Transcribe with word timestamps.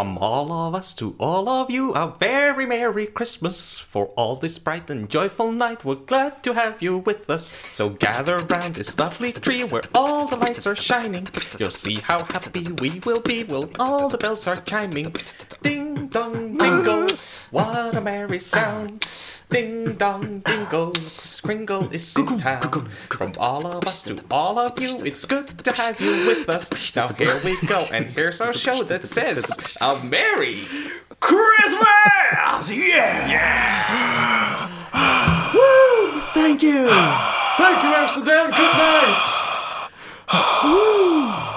From 0.00 0.16
all 0.16 0.50
of 0.50 0.74
us 0.74 0.94
to 0.94 1.14
all 1.20 1.46
of 1.46 1.70
you, 1.70 1.92
a 1.92 2.16
very 2.18 2.64
Merry 2.64 3.06
Christmas. 3.06 3.78
For 3.78 4.06
all 4.16 4.34
this 4.34 4.58
bright 4.58 4.88
and 4.88 5.10
joyful 5.10 5.52
night, 5.52 5.84
we're 5.84 5.96
glad 5.96 6.42
to 6.44 6.54
have 6.54 6.80
you 6.80 6.96
with 6.96 7.28
us. 7.28 7.52
So 7.70 7.90
gather 7.90 8.38
round 8.38 8.76
this 8.76 8.98
lovely 8.98 9.30
tree 9.30 9.64
where 9.64 9.82
all 9.94 10.26
the 10.26 10.38
lights 10.38 10.66
are 10.66 10.74
shining. 10.74 11.28
You'll 11.58 11.68
see 11.68 11.96
how 11.96 12.20
happy 12.20 12.64
we 12.80 12.98
will 13.04 13.20
be 13.20 13.44
while 13.44 13.68
all 13.78 14.08
the 14.08 14.16
bells 14.16 14.46
are 14.46 14.56
chiming. 14.56 15.14
Ding 15.60 16.06
dong 16.06 16.56
dingle, 16.56 17.08
what 17.50 17.94
a 17.94 18.00
merry 18.00 18.38
sound. 18.38 19.06
Ding 19.50 19.94
dong 19.94 20.38
dingle, 20.40 20.92
Kringle 21.42 21.92
is 21.92 22.16
in 22.16 22.38
town. 22.38 22.88
From 23.08 23.32
all 23.38 23.66
of 23.66 23.84
us 23.84 24.02
to 24.04 24.16
all 24.30 24.58
of 24.58 24.80
you, 24.80 24.98
it's 25.04 25.24
good 25.24 25.48
to 25.48 25.72
have 25.72 26.00
you 26.00 26.12
with 26.26 26.48
us. 26.48 26.70
Now 26.94 27.08
here 27.08 27.34
we 27.44 27.56
go, 27.66 27.84
and 27.92 28.06
here's 28.06 28.40
our 28.40 28.52
show 28.52 28.84
that 28.84 29.02
says 29.02 29.76
a 29.80 29.98
Merry 30.04 30.62
Christmas! 31.18 32.70
Yeah! 32.70 33.26
Yeah! 33.26 34.70
Woo! 35.52 36.20
Thank 36.32 36.62
you! 36.62 36.88
Thank 37.58 37.82
you, 37.82 37.90
Amsterdam. 37.90 38.50
Good 38.50 38.76
night. 38.78 39.46
Vel, 40.30 41.49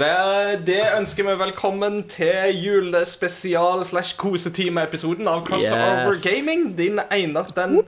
Det 0.00 0.80
ønsker 0.98 1.24
vi 1.24 1.34
velkommen 1.40 2.02
til 2.10 2.58
julespesial 2.60 3.80
slash 3.86 4.16
kosetime-episoden 4.20 5.28
av 5.30 5.44
Crossover 5.46 6.10
Yes. 6.12 6.22
Gaming. 6.26 6.66
Din 6.76 7.00
eneste, 7.10 7.54
den, 7.62 7.78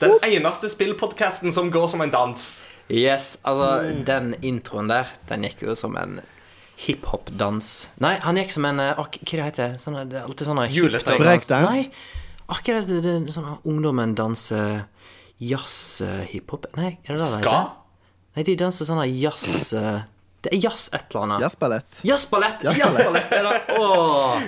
den 0.00 0.16
eneste 0.26 0.70
spillpodkasten 0.72 1.52
som 1.54 1.70
går 1.70 1.86
som 1.92 2.00
en 2.02 2.10
dans. 2.10 2.64
Yes, 2.90 3.36
altså, 3.46 3.68
den 4.06 4.34
introen 4.42 4.88
der, 4.90 5.12
den 5.28 5.46
gikk 5.46 5.62
jo 5.68 5.76
som 5.78 5.94
en 6.00 6.18
hiphop-dans. 6.84 7.68
Nei, 8.02 8.16
han 8.24 8.40
gikk 8.40 8.50
som 8.56 8.66
en 8.72 8.80
eh, 8.82 8.98
ak- 8.98 9.20
Hva 9.22 9.36
det 9.38 9.44
heter 9.46 9.76
sånn, 9.78 10.00
Det 10.10 10.18
er 10.18 10.24
alltid 10.26 10.48
sånn 10.48 10.58
Juletøy. 10.74 11.18
Breakdance? 11.22 11.70
Nei, 11.70 11.84
akkurat 12.50 12.88
det, 12.90 12.98
det, 13.04 13.14
det, 13.28 13.36
sånn 13.36 13.46
ungdommen 13.62 14.16
danser 14.18 14.88
jazz-hiphop 15.38 16.66
Nei, 16.76 16.96
er 17.06 17.14
det 17.14 17.20
det 17.20 17.22
det 17.22 17.30
Ska? 17.38 17.54
heter? 17.54 17.70
Nei, 18.34 18.42
de 18.50 18.56
danser 18.58 18.90
sånn 18.90 19.04
jazz 19.14 19.70
eh, 19.78 20.02
Det 20.44 20.52
er 20.52 20.60
jazz 20.66 20.90
et 20.92 21.06
eller 21.10 21.24
annet. 21.24 21.42
Jazzballett. 21.46 22.00
Jazzballett! 22.04 22.64
Jazzballett. 22.68 23.32
Er 23.32 23.46
det. 23.48 23.78
Åh. 23.80 24.42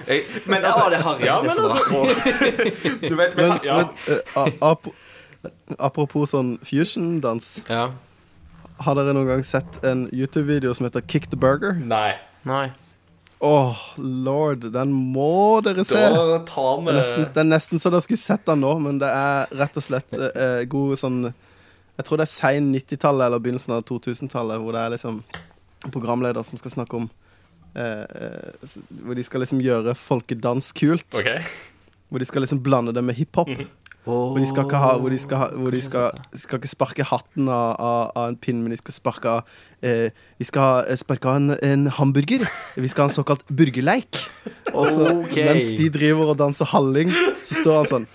Men 0.46 0.62
Ja, 0.66 0.88
det 0.92 1.00
har 1.06 1.18
jeg 1.18 1.26
Ja, 1.30 1.40
Det 1.42 1.50
er 1.50 1.56
men 1.56 1.56
så 1.56 1.62
bra. 1.62 2.00
altså 2.04 3.08
Du 3.08 3.14
vet, 3.16 3.36
Men, 3.36 3.54
ja. 3.64 3.76
men 3.76 4.20
uh, 4.36 4.70
ap 4.70 4.88
apropos 5.78 6.30
sånn 6.34 6.56
fusion-dans. 6.66 7.52
Ja. 7.70 7.86
Har 8.84 8.96
dere 8.98 9.14
noen 9.16 9.28
gang 9.30 9.44
sett 9.46 9.78
en 9.86 10.06
YouTube-video 10.12 10.74
som 10.76 10.84
heter 10.88 11.04
Kick 11.08 11.30
the 11.32 11.38
Burger? 11.40 11.78
Nei. 11.80 12.16
Nei. 12.44 12.66
Åh, 13.40 13.76
lord, 14.00 14.66
den 14.72 14.92
må 14.92 15.60
dere 15.64 15.84
se. 15.84 16.00
Da 16.12 16.38
tar 16.48 16.80
vi 16.80 16.88
Det 16.88 16.92
er 16.92 17.00
nesten, 17.00 17.26
det 17.34 17.42
er 17.42 17.48
nesten 17.50 17.80
så 17.82 17.92
dere 17.92 18.04
skulle 18.04 18.20
sett 18.20 18.46
den 18.48 18.62
nå, 18.64 18.74
men 18.84 19.00
det 19.00 19.08
er 19.12 19.50
rett 19.60 19.76
og 19.76 19.84
slett 19.84 20.16
eh, 20.16 20.62
god 20.72 20.96
sånn 21.00 21.18
Jeg 21.28 22.04
tror 22.08 22.20
det 22.20 22.26
er 22.26 22.32
sein 22.32 22.70
90-tallet 22.74 23.26
eller 23.28 23.40
begynnelsen 23.44 23.76
av 23.76 23.84
2000-tallet, 23.88 24.60
hvor 24.60 24.76
det 24.76 24.82
er 24.86 24.94
liksom 24.96 25.20
programleder 25.92 26.44
som 26.46 26.58
skal 26.60 26.72
snakke 26.72 26.98
om 26.98 27.08
eh, 27.76 28.04
eh, 28.04 28.76
Hvor 29.02 29.16
de 29.16 29.24
skal 29.26 29.44
liksom 29.44 29.62
gjøre 29.64 29.94
folkedans 29.98 30.72
kult. 30.76 31.08
Okay. 31.14 31.42
Hvor 32.08 32.22
de 32.22 32.28
skal 32.28 32.44
liksom 32.46 32.62
blande 32.64 32.94
det 32.94 33.04
med 33.04 33.18
hiphop. 33.18 33.50
Hvor 34.06 34.38
de 34.38 34.46
skal 34.46 34.68
ikke 34.68 34.78
ha 34.78 34.92
Hvor 35.02 35.10
de 35.10 35.18
skal, 35.18 35.56
hvor 35.58 35.74
de 35.74 35.80
skal, 35.82 36.20
skal 36.38 36.60
ikke 36.60 36.70
sparke 36.70 37.06
hatten 37.06 37.48
av, 37.50 37.74
av, 37.82 38.02
av 38.14 38.28
en 38.30 38.38
pinn, 38.38 38.60
men 38.62 38.70
de 38.70 38.78
skal 38.78 38.94
sparke 38.94 39.32
av 39.38 39.56
eh, 39.82 40.14
Vi 40.38 40.46
skal 40.46 40.86
eh, 40.86 40.98
sparke 41.00 41.30
av 41.30 41.40
en, 41.40 41.56
en 41.58 41.88
hamburger. 41.90 42.46
Vi 42.76 42.92
skal 42.92 43.06
ha 43.06 43.10
en 43.10 43.16
såkalt 43.16 43.42
burgerleik. 43.50 44.22
Og 44.72 44.86
så, 44.94 45.10
Ok. 45.16 45.34
Mens 45.42 45.74
de 45.78 45.90
driver 45.90 46.32
og 46.32 46.38
danser 46.38 46.70
halling, 46.70 47.10
så 47.42 47.58
står 47.62 47.82
han 47.82 47.90
sånn 47.90 48.08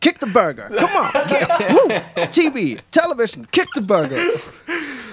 Kick 0.00 0.18
the 0.20 0.26
burger! 0.26 0.68
Come 0.68 0.96
on! 0.96 1.10
Yeah. 1.30 1.74
Woo! 1.74 2.26
TV! 2.30 2.78
Television! 2.92 3.46
Kick 3.50 3.68
the 3.74 3.80
burger! 3.82 4.20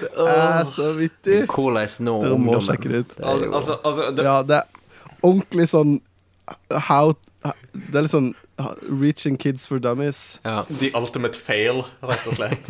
Det 0.00 0.10
er 0.28 0.64
så 0.68 0.92
vittig. 0.98 1.46
Hvordan 1.48 1.88
nå 2.04 2.14
Dere 2.22 2.38
må 2.38 2.54
ungdommen? 2.54 2.66
sjekke 2.66 2.88
det 2.92 2.98
ut. 3.04 3.14
Er 3.18 3.28
Altså, 3.30 3.50
altså, 3.54 3.78
altså 3.84 4.10
det, 4.16 4.24
Ja, 4.26 4.42
det 4.42 4.56
er 4.60 4.62
ordentlig 5.24 5.68
sånn 5.70 5.94
How 6.90 7.14
Det 7.44 7.96
er 7.96 8.04
litt 8.04 8.12
sånn 8.12 8.34
Reaching 8.86 9.38
kids 9.40 9.66
for 9.66 9.78
dummies. 9.82 10.38
ja. 10.44 10.60
The 10.68 10.92
ultimate 10.94 11.34
fail, 11.34 11.80
rett 12.04 12.26
og 12.28 12.36
slett. 12.36 12.68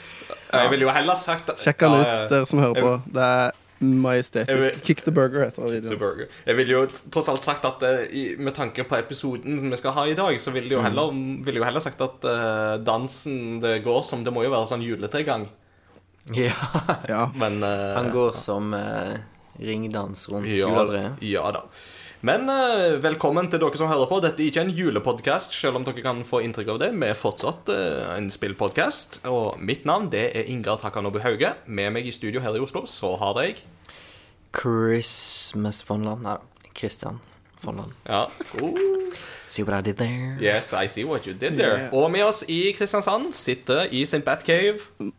Jeg 0.52 0.70
ville 0.70 0.86
jo 0.86 0.92
heller 0.94 1.18
sagt 1.18 1.50
Sjekk 1.60 1.82
den 1.82 1.96
ut, 1.98 2.06
ja. 2.06 2.22
dere 2.30 2.46
som 2.48 2.62
hører 2.62 2.80
på. 2.80 2.92
Det 3.12 3.22
er 3.26 3.50
majestetisk. 3.80 4.82
Kick 4.84 5.02
the 5.04 5.12
burger 5.12 5.44
heter 5.44 5.62
The 5.62 5.74
videoen. 5.80 5.98
burger. 5.98 6.28
Jeg 6.46 6.56
ville 6.56 6.72
jo 6.72 6.86
tross 7.12 7.28
alt 7.28 7.44
sagt 7.44 7.64
at 7.68 7.82
eh, 7.82 8.38
med 8.38 8.54
tanke 8.56 8.84
på 8.88 8.96
episoden 8.96 9.58
som 9.60 9.70
vi 9.70 9.76
skal 9.76 9.92
ha 9.92 10.06
i 10.08 10.14
dag, 10.14 10.40
så 10.40 10.50
ville 10.54 10.68
jeg 10.68 10.78
jo 10.78 10.82
heller, 10.84 11.10
ville 11.44 11.58
jeg 11.58 11.62
jo 11.62 11.68
heller 11.68 11.84
sagt 11.84 12.00
at 12.00 12.24
eh, 12.24 12.76
dansen 12.86 13.60
det 13.60 13.82
går 13.84 14.02
som 14.02 14.24
Det 14.24 14.32
må 14.32 14.44
jo 14.46 14.50
være 14.54 14.66
sånn 14.70 14.82
juletregang. 14.86 15.48
ja. 16.34 16.52
Ja. 17.08 17.30
Men 17.42 17.60
uh, 17.62 17.94
Han 17.98 18.10
går 18.10 18.32
som 18.34 18.72
ringdans 19.60 20.28
rundt 20.28 20.48
ja, 20.52 20.66
juletreet. 20.68 21.22
ja 21.24 21.44
da. 21.54 21.62
Men 22.26 22.48
uh, 22.50 22.96
velkommen 22.98 23.46
til 23.52 23.60
dere 23.62 23.78
som 23.78 23.90
hører 23.90 24.08
på. 24.10 24.16
Dette 24.24 24.42
er 24.42 24.48
ikke 24.50 24.64
en 24.66 24.72
julepodkast, 24.74 25.52
selv 25.54 25.78
om 25.78 25.84
dere 25.86 26.02
kan 26.02 26.24
få 26.26 26.40
inntrykk 26.42 26.72
av 26.72 26.80
det. 26.82 26.88
Vi 26.96 27.06
er 27.06 27.18
fortsatt 27.18 27.70
uh, 27.70 28.16
en 28.16 28.26
spillpodkast. 28.34 29.20
Og 29.30 29.60
mitt 29.62 29.86
navn 29.86 30.08
det 30.10 30.24
er 30.32 30.50
Ingar 30.50 30.80
Takanobu 30.80 31.20
Hauge. 31.22 31.52
Med 31.66 31.92
meg 31.94 32.08
i 32.08 32.14
studio 32.14 32.42
her 32.42 32.56
i 32.56 32.62
Oslo 32.64 32.82
så 32.90 33.12
har 33.20 33.38
jeg 33.44 33.60
Christmas 34.56 35.84
von 35.86 36.08
Land. 36.08 36.26
Nei 36.26 36.38
Christian 36.76 37.20
von 37.62 37.78
Land. 37.78 37.94
Ja. 38.08 38.24
Oh. 38.58 38.74
See 39.52 39.62
what 39.62 39.78
I 39.78 39.84
did 39.86 40.00
there? 40.00 40.34
Yes, 40.42 40.72
I 40.74 40.88
see 40.90 41.04
what 41.06 41.28
you 41.28 41.34
did 41.36 41.54
there. 41.60 41.78
Yeah. 41.86 41.94
Og 41.94 42.10
med 42.10 42.26
oss 42.26 42.42
i 42.48 42.72
Kristiansand 42.74 43.30
sitter 43.38 43.86
i 43.94 44.02
sin 44.04 44.26
Batcave 44.26 45.12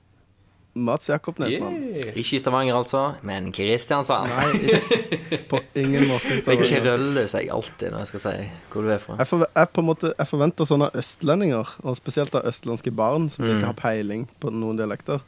Mats 0.87 1.09
Jakob 1.09 1.39
Nesmann. 1.41 1.75
yeah. 1.91 2.13
Ikke 2.13 2.37
i 2.37 2.39
Stavanger, 2.41 2.77
altså, 2.77 3.01
men 3.27 3.49
Kristiansand. 3.55 4.29
Nei, 4.29 4.79
på 5.51 5.61
ingen 5.75 6.07
måte. 6.11 6.39
Det 6.45 6.57
krøller 6.61 7.29
seg 7.29 7.51
alltid 7.53 7.93
når 7.93 8.05
jeg 8.05 8.11
skal 8.13 8.23
si 8.27 8.35
hvor 8.73 8.85
du 8.85 8.93
er 8.93 9.01
fra. 9.01 9.17
Jeg, 9.21 9.29
for, 9.29 9.45
jeg, 9.47 9.71
på 9.73 9.83
en 9.83 9.89
måte, 9.89 10.13
jeg 10.13 10.29
forventer 10.29 10.69
sånne 10.69 10.91
østlendinger, 11.01 11.75
og 11.83 11.99
spesielt 11.99 12.35
av 12.37 12.47
østlandske 12.49 12.93
barn, 12.95 13.29
som 13.33 13.47
ikke 13.47 13.71
har 13.71 13.77
peiling 13.79 14.27
på 14.41 14.53
noen 14.53 14.79
dialekter. 14.79 15.23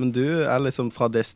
Men 0.00 0.12
du 0.14 0.24
er 0.46 0.62
liksom 0.62 0.90
fra 0.94 1.10
det 1.12 1.26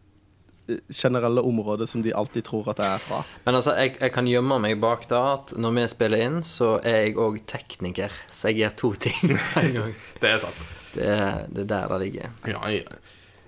generelle 0.91 1.41
området 1.41 1.88
som 1.88 2.03
de 2.03 2.15
alltid 2.15 2.44
tror 2.48 2.71
at 2.72 2.81
jeg 2.83 2.98
er 2.98 3.03
fra. 3.03 3.21
Men 3.44 3.59
altså, 3.59 3.75
jeg, 3.78 3.97
jeg 4.00 4.12
kan 4.15 4.27
gjemme 4.31 4.59
meg 4.62 4.81
bak 4.83 5.06
da 5.10 5.21
at 5.37 5.54
når 5.59 5.77
vi 5.77 5.84
spiller 5.93 6.25
inn, 6.27 6.41
så 6.47 6.77
er 6.83 7.04
jeg 7.06 7.19
òg 7.22 7.38
tekniker. 7.47 8.15
Så 8.31 8.50
jeg 8.50 8.62
gjør 8.65 8.75
to 8.83 8.93
ting 9.06 9.37
på 9.37 9.62
en 9.62 9.77
gang. 9.81 9.94
Det 10.22 10.33
er 10.33 10.43
sant. 10.43 10.66
Det 10.97 11.06
er, 11.12 11.47
det 11.53 11.66
er 11.66 11.71
der 11.75 11.93
det 11.93 12.00
ligger. 12.06 12.34
Ja, 12.48 12.62
ja. 12.72 12.98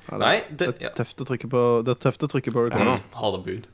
Ja, 0.09 0.21
Nei, 0.21 0.37
det, 0.51 0.73
det 0.79 0.89
er 0.89 0.95
tøft 0.97 1.21
å 1.21 1.27
trykke 1.29 1.51
på 1.53 1.65
Det 1.85 1.93
er 1.95 2.07
tøft 2.09 2.25
å 2.25 2.31
trykke 2.31 2.55
på 2.55 2.69
record. 2.69 2.95
Ja, 2.95 3.19
Har 3.21 3.37
det 3.37 3.43
bud. 3.45 3.67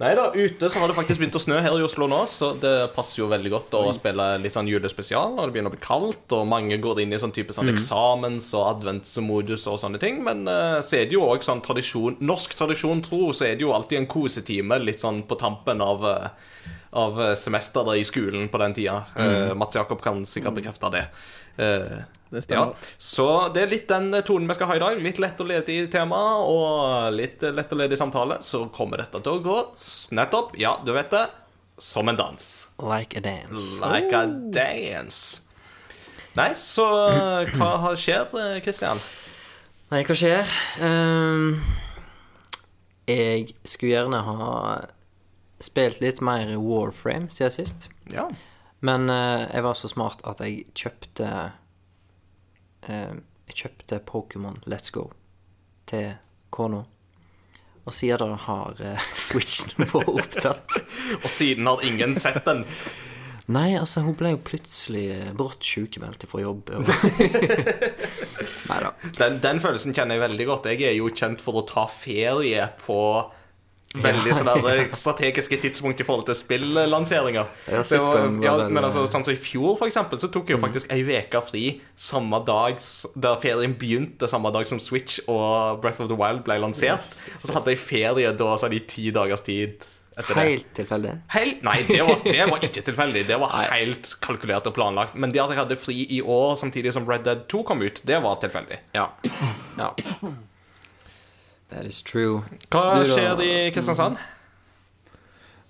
Nei 0.00 0.14
da, 0.16 0.30
ute 0.32 0.68
så 0.72 0.80
har 0.80 0.88
det 0.88 0.94
faktisk 0.96 1.20
begynt 1.20 1.36
å 1.36 1.42
snø 1.42 1.58
her 1.60 1.74
i 1.76 1.82
Oslo 1.84 2.06
nå, 2.08 2.22
så 2.24 2.54
det 2.56 2.72
passer 2.94 3.18
jo 3.20 3.26
veldig 3.28 3.50
godt 3.52 3.74
å 3.76 3.82
spille 3.92 4.30
litt 4.40 4.54
sånn 4.54 4.70
julespesial. 4.70 5.34
når 5.36 5.50
det 5.50 5.56
begynner 5.56 5.68
å 5.68 5.74
bli 5.74 5.82
kaldt, 5.84 6.24
og 6.32 6.48
mange 6.48 6.78
går 6.80 7.02
inn 7.02 7.12
i 7.12 7.18
sånn 7.20 7.34
type 7.36 7.52
sånn 7.52 7.68
eksamens- 7.68 8.48
og 8.56 8.64
adventsmodus 8.70 9.68
og 9.68 9.76
sånne 9.82 10.00
ting. 10.00 10.22
Men 10.24 10.48
uh, 10.48 10.80
så 10.80 11.02
er 11.02 11.10
det 11.10 11.18
jo 11.18 11.28
òg 11.28 11.44
sånn 11.44 11.60
tradisjon 11.60 12.16
Norsk 12.24 12.56
tradisjon 12.56 13.04
tro, 13.04 13.26
så 13.36 13.50
er 13.50 13.60
det 13.60 13.66
jo 13.66 13.74
alltid 13.76 14.00
en 14.00 14.08
kosetime 14.08 14.80
litt 14.80 15.04
sånn 15.04 15.20
på 15.28 15.36
tampen 15.36 15.84
av 15.84 16.08
uh, 16.08 16.30
av 16.90 17.20
semesteret 17.38 18.00
i 18.00 18.06
skolen 18.06 18.48
på 18.50 18.58
den 18.58 18.74
tida. 18.74 19.04
Eh, 19.14 19.52
Mats 19.54 19.76
Jakob 19.78 20.00
kan 20.02 20.24
sikkert 20.26 20.56
bekrefte 20.58 20.90
det. 20.90 21.04
Eh, 21.62 22.00
Det 22.30 22.44
ja, 22.54 22.64
så 22.96 23.26
det 23.50 23.64
er 23.64 23.70
litt 23.72 23.88
den 23.90 24.12
tonen 24.22 24.46
vi 24.46 24.54
skal 24.54 24.70
ha 24.70 24.76
i 24.78 24.82
dag. 24.82 25.00
Litt 25.02 25.18
lett 25.18 25.40
og 25.42 25.48
ledig 25.50 25.80
tema 25.90 26.20
og 26.46 27.10
litt 27.16 27.42
lett 27.42 27.72
og 27.74 27.80
ledig 27.82 27.98
samtale. 27.98 28.38
Så 28.46 28.68
kommer 28.74 29.02
dette 29.02 29.18
til 29.18 29.40
å 29.40 29.42
gå 29.42 29.56
nettopp, 30.14 30.54
ja, 30.60 30.76
du 30.86 30.92
vet 30.94 31.10
det, 31.10 31.24
som 31.80 32.08
en 32.08 32.18
dans. 32.20 32.46
Like 32.86 33.18
a 33.18 33.24
dance. 33.24 33.80
Like 33.82 34.14
a 34.14 34.26
dance. 34.54 35.42
Nei, 36.38 36.52
så 36.54 36.86
hva 37.56 37.72
har- 37.82 37.98
skjer, 37.98 38.30
Kristian? 38.30 38.62
Christian? 38.62 39.02
Nei, 39.90 40.04
hva 40.06 40.14
skjer? 40.14 40.50
Um, 40.86 41.56
jeg 43.10 43.48
skulle 43.66 43.96
gjerne 43.96 44.20
ha 44.22 44.44
spilt 45.58 45.98
litt 45.98 46.20
mer 46.22 46.52
Warframe 46.62 47.26
siden 47.34 47.50
sist. 47.56 47.88
Ja. 48.14 48.28
Men 48.86 49.10
uh, 49.10 49.48
jeg 49.50 49.64
var 49.66 49.74
så 49.74 49.90
smart 49.90 50.22
at 50.30 50.38
jeg 50.44 50.68
kjøpte 50.78 51.32
eh, 52.88 53.12
Jeg 53.50 53.58
kjøpte 53.64 54.00
Pokémon 54.06 54.60
Let's 54.70 54.92
Go 54.94 55.10
til 55.90 56.12
kona. 56.54 56.84
Og 57.86 57.94
siden 57.96 58.34
har 58.46 58.80
eh, 58.84 59.06
Switchen 59.28 59.86
vært 59.86 60.10
opptatt 60.12 60.80
Og 61.24 61.30
siden 61.32 61.70
har 61.70 61.84
ingen 61.86 62.16
sett 62.20 62.44
den. 62.46 62.66
Nei, 63.50 63.72
altså, 63.74 64.04
hun 64.06 64.14
ble 64.14 64.36
jo 64.36 64.42
plutselig 64.46 65.08
eh, 65.10 65.30
brått 65.34 65.64
sykemeldt 65.66 66.26
fra 66.30 66.42
jobb. 66.44 66.70
Og... 66.76 66.92
Nei 68.70 68.78
da. 68.84 68.92
den. 69.18 69.40
Den 69.42 69.62
følelsen 69.62 69.96
kjenner 69.96 70.16
jeg 70.16 70.24
veldig 70.28 70.46
godt. 70.52 70.68
Jeg 70.70 70.86
er 70.86 70.94
jo 71.00 71.10
kjent 71.10 71.42
for 71.42 71.58
å 71.58 71.66
ta 71.66 71.88
ferie 71.90 72.68
på 72.84 73.00
veldig 73.98 74.34
sånn 74.36 74.50
der 74.62 74.82
strategiske 74.94 75.58
tidspunkt 75.64 76.00
i 76.02 76.06
forhold 76.06 76.28
til 76.28 76.36
spillanseringer. 76.38 77.48
Ja, 77.66 78.54
men 78.70 78.84
altså, 78.84 79.02
eh, 79.02 79.10
sånn 79.10 79.26
som 79.26 79.34
I 79.34 79.38
fjor 79.40 79.74
for 79.80 79.90
eksempel, 79.90 80.20
så 80.22 80.30
tok 80.30 80.50
jeg 80.50 80.58
jo 80.58 80.62
faktisk 80.62 80.92
ei 80.94 81.02
uke 81.02 81.42
fri 81.42 81.64
samme 81.98 82.38
dag 82.46 82.78
der 83.18 83.40
ferien 83.42 83.74
begynte, 83.78 84.28
samme 84.30 84.52
dag 84.54 84.68
som 84.70 84.78
Switch 84.82 85.18
og 85.26 85.80
Breath 85.82 86.02
of 86.02 86.10
the 86.12 86.18
Wild 86.18 86.44
ble 86.46 86.60
lansert. 86.62 87.08
Og 87.40 87.48
så 87.48 87.56
hadde 87.56 87.74
jeg 87.74 87.82
ferie 87.82 88.34
da 88.36 88.52
sånn 88.60 88.76
i 88.78 88.84
ti 88.86 89.10
dagers 89.14 89.42
tid 89.46 89.82
etter. 90.18 90.38
Helt 90.38 90.70
tilfeldig. 90.76 91.16
Helt, 91.34 91.64
nei, 91.66 91.80
det 91.88 92.02
var, 92.06 92.22
det 92.22 92.46
var 92.50 92.62
ikke 92.62 92.84
tilfeldig. 92.90 93.24
Det 93.26 93.40
var 93.42 93.56
helt 93.72 94.12
kalkulert 94.22 94.70
og 94.70 94.76
planlagt. 94.76 95.18
Men 95.18 95.34
det 95.34 95.42
at 95.42 95.54
jeg 95.54 95.62
hadde 95.64 95.80
fri 95.80 95.98
i 96.14 96.20
år 96.22 96.54
samtidig 96.60 96.94
som 96.94 97.08
Red 97.10 97.26
Dead 97.26 97.42
2 97.50 97.64
kom 97.66 97.82
ut, 97.82 98.02
det 98.06 98.22
var 98.22 98.38
tilfeldig. 98.42 98.80
Ja. 98.94 99.10
ja. 99.80 99.90
That 101.70 101.86
is 101.86 102.02
true. 102.02 102.42
Hva 102.70 102.98
Du 102.98 103.04
da? 103.04 103.14
skjer 103.14 103.40
i 103.44 103.52
Kristiansand? 103.74 104.18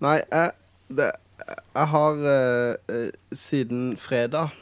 Nei, 0.00 0.16
jeg, 0.32 0.52
det, 0.96 1.10
jeg 1.76 1.86
har 1.92 2.22
eh, 2.30 2.74
eh, 2.88 3.10
siden 3.36 3.82
fredag 4.00 4.54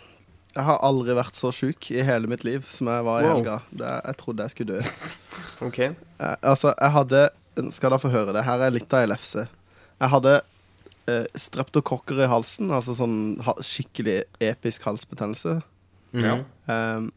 Jeg 0.57 0.65
har 0.67 0.81
aldri 0.83 1.15
vært 1.15 1.39
så 1.39 1.53
sjuk 1.55 1.91
i 1.95 2.03
hele 2.03 2.27
mitt 2.31 2.43
liv 2.47 2.65
som 2.67 2.91
jeg 2.91 3.05
var 3.07 3.23
i 3.23 3.29
Wow. 3.29 3.37
helga. 3.37 3.59
Det, 3.71 3.93
jeg 4.09 4.19
trodde 4.25 4.43
jeg 4.49 4.55
skulle 4.57 4.79
dø. 4.81 4.83
OK. 5.69 5.79
Jeg, 5.79 6.37
altså, 6.43 6.73
jeg 6.75 6.91
hadde 6.97 7.23
Skal 7.75 7.91
dere 7.95 8.03
få 8.03 8.11
høre 8.11 8.35
det. 8.35 8.43
Her 8.47 8.67
er 8.67 8.75
litt 8.75 8.93
av 8.95 9.05
ei 9.05 9.11
lefse. 9.13 9.47
Jeg 9.99 10.11
hadde 10.17 10.35
eh, 11.11 11.25
streptokokker 11.39 12.21
i 12.23 12.29
halsen, 12.31 12.71
altså 12.75 12.95
sånn 12.99 13.17
ha, 13.47 13.55
skikkelig 13.67 14.21
episk 14.47 14.85
halsbetennelse. 14.87 15.57
Ja. 16.19 16.37
Eh, 16.71 17.09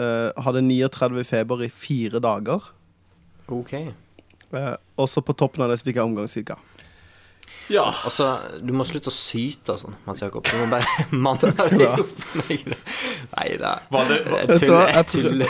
eh, 0.00 0.30
hadde 0.46 0.62
39 0.64 1.24
feber 1.28 1.64
i 1.66 1.68
fire 1.72 2.20
dager. 2.24 2.70
OK. 3.52 3.72
Eh, 4.54 4.74
og 4.96 5.08
så 5.10 5.20
på 5.24 5.34
toppen 5.36 5.64
av 5.64 5.70
det 5.72 5.80
så 5.80 5.88
fikk 5.88 5.98
jeg 6.00 6.08
omgangssyke. 6.08 6.56
ja. 7.72 7.84
Altså, 8.04 8.28
du 8.62 8.72
må 8.76 8.84
slutte 8.88 9.10
å 9.10 9.14
syte 9.14 9.76
sånn, 9.80 9.96
Mats 10.06 10.22
Jakob. 10.22 10.44
Du 10.48 10.56
må 10.60 10.68
bare 10.70 10.86
manne 11.26 11.50
deg 11.52 11.84
opp. 11.88 12.14
Nei 13.34 13.56
da. 13.58 13.72
Var 13.90 14.04
det. 14.10 14.18
Jeg 14.94 15.06
tuller. 15.10 15.48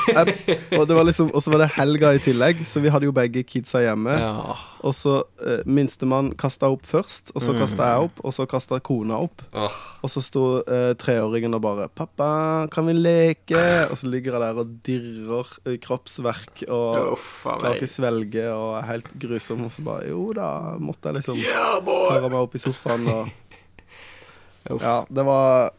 Og 0.79 0.87
det 0.89 0.97
var 0.97 1.05
liksom 1.05 1.29
Og 1.35 1.43
så 1.45 1.51
var 1.53 1.61
det 1.65 1.73
helga 1.77 2.15
i 2.17 2.21
tillegg, 2.25 2.63
så 2.67 2.81
vi 2.81 2.89
hadde 2.93 3.05
jo 3.09 3.13
begge 3.13 3.43
kidsa 3.45 3.83
hjemme. 3.85 4.15
Ja. 4.21 4.55
Og 4.85 4.93
så 4.97 5.15
eh, 5.41 5.61
Minstemann 5.65 6.31
kasta 6.41 6.69
opp 6.73 6.85
først, 6.85 7.31
og 7.35 7.41
så 7.45 7.53
Mm. 7.55 7.59
kasta 7.63 7.87
jeg 7.89 8.09
opp, 8.09 8.19
og 8.25 8.35
så 8.37 8.45
kasta 8.49 8.79
kona 8.85 9.17
opp. 9.25 9.45
Oh. 9.57 9.73
Og 10.05 10.11
så 10.13 10.21
sto 10.25 10.43
eh, 10.61 10.93
treåringen 11.01 11.55
og 11.57 11.63
bare 11.65 11.89
'Pappa, 11.89 12.69
kan 12.73 12.87
vi 12.87 12.93
leke?' 12.93 13.91
Og 13.91 13.97
så 14.01 14.09
ligger 14.13 14.33
jeg 14.37 14.41
der 14.45 14.61
og 14.61 14.75
dirrer 14.85 15.79
kroppsverk 15.81 16.65
og 16.69 16.97
a 16.97 17.17
klarer 17.61 17.77
ikke 17.81 17.89
svelge 17.89 18.45
og 18.53 18.77
er 18.83 18.87
helt 18.93 19.09
grusom. 19.19 19.65
Og 19.65 19.73
så 19.73 19.83
bare 19.85 20.09
Jo 20.09 20.33
da, 20.33 20.77
måtte 20.79 21.09
jeg 21.09 21.15
liksom 21.21 21.37
høre 21.37 22.29
meg 22.31 22.41
opp 22.41 22.55
i 22.55 22.59
sofaen 22.59 23.09
og 23.09 23.29
Uff. 24.71 24.81
Ja, 24.83 25.05
det 25.13 25.25
var 25.27 25.73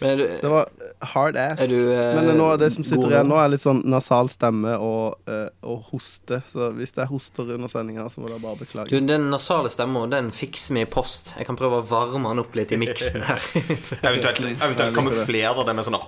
Men 0.00 0.10
er 0.10 0.16
du, 0.16 0.24
Det 0.42 0.50
var 0.50 0.68
hard 1.14 1.36
ass. 1.38 1.60
Er 1.62 1.70
du, 1.70 1.78
eh, 1.92 2.14
Men 2.16 2.36
nå, 2.38 2.48
det 2.58 2.70
som 2.74 2.86
sitter 2.86 3.12
igjen 3.12 3.28
nå? 3.30 3.36
er 3.38 3.52
litt 3.52 3.62
sånn 3.62 3.82
nasal 3.86 4.30
stemme 4.32 4.74
og, 4.82 5.20
eh, 5.30 5.46
og 5.62 5.86
hoste. 5.92 6.40
Så 6.50 6.72
hvis 6.74 6.94
det 6.96 7.04
er 7.04 7.10
hoster 7.12 7.54
under 7.54 7.70
sendinga, 7.70 8.08
så 8.10 8.22
må 8.22 8.30
dere 8.32 8.42
bare 8.42 8.58
beklage. 8.64 8.90
du, 8.90 8.98
den 9.06 9.30
nasale 9.30 9.70
stemmen, 9.70 10.10
den 10.10 10.32
fikser 10.34 10.74
vi 10.74 10.82
i 10.82 10.90
post. 10.90 11.34
Jeg 11.38 11.46
kan 11.46 11.58
prøve 11.60 11.78
å 11.82 11.86
varme 11.86 12.32
den 12.32 12.42
opp 12.42 12.58
litt 12.58 12.74
i 12.74 12.80
miksen 12.80 13.22
her. 13.22 13.48
Eventuelt, 14.02 14.42
eventuelt 14.58 14.94
kamuflere 14.98 15.66
det 15.68 15.76
med 15.78 15.86
sånn 15.86 16.00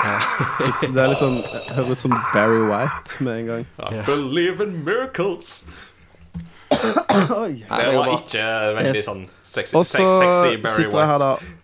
Det 0.00 0.96
er 0.96 1.10
litt 1.12 1.20
sånn 1.20 1.36
Hører 1.76 1.92
ut 1.92 2.00
som 2.00 2.14
Barry 2.32 2.62
White 2.64 3.20
med 3.20 3.42
en 3.42 3.48
gang. 3.50 3.70
I 3.92 4.02
Believe 4.08 4.64
in 4.64 4.80
miracles. 4.86 5.66
Oi. 7.42 7.60
Det 7.68 7.88
var 7.92 8.12
ikke 8.14 8.44
veldig 8.78 9.02
sånn 9.04 9.24
sexy, 9.42 9.76
sexy 9.76 10.00
Barry 10.00 10.16
White. 10.16 10.56
Og 10.56 10.62
Barry 10.64 10.76
sitter 10.80 11.02
jeg 11.02 11.10
her, 11.12 11.24
da. 11.26 11.59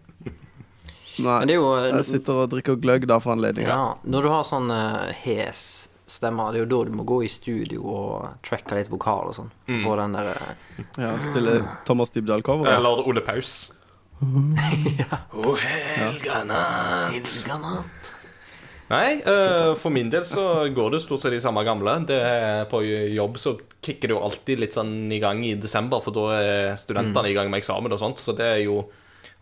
Nei, 1.18 1.38
Men 1.40 1.48
det 1.48 1.54
er 1.54 1.60
jo 1.60 1.68
jeg 1.86 2.06
sitter 2.10 2.40
og 2.42 2.50
drikker 2.52 2.80
gløgg 2.80 3.06
da 3.08 3.20
for 3.22 3.36
anledninga. 3.36 3.68
Ja, 3.68 3.84
når 4.04 4.26
du 4.26 4.32
har 4.32 4.42
sånn 4.48 4.72
uh, 4.72 5.12
hes 5.24 5.62
stemme, 6.06 6.50
det 6.52 6.60
er 6.60 6.66
jo 6.66 6.70
da 6.70 6.82
du 6.86 6.98
må 6.98 7.06
gå 7.08 7.22
i 7.26 7.30
studio 7.30 7.86
og 7.90 8.42
tracke 8.46 8.76
litt 8.78 8.90
vokal 8.92 9.32
og 9.32 9.38
sånn. 9.38 9.48
Mm. 9.70 9.80
Få 9.84 9.96
den 10.00 10.18
der 10.18 10.30
uh, 10.34 10.52
Ja, 11.06 11.14
Stille 11.20 11.56
Thomas 11.88 12.12
Dybdahl-cover. 12.14 12.68
Eller 12.76 13.08
Ole 13.08 13.24
Paus. 13.26 13.56
O 14.22 15.56
helganatt. 15.60 17.26
Granat. 17.46 18.12
Nei, 18.86 19.16
uh, 19.26 19.72
for 19.74 19.90
min 19.90 20.10
del 20.12 20.22
så 20.24 20.68
går 20.70 20.92
det 20.94 21.00
stort 21.02 21.24
sett 21.24 21.34
de 21.34 21.40
samme 21.42 21.64
gamle. 21.66 21.96
Det 22.06 22.18
er 22.22 22.68
På 22.70 22.82
jobb 22.84 23.40
så 23.42 23.56
kicker 23.82 24.08
det 24.08 24.14
jo 24.14 24.22
alltid 24.22 24.62
litt 24.62 24.76
sånn 24.76 25.10
i 25.12 25.18
gang 25.22 25.42
i 25.46 25.56
desember, 25.58 26.02
for 26.04 26.14
da 26.14 26.28
er 26.38 26.78
studentene 26.78 27.32
i 27.32 27.34
gang 27.36 27.50
med 27.50 27.64
eksamen 27.64 27.92
og 27.92 28.00
sånt, 28.02 28.22
så 28.22 28.34
det 28.36 28.46
er 28.46 28.62
jo 28.66 28.84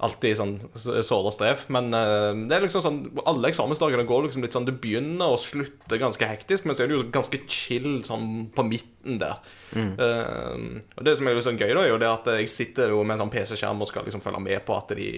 alltid 0.04 0.36
sånn 0.38 0.52
såre 0.76 1.32
strev. 1.34 1.64
Men 1.74 1.88
eh, 1.96 2.30
det 2.48 2.56
er 2.56 2.64
liksom 2.66 2.84
sånn 2.84 3.00
alle 3.24 3.50
eksamensdagene 3.50 4.06
går 4.08 4.26
liksom 4.26 4.44
litt 4.44 4.56
sånn 4.56 4.68
Det 4.68 4.76
begynner 4.82 5.34
og 5.34 5.40
slutter 5.42 6.00
ganske 6.00 6.28
hektisk, 6.28 6.68
men 6.68 6.76
så 6.76 6.84
er 6.84 6.92
det 6.92 6.98
jo 6.98 7.08
ganske 7.14 7.40
chill 7.50 7.98
sånn 8.06 8.48
på 8.54 8.66
midten 8.68 9.18
der. 9.22 9.42
Eh, 9.74 10.62
og 10.94 11.02
det 11.06 11.16
som 11.18 11.28
er 11.28 11.38
litt 11.38 11.48
sånn 11.48 11.60
gøy, 11.60 11.72
da, 11.72 11.82
er 11.82 11.92
jo 11.92 12.00
det 12.02 12.12
at 12.12 12.30
jeg 12.40 12.52
sitter 12.52 12.94
jo 12.94 13.02
med 13.02 13.16
en 13.16 13.24
sånn 13.24 13.34
PC-skjerm 13.34 13.82
og 13.84 13.90
skal 13.90 14.06
liksom 14.08 14.24
følge 14.24 14.44
med 14.46 14.64
på 14.68 14.78
at 14.78 14.94
de 14.98 15.10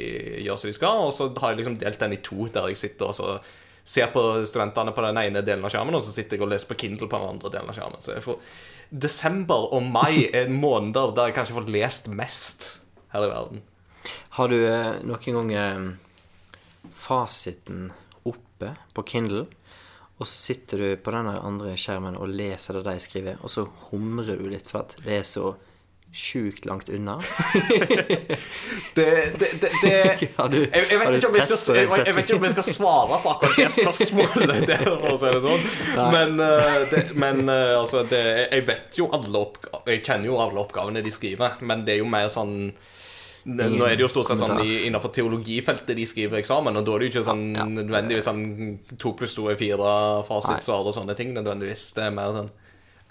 gjør 0.46 0.60
som 0.60 0.72
de 0.72 0.78
skal, 0.78 1.04
og 1.08 1.14
så 1.16 1.30
har 1.42 1.54
jeg 1.54 1.62
liksom 1.62 1.78
delt 1.82 2.02
den 2.02 2.16
i 2.16 2.22
to, 2.24 2.48
der 2.52 2.72
jeg 2.72 2.84
sitter 2.86 3.12
og 3.12 3.18
så 3.18 3.38
ser 3.86 4.08
på 4.10 4.22
studentene 4.48 4.90
på 4.90 5.04
den 5.04 5.18
ene 5.20 5.44
delen 5.46 5.62
av 5.64 5.70
skjermen, 5.70 5.94
og 5.94 6.02
så 6.02 6.10
sitter 6.10 6.34
jeg 6.34 6.42
og 6.42 6.50
leser 6.50 6.70
på 6.70 6.78
Kindle 6.80 7.06
på 7.06 7.20
den 7.20 7.36
andre 7.36 7.52
delen 7.54 7.70
av 7.70 7.76
skjermen. 7.76 8.02
Så 8.02 8.16
jeg 8.16 8.24
får 8.24 8.40
Desember 8.90 9.68
og 9.74 9.86
mai 9.86 10.26
er 10.34 10.50
måneder 10.50 11.14
der 11.14 11.30
jeg 11.30 11.36
kanskje 11.38 11.56
får 11.56 11.70
lest 11.74 12.10
mest 12.10 12.66
her 13.14 13.26
i 13.26 13.30
verden. 13.30 13.62
Har 14.36 14.48
du 14.52 14.58
eh, 14.68 14.96
noen 15.08 15.36
gang 15.38 15.52
eh, 15.56 16.90
fasiten 16.92 17.86
oppe 18.28 18.72
på 18.96 19.04
Kindle, 19.08 19.46
og 20.16 20.24
så 20.28 20.32
sitter 20.48 20.82
du 20.82 20.88
på 21.04 21.12
den 21.14 21.28
andre 21.32 21.74
skjermen 21.80 22.16
og 22.20 22.28
leser 22.32 22.78
det 22.78 22.86
de 22.88 22.98
skriver, 23.04 23.38
og 23.44 23.52
så 23.52 23.66
humrer 23.90 24.36
du 24.40 24.46
litt 24.48 24.68
for 24.68 24.82
at 24.84 24.96
det 25.04 25.18
er 25.22 25.26
så 25.28 25.54
sjukt 26.16 26.64
langt 26.64 26.88
unna? 26.88 27.18
Det, 28.96 29.04
det, 29.36 29.48
det, 29.60 29.70
det 29.82 30.28
Har 30.38 30.48
du- 30.48 30.62
jeg, 30.62 30.86
jeg, 30.90 30.98
vet 31.00 31.16
ikke 31.18 31.28
om 31.28 31.34
jeg, 31.36 31.44
skal, 31.50 31.76
jeg, 31.76 31.88
jeg 32.06 32.14
vet 32.16 32.22
ikke 32.30 32.38
om 32.38 32.46
jeg 32.46 32.54
skal 32.54 32.66
svare 32.70 33.18
på 33.20 33.32
akkurat 33.34 33.58
det 33.60 33.66
spørsmålet. 33.74 34.62
der, 34.70 34.84
for 34.86 35.08
å 35.10 35.18
si 35.20 35.32
det 35.34 35.42
sånn. 35.44 35.66
Men, 36.14 36.40
eh, 36.46 37.10
men 37.20 37.42
altså 37.52 38.04
det, 38.08 38.22
Jeg 38.52 38.64
vet 38.68 38.96
jo 39.00 39.10
alle 39.12 39.42
oppgaver 39.42 39.92
Jeg 39.92 40.04
kjenner 40.08 40.30
jo 40.30 40.38
alle 40.40 40.62
oppgavene 40.64 41.02
de 41.04 41.12
skriver, 41.12 41.58
men 41.68 41.84
det 41.84 41.96
er 41.98 42.00
jo 42.00 42.08
mer 42.08 42.30
sånn 42.32 42.56
Nå 43.46 43.86
er 43.86 43.94
det 43.94 44.02
jo 44.02 44.08
stort 44.10 44.26
sett 44.26 44.40
sånn 44.40 44.58
innenfor 44.66 45.12
teologifeltet 45.14 45.94
de 45.94 46.06
skriver 46.08 46.40
eksamen, 46.40 46.74
og 46.74 46.86
da 46.86 46.94
er 46.96 46.98
det 46.98 47.06
jo 47.06 47.12
ikke 47.12 47.28
sånn 47.28 47.44
nødvendigvis 47.76 48.26
sånn 48.26 48.42
to 48.98 49.12
pluss 49.18 49.36
to 49.38 49.46
er 49.52 49.58
fire 49.60 49.92
fasitsvar 50.26 50.82
og 50.82 50.96
sånne 50.96 51.14
ting 51.18 51.30
nødvendigvis. 51.36 51.92
Det 51.94 52.08
er 52.08 52.16
mer 52.16 52.34
sånn 52.34 52.50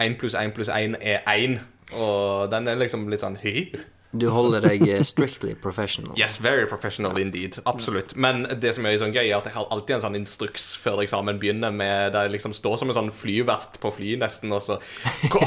én 0.03 0.17
pluss 0.19 0.35
én 0.35 0.51
pluss 0.51 0.71
én 0.75 0.97
er 0.99 1.23
én, 1.31 1.59
og 1.95 2.49
den 2.51 2.67
er 2.67 2.81
liksom 2.81 3.07
litt 3.11 3.23
sånn 3.23 3.39
hy. 3.39 3.69
Du 4.19 4.27
holder 4.33 4.63
deg 4.65 4.85
eh, 4.87 5.03
strictly 5.05 5.53
professional. 5.59 6.15
Yes, 6.19 6.37
very 6.43 6.65
professional 6.69 7.17
indeed. 7.19 7.59
Absolutt. 7.65 8.15
Men 8.15 8.45
det 8.61 8.75
som 8.77 8.87
er 8.87 8.97
sånn 9.01 9.15
gøy, 9.15 9.27
er 9.27 9.37
at 9.37 9.49
jeg 9.49 9.55
har 9.57 9.69
alltid 9.73 9.97
en 9.97 10.03
sånn 10.07 10.19
instruks 10.19 10.71
før 10.81 11.03
eksamen 11.05 11.39
begynner, 11.41 11.73
med 11.75 12.13
der 12.15 12.27
jeg 12.27 12.35
liksom 12.37 12.55
står 12.55 12.79
som 12.81 12.91
en 12.91 12.99
sånn 12.99 13.13
flyvert 13.15 13.79
på 13.83 13.93
fly, 13.95 14.15
nesten, 14.21 14.53
og 14.55 14.63
så 14.63 14.79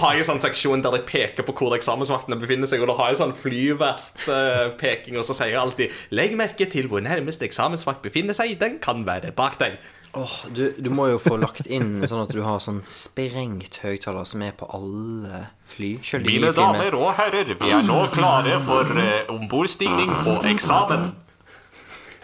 har 0.02 0.16
jeg 0.16 0.24
en 0.24 0.30
sånn 0.32 0.44
seksjon 0.48 0.84
der 0.84 0.98
jeg 1.00 1.08
peker 1.08 1.46
på 1.48 1.56
hvor 1.58 1.76
eksamensvaktene 1.78 2.40
befinner 2.40 2.70
seg, 2.70 2.84
og 2.84 2.92
da 2.92 2.98
har 3.00 3.12
jeg 3.12 3.22
sånn 3.22 3.36
flyvertpeking, 3.38 5.18
og 5.18 5.26
så 5.26 5.36
sier 5.36 5.54
jeg 5.54 5.62
alltid 5.62 6.00
'Legg 6.14 6.36
merke 6.38 6.68
til 6.70 6.88
hvor 6.90 7.04
nærmeste 7.04 7.46
eksamensvakt 7.48 8.04
befinner 8.04 8.36
seg. 8.36 8.58
Den 8.60 8.78
kan 8.82 9.06
være 9.06 9.32
bak 9.36 9.58
deg'. 9.60 9.78
Åh, 10.16 10.34
du, 10.54 10.74
du 10.78 10.88
må 10.90 11.08
jo 11.10 11.18
få 11.20 11.36
lagt 11.40 11.66
inn 11.68 12.00
sånn 12.08 12.22
at 12.24 12.32
du 12.32 12.40
har 12.42 12.60
sånn 12.64 12.80
sprengt 12.88 13.80
høyttaler 13.82 14.24
som 14.28 14.42
er 14.46 14.54
på 14.56 14.68
alle 14.72 15.42
fly. 15.68 15.90
Selv 16.06 16.24
de 16.28 16.38
damer 16.56 16.96
og 16.96 17.10
herrer, 17.18 17.52
vi 17.60 17.72
er 17.76 17.84
nå 17.86 17.98
klare 18.14 18.56
for 18.64 18.88
eh, 19.02 19.28
ombordstigning 19.34 20.10
på 20.24 20.38
eksamen. 20.48 21.10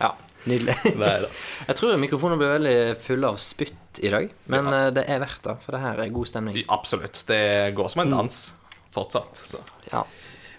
Ja, 0.00 0.14
nydelig. 0.48 0.78
Neida. 1.02 1.28
Jeg 1.68 1.78
tror 1.80 2.00
mikrofonen 2.00 2.40
blir 2.40 2.54
veldig 2.56 2.76
full 3.04 3.28
av 3.28 3.36
spytt 3.42 4.00
i 4.02 4.10
dag, 4.16 4.32
men 4.50 4.72
eh, 4.72 4.88
det 4.96 5.04
er 5.04 5.20
verdt 5.22 5.44
det, 5.46 5.58
for 5.62 5.76
det 5.76 5.84
her 5.84 6.00
er 6.06 6.14
god 6.16 6.32
stemning. 6.32 6.60
Absolutt. 6.72 7.20
Det 7.28 7.42
går 7.76 7.92
som 7.92 8.06
en 8.06 8.16
dans 8.16 8.40
fortsatt. 8.96 9.44
så 9.52 9.60
Ja. 9.92 10.06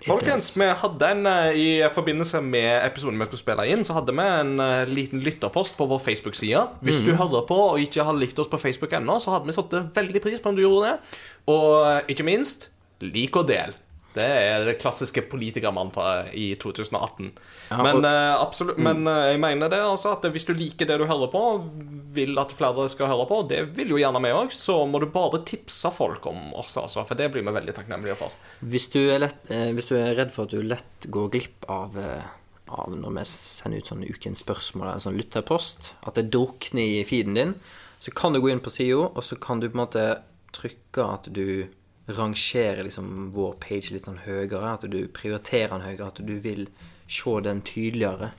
Folkens, 0.06 0.52
vi 0.54 0.68
hadde 0.82 1.08
en 1.16 1.28
eh, 1.30 1.58
i 1.58 1.70
forbindelse 1.94 2.42
med 2.46 2.70
episoden 2.86 3.18
vi 3.18 3.26
skulle 3.26 3.42
spille 3.42 3.66
inn, 3.74 3.82
så 3.88 3.96
hadde 3.98 4.14
vi 4.14 4.26
en 4.26 4.60
eh, 4.62 4.84
liten 4.90 5.24
lytterpost 5.26 5.78
på 5.80 5.88
vår 5.90 6.04
Facebook-side. 6.04 6.62
Hvis 6.86 7.02
du 7.06 7.14
hører 7.18 7.46
på 7.50 7.58
og 7.72 7.82
ikke 7.82 8.06
har 8.06 8.18
likt 8.18 8.40
oss 8.42 8.52
på 8.52 8.60
Facebook 8.62 8.94
ennå, 8.94 9.18
så 9.24 9.34
hadde 9.34 9.50
vi 9.50 9.58
satt 9.58 9.74
veldig 9.98 10.22
pris 10.22 10.44
på 10.44 10.54
om 10.54 10.60
du 10.60 10.62
gjorde 10.66 10.92
det. 10.92 11.18
Og 11.50 11.70
eh, 11.90 12.14
ikke 12.14 12.28
minst, 12.28 12.70
lik 13.02 13.36
og 13.40 13.50
del. 13.50 13.74
Det 14.16 14.26
er 14.26 14.64
det 14.66 14.78
klassiske 14.80 15.22
politikermantraet 15.32 16.34
i 16.40 16.46
2018. 16.60 17.32
Ja, 17.72 17.82
men 17.84 17.98
og- 18.00 18.06
eh, 18.08 18.36
absolutt 18.42 18.78
Men 18.80 19.06
eh, 19.08 19.32
jeg 19.34 19.40
mener 19.44 19.70
det 19.70 19.80
altså 19.84 20.14
at 20.16 20.24
hvis 20.32 20.46
du 20.48 20.54
liker 20.56 20.88
det 20.88 20.98
du 21.02 21.06
hører 21.10 21.28
på, 21.34 21.42
vil 22.16 22.38
at 22.40 22.54
flere 22.56 22.88
skal 22.90 23.08
høre 23.12 23.28
på, 23.28 23.42
det 23.50 23.62
vil 23.76 23.90
jo 23.96 24.00
gjerne 24.00 24.22
vi 24.24 24.32
òg, 24.32 24.52
så 24.56 24.78
må 24.88 25.00
du 25.04 25.08
bare 25.12 25.44
tipse 25.46 25.92
folk 25.92 26.26
om 26.32 26.54
oss, 26.56 26.78
altså. 26.80 27.04
For 27.06 27.16
det 27.20 27.32
blir 27.34 27.44
vi 27.44 27.52
veldig 27.58 27.76
takknemlige 27.76 28.16
for. 28.20 28.32
Hvis 28.64 28.88
du, 28.96 29.02
er 29.12 29.20
lett, 29.26 29.38
eh, 29.52 29.72
hvis 29.76 29.92
du 29.92 29.96
er 30.00 30.16
redd 30.16 30.32
for 30.32 30.48
at 30.48 30.56
du 30.56 30.62
lett 30.64 31.10
går 31.12 31.30
glipp 31.36 31.68
av, 31.70 31.96
av 32.72 32.90
når 32.96 33.18
vi 33.20 33.26
sender 33.30 33.78
ut 33.84 33.92
sånn 33.92 34.06
ukens 34.08 34.42
spørsmål 34.46 34.88
eller 34.94 35.04
sånn 35.04 35.20
lytterpost, 35.20 35.92
at 36.08 36.16
det 36.18 36.30
drukner 36.34 36.82
i 37.02 37.04
feeden 37.06 37.36
din, 37.38 37.56
så 38.00 38.14
kan 38.16 38.34
du 38.34 38.40
gå 38.42 38.50
inn 38.52 38.60
på 38.64 38.72
sida, 38.74 39.10
og 39.12 39.24
så 39.24 39.36
kan 39.40 39.60
du 39.60 39.68
på 39.70 39.76
en 39.78 39.84
måte 39.86 40.06
trykke 40.56 41.04
at 41.14 41.28
du 41.34 41.68
rangerer 42.06 42.84
liksom 42.86 43.32
vår 43.34 43.56
page 43.62 43.94
litt 43.94 44.06
sånn 44.06 44.22
høyere, 44.26 44.76
at 44.76 44.86
du 44.90 45.00
prioriterer 45.14 45.74
den 45.74 45.86
høyere, 45.88 46.10
at 46.12 46.22
du 46.22 46.36
vil 46.42 46.68
se 47.08 47.40
den 47.46 47.62
tydeligere. 47.66 48.32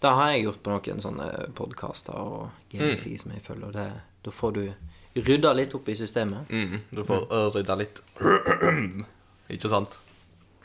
Det 0.00 0.12
har 0.12 0.32
jeg 0.32 0.46
gjort 0.46 0.62
på 0.64 0.72
noen 0.72 1.04
sånne 1.04 1.28
podkaster 1.56 2.16
og 2.16 2.48
gaming-sider 2.72 3.22
som 3.22 3.34
jeg 3.34 3.44
følger, 3.44 3.74
det, 3.76 3.88
da 4.24 4.32
får 4.32 4.56
du 4.56 4.64
rydda 5.14 5.52
litt 5.56 5.74
opp 5.76 5.88
i 5.88 5.96
systemet. 5.96 6.50
Mm, 6.50 6.80
du 6.90 7.04
får 7.06 7.28
mm. 7.28 7.50
rydda 7.54 7.76
litt 7.78 8.00
Ikke 9.54 9.70
sant? 9.70 10.00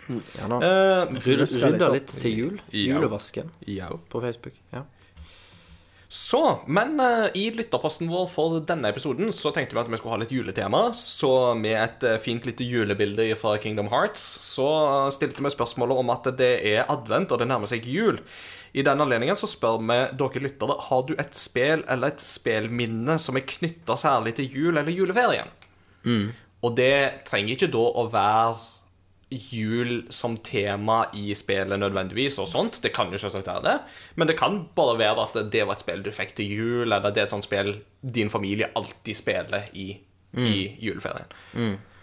Ja 0.09 0.47
da. 0.49 0.57
Eh, 0.65 1.11
Rydda, 1.21 1.45
litt 1.45 1.83
litt 1.93 2.13
til 2.23 2.33
jul. 2.33 2.55
Ja. 2.71 2.95
Julevasken 2.95 3.51
ja. 3.69 3.89
på 4.09 4.21
Facebook. 4.23 4.55
Ja. 4.73 4.85
Så, 6.11 6.59
men 6.65 6.99
eh, 6.99 7.27
i 7.37 7.43
lytterposten 7.53 8.09
vår 8.09 8.23
for 8.31 8.55
denne 8.65 8.89
episoden 8.89 9.29
så 9.35 9.51
tenkte 9.53 9.75
vi 9.77 9.81
at 9.83 9.91
vi 9.91 9.97
skulle 9.99 10.15
ha 10.15 10.21
litt 10.23 10.33
juletema. 10.33 10.87
Så 10.97 11.53
med 11.53 11.75
et 11.77 12.05
eh, 12.09 12.21
fint 12.23 12.47
lite 12.49 12.65
julebilde 12.65 13.27
fra 13.37 13.53
Kingdom 13.61 13.91
Hearts 13.93 14.23
så 14.47 14.69
stilte 15.13 15.45
vi 15.45 15.51
spørsmålet 15.53 16.01
om 16.01 16.09
at 16.09 16.31
det 16.39 16.49
er 16.65 16.89
advent 16.89 17.29
og 17.29 17.43
det 17.43 17.49
nærmer 17.51 17.69
seg 17.69 17.85
jul. 17.85 18.17
I 18.73 18.81
den 18.85 19.05
anledningen 19.05 19.37
så 19.37 19.49
spør 19.49 19.77
vi 19.83 19.99
dere 20.17 20.43
lyttere 20.47 20.79
har 20.87 21.05
du 21.05 21.13
et 21.13 21.37
spel 21.37 21.85
eller 21.85 22.15
et 22.15 22.25
spelminne 22.25 23.19
som 23.21 23.37
er 23.37 23.45
knytta 23.53 23.97
særlig 23.97 24.33
til 24.39 24.49
jul 24.49 24.73
eller 24.73 24.89
juleferien. 24.89 25.53
Og 26.65 26.73
det 26.77 27.25
trenger 27.29 27.53
ikke 27.53 27.69
da 27.73 27.85
å 27.85 28.09
være 28.09 28.57
jul 29.29 30.07
som 30.09 30.37
tema 30.37 31.03
i 31.13 31.35
spillet 31.37 31.79
nødvendigvis, 31.79 32.39
og 32.41 32.47
sånt. 32.49 32.79
Det 32.83 32.93
kan 32.95 33.11
jo 33.13 33.19
selvsagt 33.21 33.47
være 33.47 33.65
det. 33.65 33.75
Men 34.15 34.27
det 34.27 34.37
kan 34.39 34.63
bare 34.75 34.97
være 34.99 35.27
at 35.27 35.51
det 35.53 35.65
var 35.67 35.77
et 35.77 35.85
spill 35.85 36.01
du 36.05 36.11
fikk 36.15 36.33
til 36.37 36.49
jul, 36.49 36.87
eller 36.87 37.11
det 37.13 37.23
er 37.23 37.29
et 37.29 37.35
sånt 37.35 37.45
spill 37.47 37.75
din 38.01 38.29
familie 38.29 38.71
alltid 38.75 39.15
spiller 39.15 39.69
i, 39.73 39.91
i 40.37 40.57
juleferien. 40.81 41.29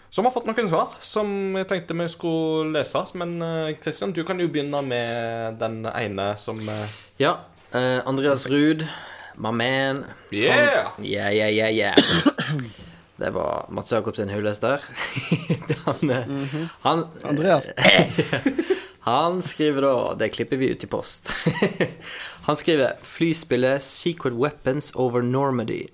Så 0.09 0.21
vi 0.21 0.29
har 0.29 0.33
fått 0.33 0.47
noen 0.47 0.69
svar 0.69 0.95
som 1.03 1.29
jeg 1.59 1.67
tenkte 1.67 1.97
vi 1.99 2.07
skulle 2.09 2.71
lese. 2.77 3.03
Men 3.19 3.37
Kristian, 3.43 3.75
Christian, 3.83 4.15
du 4.15 4.23
kan 4.23 4.39
jo 4.39 4.47
begynne 4.47 4.81
med 4.87 5.59
den 5.59 5.83
ene 5.91 6.31
som 6.39 6.63
eh, 6.69 6.97
ja 7.19 7.35
Uh, 7.75 7.99
Andreas 8.07 8.47
Ruud, 8.47 8.87
my 9.35 9.51
man. 9.51 10.05
Yeah! 10.31 10.87
Han, 10.95 11.05
yeah, 11.05 11.35
yeah, 11.35 11.51
yeah, 11.51 11.69
yeah. 11.69 11.95
Det 13.17 13.31
var 13.33 13.65
Mats 13.73 13.91
Jakobs 13.91 14.19
hyllest 14.19 14.61
der. 14.61 14.83
han, 15.85 16.09
eh, 16.09 16.59
han, 16.85 17.07
Andreas. 17.23 17.69
Han 19.07 19.39
skriver 19.41 19.81
da 19.81 20.13
Det 20.19 20.33
klipper 20.35 20.57
vi 20.59 20.67
ut 20.69 20.83
i 20.83 20.87
post. 20.87 21.31
Han 22.47 22.57
skriver 22.59 22.97
flyspillet 23.01 23.83
Secret 23.83 24.35
Weapons 24.35 24.91
over 24.95 25.23
Normandy. 25.23 25.85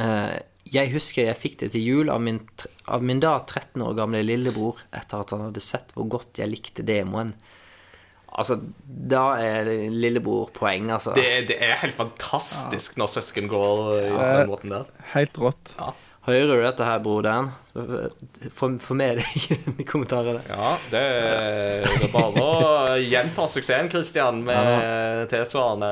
Eh, 0.00 0.36
jeg 0.72 0.90
husker 0.94 1.28
jeg 1.28 1.36
fikk 1.36 1.58
det 1.60 1.74
til 1.74 1.84
jul 1.84 2.12
av 2.12 2.22
min, 2.24 2.40
av 2.88 3.04
min 3.04 3.20
da 3.20 3.34
13 3.42 3.84
år 3.84 3.98
gamle 3.98 4.22
lillebror 4.24 4.80
etter 4.96 5.20
at 5.20 5.34
han 5.34 5.44
hadde 5.50 5.60
sett 5.60 5.92
hvor 5.92 6.08
godt 6.16 6.40
jeg 6.40 6.50
likte 6.54 6.86
demoen. 6.88 7.34
Altså, 8.32 8.56
da 8.82 9.26
er 9.44 9.68
lillebror 9.92 10.48
poeng, 10.56 10.88
altså. 10.90 11.12
Det, 11.14 11.28
det 11.52 11.60
er 11.62 11.76
helt 11.84 12.00
fantastisk 12.00 12.96
når 12.98 13.12
søsken 13.18 13.46
går 13.52 13.84
ja. 14.08 14.16
på 14.16 14.24
den 14.24 14.50
måten 14.50 14.74
der. 14.74 14.88
Helt 15.12 15.38
rått. 15.38 15.76
Hører 16.24 16.56
du 16.56 16.62
dette 16.64 16.86
her, 16.88 17.00
broderen? 17.04 17.50
Få 18.56 18.70
med 18.96 19.20
deg 19.20 19.48
i 19.82 19.84
kommentarene. 19.84 20.40
Ja, 20.48 20.70
det 20.88 21.02
det 21.84 22.06
er 22.06 22.12
bare 22.14 22.44
å 22.44 22.96
gjenta 23.02 23.44
suksessen, 23.50 23.90
Christian, 23.92 24.40
med 24.46 25.28
tilsvarende 25.32 25.90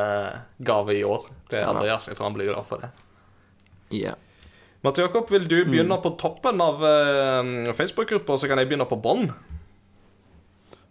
gave 0.64 0.96
i 0.96 1.04
år 1.04 1.26
til. 1.52 1.60
Andreas. 1.66 2.08
Jeg 2.08 2.16
tror 2.16 2.30
han 2.30 2.38
blir 2.38 2.48
glad 2.48 2.68
for 2.68 2.80
det. 2.84 2.92
Ja. 3.92 4.14
Mats 4.82 4.98
Jakob, 4.98 5.28
vil 5.30 5.44
du 5.46 5.60
begynne 5.68 6.00
på 6.02 6.14
toppen 6.18 6.58
av 6.64 6.80
eh, 6.82 7.74
Facebook-gruppa, 7.76 8.34
så 8.40 8.48
kan 8.50 8.58
jeg 8.58 8.72
begynne 8.72 8.88
på 8.90 8.98
bånn? 9.04 9.28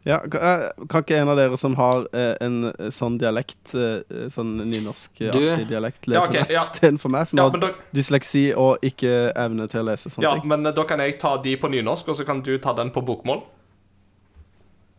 Ja, 0.03 0.17
eh, 0.25 0.63
kan 0.89 1.03
ikke 1.03 1.17
en 1.21 1.29
av 1.29 1.37
dere 1.37 1.57
som 1.61 1.75
har 1.77 2.07
eh, 2.17 2.33
en 2.41 2.71
eh, 2.71 2.87
sånn 2.89 3.19
dialekt, 3.21 3.73
eh, 3.77 4.25
sånn 4.33 4.55
nynorskaktig 4.57 5.29
dialekt, 5.37 5.69
dialekt, 5.69 6.07
Ja, 6.09 6.23
lese 6.23 6.31
ok, 6.31 6.37
det 6.49 6.55
ja. 6.57 6.63
istedenfor 6.73 7.13
meg, 7.13 7.27
som 7.29 7.37
Ja, 7.37 7.45
har 7.53 7.61
da, 7.61 7.69
dysleksi 7.93 8.47
og 8.57 8.81
ikke 8.85 9.13
evne 9.37 9.67
til 9.69 9.83
å 9.83 9.89
lese 9.91 10.09
sånne 10.09 10.25
ja, 10.25 10.33
ting? 10.39 10.49
men 10.49 10.65
da 10.73 10.85
kan 10.89 11.03
jeg 11.05 11.19
ta 11.21 11.35
de 11.43 11.53
på 11.61 11.69
nynorsk, 11.69 12.09
og 12.09 12.17
så 12.17 12.25
kan 12.25 12.41
du 12.41 12.55
ta 12.57 12.73
den 12.73 12.89
på 12.95 13.03
bokmål. 13.05 13.43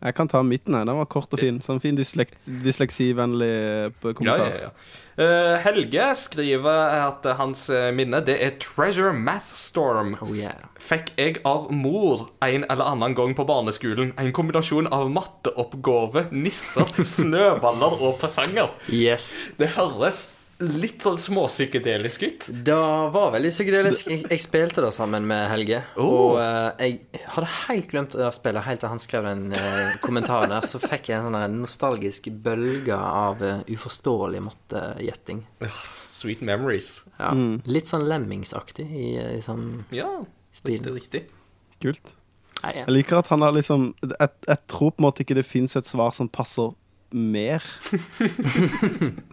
Jeg 0.03 0.15
kan 0.17 0.27
ta 0.27 0.41
midten 0.43 0.75
her. 0.75 0.83
Den 0.87 0.99
var 0.99 1.07
kort 1.07 1.31
og 1.31 1.39
fin. 1.39 1.61
Sånn 1.63 1.79
fin 1.83 1.95
dyslekt, 1.95 2.43
dysleksivennlig 2.65 3.53
kommentar. 4.03 4.11
Ja, 4.11 4.13
kommentar. 4.19 4.51
ja, 4.59 4.67
ja. 4.67 5.01
Eh, 5.13 5.55
Helge 5.61 6.07
skriver 6.17 6.95
at 7.05 7.27
hans 7.37 7.67
eh, 7.69 7.91
minne 7.93 8.19
det 8.25 8.35
er 8.41 8.55
Treasure 8.59 9.13
Math 9.13 9.53
Storm. 9.55 10.15
Oh 10.25 10.33
yeah. 10.35 10.65
Fikk 10.81 11.13
jeg 11.19 11.39
av 11.47 11.69
mor 11.71 12.25
en 12.43 12.65
eller 12.65 12.89
annen 12.89 13.15
gang 13.17 13.35
på 13.37 13.45
barneskolen 13.47 14.11
en 14.17 14.33
kombinasjon 14.35 14.89
av 14.91 15.11
matteoppgave, 15.13 16.27
nisser, 16.33 16.89
snøballer 17.15 17.99
og 18.01 18.17
presanger. 18.23 18.73
Yes. 18.89 19.51
Det 19.61 19.75
høres 19.77 20.25
litt 20.61 21.03
sånn 21.03 21.17
småpsykedelisk 21.19 22.23
ut. 22.23 22.47
Det 22.65 22.75
var 23.13 23.31
veldig 23.33 23.51
psykedelisk. 23.53 24.09
Jeg, 24.11 24.23
jeg 24.29 24.43
spilte 24.43 24.83
det 24.85 24.91
sammen 24.95 25.25
med 25.29 25.47
Helge. 25.51 25.81
Oh. 25.97 26.05
Og 26.05 26.37
uh, 26.37 26.69
jeg 26.79 27.23
hadde 27.33 27.49
helt 27.67 27.89
glemt 27.91 28.17
det 28.17 28.29
spillet 28.35 28.67
helt 28.67 28.83
til 28.83 28.93
han 28.93 29.01
skrev 29.03 29.27
den 29.27 29.45
uh, 29.55 29.95
kommentaren 30.03 30.53
der. 30.53 30.67
Så 30.67 30.81
fikk 30.83 31.09
jeg 31.11 31.19
en 31.19 31.29
sånn 31.33 31.59
nostalgisk 31.63 32.29
bølge 32.45 32.97
av 32.97 33.43
uh, 33.43 33.63
uforståelig 33.71 34.43
mattegjetting. 34.45 35.43
Sweet 36.07 36.43
memories. 36.45 36.95
Ja. 37.17 37.33
Litt 37.65 37.89
sånn 37.89 38.05
Lemmingsaktig 38.09 38.85
i, 38.85 39.07
i 39.17 39.41
sånn 39.43 39.83
Ja, 39.95 40.21
Stil. 40.53 40.77
riktig, 40.77 40.93
riktig. 40.99 41.23
Kult. 41.83 42.13
Nei, 42.61 42.77
ja. 42.77 42.85
Jeg 42.85 42.93
liker 42.99 43.19
at 43.19 43.27
han 43.33 43.41
har 43.43 43.51
liksom 43.51 43.89
Jeg, 44.05 44.29
jeg 44.45 44.59
tror 44.71 44.93
på 44.93 45.01
en 45.01 45.07
måte 45.07 45.23
ikke 45.25 45.35
det 45.35 45.43
fins 45.47 45.73
et 45.75 45.89
svar 45.89 46.13
som 46.15 46.29
passer 46.31 46.71
mer 47.13 47.63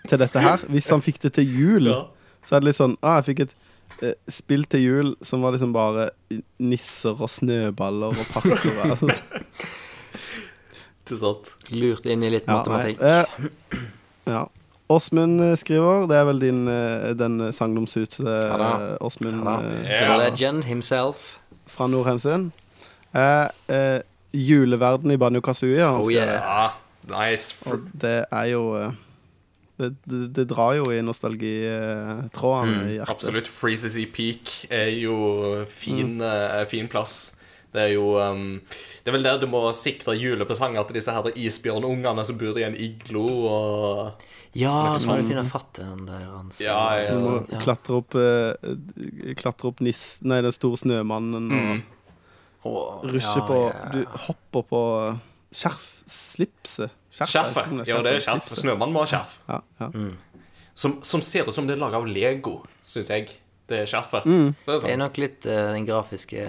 til 0.08 0.18
dette 0.20 0.40
her. 0.44 0.58
Hvis 0.68 0.88
han 0.92 1.02
fikk 1.04 1.18
det 1.25 1.32
til 1.38 1.49
jul, 1.49 1.87
Ja. 1.90 2.04
så 2.44 2.56
er 2.56 2.60
det 2.60 2.68
litt 2.70 2.76
sånn 2.80 2.96
ah, 3.02 3.20
Jeg 3.20 3.25
fikk 3.30 3.40
et 3.46 3.54
eh, 4.02 4.14
spill 4.28 4.64
til 4.64 4.80
jul 4.84 5.10
som 5.22 5.42
var 5.42 5.52
liksom 5.56 5.72
bare 5.75 6.10
nisser 6.58 7.16
og 7.20 7.28
snøballer 7.30 8.14
og 8.16 8.26
pakker. 8.32 8.70
og 8.70 8.90
alt. 8.90 9.22
Ikke 11.04 11.18
sant? 11.18 11.49
Lurt 11.75 12.06
inn 12.06 12.22
i 12.22 12.30
litt 12.30 12.46
Ja, 12.46 12.60
matematikk. 12.60 13.00
eh, 13.02 13.25
ja. 14.30 14.44
Åsmund 14.90 15.40
eh, 15.42 15.54
skriver. 15.58 16.06
Det 16.10 16.16
er 16.18 16.25
vel 16.26 16.40
din 16.42 16.64
eh, 16.70 17.12
den 17.18 17.40
sagnomsuste 17.54 18.25
Ja 18.26 18.96
Åsmund 19.06 19.42
Ja 19.44 19.56
eh, 19.60 19.82
The 19.87 20.04
Ja. 20.06 20.16
legend 20.18 20.64
himself. 20.64 21.38
fra 21.70 21.87
Nordheimsund. 21.87 22.50
Eh, 23.14 23.49
eh, 23.68 24.00
juleverden 24.34 25.10
i 25.10 25.16
Banjo 25.16 25.40
Kazooie. 25.40 25.82
han 25.82 26.00
Oh, 26.02 26.10
yeah. 26.10 26.72
Nice. 27.10 27.56
Og 27.70 27.86
det 28.02 28.16
er 28.26 28.50
jo 28.52 28.64
eh, 28.78 28.92
det, 29.80 29.90
det, 30.04 30.22
det 30.36 30.46
drar 30.50 30.74
jo 30.76 30.90
i 30.92 31.00
nostalgitrådene 31.04 32.80
i 32.90 32.96
hjertet. 32.98 33.14
Absolutt. 33.14 33.50
Freezes 33.50 33.96
i 34.00 34.06
Peak 34.12 34.52
er 34.68 34.90
jo 35.00 35.16
fin, 35.70 36.18
eh, 36.20 36.64
fin 36.70 36.90
plass. 36.90 37.36
Det 37.70 37.84
er 37.84 37.92
jo 37.94 38.16
um, 38.18 38.58
Det 39.04 39.12
er 39.12 39.14
vel 39.14 39.22
der 39.22 39.38
du 39.38 39.46
må 39.46 39.62
sikre 39.76 40.16
julepresanger 40.18 40.82
til 40.88 40.98
disse 40.98 41.14
her 41.14 41.28
isbjørnungene 41.38 42.24
som 42.26 42.38
bor 42.40 42.58
i 42.58 42.66
en 42.66 42.74
iglo 42.74 43.22
og 43.46 44.26
Ja, 44.58 44.96
så 44.98 45.06
må 45.06 45.20
du 45.20 45.28
finne 45.28 45.44
fatteren 45.46 46.02
der 46.08 46.24
hans 46.32 46.58
Ja, 46.64 46.80
ja, 46.98 47.14
Du 47.14 47.28
må 47.28 47.36
ja. 47.46 47.60
klatre 47.62 48.00
opp, 48.00 48.18
eh, 48.18 49.34
klatre 49.38 49.70
opp 49.70 49.82
nis, 49.86 50.18
nei, 50.26 50.40
den 50.42 50.56
store 50.56 50.82
snømannen 50.82 51.46
og 51.54 52.66
Å, 52.66 52.72
rusje 53.06 53.38
ja, 53.38 53.46
på 53.46 53.60
ja. 53.68 53.84
Du 53.94 54.18
hopper 54.26 54.66
på 54.68 54.82
skjerfslipset. 55.54 56.90
Ikke 57.10 57.26
Skjerfet. 57.26 57.72
Ja, 57.88 58.00
det 58.06 58.12
er 58.16 58.22
skjerf. 58.24 58.50
Snømannen 58.60 58.94
må 58.94 59.02
ha 59.02 59.10
skjerf. 59.10 59.38
Ja, 59.48 59.60
ja. 59.80 59.88
Mm. 59.94 60.12
Som, 60.80 61.00
som 61.04 61.22
ser 61.24 61.48
ut 61.48 61.54
som 61.54 61.66
det 61.68 61.74
er 61.76 61.80
laga 61.82 61.98
av 62.00 62.06
Lego, 62.08 62.60
syns 62.86 63.10
jeg. 63.12 63.28
Det 63.70 63.82
er 63.82 63.90
skjerfet. 63.90 64.24
Mm. 64.26 64.54
Så 64.64 64.70
det 64.70 64.76
er 64.76 64.78
Det 64.78 64.78
er 64.78 64.86
sånn. 64.86 65.02
nok 65.04 65.20
litt 65.20 65.46
uh, 65.50 65.58
den 65.74 65.86
grafiske 65.88 66.46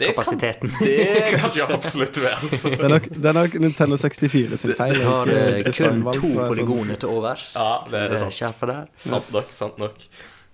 det 0.00 0.08
kapasiteten. 0.14 0.72
kan, 0.72 0.86
det 0.88 1.36
kan 1.36 1.52
jo 1.60 1.68
absolutt 1.76 2.18
være. 2.24 2.48
Så. 2.48 2.72
Det 2.72 2.80
er, 2.80 2.92
nok, 2.94 3.08
det 3.12 3.30
er 3.30 3.36
nok 3.36 3.56
Nintendo 3.66 4.00
64 4.00 4.60
sin 4.64 4.74
feil. 4.78 4.96
Det, 4.96 5.06
har 5.06 5.32
ikke 5.60 5.70
eh, 5.70 5.78
kun 5.78 6.02
to 6.08 6.20
sånn. 6.32 6.42
polygoner 6.48 7.00
til 7.00 7.12
overs. 7.12 7.50
Ja, 7.60 7.70
det 7.90 8.04
er 8.06 8.14
til 8.16 8.32
sant. 8.40 9.00
Sant 9.08 9.32
nok. 9.36 9.52
sant 9.56 9.80
nok 9.82 10.04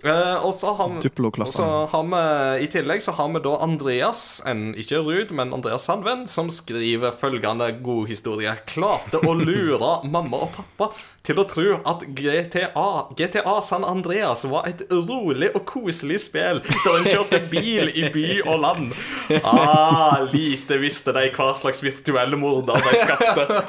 Eh, 0.05 0.45
og 0.45 0.55
så 0.55 0.75
har 0.77 0.91
vi 0.93 1.09
og 1.09 1.49
så 1.49 1.87
har 1.89 2.03
vi 2.05 2.65
I 2.65 2.67
tillegg 2.69 3.01
så 3.01 3.15
har 3.17 3.31
vi 3.33 3.41
da 3.41 3.55
Andreas, 3.65 4.43
en, 4.45 4.75
ikke 4.77 5.01
Ruud, 5.01 5.33
men 5.33 5.55
Andreas 5.57 5.89
Sandven, 5.89 6.27
som 6.29 6.51
skriver 6.53 7.17
følgende 7.17 7.71
god 7.81 8.05
historie. 8.13 8.53
Klarte 8.69 9.17
å 9.25 9.33
lure 9.33 10.03
mamma 10.15 10.37
og 10.45 10.53
pappa 10.53 10.93
til 11.27 11.41
å 11.41 11.47
tro 11.49 11.81
at 11.89 12.05
GTA, 12.15 13.09
GTA 13.19 13.57
San 13.65 13.85
Andreas 13.89 14.45
var 14.47 14.69
et 14.69 14.85
rolig 14.93 15.49
og 15.57 15.65
koselig 15.67 16.21
spill 16.29 16.61
der 16.63 16.99
en 17.01 17.09
kjørte 17.09 17.41
bil 17.51 17.91
i 17.91 18.07
by 18.15 18.43
og 18.45 18.61
land. 18.63 18.93
Ah, 19.41 20.23
lite 20.31 20.79
visste 20.79 21.11
de 21.17 21.33
hva 21.35 21.51
slags 21.59 21.83
virtuelle 21.83 22.39
morder 22.39 22.79
de 22.79 22.95
skapte. 23.01 23.45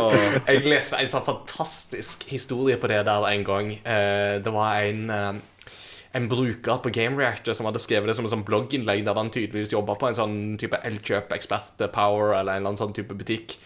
oh, 0.00 0.18
Jeg 0.48 0.64
leste 0.66 0.98
en 0.98 1.12
sånn 1.12 1.28
fantastisk 1.28 2.26
historie 2.32 2.74
på 2.80 2.88
det 2.90 3.04
der 3.06 3.22
en 3.30 3.44
gang. 3.46 3.73
Eh, 3.84 4.38
Det 4.44 4.52
var 4.54 4.84
en 4.84 5.10
eh, 5.10 5.32
en 6.14 6.28
bruker 6.30 6.76
på 6.78 6.92
Game 6.94 7.18
Reactor 7.18 7.56
som 7.58 7.66
hadde 7.66 7.80
skrevet 7.82 8.06
det 8.06 8.14
som 8.14 8.22
en 8.22 8.30
sånn 8.30 8.44
blogginnlegg 8.46 9.00
der 9.02 9.16
han 9.18 9.32
tydeligvis 9.34 9.72
jobba 9.74 9.96
på 9.98 10.06
en 10.06 10.14
sånn 10.14 10.34
type 10.62 10.78
Elkjøp-ekspert-power 10.86 12.36
eller 12.38 12.52
en 12.54 12.60
eller 12.60 12.68
annen 12.70 12.78
sånn 12.78 12.92
type 12.94 13.16
butikk. 13.18 13.56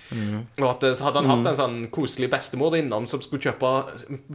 Og 0.56 0.64
at 0.70 0.86
eh, 0.88 0.94
så 0.96 1.04
hadde 1.04 1.20
han 1.20 1.28
hatt 1.28 1.50
en 1.50 1.58
sånn 1.58 1.76
koselig 1.92 2.30
bestemor 2.32 2.72
innom 2.78 3.04
som 3.06 3.20
skulle 3.20 3.42
kjøpe 3.44 3.72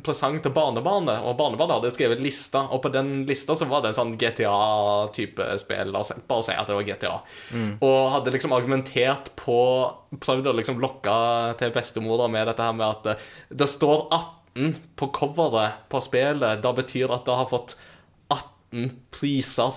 presang 0.05 0.37
til 0.45 0.53
barnebarnet, 0.53 1.23
og 1.25 1.39
barnebarnet 1.41 1.79
hadde 1.79 1.93
skrevet 1.95 2.21
lista, 2.21 2.61
og 2.69 2.83
på 2.85 2.91
den 2.93 3.25
lista 3.25 3.55
så 3.57 3.65
var 3.65 3.81
det 3.81 3.95
en 3.95 3.97
sånn 3.97 4.13
GTA-type 4.21 5.49
spill. 5.63 5.89
La 5.95 6.03
oss 6.05 6.13
bare 6.29 6.45
si 6.45 6.53
at 6.53 6.69
det 6.69 6.77
var 6.77 6.85
GTA. 6.87 7.15
Og 7.81 8.11
hadde 8.13 8.35
liksom 8.37 8.53
argumentert 8.53 9.33
på 9.41 9.57
Prøvd 10.13 10.45
å 10.45 10.53
liksom 10.53 10.77
lokke 10.77 11.13
til 11.57 11.71
bestemora 11.73 12.27
med 12.29 12.45
dette 12.45 12.61
her 12.61 12.73
med 12.77 12.85
at 12.85 13.07
eh, 13.15 13.23
det 13.49 13.65
står 13.71 14.03
18 14.55 14.75
på 14.95 15.07
coveret 15.07 15.71
på 15.89 16.01
spillet. 16.01 16.61
Det 16.61 16.73
betyr 16.75 17.13
at 17.13 17.25
det 17.25 17.37
har 17.37 17.49
fått 17.49 17.77
18 18.29 18.91
priser. 19.13 19.71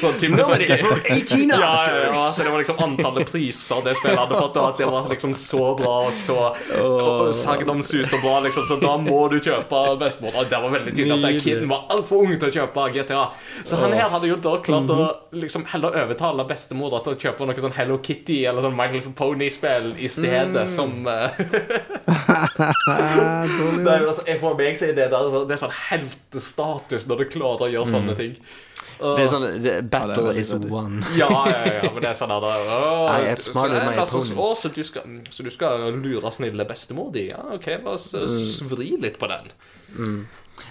så 0.00 0.12
typisk 0.20 0.44
sånn- 0.44 0.64
ja, 0.64 0.76
ja, 1.58 1.70
ja, 2.04 2.16
så 2.16 2.42
det 2.44 2.50
var 2.52 2.58
liksom 2.62 2.78
antallet 2.84 3.30
priser 3.30 3.82
det 3.84 3.94
spillet 3.98 4.18
hadde 4.18 4.38
fått, 4.38 4.56
og 4.60 4.66
at 4.68 4.78
det 4.82 4.88
var 4.90 5.02
liksom 5.10 5.32
så 5.38 5.64
bra 5.78 5.94
og 6.06 6.12
så 6.14 6.38
oh. 6.78 7.30
sagnomsust 7.34 8.14
og 8.16 8.22
bra, 8.24 8.34
liksom, 8.46 8.64
så 8.68 8.74
da 8.82 8.92
må 9.00 9.20
du 9.32 9.38
kjøpe 9.40 9.78
bestemor. 10.00 10.32
Og 10.40 10.44
det 10.50 10.58
var 10.64 10.70
veldig 10.74 10.92
tydelig 10.94 11.14
at 11.16 11.22
den 11.28 11.40
kiden 11.42 11.66
var 11.70 11.80
altfor 11.94 12.16
ung 12.24 12.34
til 12.36 12.48
å 12.50 12.54
kjøpe 12.58 12.80
GTA. 12.94 13.24
Så 13.64 13.72
han 13.80 13.92
her 13.96 14.08
hadde 14.12 14.26
jo 14.30 14.36
da 14.44 14.52
klart 14.64 14.88
å 14.92 14.94
liksom 15.34 15.62
heller 15.72 15.90
overtale 16.04 16.42
bestemora 16.48 16.98
til 17.04 17.12
å 17.14 17.20
kjøpe 17.26 17.40
noe 17.48 17.64
sånn 17.64 17.76
Hello 17.76 17.96
Kitty 18.04 18.38
eller 18.48 18.60
sånn 18.64 18.76
My 18.76 18.86
Little 18.92 19.14
Pony-spill 19.16 19.86
i 19.98 20.08
stedet, 20.10 20.66
som 20.70 20.90
eh, 21.10 21.28
det 23.84 23.90
er 23.90 24.02
jo 24.02 24.08
altså, 24.10 24.24
For 24.40 24.56
meg 24.58 24.76
så 24.78 24.84
er 24.90 24.96
det 24.96 25.06
der 25.12 25.24
Det 25.48 25.54
er 25.54 25.60
sånn 25.60 25.76
heltestatus 25.90 27.06
når 27.10 27.16
du 27.22 27.24
klarer 27.32 27.53
å 27.60 27.68
gjøre 27.70 27.86
sånne 27.86 28.16
ting. 28.16 28.36
Det 28.94 29.24
er 29.24 29.26
sånn 29.28 29.44
det, 29.62 29.72
Battle 29.90 30.14
Ja, 30.14 30.22
det 30.30 30.36
er 30.36 30.40
is 30.40 30.52
veldig 30.54 30.70
one. 30.70 31.00
Ja, 31.18 31.28
ja, 31.50 31.72
ja, 31.82 31.90
men 31.92 32.00
det 32.02 32.10
er 32.12 32.14
sånn 32.18 32.30
der 32.30 32.44
uh, 32.46 32.70
å, 32.70 33.08
I 33.10 33.30
outsmarted 33.32 33.74
så- 33.82 33.88
my 33.90 33.96
altså, 33.98 34.20
opponent. 34.22 34.38
å, 34.38 34.54
så, 34.54 34.68
du 34.74 34.82
skal, 34.86 35.02
så 35.34 35.42
du 35.44 35.50
skal 35.50 35.92
lure 35.98 36.30
snille 36.30 36.64
bestemor 36.68 37.10
di? 37.12 37.28
Ja, 37.32 37.42
OK, 37.56 37.66
la 37.84 37.90
oss 37.96 38.14
Mm. 38.14 38.68
vri 38.70 38.90
litt 39.02 39.18
på 39.18 39.28
den. 39.28 39.50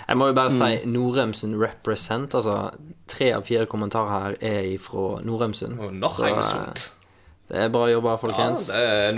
Jeg 0.08 0.16
må 0.18 0.28
jo 0.30 0.34
bare 0.38 0.52
si 0.56 0.86
Norheimsen 0.88 1.56
represent. 1.60 2.34
Altså, 2.40 2.72
tre 3.12 3.34
av 3.36 3.44
fire 3.48 3.66
kommentarer 3.70 4.10
her 4.10 4.38
er 4.42 4.78
fra 4.80 5.20
Norheimsen. 5.24 5.76
Og 5.80 5.92
Så, 5.92 5.94
en 5.94 6.40
eh. 6.40 6.90
Det 7.52 7.60
er 7.60 7.70
bra 7.70 7.90
jobba, 7.92 8.14
Ja, 8.16 8.18
folkens. 8.22 8.68
det 8.72 8.80
er 8.80 9.10
en 9.12 9.16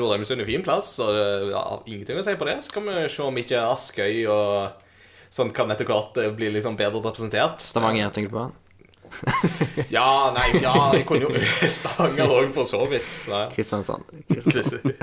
fin 0.49 0.63
plass, 0.65 0.99
og 0.99 1.13
ja, 1.51 1.61
ingenting 1.85 2.17
å 2.17 2.23
si 2.25 2.33
på 2.35 2.45
det. 2.49 2.57
Skal 2.65 2.81
vi 2.81 3.07
se 3.07 3.21
om 3.23 3.37
ikke 3.37 3.61
Askøy 3.69 4.25
og 4.27 4.71
sånn 5.35 5.51
kan 5.55 5.71
etter 5.73 5.87
hvert 5.89 6.17
eh, 6.21 6.29
bli 6.35 6.49
liksom 6.55 6.77
bedre 6.79 7.01
representert. 7.03 7.59
Stavanger, 7.63 8.13
tenker 8.15 8.31
du 8.31 8.37
på? 8.39 8.45
Ja, 9.93 10.31
nei, 10.35 10.47
ja, 10.63 10.71
jeg 10.95 11.05
kunne 11.07 11.27
jo 11.27 11.41
Stavanger 11.69 12.31
òg, 12.33 12.49
for 12.55 12.67
så 12.67 12.81
vidt. 12.89 13.05
Kristiansand. 13.53 14.03
Kristiansand. 14.31 14.95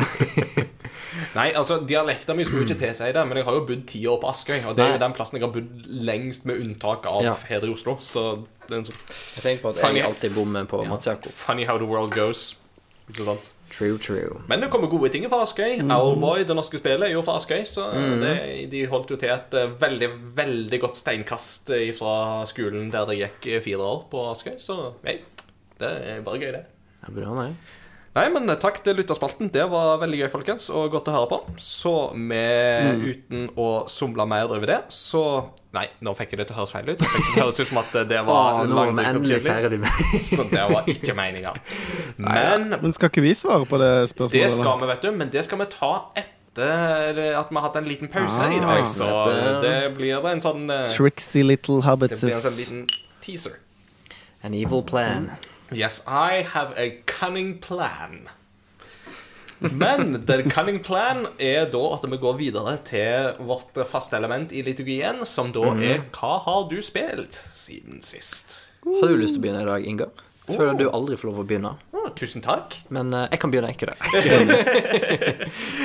Nei, 1.37 1.47
altså, 1.57 1.79
dialekta 1.89 2.35
mi 2.37 2.45
skulle 2.45 2.67
ikke 2.67 2.77
tilsi 2.83 3.09
det, 3.15 3.23
men 3.29 3.39
jeg 3.41 3.47
har 3.47 3.57
jo 3.57 3.63
bodd 3.69 3.85
ti 3.89 4.03
år 4.11 4.19
på 4.21 4.29
Askøy, 4.33 4.59
og 4.69 4.75
det 4.77 4.85
er 4.85 4.95
jo 4.97 5.01
den 5.05 5.15
plassen 5.17 5.39
jeg 5.39 5.45
har 5.47 5.53
bodd 5.55 5.87
lengst, 6.09 6.45
med 6.49 6.61
unntak 6.61 7.07
av 7.09 7.23
Ja. 7.25 7.35
her 7.49 7.65
i 7.65 7.71
Oslo. 7.73 7.95
Så 8.05 8.25
det 8.67 8.75
er 8.75 8.79
en 8.83 8.89
sånn 8.91 9.01
Jeg 9.37 9.45
tenker 9.47 9.63
på 9.63 9.73
at 9.73 9.81
Funny- 9.81 10.01
jeg 10.03 10.09
alltid 10.11 10.35
bommer 10.37 10.65
på 10.69 10.83
Mats 10.89 11.07
Jakob. 11.09 11.33
funny 11.33 11.65
how 11.65 11.79
the 11.79 11.89
world 11.89 12.13
goes. 12.15 12.57
Ikke 13.09 13.25
sant? 13.25 13.53
True, 13.73 13.97
true. 13.99 14.43
Men 14.49 14.61
det 14.61 14.69
kommer 14.69 14.91
gode 14.93 15.09
ting 15.09 15.25
fra 15.33 15.43
Askøy. 15.47 15.79
Owlboy, 15.81 16.45
det 16.45 16.57
norske 16.57 16.77
spillet, 16.77 17.07
er 17.09 17.15
jo 17.15 17.23
fra 17.25 17.39
Askøy. 17.41 17.63
Så 17.69 17.87
det, 18.21 18.35
de 18.73 18.83
holdt 18.91 19.15
jo 19.15 19.17
til 19.21 19.33
et 19.33 19.57
eh, 19.57 19.73
veldig, 19.81 20.11
veldig 20.37 20.81
godt 20.83 20.99
steinkast 21.01 21.73
eh, 21.73 21.89
fra 21.97 22.43
skolen 22.49 22.91
der 22.93 23.09
det 23.09 23.17
gikk 23.23 23.49
eh, 23.49 23.63
fire 23.65 23.87
år 23.95 24.03
på 24.13 24.27
Askøy. 24.35 24.59
Så 24.61 24.77
nei, 25.07 25.17
det 25.81 25.93
er 26.11 26.27
bare 26.27 26.43
gøy, 26.43 26.51
det. 26.59 26.67
Det 27.01 27.09
er 27.15 27.17
bra, 27.17 27.47
det. 27.47 27.79
Nei, 28.13 28.27
men 28.29 28.45
eh, 28.53 28.59
takk 28.61 28.83
til 28.85 28.99
lytterspalten. 28.99 29.49
Det 29.55 29.63
var 29.73 29.95
veldig 30.03 30.19
gøy, 30.21 30.27
folkens, 30.29 30.67
og 30.77 30.91
godt 30.93 31.07
å 31.09 31.15
høre 31.15 31.29
på. 31.31 31.39
Så 31.65 31.93
med, 32.13 33.01
uten 33.09 33.47
å 33.57 33.69
somle 33.89 34.27
mer 34.29 34.53
over 34.53 34.69
det, 34.69 34.81
så 34.93 35.23
Nei, 35.73 35.87
nå 36.05 36.13
fikk 36.13 36.35
jeg 36.35 36.43
det 36.43 36.47
til 36.51 36.53
å 36.53 36.59
høres 36.59 36.73
feil 36.75 36.91
ut. 36.93 37.01
Det 37.01 37.39
høres 37.39 37.57
ut 37.63 37.71
som 37.71 37.79
at 37.81 37.95
det 38.11 38.19
Å, 38.21 38.27
var 38.29 38.67
nå 38.69 38.77
er 38.83 38.91
vi 38.91 38.97
langt 38.99 39.09
endelig 39.09 39.39
ferdig 39.47 39.79
med 39.81 40.03
Så 40.27 40.45
det 40.51 40.67
var 40.69 40.91
ikke 40.93 41.15
meninga. 41.17 41.55
Men 42.27 42.75
Men 42.75 42.93
skal 42.93 43.09
ikke 43.09 43.25
vi 43.25 43.33
svare 43.39 43.65
på 43.71 43.81
det 43.81 43.89
spørsmålet? 44.13 44.37
det 44.37 44.51
skal 44.59 44.83
vi, 44.83 44.91
vet 44.93 45.07
du. 45.07 45.11
Men 45.17 45.33
det 45.33 45.45
skal 45.49 45.63
vi 45.63 45.69
ta 45.73 45.93
etter 46.21 47.23
at 47.41 47.49
vi 47.49 47.57
har 47.57 47.65
hatt 47.65 47.79
en 47.81 47.89
liten 47.89 48.13
pause 48.13 48.45
i 48.53 48.59
Ah, 48.61 48.75
dag. 48.75 48.85
Så 48.85 49.09
det 49.65 49.73
blir 49.97 50.29
en 50.35 50.45
sånn 50.45 50.69
eh, 50.69 50.85
Tricksy 50.93 51.41
little 51.49 51.81
Det 51.81 51.97
blir 52.21 52.29
en 52.29 52.45
sånn 52.45 52.61
liten 52.61 52.85
teaser. 53.25 53.57
An 54.45 54.53
evil 54.53 54.85
plan. 54.85 55.31
Yes, 55.73 56.03
I 56.07 56.43
have 56.43 56.75
a 56.77 57.03
cunning 57.07 57.59
plan. 57.59 58.29
Men 59.61 60.25
the 60.27 60.43
cunning 60.51 60.81
plan 60.83 61.27
er 61.39 61.69
da 61.71 61.83
at 61.95 62.05
vi 62.11 62.19
går 62.19 62.35
videre 62.41 62.75
til 62.85 63.39
vårt 63.47 63.79
faste 63.87 64.19
element 64.19 64.53
i 64.53 64.65
liturgien, 64.67 65.23
som 65.29 65.53
da 65.55 65.71
er 65.79 66.03
Hva 66.17 66.35
har 66.47 66.67
du 66.71 66.81
spilt 66.83 67.37
siden 67.37 68.03
sist? 68.03 68.69
Har 68.83 69.09
du 69.09 69.17
lyst 69.17 69.37
til 69.37 69.43
å 69.43 69.47
begynne 69.47 69.63
i 69.63 69.71
dag, 69.71 69.87
Inga? 69.87 70.11
Jeg 70.49 70.59
føler 70.59 70.75
du 70.75 70.89
aldri 70.91 71.15
får 71.15 71.29
lov 71.31 71.45
å 71.45 71.47
begynne. 71.47 71.71
Oh, 71.95 72.09
tusen 72.19 72.43
takk. 72.43 72.75
Men 72.91 73.13
uh, 73.15 73.29
jeg 73.31 73.39
kan 73.39 73.53
begynne, 73.53 73.71
ikke 73.71 73.87
det. 73.93 73.95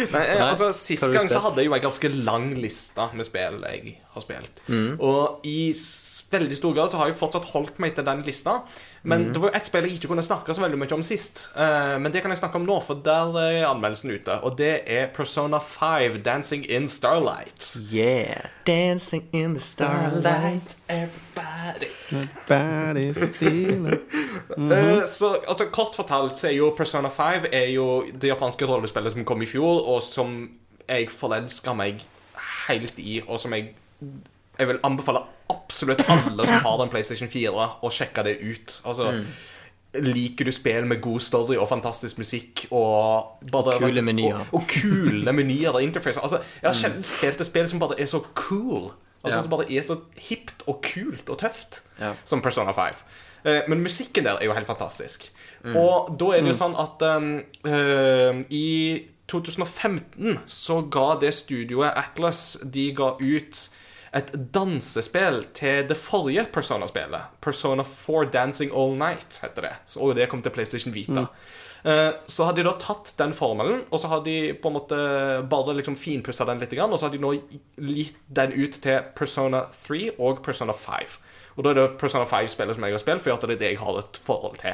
Nei, 0.10 0.23
eh, 0.23 0.41
altså 0.41 0.71
Sist 0.73 1.06
gang 1.13 1.30
så 1.30 1.43
hadde 1.43 1.62
jeg 1.62 1.69
jo 1.69 1.76
en 1.78 1.84
ganske 1.84 2.10
lang 2.26 2.47
liste 2.58 3.06
med 3.13 3.28
spill 3.28 3.62
jeg 3.67 3.93
har 4.15 4.26
spilt. 4.26 4.63
Og 4.97 5.45
i 5.45 5.69
veldig 6.34 6.58
stor 6.58 6.73
grad 6.73 6.89
så 6.89 7.04
har 7.04 7.12
jeg 7.12 7.19
fortsatt 7.19 7.52
holdt 7.54 7.78
meg 7.84 7.93
til 8.00 8.08
den 8.10 8.26
lista. 8.26 8.63
Men 9.08 9.30
det 9.34 9.39
var 9.39 9.52
jo 9.52 9.56
ett 9.56 9.67
spill 9.70 9.86
jeg 9.88 9.98
ikke 9.98 10.10
kunne 10.12 10.24
snakke 10.26 10.54
så 10.56 10.63
veldig 10.63 10.80
mye 10.82 10.96
om 10.98 11.04
sist. 11.06 11.46
Uh, 11.56 11.96
men 12.02 12.12
det 12.12 12.22
kan 12.24 12.34
jeg 12.34 12.41
snakke 12.41 12.60
om 12.60 12.65
nå, 12.67 12.76
for 12.84 13.00
der 13.06 13.38
er 13.39 13.67
anmeldelsen 13.70 14.12
ute. 14.12 14.36
Og 14.43 14.58
det 14.60 14.74
er 14.84 15.08
Persona 15.15 15.62
5 15.63 16.20
Dancing 16.26 16.65
in 16.67 16.88
Starlight. 16.91 17.70
Yeah. 17.93 18.50
Dancing 18.67 19.30
in 19.32 19.56
the 19.56 19.63
starlight. 19.63 20.76
everybody 20.89 21.88
Everybody's 22.12 23.36
stealing. 23.36 24.00
uh, 24.58 25.04
Så 25.17 25.34
altså 25.48 25.65
Kort 25.72 25.96
fortalt 25.96 26.39
så 26.39 26.48
er 26.48 26.58
jo 26.60 26.74
Persona 26.78 27.10
5 27.10 27.46
er 27.52 27.72
jo 27.72 28.04
det 28.22 28.28
japanske 28.28 28.65
rollespillet 28.65 29.12
som 29.12 29.26
kom 29.26 29.41
i 29.41 29.48
fjor, 29.48 29.88
og 29.88 30.02
som 30.04 30.50
jeg 30.88 31.10
forelska 31.12 31.74
meg 31.74 32.04
helt 32.67 33.00
i, 33.00 33.22
og 33.28 33.39
som 33.39 33.54
jeg 33.56 33.74
Jeg 34.60 34.67
vil 34.67 34.80
anbefale 34.84 35.22
absolutt 35.54 36.02
alle 36.10 36.46
som 36.48 36.63
har 36.65 36.78
den 36.82 36.89
PlayStation 36.89 37.30
4, 37.30 37.67
å 37.84 37.91
sjekke 37.93 38.24
det 38.26 38.38
ut. 38.41 38.82
Altså 38.86 39.12
Liker 39.98 40.46
du 40.46 40.52
spill 40.52 40.86
med 40.86 41.00
god 41.02 41.22
story 41.24 41.56
og 41.58 41.70
fantastisk 41.72 42.17
musikk 42.20 42.65
og 42.76 43.39
bare, 43.52 43.78
Kule 43.80 44.02
menyer. 44.06 44.36
Og, 44.52 44.60
og 44.60 44.65
kule 44.70 45.34
menyer 45.34 45.74
og 45.74 45.82
interface. 45.82 46.20
Altså, 46.22 46.41
jeg 46.62 46.67
har 46.67 46.76
sjelden 46.78 47.06
spilt 47.08 47.41
et 47.41 47.48
spill 47.50 47.70
som 47.72 47.80
bare 47.82 47.96
er 48.00 48.10
så 48.10 48.20
cool. 48.36 48.91
Altså 49.24 49.38
Ja. 49.38 49.41
Som 49.41 49.50
bare 49.56 49.65
er 49.74 49.82
så 49.88 49.96
hipt 50.28 50.62
og 50.67 50.82
kult 50.86 51.30
og 51.30 51.39
tøft 51.41 51.82
Ja. 52.00 52.12
som 52.24 52.41
Persona 52.41 52.72
5. 52.72 53.00
Eh, 53.46 53.62
Men 53.67 53.82
musikken 53.82 54.24
der 54.26 54.38
er 54.38 54.46
jo 54.46 54.54
helt 54.54 54.67
fantastisk. 54.67 55.32
Og 55.63 56.13
da 56.20 56.26
er 56.36 56.41
det 56.46 56.52
jo 56.54 56.58
sånn 56.60 56.76
at 56.78 57.02
um, 57.17 57.32
uh, 57.65 58.43
i 58.54 59.02
2015 59.28 60.39
så 60.48 60.82
ga 60.89 61.15
det 61.20 61.34
studioet 61.34 61.98
Atlas 61.98 62.58
De 62.63 62.91
ga 62.96 63.15
ut 63.20 63.70
et 64.17 64.32
dansespill 64.56 65.43
til 65.58 65.86
det 65.89 65.97
forrige 65.97 66.45
Persona-spillet. 66.53 67.38
Persona 67.43 67.84
4 67.88 68.30
Dancing 68.34 68.71
All 68.75 68.95
Night 68.97 69.39
heter 69.43 69.62
det. 69.67 69.73
Så- 69.86 69.99
Og 70.01 70.15
det 70.15 70.30
kom 70.30 70.41
til 70.41 70.51
PlayStation 70.51 70.93
Vita. 70.93 71.21
Mm. 71.21 72.13
Så 72.27 72.43
har 72.45 72.53
de 72.53 72.63
da 72.65 72.71
tatt 72.82 73.13
den 73.17 73.32
formelen, 73.34 73.84
og 73.91 73.99
så 73.99 74.08
har 74.10 74.19
de 74.25 74.53
på 74.53 74.67
en 74.67 74.73
måte 74.75 74.97
bare 75.47 75.73
liksom 75.77 75.95
finpussa 75.95 76.43
den 76.45 76.60
litt, 76.60 76.73
og 76.73 76.97
så 76.99 77.06
har 77.06 77.12
de 77.13 77.19
nå 77.21 77.32
gitt 77.77 78.15
den 78.34 78.51
ut 78.51 78.71
til 78.82 78.99
Persona 79.15 79.62
3 79.71 80.12
og 80.19 80.41
Persona 80.43 80.73
5. 80.73 81.17
Og 81.58 81.63
da 81.63 81.69
er 81.69 81.73
det 81.75 81.97
Persona 81.97 82.25
5-spillet 82.25 82.75
som 82.75 82.84
jeg 82.84 82.91
har 82.93 82.99
spilt, 82.99 83.21
for 83.21 83.38
det 83.47 83.56
er 83.56 83.60
det 83.62 83.71
jeg 83.71 83.80
har 83.80 83.99
et 83.99 84.17
forhold 84.17 84.58
til. 84.58 84.73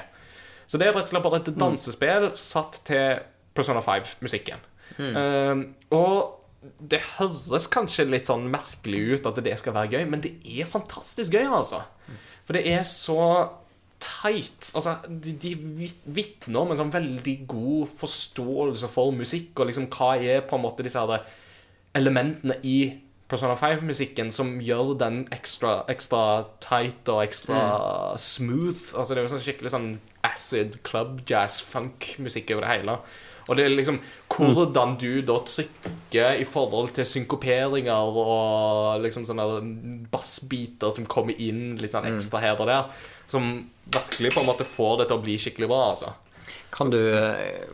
Så 0.68 0.78
det 0.80 0.88
er 0.88 0.94
rett 0.96 1.04
og 1.04 1.10
slett 1.10 1.24
bare 1.24 1.42
et 1.44 1.54
dansespill 1.60 2.32
satt 2.40 2.82
til 2.86 3.20
Persona 3.54 3.82
5-musikken. 3.82 4.58
Mm. 4.98 5.74
og 5.92 6.43
Det 6.80 7.02
høres 7.18 7.68
kanskje 7.72 8.08
litt 8.08 8.30
sånn 8.30 8.48
merkelig 8.52 9.02
ut 9.18 9.28
at 9.30 9.42
det 9.44 9.58
skal 9.60 9.76
være 9.76 9.98
gøy, 9.98 10.06
men 10.10 10.24
det 10.24 10.36
er 10.48 10.70
fantastisk 10.70 11.36
gøy, 11.36 11.46
altså. 11.50 11.84
For 12.48 12.58
det 12.58 12.66
er 12.72 12.84
så 12.88 13.20
tight. 14.04 14.72
Altså, 14.76 14.98
de, 15.08 15.34
de 15.40 15.54
vitner 16.16 16.64
om 16.64 16.74
en 16.74 16.80
sånn 16.80 16.94
veldig 16.94 17.38
god 17.50 17.88
forståelse 17.92 18.90
for 18.92 19.16
musikk, 19.16 19.56
og 19.60 19.70
liksom 19.72 19.90
hva 19.94 20.16
er 20.20 20.44
på 20.48 20.60
en 20.60 20.66
måte 20.66 20.86
disse 20.86 21.00
her 21.00 21.26
elementene 21.96 22.58
i 22.68 22.78
Persona 23.34 23.56
5-musikken 23.58 24.30
som 24.36 24.58
gjør 24.62 24.94
den 25.00 25.24
ekstra, 25.34 25.80
ekstra 25.90 26.46
tight 26.62 27.08
og 27.10 27.24
ekstra 27.24 27.62
smooth. 28.20 28.92
Altså 29.00 29.14
Det 29.14 29.22
er 29.22 29.26
jo 29.26 29.32
sånn 29.32 29.46
skikkelig 29.46 29.72
sånn 29.74 29.92
acid, 30.28 30.78
club, 30.86 31.24
jazz, 31.30 31.62
funk-musikk 31.66 32.52
over 32.54 32.68
det 32.68 32.74
hele. 32.76 32.98
Og 33.48 33.58
det 33.58 33.66
er 33.66 33.74
liksom 33.74 34.00
hvordan 34.34 34.96
du 35.02 35.22
da 35.26 35.38
trykker 35.48 36.40
i 36.40 36.46
forhold 36.48 36.94
til 36.96 37.08
synkoperinger 37.08 38.20
og 38.24 39.04
liksom 39.04 39.28
sånne 39.28 39.48
bassbiter 40.14 40.94
som 40.96 41.08
kommer 41.10 41.38
inn 41.42 41.76
litt 41.82 41.96
sånn 41.96 42.08
ekstra 42.14 42.42
her 42.44 42.60
og 42.60 42.70
der, 42.72 42.92
som 43.30 43.56
virkelig 43.84 44.34
på 44.34 44.44
en 44.44 44.52
måte 44.52 44.68
får 44.68 45.02
det 45.02 45.10
til 45.10 45.20
å 45.20 45.26
bli 45.26 45.40
skikkelig 45.42 45.72
bra, 45.72 45.82
altså. 45.94 46.14
Kan 46.74 46.90
du, 46.90 46.98
eh, 47.14 47.66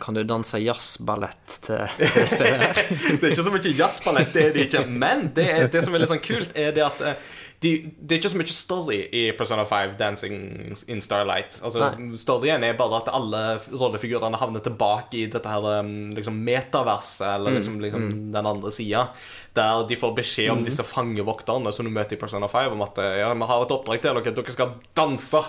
kan 0.00 0.14
du 0.14 0.22
danse 0.22 0.60
jazzballett 0.62 1.56
til 1.66 1.80
til 1.98 2.12
det 2.14 2.26
spillet? 2.30 2.60
her? 2.62 2.82
Det 3.18 3.26
er 3.26 3.32
ikke 3.32 3.46
så 3.48 3.54
mye 3.54 3.72
jazzballett, 3.80 4.30
det 4.34 4.44
er 4.44 4.52
det 4.54 4.66
ikke. 4.68 4.84
Men 4.86 5.26
det, 5.34 5.48
er, 5.50 5.66
det 5.72 5.82
som 5.82 5.94
er 5.94 6.04
litt 6.04 6.12
sånn 6.12 6.22
kult, 6.22 6.54
er 6.54 6.70
det 6.76 6.84
at 6.86 7.02
eh, 7.02 7.32
de, 7.64 7.70
det 7.96 8.14
er 8.14 8.20
ikke 8.20 8.30
så 8.32 8.38
mye 8.40 8.54
story 8.54 8.98
i 9.16 9.22
Persona 9.38 9.64
5 9.68 9.94
Dancing 10.00 10.36
in 10.92 11.00
Starlight. 11.04 11.56
Altså, 11.64 11.80
Nei. 11.80 12.18
Storyen 12.20 12.66
er 12.66 12.76
bare 12.78 13.00
at 13.00 13.10
alle 13.14 13.42
rollefigurene 13.72 14.40
havner 14.40 14.64
tilbake 14.64 15.22
i 15.22 15.24
dette 15.32 15.50
her 15.50 15.68
um, 15.80 15.94
liksom 16.16 16.36
metaverset, 16.44 17.26
eller 17.30 17.56
liksom, 17.58 17.78
liksom 17.82 18.10
den 18.34 18.50
andre 18.50 18.72
sida, 18.74 19.06
der 19.56 19.86
de 19.88 19.98
får 20.00 20.16
beskjed 20.18 20.52
om 20.52 20.66
disse 20.66 20.84
fangevokterne 20.86 21.72
som 21.72 21.88
du 21.88 21.92
møter 21.94 22.18
i 22.18 22.20
Persona 22.20 22.50
5, 22.50 22.76
om 22.76 22.84
at 22.84 23.00
eh, 23.00 23.16
ja, 23.22 23.32
vi 23.32 23.48
har 23.50 23.64
et 23.64 23.74
oppdrag 23.78 24.02
til 24.02 24.20
dere, 24.20 24.36
dere 24.36 24.56
skal 24.58 24.76
danse. 24.96 25.42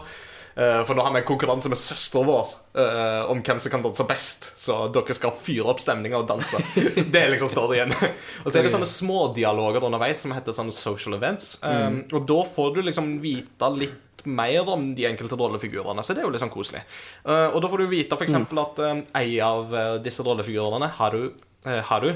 Eh, 0.55 0.81
For 0.87 0.95
nå 0.95 1.03
har 1.03 1.11
vi 1.11 1.19
en 1.19 1.27
konkurranse 1.27 1.67
med 1.71 1.79
søstera 1.79 2.23
vår 2.27 2.53
eh, 2.79 3.31
om 3.31 3.41
hvem 3.43 3.59
som 3.59 3.73
kan 3.73 3.83
danse 3.83 4.05
best. 4.07 4.47
Så 4.59 4.77
dere 4.95 5.17
skal 5.17 5.35
fyre 5.35 5.67
opp 5.73 5.83
stemninga 5.83 6.21
og 6.21 6.29
danse. 6.29 6.61
Det 7.11 7.21
er 7.21 7.33
liksom 7.33 7.51
storyen. 7.51 7.91
og 8.43 8.47
så 8.47 8.59
er 8.59 8.65
det 8.67 8.71
sånne 8.73 8.89
smådialoger 8.89 9.83
underveis 9.87 10.23
som 10.23 10.33
heter 10.35 10.55
sånne 10.55 10.75
social 10.75 11.17
events. 11.19 11.57
Um, 11.63 12.03
Og 12.15 12.25
da 12.29 12.39
får 12.47 12.75
du 12.77 12.81
liksom 12.87 13.17
vite 13.23 13.71
litt 13.75 14.23
mer 14.25 14.65
om 14.73 14.87
de 14.97 15.05
enkelte 15.05 15.37
rollefigurene, 15.37 16.01
så 16.01 16.15
det 16.15 16.23
er 16.23 16.25
jo 16.25 16.31
litt 16.33 16.41
sånn 16.41 16.53
koselig. 16.53 16.81
Eh, 17.27 17.49
og 17.51 17.59
da 17.61 17.69
får 17.69 17.83
du 17.83 17.91
vite 17.91 18.17
f.eks. 18.17 18.31
eksempel 18.31 18.63
at 18.63 18.81
ei 19.21 19.35
av 19.43 19.69
eh, 19.75 19.91
disse 20.01 20.25
rollefigurene, 20.25 20.89
Haru, 20.97 21.27
eh, 21.67 21.83
Haru 21.91 22.15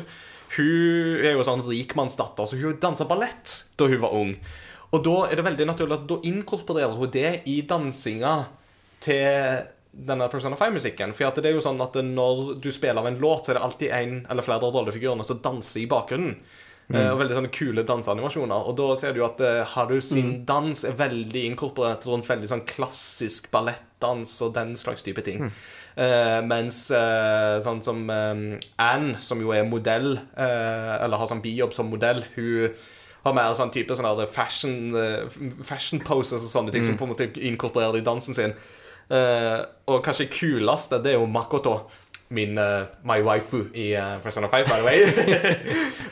hun 0.55 1.19
er 1.21 1.35
jo 1.35 1.43
sånn 1.45 1.61
rikmannsdatter, 1.61 2.47
så 2.49 2.57
hun 2.57 2.79
dansa 2.81 3.05
ballett 3.05 3.59
da 3.77 3.85
hun 3.91 4.01
var 4.01 4.15
ung. 4.17 4.31
Og 4.89 5.03
da 5.05 5.17
er 5.27 5.37
det 5.37 5.45
veldig 5.45 5.67
naturlig 5.69 5.99
at 5.99 6.07
da 6.09 6.17
inkorporerer 6.29 6.95
hun 6.97 7.11
det 7.13 7.33
i 7.51 7.59
dansinga 7.69 8.33
til 9.03 9.67
denne 9.89 10.29
Persona 10.31 10.57
5-musikken. 10.57 11.13
For 11.17 11.29
det 11.37 11.51
er 11.51 11.57
jo 11.57 11.65
sånn 11.65 11.81
at 11.83 11.97
når 12.05 12.55
du 12.61 12.71
spiller 12.73 13.01
av 13.01 13.09
en 13.09 13.19
låt, 13.21 13.45
så 13.45 13.53
er 13.53 13.59
det 13.59 13.67
alltid 13.67 13.93
en 13.99 14.17
eller 14.29 14.45
flere 14.45 14.65
av 14.65 14.73
rollefigurene 14.75 15.25
som 15.27 15.41
danser 15.43 15.83
i 15.83 15.89
bakgrunnen. 15.91 16.39
Mm. 16.89 17.03
og 17.11 17.19
veldig 17.19 17.35
sånne 17.37 17.49
kule 17.53 17.83
danseanimasjoner. 17.85 18.63
Og 18.65 18.73
da 18.79 18.85
ser 18.97 19.13
du 19.13 19.19
at 19.21 19.41
uh, 19.45 19.59
Haru 19.75 19.99
sin 20.01 20.39
dans 20.49 20.79
er 20.89 20.95
veldig 20.97 21.43
inkorporert 21.51 22.07
rundt 22.09 22.25
veldig 22.25 22.49
sånn 22.49 22.63
klassisk 22.65 23.51
ballettdans 23.53 24.31
og 24.41 24.55
den 24.55 24.73
slags 24.73 25.05
type 25.05 25.21
ting. 25.27 25.51
Eh, 25.99 26.39
mens 26.47 26.85
uh, 26.95 27.59
sånn 27.63 27.81
som 27.83 28.05
um, 28.07 28.43
Anne, 28.79 29.17
som 29.21 29.41
jo 29.43 29.51
er 29.51 29.65
modell, 29.67 30.13
eh, 30.15 30.93
eller 31.03 31.19
har 31.19 31.27
sånn 31.27 31.43
bijobb 31.43 31.73
som 31.75 31.89
modell, 31.91 32.23
hun 32.37 32.71
har 33.29 33.37
mer 33.37 33.55
sånn 33.57 33.71
type 33.73 33.95
sånne 33.95 34.27
fashion, 34.29 34.91
eh, 34.97 35.39
fashion 35.65 36.01
poses 36.03 36.43
og 36.43 36.51
sånne 36.51 36.73
ting 36.75 36.85
som 36.85 36.97
på 36.99 37.07
en 37.07 37.13
måte 37.13 37.29
inkorporerer 37.37 38.01
i 38.01 38.05
dansen 38.05 38.37
sin. 38.37 38.57
Uh, 39.09 39.65
og 39.89 40.03
kanskje 40.05 40.27
kuleste, 40.29 40.99
det 41.01 41.15
er 41.15 41.17
jo 41.17 41.29
Makoto. 41.29 41.79
Min 42.29 42.59
uh, 42.61 42.85
my 43.09 43.23
waifu 43.25 43.63
i 43.73 43.87
uh, 43.97 44.19
Persona 44.21 44.45
5, 44.51 44.67
by 44.69 44.75
the 44.77 44.85
way. 44.85 44.99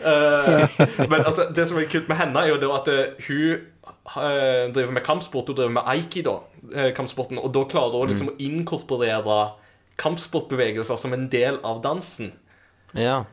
uh, 0.02 1.08
men 1.12 1.22
altså, 1.22 1.46
det 1.54 1.68
som 1.70 1.78
er 1.78 1.86
kult 1.92 2.10
med 2.10 2.18
henne, 2.18 2.42
er 2.42 2.56
jo 2.56 2.72
at 2.74 2.90
hun 3.28 3.68
driver 4.74 4.92
med 4.96 5.06
kampsport. 5.06 5.52
Hun 5.52 5.60
driver 5.60 5.76
med 5.78 5.86
aikido, 5.86 6.40
kampsporten, 6.96 7.38
og 7.38 7.54
da 7.54 7.66
klarer 7.70 8.02
hun 8.02 8.10
liksom 8.10 8.32
å 8.32 8.38
inkorporere 8.42 9.38
kampsportbevegelser 10.02 10.98
som 10.98 11.14
en 11.14 11.28
del 11.30 11.60
av 11.66 11.84
dansen. 11.86 12.32
Ja. 12.98 13.26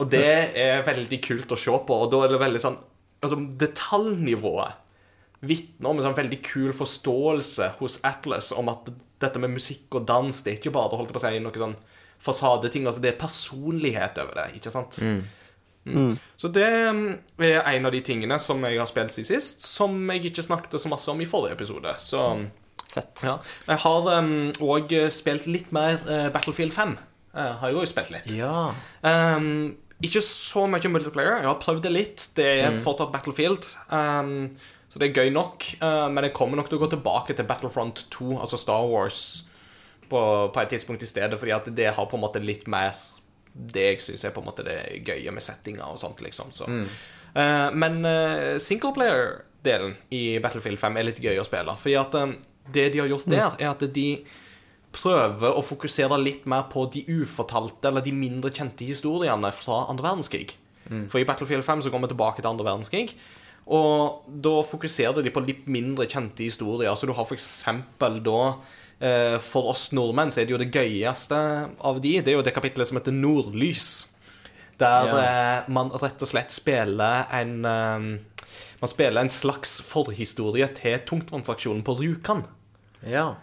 Og 0.00 0.08
det 0.10 0.56
er 0.58 0.86
veldig 0.86 1.20
kult 1.24 1.52
å 1.52 1.58
se 1.58 1.74
på, 1.86 1.98
og 2.04 2.10
da 2.12 2.24
er 2.24 2.32
det 2.32 2.40
veldig 2.40 2.62
sånn 2.62 2.80
Altså, 3.22 3.38
detaljnivået 3.58 4.78
vitner 5.42 5.90
om 5.90 5.98
en 5.98 6.06
sånn 6.06 6.18
veldig 6.18 6.38
kul 6.46 6.70
forståelse 6.76 7.72
hos 7.80 7.98
Atlas 8.06 8.52
om 8.54 8.70
at 8.70 8.90
dette 9.22 9.42
med 9.42 9.54
musikk 9.54 9.98
og 9.98 10.06
dans, 10.06 10.42
det 10.42 10.52
er 10.52 10.58
ikke 10.60 10.74
bare 10.74 10.98
holdt 10.98 11.14
på 11.14 11.18
å 11.18 11.22
si, 11.24 11.38
noe 11.42 11.62
sånn 11.62 11.76
fasadeting. 12.22 12.86
Altså, 12.86 13.02
det 13.02 13.12
er 13.12 13.20
personlighet 13.20 14.18
over 14.22 14.38
det, 14.38 14.48
ikke 14.58 14.72
sant? 14.74 15.00
Mm. 15.02 15.22
Så 16.38 16.50
det 16.54 16.66
mm, 16.94 17.06
er 17.42 17.60
en 17.72 17.88
av 17.88 17.94
de 17.94 18.00
tingene 18.06 18.38
som 18.38 18.62
jeg 18.66 18.78
har 18.78 18.90
spilt 18.90 19.14
siden 19.14 19.30
sist, 19.32 19.64
som 19.66 19.96
jeg 20.14 20.28
ikke 20.30 20.46
snakket 20.46 20.78
så 20.78 20.90
masse 20.90 21.10
om 21.10 21.22
i 21.22 21.26
forrige 21.28 21.58
episode. 21.58 21.94
Så 22.02 22.22
Fett. 22.92 23.24
ja. 23.26 23.38
Jeg 23.66 23.82
har 23.82 24.10
òg 24.62 24.94
spilt 25.14 25.48
litt 25.50 25.72
mer 25.74 25.98
uh, 26.06 26.28
Battlefield 26.34 26.74
5. 26.76 26.94
Uh, 27.32 27.40
har 27.58 27.72
jeg 27.72 27.80
òg 27.80 27.90
spilt 27.90 28.14
litt. 28.14 28.30
Ja. 28.36 28.70
Um, 29.02 29.74
ikke 30.02 30.22
så 30.26 30.66
mye 30.70 30.90
multiplayer. 30.90 31.40
Jeg 31.40 31.50
har 31.50 31.62
prøvd 31.62 31.84
det 31.86 31.92
litt. 31.94 32.26
Det 32.36 32.48
er 32.64 32.78
fortsatt 32.82 33.12
Battlefield. 33.14 33.68
Um, 33.88 34.50
så 34.90 35.00
det 35.00 35.08
er 35.08 35.22
gøy 35.22 35.32
nok. 35.34 35.66
Uh, 35.80 36.08
men 36.12 36.26
jeg 36.26 36.34
kommer 36.36 36.58
nok 36.58 36.68
til 36.70 36.80
å 36.80 36.82
gå 36.82 36.90
tilbake 36.92 37.36
til 37.38 37.48
Battlefront 37.48 38.04
2, 38.12 38.34
altså 38.42 38.58
Star 38.60 38.84
Wars, 38.90 39.22
på, 40.10 40.20
på 40.52 40.60
et 40.62 40.74
tidspunkt 40.74 41.06
i 41.06 41.08
stedet, 41.08 41.38
fordi 41.40 41.54
at 41.54 41.70
det 41.72 41.88
har 41.96 42.08
på 42.10 42.18
en 42.18 42.24
måte 42.26 42.42
litt 42.42 42.66
mer 42.70 42.98
det 43.52 43.84
jeg 43.84 44.04
syns 44.04 44.24
er 44.24 44.32
på 44.32 44.40
en 44.40 44.48
måte 44.48 44.64
det 44.64 44.78
gøye 45.04 45.32
med 45.32 45.44
settinga 45.44 45.86
og 45.92 45.98
sånt, 46.00 46.22
liksom. 46.24 46.52
Så. 46.56 46.68
Uh, 46.68 47.68
men 47.76 48.00
uh, 48.04 48.58
singleplayer-delen 48.60 49.96
i 50.12 50.24
Battlefield 50.42 50.80
5 50.80 50.98
er 50.98 51.08
litt 51.08 51.22
gøy 51.22 51.40
å 51.40 51.46
spille. 51.46 51.76
Fordi 51.78 51.98
at 52.00 52.16
um, 52.18 52.34
det 52.72 52.90
de 52.94 53.02
har 53.04 53.10
gjort 53.12 53.30
der, 53.30 53.58
er 53.60 53.70
at 53.72 53.86
de 53.94 54.08
prøver 54.92 55.56
å 55.56 55.64
fokusere 55.64 56.18
litt 56.20 56.44
mer 56.50 56.66
på 56.72 56.84
de 56.92 57.04
ufortalte 57.08 57.88
eller 57.88 58.04
de 58.04 58.12
mindre 58.14 58.52
kjente 58.52 58.86
historiene 58.86 59.50
fra 59.56 59.86
andre 59.90 60.10
verdenskrig. 60.10 60.52
For 61.08 61.20
i 61.20 61.24
Battlefield 61.24 61.64
5 61.64 61.84
så 61.84 61.92
går 61.92 62.02
vi 62.04 62.10
tilbake 62.12 62.42
til 62.42 62.50
andre 62.50 62.66
verdenskrig. 62.66 63.14
Og 63.72 64.26
da 64.42 64.54
fokuserer 64.66 65.22
de 65.22 65.32
på 65.32 65.42
litt 65.44 65.68
mindre 65.70 66.08
kjente 66.10 66.44
historier. 66.44 66.94
Så 66.98 67.06
du 67.06 67.14
har 67.14 67.26
for 67.28 67.38
eksempel 67.38 68.18
da 68.24 68.40
eh, 68.98 69.36
For 69.42 69.70
oss 69.70 69.90
nordmenn 69.94 70.32
så 70.34 70.42
er 70.42 70.48
det 70.48 70.56
jo 70.56 70.62
det 70.62 70.72
gøyeste 70.74 71.38
av 71.78 72.02
de. 72.02 72.16
Det 72.20 72.32
er 72.32 72.40
jo 72.40 72.46
det 72.46 72.54
kapitlet 72.56 72.90
som 72.90 72.98
heter 72.98 73.14
Nordlys. 73.14 73.92
Der 74.82 75.14
eh, 75.14 75.70
man 75.70 75.94
rett 75.94 76.24
og 76.24 76.32
slett 76.32 76.54
spiller 76.54 77.30
en 77.30 77.54
eh, 77.68 78.10
Man 78.82 78.90
spiller 78.90 79.22
en 79.22 79.30
slags 79.30 79.78
forhistorie 79.86 80.66
til 80.74 80.98
tungtvannsaksjonen 81.06 81.84
på 81.86 81.94
Rjukan. 82.00 82.42
Ja. 83.06 83.36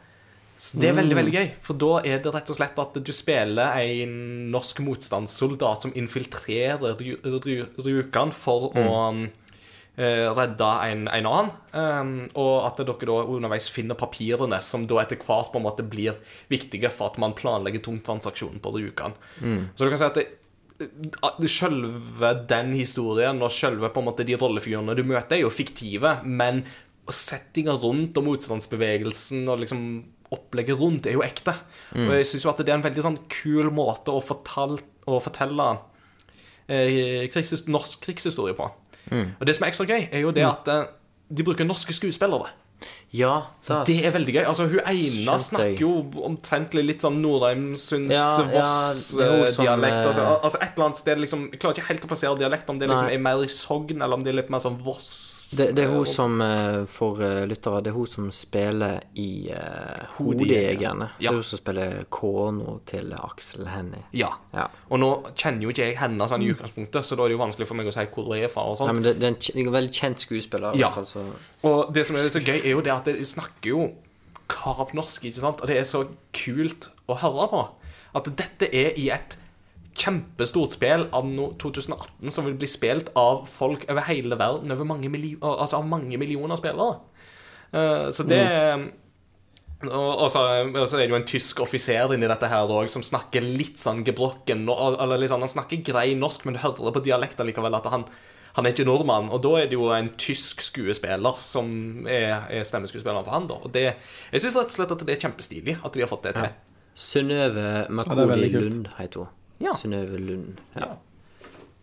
Så 0.59 0.75
Det 0.75 0.89
er 0.89 0.97
veldig 0.97 1.15
veldig 1.15 1.31
gøy, 1.31 1.51
for 1.63 1.79
da 1.79 1.91
er 2.03 2.17
det 2.19 2.33
rett 2.35 2.49
og 2.51 2.57
slett 2.57 2.79
at 2.83 2.97
du 2.99 3.11
spiller 3.15 3.77
en 3.79 4.15
norsk 4.51 4.81
motstandssoldat 4.83 5.85
som 5.85 5.93
infiltrerer 5.95 6.99
Rjukan 6.99 8.33
for 8.35 8.67
å 8.75 8.87
eh, 9.15 10.25
redde 10.35 10.71
en, 10.89 11.05
en 11.07 11.29
annen. 11.29 11.53
Um, 11.71 12.11
og 12.33 12.67
at 12.67 12.81
dere 12.83 13.07
da 13.07 13.21
underveis 13.23 13.69
finner 13.71 13.95
papirene 13.99 14.59
som 14.65 14.83
da 14.89 14.99
etter 14.99 15.21
hvert 15.23 15.53
på 15.53 15.61
en 15.61 15.67
måte 15.69 15.87
blir 15.87 16.19
viktige 16.51 16.91
for 16.91 17.13
at 17.13 17.21
man 17.23 17.37
planlegger 17.39 17.85
tungtransaksjonen 17.87 18.59
på 18.59 18.75
Rjukan. 18.75 19.15
Så 19.39 19.87
du 19.87 19.93
kan 19.93 20.03
si 20.03 20.09
at 20.11 20.19
det, 20.19 20.27
Selve 21.51 22.29
den 22.47 22.69
historien 22.71 23.41
og 23.43 23.51
selve 23.51 23.89
på 23.91 23.99
en 23.99 24.05
måte 24.07 24.23
de 24.23 24.37
rollefigurene 24.39 24.95
du 24.95 25.03
møter, 25.03 25.35
er 25.35 25.41
jo 25.43 25.51
fiktive, 25.51 26.21
men 26.23 26.63
settinga 27.11 27.73
rundt 27.81 28.15
og 28.19 28.27
motstandsbevegelsen 28.27 29.47
og 29.49 29.63
liksom 29.63 29.83
opplegget 30.35 30.79
rundt 30.79 31.07
er 31.09 31.17
jo 31.17 31.23
ekte. 31.25 31.55
Og 31.95 32.13
jeg 32.17 32.27
syns 32.29 32.45
jo 32.45 32.51
at 32.51 32.61
det 32.61 32.73
er 32.73 32.79
en 32.79 32.85
veldig 32.85 33.05
sånn 33.05 33.19
kul 33.31 33.71
måte 33.73 34.13
å, 34.13 34.21
fortelle, 34.23 34.79
å 35.09 35.19
fortelle 35.23 35.67
eh, 36.69 37.25
krigshis 37.33 37.65
norsk 37.71 38.05
krigshistorie 38.05 38.57
på. 38.57 38.69
Og 39.09 39.45
det 39.47 39.55
som 39.57 39.65
er 39.65 39.71
ekstra 39.73 39.89
gøy, 39.89 40.09
er 40.11 40.25
jo 40.25 40.33
det 40.35 40.45
at 40.45 40.69
eh, 40.69 40.89
de 41.29 41.45
bruker 41.45 41.67
norske 41.67 41.93
skuespillere. 41.95 42.51
Ja, 43.11 43.49
da, 43.65 43.81
Det 43.83 44.05
er 44.05 44.13
veldig 44.13 44.33
gøy. 44.35 44.43
Altså, 44.45 44.67
Hun 44.69 44.79
ene 44.85 45.37
snakker 45.41 45.81
jo 45.81 45.89
omtrentlig 46.23 46.85
litt 46.85 47.03
sånn 47.03 47.17
Nordheim, 47.23 47.73
Sunds, 47.79 48.13
Ja, 48.13 48.27
ja, 48.37 48.45
Voss 48.53 49.09
det 49.17 49.25
er 49.25 49.33
jo 49.33 49.47
eh. 49.49 49.97
Altså, 50.05 50.21
eh, 50.21 50.35
altså 50.37 50.61
et 50.61 50.69
eller 50.69 50.85
annet 50.85 51.01
sted 51.01 51.23
liksom 51.23 51.47
Jeg 51.49 51.59
klarer 51.59 51.79
ikke 51.79 51.89
helt 51.89 52.05
å 52.05 52.11
plassere 52.13 52.39
dialekt, 52.39 52.69
om 52.69 52.79
det 52.79 52.87
liksom 52.87 53.09
er 53.11 53.23
mer 53.25 53.43
i 53.43 53.49
Sogn, 53.51 53.97
eller 53.97 54.15
om 54.15 54.23
det 54.23 54.31
er 54.31 54.39
litt 54.43 54.53
mer 54.53 54.63
sånn 54.63 54.77
Voss 54.85 55.38
Det, 55.57 55.71
det 55.73 55.83
er 55.83 55.89
hun 55.89 56.05
som, 56.05 56.41
eh, 56.41 56.83
for 56.85 57.21
eh, 57.25 57.41
lyttere, 57.49 57.79
det 57.81 57.89
er 57.89 57.95
hun 57.95 58.09
som 58.09 58.27
spiller 58.35 58.99
i 59.17 59.49
uh, 59.49 60.03
Hodejegerne. 60.19 61.07
Ja. 61.17 61.31
Det 61.31 61.31
er 61.31 61.39
hun 61.39 61.47
som 61.47 61.61
spiller 61.61 61.95
kona 62.13 62.75
til 62.89 63.15
Aksel 63.17 63.65
Hennie. 63.71 64.03
Ja. 64.13 64.29
Ja. 64.53 64.67
Og 64.93 65.01
nå 65.01 65.09
kjenner 65.33 65.65
jo 65.65 65.73
ikke 65.73 65.87
jeg 65.89 65.97
henne 65.97 66.27
sånn 66.29 66.45
i 66.45 66.51
utgangspunktet, 66.53 67.01
så 67.07 67.17
da 67.17 67.25
er 67.25 67.33
det 67.33 67.39
jo 67.39 67.41
vanskelig 67.41 67.69
for 67.71 67.79
meg 67.79 67.89
å 67.89 67.95
si 67.95 68.05
hvor 68.13 68.29
hun 68.29 68.37
er 68.37 68.53
fra 68.53 68.67
og 68.69 68.77
sånt. 68.77 68.93
Ja, 68.93 68.97
men 68.99 69.07
det, 69.07 69.15
det 69.23 69.31
er 69.33 69.63
en 69.65 69.73
veldig 69.73 69.95
kjent 70.01 70.27
skuespiller. 70.27 70.77
Ja. 70.77 70.91
fall, 70.93 71.09
så 71.09 71.25
Og 71.65 71.89
det 71.97 72.05
som 72.05 72.19
er 72.19 72.29
så 72.29 72.43
gøy, 72.43 72.59
er 72.59 72.71
jo 72.75 72.85
det 72.85 72.93
at 72.93 73.09
de 73.09 73.25
snakker 73.25 73.73
jo 73.73 73.89
Karavnorsk, 74.49 75.25
ikke 75.29 75.41
sant? 75.41 75.61
Og 75.61 75.69
det 75.69 75.81
er 75.81 75.85
så 75.85 76.05
kult 76.35 76.91
å 77.09 77.17
høre 77.21 77.49
på. 77.49 77.65
At 78.17 78.29
dette 78.37 78.69
er 78.69 78.97
i 78.97 79.09
et 79.13 79.38
kjempestort 79.99 80.75
spill 80.77 81.05
anno 81.15 81.51
2018 81.61 82.31
som 82.33 82.47
vil 82.47 82.57
bli 82.59 82.69
spilt 82.69 83.11
av 83.19 83.43
folk 83.49 83.85
over 83.91 84.07
hele 84.07 84.39
verden, 84.39 84.71
over 84.71 84.87
mange 84.87 85.11
millioner, 85.11 85.59
altså 85.59 85.81
av 85.81 85.89
mange 85.89 86.19
millioner 86.21 86.59
spillere. 86.59 87.01
Uh, 87.69 88.09
så 88.15 88.25
det 88.25 88.41
og, 89.79 89.93
og, 89.93 90.25
så, 90.27 90.41
og 90.67 90.81
så 90.91 90.97
er 90.97 91.05
det 91.05 91.13
jo 91.13 91.17
en 91.21 91.27
tysk 91.27 91.61
offiser 91.63 92.11
inni 92.11 92.27
dette 92.27 92.49
her 92.51 92.67
også, 92.67 92.97
som 92.97 93.05
snakker 93.13 93.45
litt 93.45 93.79
sånn 93.79 94.01
gebrokken 94.03 94.65
Eller 94.67 95.21
litt 95.21 95.31
sånn, 95.31 95.45
Han 95.45 95.53
snakker 95.53 95.85
grei 95.87 96.09
norsk, 96.19 96.43
men 96.43 96.57
du 96.57 96.59
hører 96.65 96.91
på 96.95 97.03
dialekten 97.05 97.47
likevel 97.47 97.77
at 97.77 97.87
han, 97.93 98.03
han 98.57 98.67
er 98.67 98.75
ikke 98.75 98.87
nordmann. 98.89 99.31
Og 99.31 99.39
da 99.45 99.53
er 99.61 99.71
det 99.71 99.79
jo 99.79 99.87
en 99.95 100.11
tysk 100.19 100.65
skuespiller 100.65 101.39
som 101.39 101.71
er, 102.03 102.49
er 102.51 102.67
stemmeskuespilleren 102.67 103.23
for 103.23 103.37
han. 103.37 103.47
da 103.47 103.61
Og 103.63 103.71
det, 103.71 103.85
Jeg 104.33 104.43
syns 104.43 104.59
rett 104.59 104.75
og 104.75 104.81
slett 104.81 104.95
at 104.97 105.07
det 105.07 105.15
er 105.15 105.23
kjempestilig 105.29 105.79
at 105.79 105.95
de 105.95 106.03
har 106.03 106.11
fått 106.11 106.27
det 106.27 106.35
til. 106.41 106.51
Synnøve 106.99 107.63
Ja, 107.63 107.87
det 107.87 107.87
er 107.87 107.93
Makodi. 107.95 108.51
Lund 108.59 108.91
heter 108.97 109.23
hun. 109.23 109.35
Ja. 109.59 109.73
Synnøve 109.77 110.19
Lund. 110.21 110.59
Ja. 110.75 110.93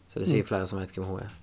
Så 0.08 0.20
det 0.20 0.26
er 0.26 0.30
sikkert 0.32 0.48
flere 0.54 0.66
som 0.70 0.80
vet 0.80 0.94
hvem 0.96 1.04
hun 1.10 1.20
er. 1.26 1.34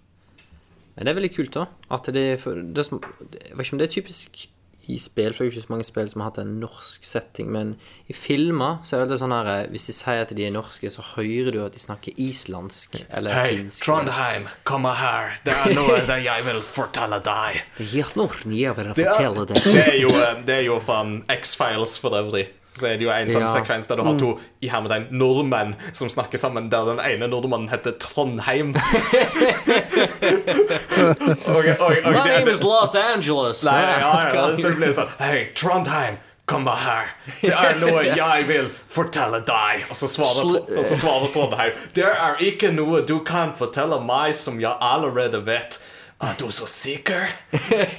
Men 0.96 1.06
det 1.06 1.12
er 1.14 1.18
veldig 1.20 1.36
kult, 1.36 1.54
da. 1.58 1.68
At 1.94 2.10
det 2.14 2.26
for, 2.42 2.58
det 2.58 2.86
som, 2.86 3.00
Jeg 3.34 3.56
vet 3.58 3.66
ikke 3.66 3.76
om 3.76 3.80
det 3.82 3.88
er 3.90 3.94
typisk 3.96 4.44
i 4.92 4.98
spill, 5.00 5.32
for 5.32 5.46
det 5.46 5.48
er 5.48 5.48
jo 5.48 5.54
ikke 5.54 5.64
så 5.64 5.72
mange 5.72 5.86
spill 5.88 6.10
som 6.12 6.20
har 6.22 6.28
hatt 6.34 6.40
en 6.42 6.58
norsk 6.60 7.06
setting, 7.08 7.48
men 7.56 7.70
i 8.12 8.16
filmer 8.18 8.82
så 8.84 8.98
er 9.00 9.06
det 9.08 9.16
sånn 9.22 9.32
her 9.32 9.48
eh, 9.48 9.70
Hvis 9.72 9.86
de 9.88 9.94
sier 9.96 10.26
at 10.26 10.34
de 10.36 10.44
er 10.44 10.52
norske, 10.52 10.90
så 10.92 11.06
hører 11.14 11.56
du 11.56 11.62
at 11.64 11.72
de 11.78 11.80
snakker 11.80 12.18
islandsk 12.20 12.98
eller 13.08 13.32
Hei, 13.38 13.46
finsk. 13.62 13.80
Trondheim, 13.86 14.50
kom 14.68 14.84
her. 14.90 15.38
Det 15.48 15.56
er 15.56 15.78
noe 15.78 16.02
der 16.10 16.20
jeg 16.26 16.44
vil 16.50 16.60
fortelle 16.68 17.22
deg. 17.24 17.62
Det 17.80 18.04
er 18.04 18.12
noe 18.20 18.36
jeg 18.58 18.76
vil 18.82 18.92
Det 18.92 19.06
er, 19.08 19.14
fortelle 19.14 19.46
det. 19.54 19.64
det 19.70 19.86
er 19.86 19.98
jo, 20.02 20.12
det 20.50 20.58
er 20.60 20.66
jo 20.68 20.82
faen 20.84 21.16
X-Files 21.32 21.96
for 22.04 22.20
øvrig. 22.20 22.50
Så 22.74 22.88
er 22.90 22.98
det 22.98 23.06
jo 23.06 23.12
en 23.14 23.30
sånn 23.30 23.44
Ja. 23.46 23.54
sekvens 23.54 23.88
der 23.88 23.96
du 24.00 24.04
har 24.04 24.16
to 24.18 24.40
i 24.66 24.68
hermetegn 24.72 25.08
nordmenn 25.12 25.76
som 25.94 26.10
snakker 26.10 26.38
sammen, 26.42 26.70
der 26.74 26.86
den 26.90 27.00
ene 27.00 27.28
nordmannen 27.30 27.70
heter 27.70 27.94
Trondheim. 28.02 28.74
okay, 30.34 31.76
okay, 31.78 31.78
okay, 31.78 32.12
My 32.12 32.28
name 32.28 32.48
is 32.48 32.64
Los 32.64 32.96
Angeles. 32.96 33.64
Nei, 33.64 33.82
ja, 33.82 34.34
ja, 34.34 34.56
så 34.58 34.74
det 34.80 34.94
sånn 34.98 35.12
Hei, 35.20 35.40
Trondheim, 35.58 36.18
kom 36.50 36.66
bare 36.68 36.82
her. 36.84 37.14
Det 37.42 37.54
er 37.54 37.78
noe 37.84 38.04
jeg 38.10 38.48
vil 38.50 38.70
fortelle 38.92 39.40
deg. 39.48 39.86
Og 39.90 39.96
så 40.02 40.10
svarer, 40.12 40.58
og 40.66 40.84
så 40.90 40.98
svarer 41.00 41.32
Trondheim 41.36 41.78
Det 41.96 42.08
er 42.10 42.42
ikke 42.50 42.74
noe 42.76 43.04
du 43.08 43.20
kan 43.28 43.54
fortelle 43.58 44.02
meg 44.04 44.34
som 44.38 44.60
jeg 44.64 44.74
allerede 44.82 45.44
vet. 45.46 45.80
Er 46.24 46.36
du 46.40 46.46
så 46.56 46.66
sikker? 46.70 47.28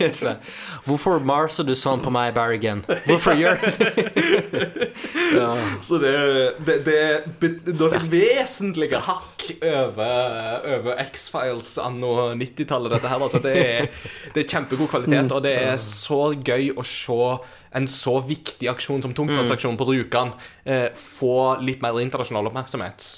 Hvorfor 0.86 1.20
marser 1.20 1.66
du 1.68 1.74
sånn 1.76 2.00
på 2.00 2.12
meg, 2.14 2.30
Bergen? 2.36 2.80
Hvorfor 3.04 3.36
gjør 3.36 3.58
du 3.60 3.66
det? 3.76 4.88
Så 5.84 5.98
det, 6.00 6.12
det, 6.64 6.76
det 6.86 6.94
er 7.02 7.26
noen 7.74 8.06
vesentlige 8.12 9.00
hakk 9.04 9.44
over, 9.60 10.64
over 10.76 11.02
X-Files 11.04 11.74
anno 11.82 12.30
90-tallet, 12.38 12.94
dette 12.94 13.10
her. 13.10 13.24
Altså, 13.26 13.42
det, 13.44 13.54
er, 13.60 13.90
det 14.32 14.44
er 14.44 14.48
kjempegod 14.54 14.88
kvalitet, 14.94 15.34
og 15.34 15.44
det 15.44 15.56
er 15.66 15.76
så 15.80 16.22
gøy 16.38 16.70
å 16.78 16.86
se 16.86 17.18
en 17.74 17.86
så 17.90 18.16
viktig 18.22 18.68
aksjon 18.70 19.02
som 19.02 19.14
tungtvannsaksjonen 19.16 19.78
på 19.80 19.88
Rjukan 19.88 20.32
eh, 20.64 20.88
få 20.94 21.60
litt 21.64 21.82
mer 21.82 21.98
internasjonal 22.02 22.48
oppmerksomhet. 22.52 23.08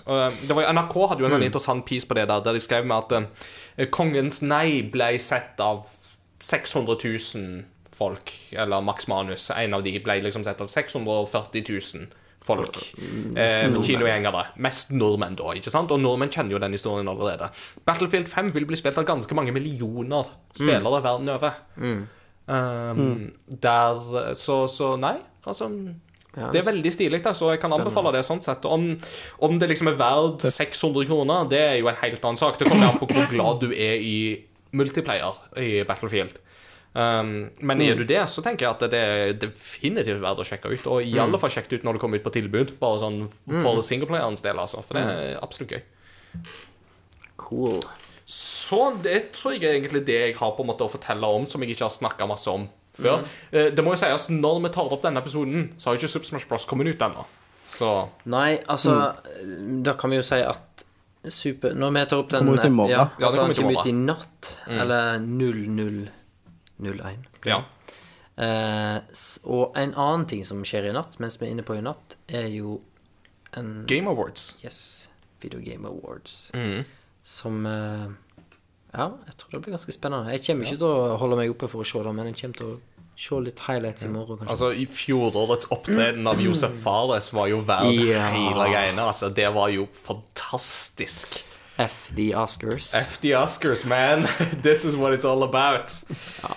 Det 0.48 0.56
var, 0.56 0.70
NRK 0.72 0.96
hadde 1.10 1.24
jo 1.24 1.28
en 1.28 1.36
sånn 1.36 1.46
interessant 1.48 1.86
piece 1.88 2.08
på 2.08 2.16
det 2.16 2.26
der, 2.30 2.42
der 2.44 2.56
de 2.56 2.62
skrev 2.64 2.88
med 2.88 3.04
at 3.04 3.16
eh, 3.76 3.88
kongens 3.92 4.40
nei 4.42 4.80
ble 4.92 5.12
sett 5.22 5.60
av 5.60 5.84
600 6.40 6.96
000 7.04 7.64
folk, 7.96 8.32
eller 8.52 8.84
Max 8.84 9.08
Manus. 9.08 9.50
En 9.56 9.74
av 9.76 9.84
de 9.84 9.94
ble 10.04 10.20
liksom 10.24 10.44
sett 10.44 10.60
av 10.60 10.68
640 10.72 11.64
000 11.68 12.08
folk. 12.46 12.76
Eh, 13.36 13.72
kinogjengere. 13.82 14.44
Mest 14.62 14.92
nordmenn, 14.94 15.36
da. 15.38 15.52
ikke 15.56 15.72
sant? 15.72 15.90
Og 15.94 16.00
nordmenn 16.02 16.30
kjenner 16.32 16.56
jo 16.56 16.60
den 16.62 16.76
historien 16.76 17.08
allerede. 17.10 17.48
Battlefield 17.88 18.28
5 18.30 18.52
vil 18.54 18.68
bli 18.68 18.78
spilt 18.78 19.00
av 19.00 19.08
ganske 19.08 19.34
mange 19.38 19.54
millioner 19.56 20.28
spillere 20.54 21.02
verden 21.04 21.32
over. 21.32 21.58
Um, 22.46 23.32
Der 23.46 24.34
så, 24.38 24.66
så 24.70 24.92
nei, 25.00 25.16
altså 25.42 25.66
Det 26.52 26.60
er 26.60 26.66
veldig 26.68 26.92
stilig, 26.92 27.22
så 27.34 27.48
jeg 27.50 27.60
kan 27.62 27.72
anbefale 27.72 28.12
det 28.14 28.24
sånn 28.26 28.42
sett. 28.44 28.64
Om, 28.68 28.90
om 29.42 29.58
det 29.58 29.70
liksom 29.72 29.88
er 29.88 29.96
verdt 29.98 30.44
600 30.44 31.06
kroner, 31.08 31.46
det 31.48 31.62
er 31.62 31.78
jo 31.80 31.88
en 31.88 31.96
helt 32.02 32.22
annen 32.28 32.36
sak. 32.38 32.58
Det 32.60 32.68
kommer 32.68 32.90
an 32.92 33.00
på 33.00 33.08
hvor 33.08 33.30
glad 33.32 33.62
du 33.64 33.70
er 33.72 33.96
i 34.04 34.18
multiplayer 34.76 35.38
i 35.56 35.70
Battlefield. 35.88 36.36
Um, 36.96 37.50
men 37.60 37.82
er 37.84 37.96
du 37.98 38.04
det, 38.08 38.22
så 38.28 38.40
tenker 38.44 38.66
jeg 38.66 38.72
at 38.76 38.84
det 38.92 39.00
er 39.00 39.32
definitivt 39.36 40.20
verdt 40.22 40.40
å 40.40 40.46
sjekke 40.48 40.70
ut. 40.72 40.86
Og 40.92 41.04
i 41.04 41.18
alle 41.20 41.40
fall 41.40 41.52
sjekke 41.52 41.72
det 41.72 41.80
ut 41.80 41.88
når 41.88 41.96
det 41.96 42.04
kommer 42.04 42.20
ut 42.20 42.24
på 42.24 42.32
tilbud. 42.36 42.76
Bare 42.80 43.00
sånn 43.02 43.22
for 43.64 43.82
singleplayerens 43.84 44.44
del, 44.44 44.60
altså. 44.60 44.84
For 44.84 44.96
det 44.96 45.04
er 45.04 45.40
absolutt 45.44 45.72
gøy. 45.76 45.82
Cool. 47.40 47.80
Så 48.26 48.80
det 49.02 49.32
tror 49.36 49.54
jeg 49.54 49.62
er 49.64 49.76
egentlig 49.78 50.02
det 50.08 50.18
jeg 50.18 50.36
har 50.36 50.54
på 50.56 50.64
en 50.64 50.70
måte 50.72 50.86
å 50.86 50.90
fortelle 50.90 51.28
om, 51.38 51.46
som 51.46 51.62
jeg 51.62 51.76
ikke 51.76 51.86
har 51.86 51.94
snakka 51.94 52.26
masse 52.26 52.50
om 52.50 52.66
før. 52.96 53.22
Mm. 53.52 53.74
Det 53.76 53.84
må 53.84 53.92
jo 53.94 54.00
sies, 54.00 54.28
når 54.34 54.62
vi 54.64 54.72
tar 54.74 54.90
opp 54.90 55.04
denne 55.04 55.22
episoden, 55.22 55.68
så 55.78 55.90
har 55.90 55.96
jo 55.96 56.02
ikke 56.02 56.14
Super 56.16 56.30
Smash 56.32 56.48
Bros. 56.50 56.66
kommet 56.66 56.90
ut 56.90 57.04
ennå. 57.06 57.26
Så 57.66 57.90
Nei, 58.30 58.60
altså 58.70 58.92
Da 59.82 59.96
kan 59.98 60.12
vi 60.12 60.20
jo 60.20 60.22
si 60.22 60.36
at 60.38 60.84
super, 61.34 61.72
Når 61.74 61.94
vi 61.96 62.02
tar 62.06 62.20
opp 62.22 62.28
den 62.30 62.44
Kommer 62.44 62.60
ut 62.60 62.68
i 62.68 62.70
morgen. 62.70 62.92
Ja, 62.94 63.08
Ja, 63.18 63.26
altså, 63.26 63.40
kommer 63.40 63.54
den 63.54 63.56
ut 63.56 63.58
i 63.58 63.62
kommer 63.62 63.80
ut 63.80 63.86
i 63.86 63.92
natt. 63.92 64.52
Eller 64.70 65.18
0001. 66.78 67.26
ja. 67.46 67.64
Eh, 68.36 68.98
og 69.48 69.78
en 69.80 69.94
annen 69.96 70.26
ting 70.28 70.42
som 70.44 70.60
skjer 70.66 70.90
i 70.90 70.92
natt, 70.92 71.14
mens 71.22 71.38
vi 71.40 71.46
er 71.46 71.54
inne 71.54 71.64
på 71.64 71.78
i 71.78 71.80
natt, 71.80 72.18
er 72.28 72.50
jo 72.52 72.82
en 73.56 73.86
Game 73.88 74.10
Awards. 74.12 74.50
Yes, 74.64 75.08
Video 75.40 75.62
Game 75.64 75.88
Awards. 75.88 76.50
Mm. 76.52 76.84
Som 77.26 77.64
eh, 77.66 78.06
Ja, 78.96 79.08
jeg 79.26 79.34
tror 79.40 79.56
det 79.56 79.62
blir 79.64 79.74
ganske 79.74 79.92
spennende. 79.94 80.30
Jeg 80.36 80.44
kommer 80.46 80.68
ikke 80.68 80.78
til 80.80 80.86
å 80.92 81.16
holde 81.20 81.38
meg 81.40 81.50
oppe 81.52 81.68
for 81.68 81.82
å 81.82 81.88
se 81.88 82.02
det, 82.06 82.12
men 82.16 82.30
jeg 82.30 82.38
kommer 82.40 82.60
til 82.60 82.70
å 82.70 82.76
se 83.16 83.40
litt 83.40 83.60
highlights 83.66 84.04
i 84.06 84.10
morgen, 84.12 84.38
kanskje. 84.38 84.52
Altså, 84.54 84.70
i 84.76 84.84
fjorårets 84.88 85.68
opptreden 85.74 86.26
av 86.30 86.40
Josef 86.44 86.74
Fares 86.84 87.30
var 87.34 87.48
jo 87.50 87.62
verdt 87.66 87.96
Ja. 88.06 88.26
hele 88.34 88.68
greiene. 88.70 89.04
Altså, 89.08 89.30
det 89.32 89.48
var 89.56 89.72
jo 89.72 89.86
fantastisk. 90.06 91.40
F 91.78 92.10
the 92.16 92.30
Oscars. 92.34 92.94
F 92.94 93.18
the 93.20 93.34
Oscars, 93.36 93.84
man. 93.84 94.24
This 94.62 94.84
is 94.84 94.96
what 94.96 95.12
it's 95.12 95.24
all 95.28 95.42
about. 95.42 95.92
Uh, 96.44 96.54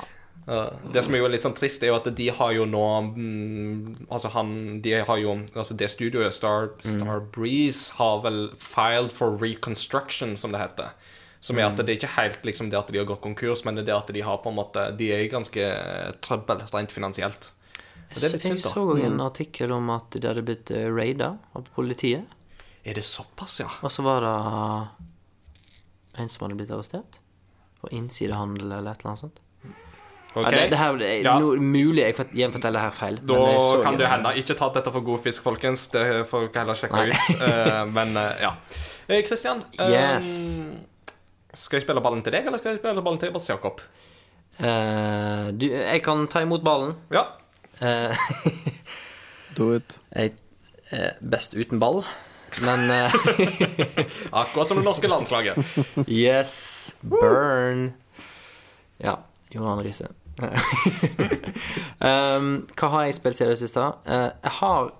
det 0.93 1.03
som 1.05 1.13
er 1.13 1.21
jo 1.21 1.29
litt 1.29 1.43
sånn 1.45 1.55
trist, 1.57 1.83
er 1.83 1.91
jo 1.91 1.97
at 1.99 2.07
de 2.17 2.27
har 2.33 2.53
jo 2.55 2.65
nå 2.65 2.85
mm, 3.05 4.07
Altså 4.09 4.31
han 4.33 4.79
De 4.81 4.95
har 5.05 5.19
jo 5.21 5.35
Altså 5.53 5.77
det 5.77 5.91
studioet, 5.93 6.33
Star, 6.33 6.71
Star 6.81 7.21
Breeze, 7.35 7.93
har 7.99 8.23
vel 8.25 8.49
filed 8.57 9.13
for 9.13 9.38
reconstruction, 9.41 10.35
som 10.39 10.55
det 10.55 10.63
heter. 10.63 10.95
Som 11.39 11.59
er 11.59 11.69
at 11.69 11.77
det 11.79 11.85
er 11.93 11.99
ikke 11.99 12.15
helt 12.17 12.43
liksom 12.47 12.71
det 12.71 12.79
at 12.79 12.89
de 12.91 12.99
har 12.99 13.07
gått 13.07 13.21
konkurs, 13.23 13.63
men 13.63 13.77
det 13.77 13.85
er 13.85 13.91
det 13.91 13.97
at 13.99 14.12
de 14.15 14.25
har 14.25 14.41
på 14.43 14.51
en 14.51 14.57
måte 14.57 14.89
De 14.99 15.12
er 15.15 15.29
ganske 15.31 15.69
trøbbel 16.25 16.65
rent 16.73 16.91
finansielt. 16.91 17.53
Jeg 18.09 18.41
synd, 18.41 18.57
da. 18.57 18.71
så 18.73 18.83
også 18.89 19.05
en 19.05 19.21
artikkel 19.21 19.71
om 19.71 19.91
at 19.93 20.17
de 20.17 20.25
hadde 20.25 20.43
blitt 20.47 20.71
uh, 20.73 20.88
raida 20.89 21.35
av 21.53 21.69
politiet. 21.75 22.25
Er 22.83 22.97
det 22.97 23.05
såpass, 23.05 23.59
ja? 23.62 23.69
Og 23.85 23.93
så 23.93 24.01
var 24.01 24.25
det 24.25 24.33
en 26.23 26.31
som 26.31 26.47
hadde 26.47 26.57
blitt 26.57 26.73
arrestert 26.73 27.19
for 27.79 27.93
innsidehandel 27.95 28.65
eller 28.71 28.91
et 28.91 29.03
eller 29.03 29.13
annet 29.13 29.23
sånt. 29.27 29.39
Ok. 30.36 30.44
Ja, 30.46 30.50
det, 30.54 30.65
det 30.70 30.78
her 30.78 30.98
det 31.00 31.08
er 31.10 31.24
Ja. 31.26 31.32
no, 31.42 31.56
mulig 31.58 32.04
jeg 32.04 32.15
fort- 32.15 32.34
gjenforteller 32.38 32.80
her 32.86 32.92
feil. 32.94 33.15
Da 33.26 33.38
kan 33.82 33.96
det 33.98 34.06
jo 34.06 34.10
hende. 34.12 34.34
Ikke 34.38 34.54
ta 34.60 34.68
dette 34.76 34.92
for 34.94 35.02
god 35.02 35.20
fisk, 35.24 35.42
folkens. 35.44 35.88
Det 35.89 36.04
får 36.30 36.50
dere 36.52 36.62
heller 36.63 36.78
sjekke 36.78 37.00
Nei. 37.02 37.10
ut. 37.10 37.42
Uh, 37.42 37.86
men 37.98 38.13
uh, 38.18 38.36
ja. 38.42 38.52
Kristian, 39.26 39.63
uh, 39.80 39.86
eh, 39.88 39.96
Yes. 40.20 40.62
skal 41.58 41.80
jeg 41.80 41.88
spille 41.88 42.02
ballen 42.06 42.22
til 42.22 42.32
deg, 42.36 42.46
eller 42.46 42.62
skal 42.62 42.76
jeg 42.76 42.84
spille 42.84 43.02
ballen 43.02 43.18
til 43.24 43.34
Mats 43.34 43.50
Jakob? 43.50 43.82
Eh, 44.60 45.50
du, 45.58 45.65
jeg 45.72 46.04
kan 46.06 46.28
ta 46.30 46.44
imot 46.46 46.62
ballen. 46.68 46.94
Ja. 47.12 47.26
Eh, 47.82 48.13
Do 49.58 49.72
it. 49.74 49.98
jeg 50.13 50.36
er 50.94 51.18
best 51.22 51.56
uten 51.58 51.80
ball, 51.82 52.04
men 52.65 52.86
Akkurat 54.42 54.68
som 54.70 54.78
det 54.78 54.86
norske 54.86 55.10
landslaget. 55.10 55.58
Yes, 56.06 56.96
burn. 57.02 57.94
Ja, 59.02 59.18
Johan 59.54 59.82
Riise. 59.86 60.10
um, 62.10 62.52
hva 62.78 62.91
har 62.93 63.08
jeg 63.08 63.17
spilt 63.19 63.39
siden 63.39 63.60
sist 63.60 63.78
da? 63.78 63.89
Eh, 64.06 64.30
jeg 64.45 64.56
har 64.60 64.91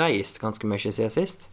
reist 0.00 0.40
ganske 0.42 0.68
mye 0.68 0.80
siden 0.80 1.12
sist. 1.12 1.50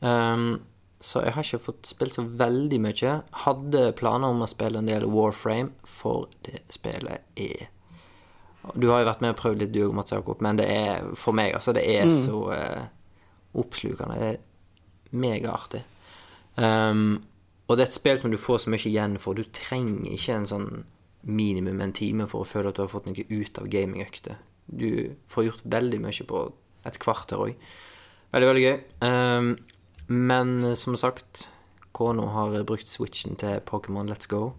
Um, 0.00 0.58
så 1.00 1.22
jeg 1.22 1.34
har 1.36 1.46
ikke 1.46 1.62
fått 1.62 1.86
spilt 1.86 2.16
så 2.18 2.24
veldig 2.26 2.80
mye. 2.82 3.14
Hadde 3.44 3.84
planer 3.98 4.34
om 4.34 4.42
å 4.42 4.50
spille 4.50 4.82
en 4.82 4.90
del 4.90 5.06
Warframe, 5.10 5.70
for 5.86 6.26
det 6.46 6.64
spillet 6.74 7.22
er 7.38 7.68
Du 8.74 8.90
har 8.90 9.00
jo 9.00 9.08
vært 9.08 9.22
med 9.22 9.32
og 9.32 9.38
prøvd 9.38 9.62
litt, 9.62 9.72
du 9.72 9.84
òg, 9.86 9.94
Mats 9.96 10.12
Jakob, 10.12 10.42
men 10.44 10.58
det 10.58 10.66
er 10.68 11.06
for 11.16 11.32
meg, 11.32 11.54
altså, 11.56 11.72
det 11.72 11.86
er 11.88 12.10
så 12.12 12.42
uh, 12.50 12.82
oppslukende. 13.56 14.18
Det 14.18 14.32
er 14.34 15.16
megaartig. 15.16 15.84
Um, 16.58 17.22
og 17.68 17.76
det 17.76 17.84
er 17.84 17.88
et 17.88 17.96
spill 17.96 18.18
som 18.18 18.32
du 18.32 18.36
får 18.40 18.64
så 18.64 18.72
mye 18.72 18.90
igjen 18.90 19.16
for. 19.22 19.38
Du 19.38 19.46
trenger 19.54 20.10
ikke 20.12 20.36
en 20.40 20.48
sånn 20.50 20.68
minimum 21.22 21.80
en 21.80 21.92
time 21.92 22.26
for 22.30 22.44
å 22.44 22.48
føle 22.48 22.70
at 22.70 22.78
du 22.78 22.82
har 22.84 22.90
fått 22.92 23.08
noe 23.08 23.24
ut 23.28 23.58
av 23.60 23.68
gamingøkter. 23.72 24.36
Du 24.68 25.14
får 25.32 25.44
gjort 25.48 25.64
veldig 25.64 26.00
mye 26.04 26.26
på 26.28 26.42
et 26.88 26.98
kvarter 27.02 27.40
òg. 27.48 27.54
Veldig, 28.32 28.48
veldig 28.50 28.64
gøy. 28.64 28.76
Um, 29.04 29.50
men 30.08 30.76
som 30.76 30.96
sagt, 31.00 31.48
Kono 31.96 32.28
har 32.32 32.54
brukt 32.68 32.86
switchen 32.88 33.36
til 33.40 33.60
Pokémon 33.66 34.08
Let's 34.08 34.28
Go. 34.30 34.52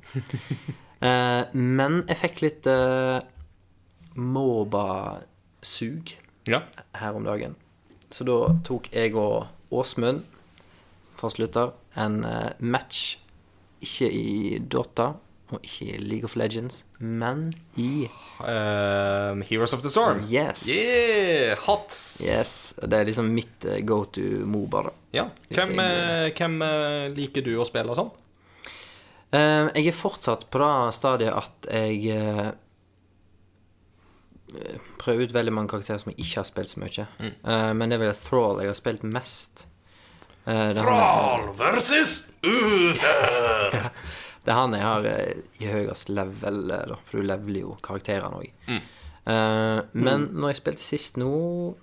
uh, 1.01 1.43
men 1.53 2.01
jeg 2.09 2.17
fikk 2.23 2.41
litt 2.43 2.67
uh, 2.69 3.19
Moba-sug 4.17 6.15
Ja. 6.49 6.63
her 6.97 7.15
om 7.15 7.23
dagen. 7.27 7.55
Så 8.09 8.25
da 8.25 8.39
tok 8.65 8.89
jeg 8.93 9.13
og 9.15 9.47
Åsmund, 9.71 10.23
fastlytter, 11.19 11.71
en 11.99 12.23
eh, 12.25 12.53
match 12.63 13.17
ikke 13.85 14.07
i 14.09 14.57
Dota 14.65 15.11
og 15.51 15.63
ikke 15.65 15.85
i 15.95 15.97
League 15.97 16.25
of 16.29 16.35
Legends, 16.38 16.83
men 16.99 17.47
i 17.77 18.07
Um, 18.39 19.41
Heroes 19.43 19.73
of 19.75 19.81
the 19.83 19.89
Storm. 19.91 20.21
Yes. 20.31 20.62
Yeah, 20.69 21.57
hot. 21.65 21.89
Yes. 22.23 22.73
Det 22.79 22.93
er 23.01 23.03
liksom 23.09 23.27
mitt 23.35 23.65
eh, 23.67 23.81
go 23.83 24.05
to 24.05 24.21
Moba, 24.47 24.85
da. 24.85 24.93
Ja. 25.12 25.25
Hvem, 25.51 25.73
jeg- 25.75 26.29
eh, 26.29 26.29
hvem 26.38 26.55
eh, 26.63 27.09
liker 27.17 27.43
du 27.43 27.49
å 27.59 27.65
spille 27.67 27.97
som? 27.99 28.13
Uh, 29.35 29.67
jeg 29.75 29.89
er 29.91 29.97
fortsatt 29.99 30.47
på 30.49 30.62
det 30.63 30.93
stadiet 30.95 31.35
at 31.35 31.67
jeg 31.67 32.15
uh, 32.15 32.53
prøver 35.03 35.27
ut 35.27 35.35
veldig 35.35 35.53
mange 35.53 35.69
karakterer 35.73 35.99
som 36.01 36.13
jeg 36.13 36.23
ikke 36.23 36.39
har 36.39 36.47
spilt 36.47 36.71
så 36.71 36.79
mye. 36.81 37.05
Eh, 37.27 37.73
men 37.75 37.89
det 37.91 37.99
er 37.99 38.05
vel 38.07 38.15
Thrall 38.17 38.63
jeg 38.63 38.71
har 38.71 38.79
spilt 38.79 39.03
mest. 39.05 39.65
Thrall 40.47 41.43
er 41.43 41.51
versus 41.59 42.15
Uther! 42.41 43.91
Det 44.45 44.54
er 44.54 44.58
han 44.60 44.75
jeg 44.75 44.86
har 44.86 45.08
eh, 45.10 45.43
i 45.60 45.69
høyest 45.69 46.12
level, 46.13 46.63
eh, 46.71 46.88
da, 46.91 46.97
for 47.06 47.19
du 47.19 47.28
leveler 47.28 47.65
jo 47.65 47.75
karakterene 47.86 48.41
òg. 48.41 48.49
Eh, 48.69 49.80
men 49.93 50.28
når 50.34 50.54
jeg 50.54 50.60
spilte 50.62 50.82
sist 50.82 51.19
nå 51.21 51.30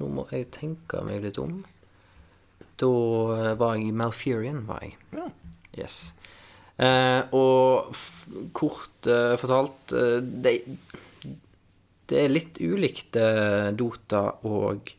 Nå 0.00 0.06
må 0.10 0.24
jeg 0.32 0.48
tenke 0.54 1.02
meg 1.06 1.22
litt 1.22 1.38
om. 1.38 1.60
Da 2.80 2.88
var 3.56 3.76
jeg 3.76 3.88
i 3.88 3.96
Malfurion, 3.96 4.64
var 4.68 4.82
jeg. 4.84 4.96
Ja. 5.16 5.30
Yes. 5.76 6.14
Uh, 6.76 7.24
og 7.32 7.94
f 7.96 8.26
kort 8.52 9.06
uh, 9.08 9.32
fortalt 9.40 9.94
uh, 9.96 10.18
det, 10.20 10.58
det 12.04 12.18
er 12.20 12.34
litt 12.34 12.60
ulikt 12.60 13.16
Dota 13.80 14.26
og 14.44 14.92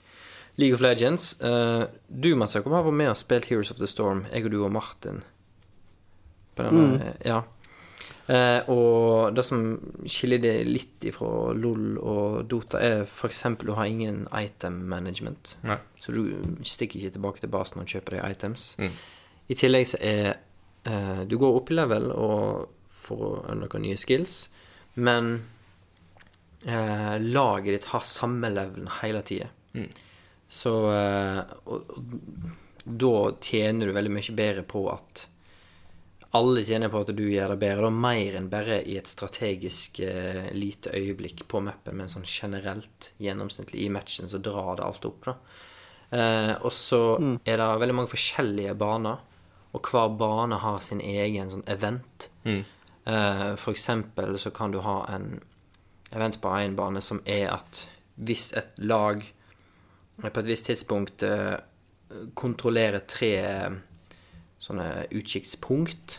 League 0.57 0.73
of 0.73 0.81
Legends. 0.81 1.41
Eh, 1.41 1.83
du, 2.07 2.35
Mats 2.35 2.55
Jakob, 2.55 2.73
har 2.73 2.85
vært 2.85 2.97
med 2.97 3.11
og 3.11 3.17
spilt 3.19 3.45
Heroes 3.51 3.69
of 3.69 3.77
the 3.77 3.89
Storm. 3.89 4.25
Jeg 4.33 4.47
og 4.47 4.53
du 4.53 4.63
og 4.65 4.71
Martin. 4.73 5.21
På 6.57 6.67
denne, 6.67 7.13
Ja. 7.25 7.43
Eh, 8.27 8.69
og 8.73 9.35
det 9.35 9.43
som 9.47 9.61
skiller 10.03 10.41
det 10.43 10.55
litt 10.67 11.05
ifra 11.07 11.53
LOL 11.55 11.95
og 11.95 12.41
Dota, 12.51 12.81
er 12.83 13.05
f.eks. 13.05 13.43
du 13.61 13.71
har 13.71 13.87
ingen 13.87 14.25
item 14.35 14.81
management. 14.91 15.55
Nei. 15.63 15.77
Så 16.03 16.11
du 16.11 16.35
stikker 16.67 16.99
ikke 16.99 17.15
tilbake 17.15 17.43
til 17.43 17.53
basen 17.53 17.79
og 17.81 17.87
kjøper 17.87 18.17
deg 18.17 18.35
items. 18.35 18.73
Mm. 18.83 18.97
I 19.47 19.55
tillegg 19.55 19.87
så 19.87 19.99
er 20.03 20.25
eh, 20.83 21.21
Du 21.27 21.37
går 21.39 21.61
opp 21.61 21.71
i 21.71 21.77
level 21.77 22.11
og 22.11 22.73
for 22.97 23.23
å 23.23 23.31
unlocke 23.53 23.79
nye 23.79 23.95
skills, 23.99 24.49
men 24.99 25.37
eh, 26.65 27.15
laget 27.21 27.77
ditt 27.77 27.89
har 27.93 28.03
samme 28.03 28.51
levelen 28.51 28.89
hele 28.99 29.21
tida. 29.23 29.47
Mm. 29.77 29.87
Så 30.47 30.73
eh, 30.91 31.41
og, 31.67 31.95
og, 31.95 32.11
da 32.87 33.15
tjener 33.43 33.87
du 33.87 33.95
veldig 33.95 34.13
mye 34.15 34.35
bedre 34.35 34.63
på 34.67 34.85
at 34.91 35.25
alle 36.37 36.63
tjener 36.65 36.91
på 36.93 37.01
at 37.03 37.11
du 37.17 37.23
gjør 37.25 37.53
det 37.53 37.59
bedre. 37.61 37.87
Da 37.87 38.03
mer 38.07 38.37
enn 38.39 38.49
bare 38.51 38.81
i 38.85 38.97
et 38.99 39.09
strategisk 39.09 40.01
eh, 40.05 40.49
lite 40.55 40.93
øyeblikk 40.95 41.45
på 41.49 41.61
mappen, 41.65 41.97
men 41.99 42.11
sånn 42.11 42.27
generelt, 42.27 43.11
gjennomsnittlig 43.21 43.85
i 43.85 43.91
matchen, 43.93 44.29
så 44.29 44.41
drar 44.43 44.77
det 44.77 44.85
alt 44.85 45.07
opp, 45.09 45.29
da. 45.29 45.37
Eh, 46.09 46.53
og 46.61 46.71
så 46.71 47.01
er 47.43 47.59
det 47.59 47.67
veldig 47.81 47.97
mange 47.97 48.13
forskjellige 48.13 48.77
baner, 48.79 49.23
og 49.75 49.91
hver 49.91 50.13
bane 50.17 50.59
har 50.63 50.79
sin 50.83 51.03
egen 51.03 51.51
sånn 51.51 51.65
event. 51.69 52.29
Mm. 52.47 52.63
Eh, 53.07 53.49
for 53.59 53.75
eksempel 53.75 54.37
så 54.39 54.51
kan 54.55 54.71
du 54.71 54.79
ha 54.83 55.01
en 55.13 55.39
event 56.15 56.39
på 56.41 56.53
én 56.59 56.75
bane 56.75 57.01
som 57.03 57.19
er 57.25 57.49
at 57.51 57.83
hvis 58.15 58.51
et 58.57 58.79
lag 58.79 59.21
på 60.17 60.39
et 60.41 60.49
visst 60.49 60.65
tidspunkt 60.71 61.23
eh, 61.23 61.57
kontrollerer 62.33 63.03
tre 63.05 63.33
eh, 63.43 63.75
sånne 64.63 64.87
utkikkspunkt, 65.13 66.17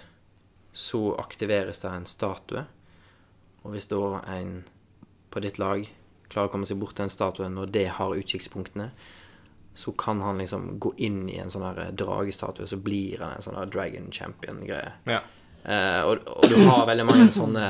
så 0.73 1.15
aktiveres 1.19 1.83
det 1.83 1.93
en 1.93 2.09
statue. 2.09 2.65
Og 3.65 3.75
hvis 3.75 3.89
da 3.91 4.21
en 4.31 4.61
på 5.29 5.43
ditt 5.45 5.59
lag 5.61 5.85
klarer 6.29 6.49
å 6.49 6.53
komme 6.53 6.69
seg 6.69 6.79
bort 6.81 6.97
til 6.97 7.07
en 7.07 7.13
statue 7.13 7.49
når 7.53 7.73
det 7.73 7.87
har 7.99 8.17
utkikkspunktene, 8.17 8.91
så 9.79 9.93
kan 9.95 10.21
han 10.25 10.41
liksom 10.43 10.79
gå 10.83 10.93
inn 11.07 11.29
i 11.31 11.37
en 11.39 11.53
sånn 11.53 11.67
dragestatue, 11.95 12.67
så 12.67 12.79
blir 12.83 13.21
han 13.23 13.37
en 13.37 13.45
sånn 13.45 13.59
dragon 13.71 14.09
champion-greie. 14.15 14.95
Ja. 15.07 15.21
Eh, 15.63 16.01
og, 16.03 16.25
og 16.33 16.49
du 16.51 16.57
har 16.67 16.87
veldig 16.89 17.07
mange 17.07 17.29
sånne 17.35 17.67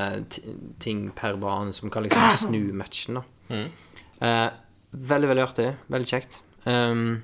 ting 0.81 1.09
per 1.17 1.37
bane 1.41 1.75
som 1.77 1.93
kan 1.93 2.07
liksom 2.07 2.47
snu 2.47 2.63
matchen, 2.77 3.21
da. 3.21 3.61
Eh, 4.25 4.47
veldig, 4.91 5.29
veldig 5.33 5.45
artig. 5.45 5.69
Veldig 5.93 6.11
kjekt. 6.11 6.41
Um, 6.65 7.21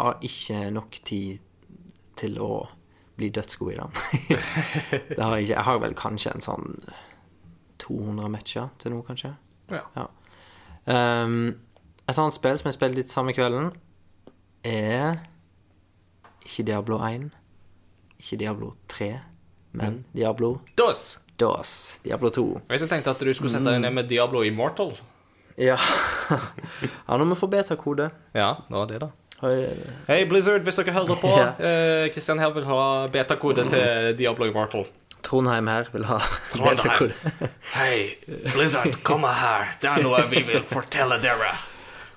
har 0.00 0.18
ikke 0.26 0.66
nok 0.74 0.98
tid 1.06 1.40
til 2.18 2.36
å 2.42 2.52
bli 3.20 3.30
dødsgod 3.36 3.72
i 3.74 3.78
den. 3.78 3.94
det 5.16 5.20
har 5.20 5.36
jeg 5.36 5.48
ikke. 5.48 5.54
Jeg 5.54 5.66
har 5.68 5.80
vel 5.84 5.96
kanskje 5.98 6.34
en 6.34 6.44
sånn 6.44 6.68
200 7.84 8.32
matcher 8.32 8.70
til 8.80 8.94
nå, 8.94 9.02
kanskje. 9.06 9.34
Ja. 9.70 10.06
Um, 10.88 11.60
et 12.08 12.18
annet 12.18 12.34
spill 12.34 12.58
som 12.58 12.70
jeg 12.70 12.78
spilte 12.78 12.98
litt 12.98 13.12
samme 13.12 13.34
kvelden, 13.36 13.70
er 14.66 15.20
ikke 16.44 16.66
Diablo 16.68 16.98
1, 17.06 17.30
ikke 18.20 18.40
Diablo 18.40 18.74
3, 18.90 19.10
men 19.78 20.02
Diablo 20.16 20.56
DOS. 20.76 21.20
DOS. 21.40 21.72
Diablo 22.04 22.28
2. 22.34 22.46
Jeg 22.68 22.90
tenkte 22.90 23.14
at 23.14 23.22
du 23.22 23.32
skulle 23.32 23.52
sette 23.52 23.70
deg 23.70 23.80
ned 23.84 23.94
med 23.96 24.10
Diablo 24.10 24.42
Immortal. 24.44 24.92
Ja. 25.60 25.76
ja, 27.08 27.16
må 27.16 27.36
vi 27.36 27.48
beta-kode. 27.54 28.10
Ja, 28.36 28.54
det 28.68 28.76
var 28.76 28.90
det, 28.90 29.00
da. 29.04 29.10
Hei, 29.40 30.24
Blizzard, 30.28 30.64
hvis 30.66 30.80
dere 30.80 30.92
hører 30.92 31.20
på. 31.20 31.30
Ja. 31.32 31.52
eh, 31.58 32.06
Christian 32.12 32.40
her 32.42 32.52
vil 32.56 32.66
ha 32.68 32.80
betakode 33.12 33.64
til 33.70 34.16
Diablo 34.18 34.48
Immortal. 34.50 34.84
Trondheim 35.24 35.68
her 35.70 35.88
vil 35.92 36.06
ha 36.08 36.18
beta-kode. 36.56 37.14
Hei, 37.76 38.16
Blizzard, 38.54 39.00
kom 39.06 39.24
her. 39.24 39.74
Det 39.80 39.90
er 39.90 40.04
noe 40.04 40.24
vi 40.30 40.42
vil 40.48 40.64
fortelle 40.66 41.20
dere. 41.22 41.52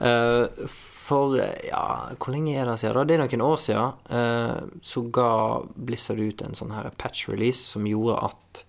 Uh, 0.03 0.67
for 1.03 1.37
ja, 1.37 1.85
hvor 2.17 2.33
lenge 2.33 2.55
er 2.57 2.67
det 2.67 2.77
siden? 2.81 3.07
Det 3.07 3.17
er 3.17 3.23
noen 3.23 3.45
år 3.45 3.59
siden. 3.61 3.97
Uh, 4.09 4.79
så 4.83 5.03
ga 5.13 5.31
Blizzard 5.75 6.23
ut 6.23 6.43
en 6.45 6.57
sånn 6.57 6.73
her 6.75 6.89
patch-release 6.99 7.73
som 7.75 7.87
gjorde 7.87 8.19
at 8.29 8.63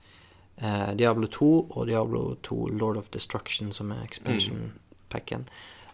uh, 0.63 0.91
Diablo 0.99 1.31
2 1.31 1.53
og 1.71 1.87
Diablo 1.91 2.27
2 2.47 2.59
Lord 2.75 3.01
of 3.01 3.11
Destruction, 3.15 3.73
som 3.77 3.95
er 3.95 4.03
expansion-packen, 4.07 5.47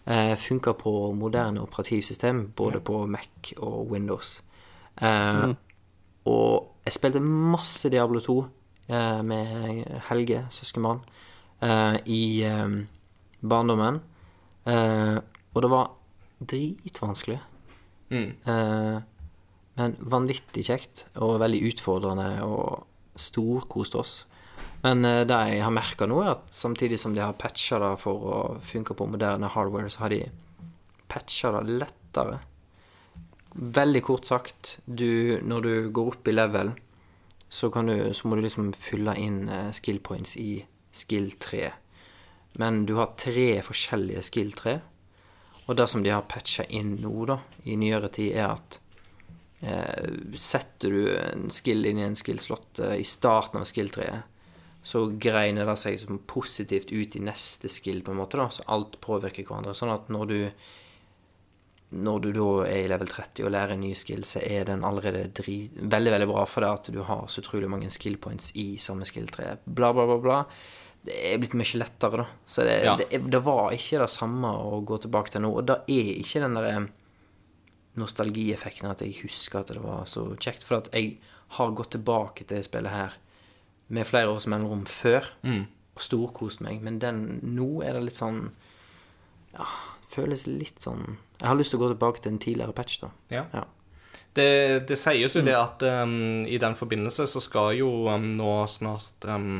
uh, 0.07 0.35
funker 0.37 0.73
på 0.73 1.13
moderne 1.13 1.61
operativsystem, 1.61 2.51
både 2.55 2.79
på 2.81 3.05
Mac 3.07 3.53
og 3.57 3.91
Windows. 3.91 4.41
Eh, 5.01 5.53
Og 6.25 6.75
jeg 6.85 6.93
spilte 6.93 7.19
masse 7.23 7.89
Diablo 7.89 8.19
2 8.19 8.33
eh, 8.89 9.21
med 9.25 9.85
Helge, 10.09 10.45
søskenbarn, 10.53 10.99
eh, 11.61 11.97
i 12.05 12.43
eh, 12.45 12.75
barndommen. 13.41 14.01
Eh, 14.67 15.17
og 15.55 15.61
det 15.61 15.69
var 15.71 15.89
dritvanskelig. 16.45 17.39
Mm. 18.11 18.27
Eh, 18.45 18.99
men 19.79 19.95
vanvittig 19.99 20.67
kjekt 20.67 21.05
og 21.15 21.39
veldig 21.41 21.63
utfordrende 21.71 22.43
og 22.45 22.85
storkoste 23.15 23.97
oss. 23.97 24.13
Men 24.81 25.05
eh, 25.05 25.23
det 25.29 25.39
jeg 25.53 25.65
har 25.65 25.73
merka 25.75 26.07
nå, 26.09 26.21
er 26.23 26.35
at 26.35 26.47
samtidig 26.55 26.99
som 27.01 27.15
de 27.15 27.23
har 27.23 27.37
patcha 27.39 27.79
det 27.81 27.95
for 28.01 28.29
å 28.31 28.39
funke 28.65 28.97
på 28.97 29.09
moderne 29.09 29.51
hardware, 29.51 29.91
så 29.93 30.05
har 30.05 30.15
de 30.15 30.23
patcha 31.11 31.53
det 31.59 31.81
lettere. 31.81 32.39
Veldig 33.51 34.01
kort 34.07 34.29
sagt, 34.29 34.77
du, 34.85 35.37
når 35.43 35.67
du 35.67 35.73
går 35.93 36.13
opp 36.13 36.27
i 36.31 36.35
level, 36.35 36.71
så, 37.51 37.67
du, 37.67 38.13
så 38.15 38.27
må 38.27 38.37
du 38.37 38.45
liksom 38.45 38.71
fylle 38.73 39.17
inn 39.19 39.43
eh, 39.51 39.71
skill 39.75 39.99
points 39.99 40.37
i 40.39 40.61
skill 40.91 41.33
3. 41.39 41.65
Men 42.61 42.85
du 42.87 42.95
har 42.95 43.13
tre 43.19 43.57
forskjellige 43.63 44.23
skill 44.27 44.53
3. 44.55 44.77
Og 45.67 45.75
det 45.77 45.87
som 45.91 46.03
de 46.03 46.11
har 46.11 46.27
patcha 46.31 46.63
inn 46.71 46.95
nå, 47.03 47.13
da, 47.27 47.37
i 47.67 47.75
nyere 47.79 48.09
tid, 48.11 48.33
er 48.39 48.55
at 48.55 48.79
eh, 49.61 50.15
Setter 50.35 50.95
du 50.95 51.11
en 51.11 51.49
skill 51.53 51.85
inn 51.87 51.99
i 51.99 52.07
en 52.07 52.17
skill-slott 52.17 52.81
eh, 52.83 52.97
i 53.03 53.07
starten 53.07 53.61
av 53.61 53.67
skill-treet, 53.67 54.30
så 54.83 55.03
greiner 55.21 55.65
det 55.69 55.77
seg 55.77 55.99
som 56.01 56.17
positivt 56.25 56.89
ut 56.91 57.15
i 57.15 57.19
neste 57.21 57.69
skill, 57.69 57.99
på 58.01 58.11
en 58.15 58.17
måte, 58.23 58.37
da. 58.39 58.47
Så 58.49 58.63
alt 58.73 58.99
påvirker 59.03 59.45
hverandre. 59.45 59.75
Sånn 59.77 59.93
at 59.93 60.09
når 60.09 60.31
du 60.31 60.39
når 61.91 62.19
du 62.23 62.29
da 62.31 62.43
er 62.71 62.85
i 62.85 62.87
level 62.87 63.09
30 63.11 63.43
og 63.43 63.51
lærer 63.51 63.73
en 63.75 63.81
ny 63.83 63.89
skill, 63.99 64.21
så 64.23 64.39
er 64.39 64.63
den 64.69 64.85
allerede 64.87 65.25
dri 65.35 65.57
veldig 65.75 66.13
veldig 66.13 66.27
bra 66.29 66.45
for 66.47 66.63
det 66.63 66.69
at 66.71 66.87
du 66.95 67.01
har 67.03 67.25
så 67.27 67.41
utrolig 67.43 67.67
mange 67.67 67.89
skill 67.91 68.15
points 68.15 68.53
i 68.55 68.77
samme 68.79 69.03
skill-tre. 69.03 69.57
Bla, 69.65 69.89
bla, 69.93 70.05
bla, 70.07 70.15
bla. 70.23 70.37
Det 71.03 71.17
er 71.33 71.41
blitt 71.41 71.57
mye 71.59 71.81
lettere, 71.81 72.21
da. 72.23 72.25
Så 72.47 72.63
det, 72.63 72.77
Ja. 72.85 72.95
det, 72.95 73.09
det 73.27 73.41
var 73.43 73.75
ikke 73.75 73.99
det 74.05 74.09
samme 74.13 74.47
å 74.55 74.79
gå 74.87 75.01
tilbake 75.03 75.33
til 75.35 75.43
nå. 75.43 75.51
Og 75.51 75.67
det 75.67 75.81
er 75.91 76.13
ikke 76.23 76.45
den 76.45 76.55
der 76.55 76.87
nostalgieffekten 77.99 78.87
at 78.91 79.01
jeg 79.03 79.17
husker 79.25 79.59
at 79.65 79.73
det 79.75 79.83
var 79.83 80.05
så 80.07 80.23
kjekt. 80.39 80.63
For 80.63 80.79
at 80.79 80.89
jeg 80.95 81.17
har 81.57 81.75
gått 81.75 81.91
tilbake 81.97 82.47
til 82.47 82.63
spillet 82.63 82.93
her 82.95 83.17
med 83.91 84.07
flere 84.07 84.31
års 84.31 84.47
mellomrom 84.49 84.85
før 84.89 85.27
og 85.43 86.01
storkost 86.01 86.61
meg. 86.63 86.79
Men 86.81 86.99
den, 87.03 87.21
nå 87.43 87.81
er 87.83 87.97
det 87.99 88.05
litt 88.09 88.17
sånn 88.19 88.45
Ja, 89.53 89.65
føles 90.07 90.45
litt 90.47 90.79
sånn 90.81 91.17
Jeg 91.41 91.47
har 91.49 91.57
lyst 91.59 91.73
til 91.75 91.79
å 91.81 91.83
gå 91.83 91.89
tilbake 91.93 92.21
til 92.23 92.31
en 92.31 92.39
tidligere 92.39 92.73
patch, 92.77 93.01
da. 93.03 93.09
Ja. 93.33 93.45
Ja. 93.53 93.65
Det, 94.33 94.47
det 94.87 94.95
sies 94.95 95.33
jo 95.35 95.41
det 95.43 95.57
at 95.59 95.83
um, 95.83 96.45
i 96.47 96.55
den 96.61 96.77
forbindelse 96.79 97.25
så 97.27 97.41
skal 97.43 97.73
jo 97.75 97.89
um, 98.07 98.29
nå 98.31 98.53
snart 98.71 99.27
um, 99.27 99.57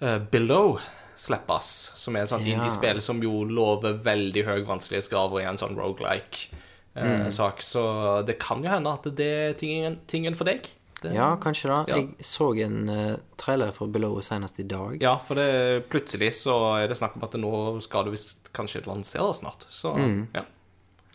uh, 0.00 0.16
Below 0.32 0.78
slippes, 1.20 1.68
som 2.00 2.16
er 2.16 2.24
et 2.24 2.30
sånt 2.32 2.46
Ja. 2.48 2.54
indie-spill 2.56 3.02
som 3.04 3.20
jo 3.20 3.42
lover 3.44 3.98
veldig 4.00 4.46
høy 4.46 4.62
vanskelighetsgrad 4.64 5.34
og 5.34 5.42
er 5.42 5.50
en 5.50 5.60
sånn 5.60 5.76
rogelike-sak. 5.76 7.60
Så 7.60 7.82
det 8.24 8.38
kan 8.40 8.64
jo 8.64 8.70
hende 8.72 8.94
at 8.96 9.04
det 9.18 9.26
er 9.28 9.52
tingen, 9.60 9.98
tingen 10.08 10.34
for 10.38 10.48
deg. 10.48 10.64
Det, 11.00 11.14
Ja, 11.16 11.30
kanskje 11.40 11.70
da. 11.70 11.78
Ja. 11.88 11.96
Jeg 12.00 12.26
så 12.26 12.50
en 12.60 12.88
eh, 12.92 13.16
trailer 13.40 13.72
for 13.72 13.88
Below 13.88 14.18
senest 14.24 14.60
i 14.60 14.66
dag. 14.68 14.98
Ja, 15.02 15.14
for 15.24 15.40
det, 15.40 15.88
plutselig 15.92 16.34
så 16.42 16.56
er 16.76 16.90
det 16.90 16.98
snakk 16.98 17.16
om 17.16 17.24
at 17.24 17.36
nå 17.40 17.54
skal 17.84 18.04
du 18.06 18.12
visst 18.12 18.52
kanskje 18.56 18.84
lanseres 18.88 19.40
snart. 19.40 19.64
Så 19.72 19.94
ja. 20.34 20.44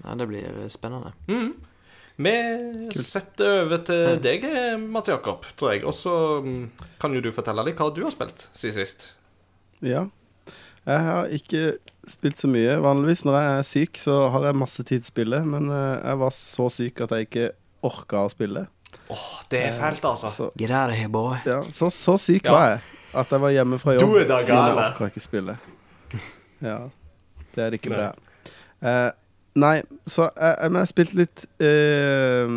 Ja, 0.03 0.15
det 0.19 0.27
blir 0.27 0.67
spennende. 0.73 1.13
spennende. 1.23 1.53
Vi 2.15 3.03
setter 3.03 3.65
over 3.65 3.81
til 3.83 4.19
deg, 4.23 4.45
Mats 4.79 5.11
Jakob, 5.11 5.43
tror 5.59 5.73
jeg. 5.73 5.83
Og 5.87 5.95
så 5.95 6.13
mm, 6.43 6.61
kan 7.01 7.15
jo 7.15 7.23
du 7.23 7.31
fortelle 7.35 7.65
litt 7.67 7.79
hva 7.79 7.89
du 7.91 8.05
har 8.05 8.13
spilt 8.13 8.47
siden 8.55 8.77
sist. 8.77 9.07
Ja. 9.83 10.05
Jeg 10.85 11.01
har 11.01 11.31
ikke 11.33 11.63
spilt 12.07 12.39
så 12.39 12.47
mye. 12.51 12.77
Vanligvis 12.83 13.25
når 13.25 13.37
jeg 13.39 13.51
er 13.51 13.67
syk, 13.67 13.99
så 13.99 14.17
har 14.31 14.47
jeg 14.47 14.59
masse 14.61 14.85
tid 14.85 15.03
til 15.03 15.09
å 15.09 15.13
spille, 15.13 15.41
men 15.49 15.69
eh, 15.73 15.97
jeg 15.99 16.21
var 16.21 16.35
så 16.37 16.69
syk 16.71 17.03
at 17.05 17.15
jeg 17.15 17.27
ikke 17.27 17.47
orka 17.85 18.23
å 18.25 18.31
spille. 18.31 18.67
Åh, 19.09 19.25
det 19.51 19.59
er 19.67 19.71
fælt, 19.75 20.05
altså. 20.05 20.31
Så, 20.33 20.49
Get 20.59 20.71
out 20.71 20.89
of 20.89 20.95
here, 20.97 21.09
boy. 21.09 21.35
ja, 21.45 21.61
så, 21.71 21.89
så 21.93 22.17
syk 22.17 22.45
Ja. 22.45 22.51
var 22.51 22.67
jeg 22.69 22.79
at 23.15 23.31
jeg 23.31 23.41
var 23.41 23.49
hjemme 23.49 23.79
fra 23.79 23.93
jobb. 23.95 24.09
Du 24.11 24.15
er 24.19 24.25
da 24.27 24.37
jeg 24.41 24.47
gale. 24.47 25.07
ikke 25.07 25.19
spille. 25.23 25.57
Ja. 26.61 26.77
Det 27.55 27.63
er 27.63 27.69
det 27.69 27.79
ikke 27.83 27.89
bra. 27.95 28.09
Uh, 28.81 29.11
nei, 29.55 29.81
så 30.07 30.29
jeg, 30.35 30.55
jeg, 30.61 30.71
men 30.71 30.75
jeg 30.79 30.81
har 30.81 30.91
spilt 30.91 31.13
litt 31.15 31.45
uh, 31.63 32.49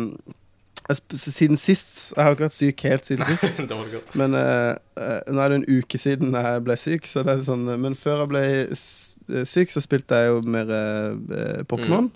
jeg, 0.89 0.97
sp- 0.99 1.17
Siden 1.21 1.57
sist 1.57 2.13
Jeg 2.17 2.23
har 2.25 2.33
ikke 2.35 2.43
vært 2.47 2.57
syk 2.57 2.83
helt 2.87 3.05
siden 3.07 3.25
sist. 3.29 3.59
det 3.69 3.77
var 3.77 3.83
det 3.87 3.93
godt. 3.99 4.15
Men 4.19 4.33
uh, 4.35 4.75
eh, 4.97 5.19
nå 5.31 5.41
er 5.43 5.53
det 5.53 5.59
en 5.61 5.77
uke 5.79 5.97
siden 6.01 6.33
jeg 6.35 6.63
ble 6.65 6.75
syk, 6.81 7.07
så 7.07 7.23
det 7.27 7.37
er 7.37 7.43
sånn 7.47 7.67
Men 7.79 7.95
før 7.99 8.23
jeg 8.25 8.31
ble 8.33 8.43
eh, 8.65 9.43
syk, 9.45 9.71
så 9.71 9.83
spilte 9.85 10.17
jeg 10.23 10.31
jo 10.33 10.41
mer 10.49 10.71
eh, 10.75 11.61
Pokémon. 11.69 12.09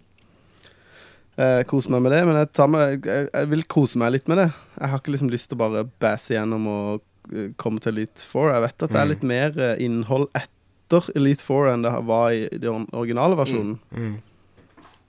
Eh, 1.38 1.64
kose 1.66 1.90
meg 1.90 2.04
med 2.06 2.12
det, 2.14 2.20
men 2.30 2.36
jeg, 2.38 2.50
tar 2.54 2.68
meg, 2.70 3.06
jeg, 3.10 3.30
jeg 3.34 3.50
vil 3.50 3.64
kose 3.66 3.98
meg 3.98 4.12
litt 4.14 4.28
med 4.30 4.38
det. 4.38 4.50
Jeg 4.78 4.90
har 4.92 5.00
ikke 5.02 5.14
liksom 5.16 5.32
lyst 5.34 5.50
til 5.50 5.58
å 5.58 5.62
bare 5.64 5.82
bæse 6.04 6.36
gjennom 6.36 6.68
og 6.70 7.02
eh, 7.34 7.48
komme 7.58 7.82
til 7.82 7.96
Elite 7.96 8.22
Four. 8.28 8.52
Jeg 8.54 8.62
vet 8.68 8.86
at 8.86 8.94
det 8.94 9.00
er 9.02 9.10
litt 9.10 9.24
mer 9.26 9.58
eh, 9.58 9.80
innhold 9.82 10.28
etter 10.38 11.10
Elite 11.18 11.42
Four 11.42 11.72
enn 11.72 11.82
det 11.88 11.94
var 12.06 12.36
i 12.38 12.44
den 12.62 12.86
originale 12.94 13.38
versjonen. 13.40 13.80
Mm. 13.98 14.20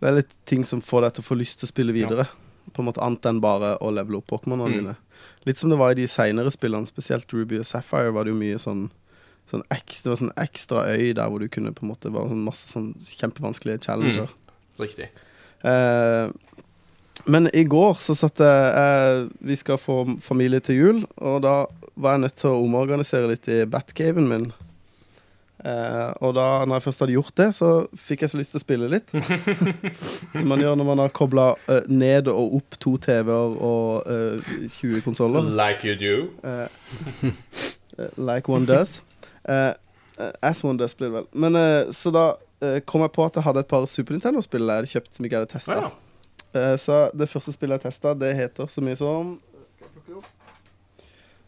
Det 0.01 0.09
er 0.11 0.17
litt 0.23 0.33
ting 0.49 0.65
som 0.65 0.81
får 0.85 1.05
deg 1.07 1.17
til 1.19 1.25
å 1.27 1.29
få 1.29 1.37
lyst 1.43 1.61
til 1.61 1.69
å 1.69 1.73
spille 1.75 1.93
videre. 1.97 2.25
På 2.73 2.81
en 2.81 2.89
måte 2.89 3.05
Annet 3.05 3.29
enn 3.29 3.43
bare 3.45 3.75
å 3.85 3.93
levele 3.93 4.23
opp 4.23 4.31
Pokémonene 4.33 4.73
Mm. 4.73 4.79
dine. 4.81 4.97
Litt 5.45 5.61
som 5.61 5.69
det 5.71 5.77
var 5.79 5.93
i 5.93 5.99
de 6.01 6.07
seinere 6.09 6.49
spillene, 6.51 6.89
spesielt 6.89 7.29
Ruby 7.37 7.59
og 7.61 7.67
Sapphire, 7.69 8.13
var 8.17 8.25
det 8.25 8.33
jo 8.33 8.41
mye 8.41 8.57
sånn 8.61 8.87
Sånn 9.45 9.61
ekstra, 9.69 10.07
det 10.07 10.13
var 10.15 10.17
sånn 10.23 10.39
ekstra 10.41 10.83
øy 10.89 11.11
der 11.13 11.29
hvor 11.29 11.39
du 11.43 11.51
kunne 11.53 11.69
på 11.77 11.85
en 11.85 11.91
måte 11.91 12.09
være 12.09 12.31
sånn 12.31 12.45
masse 12.47 12.65
sånn 12.71 12.87
kjempevanskelige 12.97 13.83
challenger. 13.85 14.31
Riktig. 14.81 15.11
Eh, 15.65 16.29
men 17.33 17.49
i 17.57 17.65
går 17.65 17.97
så 18.05 18.13
satt 18.19 18.43
jeg 18.45 18.65
eh, 18.77 19.23
Vi 19.49 19.57
skal 19.57 19.79
få 19.81 20.03
familie 20.21 20.61
til 20.61 20.77
jul, 20.77 20.99
og 21.17 21.41
da 21.47 21.55
var 21.97 22.17
jeg 22.17 22.25
nødt 22.27 22.37
til 22.43 22.51
å 22.53 22.61
omorganisere 22.67 23.31
litt 23.31 23.49
i 23.49 23.63
Batcaven 23.71 24.29
min. 24.29 24.47
Eh, 25.65 26.11
og 26.21 26.35
da 26.37 26.47
når 26.67 26.77
jeg 26.77 26.85
først 26.85 27.05
hadde 27.05 27.15
gjort 27.15 27.37
det, 27.41 27.47
så 27.57 27.69
fikk 27.97 28.25
jeg 28.27 28.33
så 28.35 28.41
lyst 28.41 28.53
til 28.53 28.61
å 28.61 28.65
spille 28.65 28.91
litt. 28.93 29.15
Som 30.37 30.51
man 30.51 30.61
gjør 30.61 30.77
når 30.77 30.89
man 30.91 31.01
har 31.07 31.15
kobla 31.17 31.47
ned 31.89 32.29
og 32.29 32.59
opp 32.59 32.77
to 32.83 32.97
TV-er 33.01 33.57
og 33.65 34.11
eh, 34.11 34.51
20 34.77 35.01
konsoller. 35.07 35.49
Like 35.49 35.87
you 35.87 35.97
do. 35.97 36.29
Eh, 37.95 38.11
like 38.19 38.51
one 38.51 38.67
does. 38.67 39.05
Eh, 39.47 39.71
eh, 40.19 40.33
as 40.43 40.65
one 40.65 40.77
does, 40.77 40.97
blir 40.99 41.13
det 41.13 41.15
vel. 41.15 41.27
Men 41.31 41.55
eh, 41.55 41.93
Så 41.95 42.11
da 42.11 42.25
eh, 42.35 42.35
kom 42.87 43.05
jeg 43.05 43.13
på 43.15 43.25
at 43.27 43.39
jeg 43.39 43.47
hadde 43.47 43.65
et 43.65 43.71
par 43.71 43.87
Super 43.91 44.17
Nintendo-spill 44.17 44.67
jeg 44.67 44.83
hadde 44.83 44.93
kjøpt 44.93 45.17
som 45.17 45.27
ikke 45.27 45.37
jeg 45.37 45.45
hadde 45.45 45.55
testa. 45.55 45.81
Ja. 45.81 45.91
Eh, 46.55 46.77
så 46.81 47.01
det 47.17 47.31
første 47.31 47.55
spillet 47.55 47.83
jeg 47.83 47.91
testa, 47.91 48.15
det 48.19 48.35
heter 48.39 48.71
så 48.71 48.85
mye 48.85 48.99
som 48.99 49.37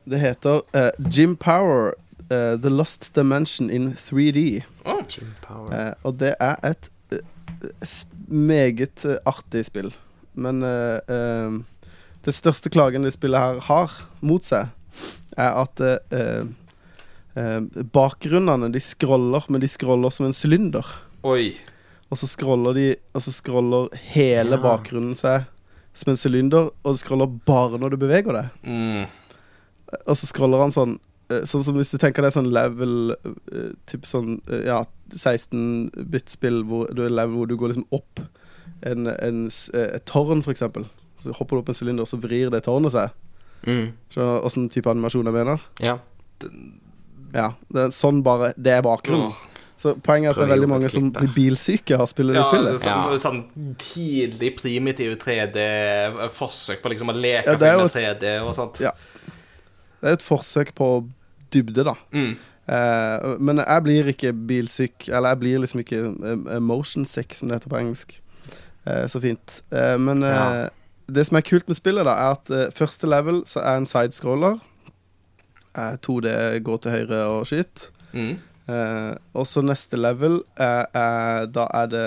det 0.06 0.20
heter 0.22 0.60
eh, 0.78 0.92
Jim 1.10 1.34
Power, 1.34 1.96
uh, 2.30 2.54
The 2.54 2.70
Lost 2.70 3.10
Dimension 3.16 3.70
in 3.70 3.92
3D. 3.98 4.62
Jim 5.10 5.32
Power. 5.42 5.70
Uh, 5.72 5.94
og 6.06 6.20
det 6.20 6.36
er 6.38 6.54
et 6.62 6.90
eh, 7.10 7.24
meget 8.28 9.04
eh, 9.04 9.18
artig 9.26 9.64
spill. 9.66 9.90
Men 10.36 10.62
eh, 10.62 11.00
eh, 11.10 11.56
det 12.26 12.34
største 12.34 12.70
klagen 12.72 13.06
det 13.06 13.14
spillet 13.14 13.40
her 13.40 13.60
har 13.68 13.92
mot 14.20 14.44
seg, 14.44 14.70
er 15.36 15.58
at 15.62 15.82
eh, 15.82 16.46
eh, 17.38 17.60
bakgrunnene 17.94 18.70
de 18.74 18.82
scroller, 18.82 19.46
men 19.48 19.62
de 19.62 19.70
scroller 19.70 20.12
som 20.14 20.28
en 20.28 20.36
sylinder. 20.36 20.86
Oi. 21.27 21.51
Og 22.07 22.18
så 22.20 22.29
scroller 22.31 22.77
de 22.77 22.85
Og 23.16 23.22
så 23.24 23.33
scroller 23.35 23.89
hele 24.14 24.55
Ja. 24.57 24.62
bakgrunnen 24.62 25.16
seg 25.18 25.49
som 25.97 26.11
en 26.12 26.18
sylinder, 26.20 26.66
og 26.85 26.99
scroller 27.01 27.31
bare 27.49 27.79
når 27.81 27.95
du 27.95 27.97
beveger 28.03 28.35
deg. 28.37 28.49
Mm. 28.68 29.07
Og 30.07 30.16
så 30.20 30.27
scroller 30.29 30.61
han 30.61 30.70
sånn 30.74 30.99
eh, 31.33 31.41
Sånn 31.49 31.64
som 31.64 31.74
hvis 31.79 31.91
du 31.95 31.97
tenker 32.03 32.20
deg 32.27 32.35
sånn 32.35 32.51
level 32.53 33.14
eh, 33.16 33.70
Typ 33.89 34.05
sånn 34.05 34.35
eh, 34.53 34.66
Ja, 34.68 34.83
16-bit-spill 35.14 36.61
hvor 36.68 36.91
du 36.95 37.01
er 37.07 37.14
level 37.14 37.39
hvor 37.41 37.49
du 37.49 37.57
går 37.57 37.72
liksom 37.72 37.89
opp 37.97 38.20
en, 38.85 39.07
en, 39.09 39.47
et 39.72 40.05
tårn, 40.05 40.43
for 40.45 40.53
eksempel. 40.53 40.85
Så 41.22 41.33
hopper 41.39 41.57
du 41.57 41.62
opp 41.62 41.70
en 41.72 41.79
sylinder, 41.79 42.05
og 42.05 42.11
så 42.11 42.18
vrir 42.20 42.51
det 42.53 42.61
tårnet 42.66 42.93
seg. 42.93 43.14
Mm. 43.64 43.87
Skjønner 44.12 44.35
du 44.37 44.47
åssen 44.51 44.66
type 44.70 44.91
animasjon 44.93 45.27
jeg 45.31 45.35
mener? 45.39 45.62
Ja. 45.83 45.95
Ja. 47.33 47.47
Det 47.72 47.87
er 47.87 47.95
sånn 47.97 48.20
bare 48.27 48.53
Det 48.61 48.74
er 48.77 48.85
bakgrunnen. 48.85 49.33
Åh. 49.33 49.55
Så 49.77 49.93
poenget 50.01 50.31
er 50.31 50.33
at 50.33 50.37
det 50.41 50.45
er 50.47 50.53
veldig 50.55 50.68
mange 50.72 50.89
som 50.89 51.11
blir 51.12 51.29
bilsyke 51.37 51.95
av 51.99 52.07
å 52.07 52.09
spille 52.09 52.33
det 52.33 52.41
Ja, 52.41 52.47
det 52.51 52.81
spillet. 52.81 52.87
sånn, 52.87 53.18
sånn 53.20 53.74
tidlig 53.83 54.55
primitiv 54.57 55.18
3D-forsøk 55.20 56.81
på 56.83 56.93
liksom 56.95 57.12
å 57.12 57.16
leke 57.16 57.53
Ja, 57.53 57.57
seg 57.61 57.74
jo 57.77 57.83
med 57.85 57.93
3D 57.95 58.33
og 58.47 58.55
sånt. 58.57 58.81
Ja. 58.81 58.93
Det 60.01 60.09
er 60.11 60.16
et 60.18 60.24
forsøk 60.24 60.72
på 60.79 60.89
dybde, 61.53 61.85
da. 61.91 61.95
Mm. 62.12 62.37
Eh, 62.66 63.27
men 63.39 63.61
jeg 63.62 63.85
blir 63.87 64.09
ikke 64.12 64.33
bilsyk, 64.49 65.09
eller 65.09 65.35
jeg 65.35 65.39
blir 65.45 65.61
liksom 65.62 65.81
ikke 65.85 66.01
eh, 66.33 66.59
motion 66.61 67.05
sick, 67.07 67.35
som 67.37 67.49
det 67.49 67.61
heter 67.61 67.72
på 67.72 67.79
engelsk. 67.81 68.16
Eh, 68.87 69.05
så 69.12 69.20
fint. 69.22 69.61
Eh, 69.72 69.97
men 69.99 70.22
eh, 70.22 70.35
Ja. 70.35 70.68
det 71.09 71.27
som 71.29 71.37
er 71.39 71.43
kult 71.47 71.68
med 71.68 71.77
spillet, 71.79 72.05
da, 72.09 72.16
er 72.16 72.35
at 72.41 72.51
eh, 72.51 72.70
første 72.74 73.07
level 73.07 73.45
så 73.47 73.61
er 73.62 73.77
en 73.77 73.87
sidescroller. 73.87 74.59
Eh, 75.77 75.97
2D 76.03 76.61
går 76.66 76.79
til 76.83 76.91
høyre 76.97 77.22
og 77.37 77.47
skyt. 77.47 77.91
Mm. 78.16 78.39
Eh, 78.66 79.12
og 79.36 79.46
så 79.46 79.62
neste 79.62 79.98
level 79.98 80.40
er, 80.58 80.88
er 80.90 81.44
Da 81.54 81.68
er 81.70 81.90
det 81.92 82.06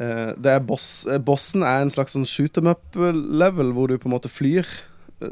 eh, 0.00 0.30
Det 0.40 0.54
er 0.54 0.62
boss 0.64 1.04
eh, 1.04 1.20
Bossen 1.20 1.66
er 1.68 1.82
en 1.82 1.92
slags 1.92 2.16
sånn 2.16 2.24
shoot 2.24 2.56
em 2.56 2.70
up-level, 2.72 3.74
hvor 3.76 3.92
du 3.92 3.98
på 4.00 4.08
en 4.08 4.14
måte 4.14 4.32
flyr. 4.32 4.64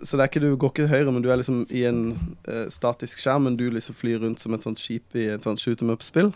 Så 0.04 0.16
det 0.16 0.24
er 0.24 0.28
ikke, 0.30 0.42
du 0.44 0.56
går 0.60 0.72
ikke 0.74 0.90
høyre, 0.90 1.12
men 1.12 1.24
du 1.24 1.30
er 1.30 1.40
liksom 1.40 1.64
i 1.74 1.82
en 1.88 2.12
uh, 2.46 2.66
statisk 2.70 3.18
skjerm, 3.18 3.48
men 3.48 3.56
du 3.58 3.64
liksom 3.72 3.96
flyr 3.98 4.20
rundt 4.22 4.42
som 4.42 4.54
et 4.54 4.62
sånt 4.62 4.78
skip 4.78 5.16
i 5.18 5.26
et 5.34 5.46
sånt 5.46 5.58
shoot 5.62 5.82
em 5.82 5.90
up-spill. 5.90 6.30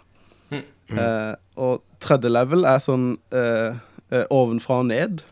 Mm. 0.51 0.65
Uh, 0.91 1.35
og 1.67 1.85
tredje 2.03 2.33
level 2.33 2.67
er 2.69 2.83
sånn 2.83 3.15
uh, 3.35 3.77
eh, 4.11 4.27
ovenfra 4.35 4.81
og 4.83 4.91
ned. 4.91 5.23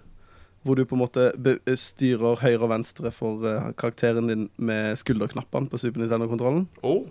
Hvor 0.62 0.78
du 0.78 0.84
på 0.86 0.94
en 0.94 1.02
måte 1.02 1.24
be 1.42 1.56
styrer 1.74 2.38
høyre 2.38 2.60
og 2.60 2.70
venstre 2.70 3.10
for 3.10 3.42
karakteren 3.74 4.30
din 4.30 4.44
med 4.62 4.94
skulderknappene 5.00 5.66
på 5.66 5.80
Super 5.82 6.04
Nintendo-kontrollen. 6.04 6.68
Oh. 6.86 7.02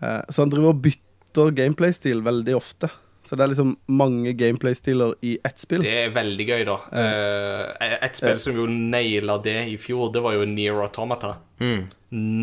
Eh, 0.00 0.22
så 0.28 0.44
han 0.44 0.52
driver 0.52 0.74
og 0.74 0.84
bytter 0.84 1.52
gameplay-stil 1.56 2.22
veldig 2.26 2.56
ofte. 2.56 2.90
Så 3.26 3.34
det 3.34 3.42
er 3.42 3.50
liksom 3.50 3.72
mange 3.90 4.36
gameplay-stiler 4.38 5.16
i 5.26 5.32
ett 5.44 5.58
spill. 5.58 5.82
Det 5.82 5.94
er 6.04 6.12
veldig 6.14 6.44
gøy, 6.46 6.62
da. 6.68 6.76
Eh, 6.94 7.94
et 8.06 8.14
spill 8.18 8.38
som 8.38 8.54
jo 8.54 8.68
naila 8.70 9.40
det 9.42 9.58
i 9.72 9.74
fjor, 9.82 10.12
det 10.14 10.22
var 10.22 10.36
jo 10.36 10.46
Near 10.46 10.78
Automata. 10.84 11.32
Mm. 11.58 11.88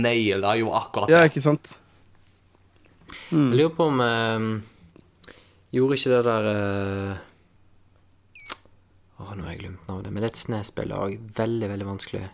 Naila 0.04 0.58
jo 0.60 0.74
akkurat 0.76 1.08
det. 1.08 1.16
Ja, 1.16 1.24
ikke 1.30 1.46
sant? 1.46 1.78
Jeg 3.30 3.56
lurer 3.56 3.72
på 3.78 3.86
om 3.92 4.02
eh, 4.02 4.46
Gjorde 5.74 5.98
ikke 5.98 6.12
det 6.12 6.22
der 6.26 6.48
eh, 6.50 7.22
Åh, 9.22 9.34
nå 9.38 9.46
har 9.46 9.54
jeg 9.54 9.62
glemt 9.64 9.88
navnet. 9.88 10.12
Men 10.12 10.20
det 10.20 10.28
er 10.28 10.34
et 10.34 10.42
SNES-spill 10.42 10.92
òg. 10.98 11.16
Veldig, 11.38 11.70
veldig 11.72 11.88
vanskelig. 11.88 12.26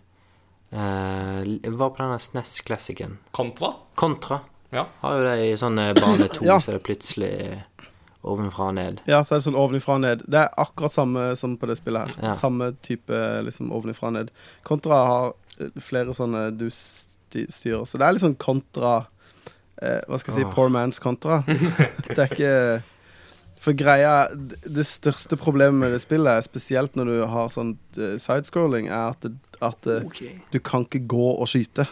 Hva 0.74 1.74
var 1.78 1.92
på 1.94 2.02
denne 2.02 2.18
SNES-klassikeren. 2.24 3.20
Kontra. 3.36 3.76
Kontra. 4.00 4.40
Ja. 4.76 4.86
Har 5.02 5.18
jo 5.18 5.26
det 5.26 5.36
i 5.48 5.58
sånn 5.58 5.80
eh, 5.82 5.94
bane 5.98 6.30
to, 6.32 6.46
Ja. 6.50 6.60
så 6.62 6.74
er 6.74 6.80
det 6.80 6.86
plutselig 6.86 7.34
ovenfra 8.28 8.70
og 8.70 8.76
ned. 8.76 9.02
Ja, 9.08 9.22
så 9.24 9.36
er 9.36 9.40
det 9.40 9.48
sånn 9.48 9.60
ovenfra 9.60 9.98
og 9.98 10.04
ned. 10.04 10.26
Det 10.28 10.42
er 10.42 10.52
akkurat 10.60 10.94
samme 10.94 11.30
som 11.40 11.56
på 11.60 11.70
det 11.70 11.80
spillet 11.80 12.10
her. 12.10 12.30
Ja. 12.30 12.36
Samme 12.38 12.74
type 12.86 13.22
liksom 13.48 13.72
ovenfra 13.76 14.12
og 14.12 14.18
ned. 14.18 14.34
Kontra 14.68 15.02
har 15.08 15.32
eh, 15.60 15.72
flere 15.84 16.16
sånne 16.18 16.50
du 16.60 16.68
styrer. 16.70 17.86
Så 17.88 18.00
det 18.00 18.06
er 18.06 18.16
litt 18.16 18.26
sånn 18.26 18.40
kontra 18.40 18.94
eh, 19.82 20.00
Hva 20.10 20.20
skal 20.20 20.34
jeg 20.34 20.40
si? 20.42 20.48
Åh. 20.48 20.56
Poor 20.56 20.72
man's 20.74 21.02
kontra. 21.02 21.42
det 22.10 22.18
er 22.18 22.34
ikke 22.34 22.56
For 23.60 23.76
greia 23.78 24.30
Det 24.34 24.62
det 24.80 24.88
største 24.88 25.38
problemet 25.40 25.80
med 25.82 25.96
det 25.96 26.04
spillet, 26.04 26.32
er 26.32 26.46
spesielt 26.46 26.96
når 27.00 27.14
du 27.14 27.18
har 27.32 27.54
sånn 27.56 27.78
eh, 27.98 28.18
sidescrolling, 28.20 28.92
er 28.92 29.16
at, 29.16 29.24
det, 29.24 29.34
at 29.64 29.92
okay. 30.04 30.40
du 30.52 30.60
kan 30.64 30.88
ikke 30.88 31.06
gå 31.08 31.34
og 31.36 31.48
skyte. 31.52 31.88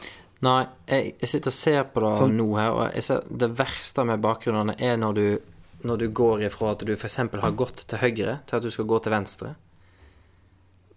Nei, 0.46 0.68
jeg, 0.88 1.16
jeg 1.22 1.30
sitter 1.32 1.50
og 1.50 1.54
ser 1.58 1.84
på 1.94 2.02
det 2.04 2.12
Sånn. 2.20 2.36
nå 2.38 2.48
her, 2.60 2.72
og 2.78 3.04
ser 3.04 3.24
det 3.42 3.48
verste 3.58 4.04
med 4.06 4.22
bakgrunnene 4.22 4.76
er 4.80 4.98
når 5.02 5.14
du, 5.18 5.24
når 5.88 5.98
du 6.04 6.08
går 6.14 6.44
ifra 6.46 6.72
at 6.76 6.84
du 6.86 6.92
f.eks. 6.94 7.18
har 7.18 7.56
gått 7.58 7.86
til 7.90 7.98
høyre, 8.04 8.40
til 8.46 8.60
at 8.60 8.64
du 8.68 8.70
skal 8.74 8.86
gå 8.86 9.00
til 9.02 9.16
venstre. 9.16 9.56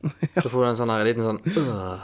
Så 0.42 0.48
får 0.48 0.62
du 0.62 0.66
en 0.70 0.76
sånn 0.78 0.90
her 0.92 1.04
liten 1.04 1.24
sånn. 1.26 1.40
Ja, 1.44 1.98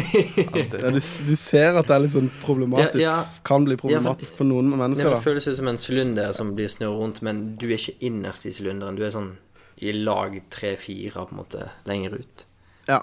du, 0.72 1.00
du 1.28 1.34
ser 1.36 1.76
at 1.76 1.88
det 1.90 1.96
er 1.96 2.04
litt 2.06 2.14
sånn 2.14 2.30
problematisk. 2.44 3.02
Ja, 3.02 3.18
ja. 3.20 3.40
Kan 3.44 3.66
bli 3.68 3.74
Ja, 3.76 3.80
for- 3.80 3.88
problematisk 3.90 4.38
for 4.40 4.48
noen 4.48 4.70
Det 4.72 4.78
mennesker, 4.80 5.10
da. 5.12 5.20
føles 5.20 5.48
ut 5.50 5.58
som 5.58 5.68
en 5.68 5.80
sylinder 5.80 6.32
som 6.36 6.54
blir 6.56 6.70
snurret 6.72 7.00
rundt, 7.02 7.20
men 7.26 7.42
du 7.60 7.66
er 7.68 7.76
ikke 7.76 7.98
innerst 8.08 8.48
i 8.48 8.54
sylinderen. 8.56 8.96
Du 8.96 9.04
er 9.04 9.12
sånn 9.12 9.34
i 9.82 9.92
lag 9.96 10.36
tre-fire, 10.52 11.12
på 11.26 11.32
en 11.36 11.40
måte, 11.42 11.66
lenger 11.88 12.16
ut. 12.22 12.46
Ja. 12.88 13.02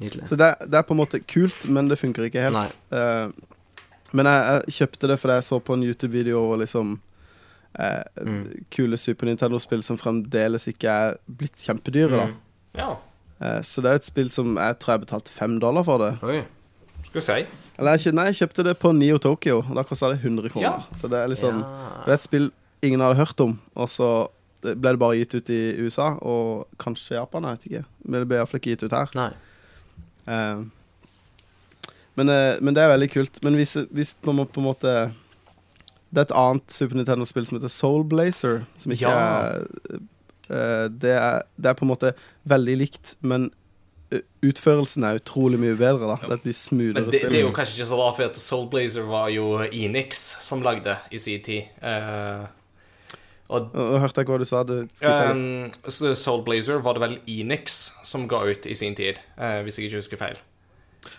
Nydelig. 0.00 0.28
Så 0.28 0.36
det, 0.40 0.54
det 0.70 0.78
er 0.78 0.82
på 0.88 0.94
en 0.94 1.00
måte 1.02 1.20
kult, 1.20 1.68
men 1.68 1.88
det 1.90 1.98
funker 2.00 2.24
ikke 2.28 2.40
helt. 2.46 2.76
Eh, 2.90 3.28
men 4.12 4.26
jeg, 4.28 4.62
jeg 4.66 4.74
kjøpte 4.78 5.08
det 5.12 5.18
fordi 5.20 5.34
jeg 5.38 5.44
så 5.48 5.58
på 5.60 5.74
en 5.76 5.82
YouTube-video 5.84 6.38
over 6.40 6.56
liksom 6.64 6.98
uh, 7.78 8.02
Mm. 8.20 8.64
kule 8.70 8.96
Super 9.00 9.26
Nintendo-spill 9.26 9.82
som 9.82 9.96
fremdeles 10.00 10.66
ikke 10.68 10.88
er 10.92 11.14
blitt 11.26 11.56
kjempedyre. 11.64 12.26
Mm. 12.28 12.34
da 12.74 12.82
Ja, 12.84 12.92
Uh, 13.42 13.58
Så 13.66 13.82
det 13.82 13.90
er 13.90 13.94
et 13.98 14.04
spill 14.06 14.28
som 14.30 14.52
jeg 14.54 14.76
tror 14.78 14.92
jeg 14.94 15.00
betalte 15.02 15.32
fem 15.34 15.56
dollar 15.58 15.82
for 15.82 15.98
det. 15.98 16.12
Oi. 16.22 16.44
skal 17.02 17.18
vi 17.18 17.22
si. 17.26 17.46
Eller 17.78 17.96
jeg, 17.98 18.12
nei, 18.14 18.28
jeg 18.30 18.36
kjøpte 18.38 18.62
det 18.68 18.76
på 18.78 18.92
Neo 18.94 19.16
Tokyo, 19.18 19.56
og 19.68 19.74
da 19.74 19.82
kosta 19.82 20.12
det 20.12 20.20
100 20.22 20.48
kroner. 20.52 20.68
Ja. 20.68 20.98
Så 21.00 21.08
det 21.10 21.18
er 21.18 21.26
liksom 21.32 21.58
Ja. 21.58 22.04
Det 22.04 22.12
er 22.12 22.14
et 22.14 22.22
spill 22.22 22.52
ingen 22.86 23.00
hadde 23.00 23.18
hørt 23.18 23.40
om, 23.40 23.58
og 23.74 23.88
så 23.90 24.28
ble 24.62 24.92
det 24.94 24.98
bare 25.02 25.16
gitt 25.18 25.34
ut 25.34 25.50
i 25.50 25.74
USA, 25.82 26.12
og 26.22 26.68
kanskje 26.78 27.16
Japan, 27.18 27.42
jeg 27.42 27.58
vet 27.58 27.66
ikke. 27.66 27.84
Men 28.04 28.20
det 28.20 28.28
ble 28.28 28.36
iallfall 28.38 28.60
ikke 28.60 28.76
gitt 28.76 28.84
ut 28.86 28.92
her. 28.94 29.10
Nei. 29.18 29.32
Eh, 30.26 30.62
men, 32.14 32.28
uh, 32.28 32.58
men 32.60 32.74
det 32.76 32.82
er 32.82 32.92
veldig 32.92 33.10
kult. 33.12 33.38
Men 33.42 33.54
hvis, 33.56 33.72
hvis 33.90 34.16
man 34.28 34.44
på 34.46 34.60
en 34.60 34.66
måte 34.68 34.92
Det 36.12 36.20
er 36.20 36.26
et 36.26 36.34
annet 36.36 36.68
Super 36.68 36.98
Nintendo-spill 36.98 37.46
som 37.48 37.56
heter 37.56 37.72
Soul 37.72 38.04
Blazer, 38.04 38.66
som 38.76 38.92
ikke 38.92 39.08
Ja. 39.08 39.16
er, 39.48 39.64
uh, 40.52 40.88
det 40.92 41.14
er 41.16 41.42
Det 41.56 41.70
er 41.70 41.74
på 41.74 41.86
en 41.86 41.92
måte 41.94 42.12
veldig 42.44 42.76
likt, 42.78 43.14
men 43.22 43.50
utførelsen 44.44 45.04
er 45.08 45.16
utrolig 45.22 45.58
mye 45.58 45.76
bedre. 45.80 46.04
da 46.20 46.28
Det 46.34 46.42
blir 46.42 46.52
smoothere 46.52 47.08
spill. 47.08 47.30
det 47.30 47.38
er 47.38 47.46
jo 47.46 47.52
kanskje 47.56 47.78
ikke 47.78 47.88
så 47.88 47.96
rart, 47.96 48.16
for 48.16 48.40
Soul 48.40 48.68
Blazer 48.68 49.06
var 49.08 49.30
jo 49.32 49.62
Enix 49.72 50.18
som 50.44 50.60
lagde 50.60 50.96
i 51.10 51.18
sin 51.18 51.40
tid. 51.42 51.62
Eh, 51.80 52.44
og 53.52 53.74
Nå 53.76 53.98
hørte 54.00 54.22
jeg 54.22 54.30
hva 54.30 54.38
du 54.40 54.46
sa. 54.48 54.62
Du 54.64 54.78
um, 54.80 55.68
Soul 56.16 56.40
Blazer 56.46 56.80
var 56.84 56.96
det 56.96 57.04
vel 57.04 57.18
Enix 57.28 57.82
som 58.08 58.24
ga 58.30 58.42
ut 58.48 58.64
i 58.66 58.76
sin 58.78 58.96
tid, 58.98 59.20
uh, 59.36 59.60
hvis 59.66 59.78
jeg 59.78 59.90
ikke 59.90 60.02
husker 60.02 60.20
feil. 60.24 60.40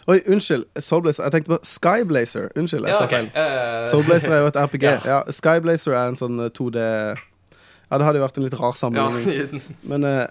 Oi, 0.08 0.20
unnskyld. 0.28 0.66
Soul 0.80 1.02
Blazer. 1.02 1.24
Jeg 1.24 1.32
tenkte 1.32 1.52
på 1.56 1.60
Sky 1.64 2.04
Blazer. 2.08 2.50
Unnskyld, 2.56 2.88
jeg 2.88 2.96
sa 2.96 3.06
okay. 3.06 3.28
feil. 3.34 3.82
Uh, 3.84 3.88
Soul 3.88 4.04
Blazer 4.08 4.36
er 4.36 4.44
jo 4.44 4.52
et 4.52 4.60
RPG. 4.66 4.84
Ja. 4.84 5.00
ja. 5.06 5.20
Sky 5.32 5.60
Blazer 5.64 5.96
er 5.96 6.12
en 6.12 6.20
sånn 6.20 6.40
eh, 6.44 6.52
2D 6.56 6.80
Ja, 6.84 8.00
det 8.00 8.08
hadde 8.08 8.20
jo 8.20 8.24
vært 8.26 8.40
en 8.40 8.48
litt 8.48 8.58
rar 8.60 8.74
ja, 8.74 8.80
sammenligning. 8.84 9.64
Men 9.88 10.08
eh, 10.10 10.22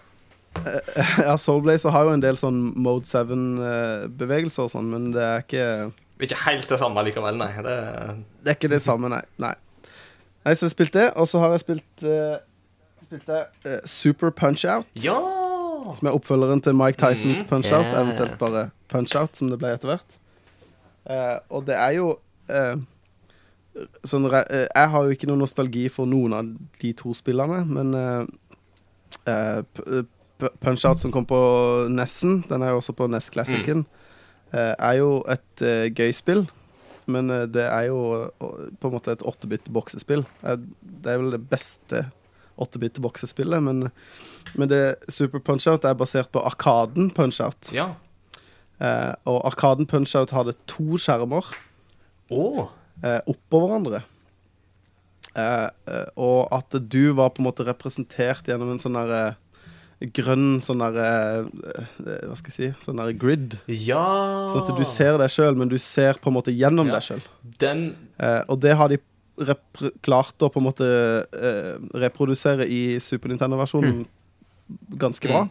eh, 0.65 1.19
ja, 1.27 1.37
Soul 1.41 1.63
Blazer 1.65 1.95
har 1.95 2.09
jo 2.09 2.15
en 2.17 2.25
del 2.25 2.41
sånn 2.41 2.63
Mode 2.77 3.09
7-bevegelser 3.09 4.69
og 4.69 4.73
sånn, 4.75 4.93
men 4.93 5.11
det 5.17 5.25
er 5.25 5.45
ikke 5.47 5.67
Ikke 6.29 6.41
helt 6.47 6.69
det 6.69 6.81
samme 6.81 7.05
likevel, 7.09 7.41
nei. 7.41 7.53
Det, 7.65 7.77
Det 8.45 8.55
er 8.55 8.61
ikke 8.61 8.73
det 8.73 8.83
samme, 8.85 9.13
nei. 9.13 9.23
Nei, 9.43 9.55
nei 10.45 10.55
så 10.55 10.67
jeg 10.67 10.75
spilte 10.75 10.99
det, 10.99 11.11
og 11.17 11.29
så 11.29 11.39
har 11.43 11.51
jeg 11.57 11.61
spilt 11.67 12.03
uh, 12.07 12.37
Spilte 13.03 13.39
uh, 13.67 13.79
Super 13.85 14.31
Punch-Out, 14.31 14.87
ja! 15.03 15.17
som 15.99 16.07
er 16.07 16.15
oppfølgeren 16.15 16.61
til 16.63 16.75
Mike 16.79 16.99
Tysons 17.01 17.41
Mhm. 17.43 17.49
Punch-Out, 17.51 17.87
Yeah. 17.91 18.01
eventuelt 18.03 18.39
bare 18.39 18.71
Punch-Out, 18.89 19.37
som 19.37 19.51
det 19.51 19.59
ble 19.59 19.73
etter 19.75 19.89
hvert. 19.91 20.17
Uh, 21.11 21.39
og 21.51 21.67
det 21.67 21.75
er 21.75 21.91
jo 21.97 22.13
eh, 22.49 22.77
sånn 24.07 24.27
eh, 24.31 24.69
Jeg 24.75 24.91
har 24.93 25.03
jo 25.05 25.11
ikke 25.11 25.27
noe 25.27 25.41
nostalgi 25.41 25.89
for 25.91 26.07
noen 26.07 26.33
av 26.37 26.45
de 26.83 26.93
to 26.93 27.11
spillene, 27.15 27.65
men 27.67 27.95
eh, 27.95 28.27
eh, 29.27 29.63
eh, 29.87 30.05
Punch-Out 30.63 30.99
som 31.03 31.11
kom 31.15 31.27
på 31.27 31.41
Nessen, 31.91 32.45
den 32.49 32.63
er 32.63 32.71
jo 32.71 32.81
også 32.81 32.95
på 32.99 33.07
NES 33.11 33.31
Classicen, 33.35 33.85
eh, 34.53 34.75
er 34.79 34.93
jo 35.01 35.25
et 35.31 35.63
eh, 35.63 35.89
gøy 35.91 36.13
spill. 36.15 36.47
Men 37.11 37.31
eh, 37.31 37.47
det 37.51 37.65
er 37.67 37.89
jo 37.91 38.03
på 38.81 38.89
en 38.91 38.95
måte 38.97 39.15
et 39.17 39.25
8-bit 39.27 39.71
boksespill. 39.75 40.25
Eh, 40.43 40.61
det 40.83 41.15
er 41.15 41.23
vel 41.23 41.35
det 41.35 41.43
beste 41.51 42.07
8-bit 42.63 43.01
boksespillet, 43.03 43.63
men, 43.65 43.89
men 44.59 44.71
det 44.71 44.83
Super 45.11 45.43
Punch-Out 45.43 45.87
er 45.89 45.99
basert 45.99 46.31
på 46.35 46.43
Arkaden 46.45 47.11
Punch-Out. 47.15 47.73
Ja. 47.75 47.93
Eh, 48.83 49.13
og 49.29 49.43
Arkaden 49.49 49.89
Punch-Out 49.91 50.35
hadde 50.37 50.57
to 50.71 50.99
skjermer 51.01 51.47
oh. 52.31 52.67
eh, 53.03 53.21
oppå 53.31 53.65
hverandre. 53.65 54.03
Eh, 55.33 55.69
eh, 55.89 56.09
og 56.21 56.53
at 56.53 56.77
du 56.93 57.15
var 57.17 57.33
på 57.33 57.43
en 57.43 57.49
måte 57.49 57.67
representert 57.67 58.49
gjennom 58.49 58.75
en 58.75 58.83
sånn 58.83 58.99
der 58.99 59.15
eh, 59.17 59.39
grønn 60.11 60.61
sånn 60.65 60.81
der 60.83 60.97
eh, 60.99 61.45
eh, 62.07 62.27
Hva 62.29 62.37
skal 62.39 62.51
jeg 62.51 62.57
si? 62.57 62.69
Sånn 62.87 62.97
der 62.99 63.13
grid. 63.13 63.59
Ja! 63.69 64.03
Sånn 64.51 64.65
at 64.65 64.77
du 64.79 64.85
ser 64.89 65.19
deg 65.21 65.31
sjøl, 65.31 65.55
men 65.57 65.69
du 65.71 65.79
ser 65.79 66.15
på 66.23 66.31
en 66.33 66.37
måte 66.39 66.55
gjennom 66.55 66.87
Ja. 66.91 66.99
deg 66.99 67.03
sjøl. 67.07 67.23
Eh, 68.19 68.43
og 68.49 68.61
det 68.61 68.75
har 68.77 68.89
de 68.89 68.99
klart 70.03 70.39
å 70.45 70.51
på 70.53 70.61
en 70.61 70.67
måte 70.67 70.87
eh, 71.33 71.77
reprodusere 71.99 72.67
i 72.69 72.99
Super 73.01 73.29
Nintendo-versjonen 73.33 74.05
ganske 75.01 75.29
bra. 75.29 75.47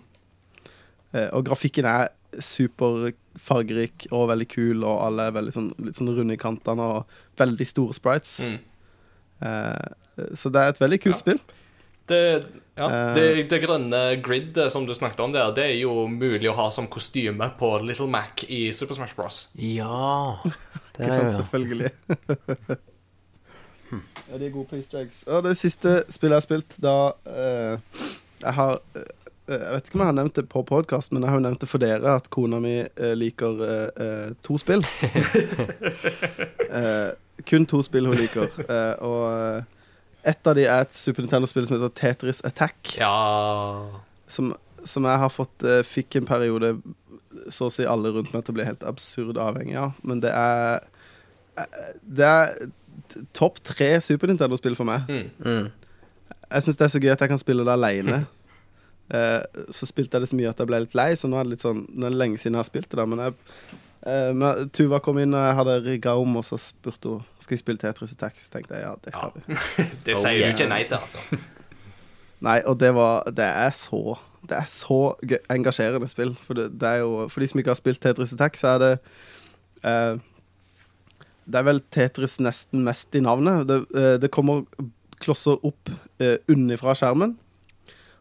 Eh, 1.14 1.30
og 1.34 1.46
grafikken 1.46 1.86
er 1.90 2.10
superfargerik 2.40 4.08
og 4.16 4.30
veldig 4.32 4.48
kul, 4.52 4.84
og 4.88 5.02
alle 5.08 5.28
er 5.30 5.36
veldig 5.36 5.54
sånn, 5.56 5.72
litt 5.84 5.98
sånn 5.98 6.12
runde 6.16 6.36
i 6.38 6.40
kantene 6.42 6.86
og 6.98 7.18
veldig 7.42 7.68
store 7.68 7.94
sprites. 7.98 8.40
mm. 8.46 8.60
Eh, 9.42 9.88
så 10.38 10.52
det 10.54 10.62
er 10.62 10.70
et 10.70 10.80
veldig 10.80 11.00
kult 11.02 11.16
Ja. 11.16 11.20
spill. 11.20 11.40
Det, 12.10 12.46
ja, 12.76 12.88
Eh. 12.92 13.14
det, 13.14 13.44
det 13.52 13.60
grønne 13.62 14.00
gridet 14.26 14.72
som 14.74 14.86
du 14.88 14.94
snakket 14.98 15.20
om 15.22 15.34
der, 15.36 15.52
det 15.54 15.64
er 15.70 15.76
jo 15.84 16.08
mulig 16.10 16.48
å 16.50 16.56
ha 16.58 16.70
som 16.74 16.88
kostyme 16.90 17.52
på 17.60 17.70
Little 17.86 18.08
Mac 18.10 18.42
i 18.50 18.72
Super 18.74 18.96
Smash 18.98 19.14
Bros. 19.16 19.50
Ja. 19.56 20.40
Det 20.98 21.06
Ikke 21.06 21.14
er 21.14 21.30
sant, 21.30 21.34
selvfølgelig. 21.38 21.92
ja, 24.32 24.38
de 24.38 24.46
er 24.46 24.54
gode 24.54 24.68
på 24.72 24.76
easter 24.80 25.00
eggs. 25.04 25.22
Og 25.28 25.44
det 25.46 25.54
siste 25.60 26.02
spillet 26.12 26.36
jeg 26.36 26.40
har 26.42 26.46
spilt, 26.48 26.76
da 26.84 26.96
uh, 27.28 28.04
Jeg 28.42 28.54
har 28.58 28.80
uh, 28.96 29.06
Jeg 29.52 29.62
vet 29.76 29.88
ikke 29.88 29.98
om 30.00 30.04
jeg 30.04 30.10
har 30.12 30.18
nevnt 30.20 30.36
det 30.40 30.46
på 30.52 30.64
podkast, 30.68 31.12
men 31.14 31.24
jeg 31.24 31.32
har 31.32 31.40
jo 31.40 31.46
nevnt 31.48 31.62
det 31.64 31.70
for 31.72 31.84
dere 31.84 32.16
at 32.20 32.30
kona 32.34 32.60
mi 32.64 32.76
uh, 32.82 33.14
liker 33.20 33.64
eh, 33.68 34.04
eh, 34.06 34.28
to 34.46 34.58
spill. 34.62 34.84
Eh, 36.72 37.10
kun 37.50 37.66
to 37.68 37.82
spill 37.84 38.06
hun 38.08 38.16
liker. 38.16 38.48
Eh, 38.64 38.94
og 39.04 39.66
ett 40.28 40.48
av 40.48 40.58
de 40.58 40.66
er 40.68 40.84
et 40.86 40.96
Super 40.98 41.26
Nintendo-spill 41.26 41.68
som 41.68 41.78
heter 41.78 41.94
Tetris 41.98 42.44
Attack. 42.48 42.96
Ja 43.00 44.02
Som, 44.32 44.54
som 44.84 45.06
jeg 45.08 45.22
har 45.24 45.32
fått 45.34 45.66
eh, 45.68 45.82
Fikk 45.88 46.18
en 46.20 46.28
periode 46.30 46.76
så 47.52 47.70
å 47.70 47.74
si 47.74 47.86
alle 47.88 48.12
rundt 48.12 48.34
meg 48.34 48.44
til 48.44 48.54
å 48.54 48.58
bli 48.60 48.68
helt 48.68 48.84
absurd 48.84 49.40
avhengig 49.40 49.78
av. 49.80 49.96
Men 50.04 50.20
det 50.24 50.34
er 50.36 50.82
eh, 51.58 51.88
Det 52.04 52.28
er 52.28 53.24
topp 53.38 53.62
tre 53.66 53.94
Super 54.04 54.32
Nintendo-spill 54.32 54.78
for 54.78 54.90
meg. 54.90 55.08
mm. 55.10 55.30
mm. 55.46 55.72
Jeg 56.52 56.66
syns 56.66 56.78
det 56.82 56.84
er 56.84 56.92
så 56.92 57.00
gøy 57.00 57.14
at 57.14 57.22
jeg 57.24 57.32
kan 57.32 57.40
spille 57.40 57.64
det 57.64 57.72
aleine. 57.72 58.18
Eh, 59.12 59.62
så 59.72 59.88
spilte 59.88 60.18
jeg 60.18 60.26
det 60.26 60.30
så 60.32 60.38
mye 60.40 60.52
at 60.52 60.60
jeg 60.60 60.68
ble 60.68 60.82
litt 60.84 60.98
lei, 61.00 61.14
så 61.20 61.30
nå 61.32 61.40
er 61.40 61.48
det 61.48 61.56
litt 61.56 61.64
sånn 61.64 61.82
Nå 61.90 62.08
er 62.08 62.14
det 62.14 62.20
lenge 62.20 62.40
siden 62.40 62.58
jeg 62.58 62.64
har 62.64 62.68
spilt 62.68 62.90
det. 62.92 63.00
da 63.00 63.06
Men 63.08 63.24
jeg, 63.24 63.38
men 64.02 64.70
Tuva 64.74 64.98
kom 65.04 65.20
inn, 65.22 65.34
og 65.38 65.44
jeg 65.46 65.58
hadde 65.60 65.76
rigga 65.86 66.16
om, 66.18 66.40
og 66.40 66.46
så 66.48 66.58
spurte 66.58 67.12
hun 67.12 67.26
Skal 67.40 67.54
vi 67.54 67.60
spille 67.62 67.82
Tetris 67.82 68.16
Attack. 68.16 68.40
Så 68.42 68.50
tenkte 68.54 68.74
jeg 68.74 68.86
ja, 68.88 68.96
det 69.04 69.14
skal 69.14 69.36
vi. 69.36 69.58
Det 70.08 70.16
Oh, 70.16 70.22
sier 70.24 70.40
yeah. 70.40 70.50
du 70.50 70.56
ikke 70.56 70.70
nei 70.72 70.84
til, 70.90 70.98
altså. 70.98 71.42
Nei, 72.48 72.58
og 72.66 72.80
det 72.82 72.90
var 72.98 73.28
Det 73.30 73.46
er 73.46 73.76
så 73.78 74.18
Det 74.42 74.58
er 74.58 74.66
så 74.70 75.14
gøy, 75.22 75.38
engasjerende 75.54 76.10
spill. 76.10 76.34
For 76.42 76.58
det, 76.58 76.72
det 76.82 76.90
er 76.90 77.04
jo 77.04 77.28
For 77.30 77.44
de 77.44 77.52
som 77.52 77.62
ikke 77.62 77.74
har 77.76 77.80
spilt 77.80 78.02
Tetris 78.02 78.34
Attack, 78.34 78.58
så 78.58 78.74
er 78.74 78.82
det 78.82 78.92
eh, 79.86 80.16
Det 81.46 81.62
er 81.62 81.68
vel 81.68 81.84
Tetris 81.94 82.40
nesten 82.42 82.82
mest 82.88 83.14
i 83.16 83.22
navnet. 83.22 83.68
Det, 83.70 83.80
eh, 83.94 84.16
det 84.22 84.32
kommer 84.34 84.66
klosser 85.22 85.62
opp 85.62 85.92
eh, 86.18 86.40
unnifra 86.50 86.96
skjermen, 86.98 87.36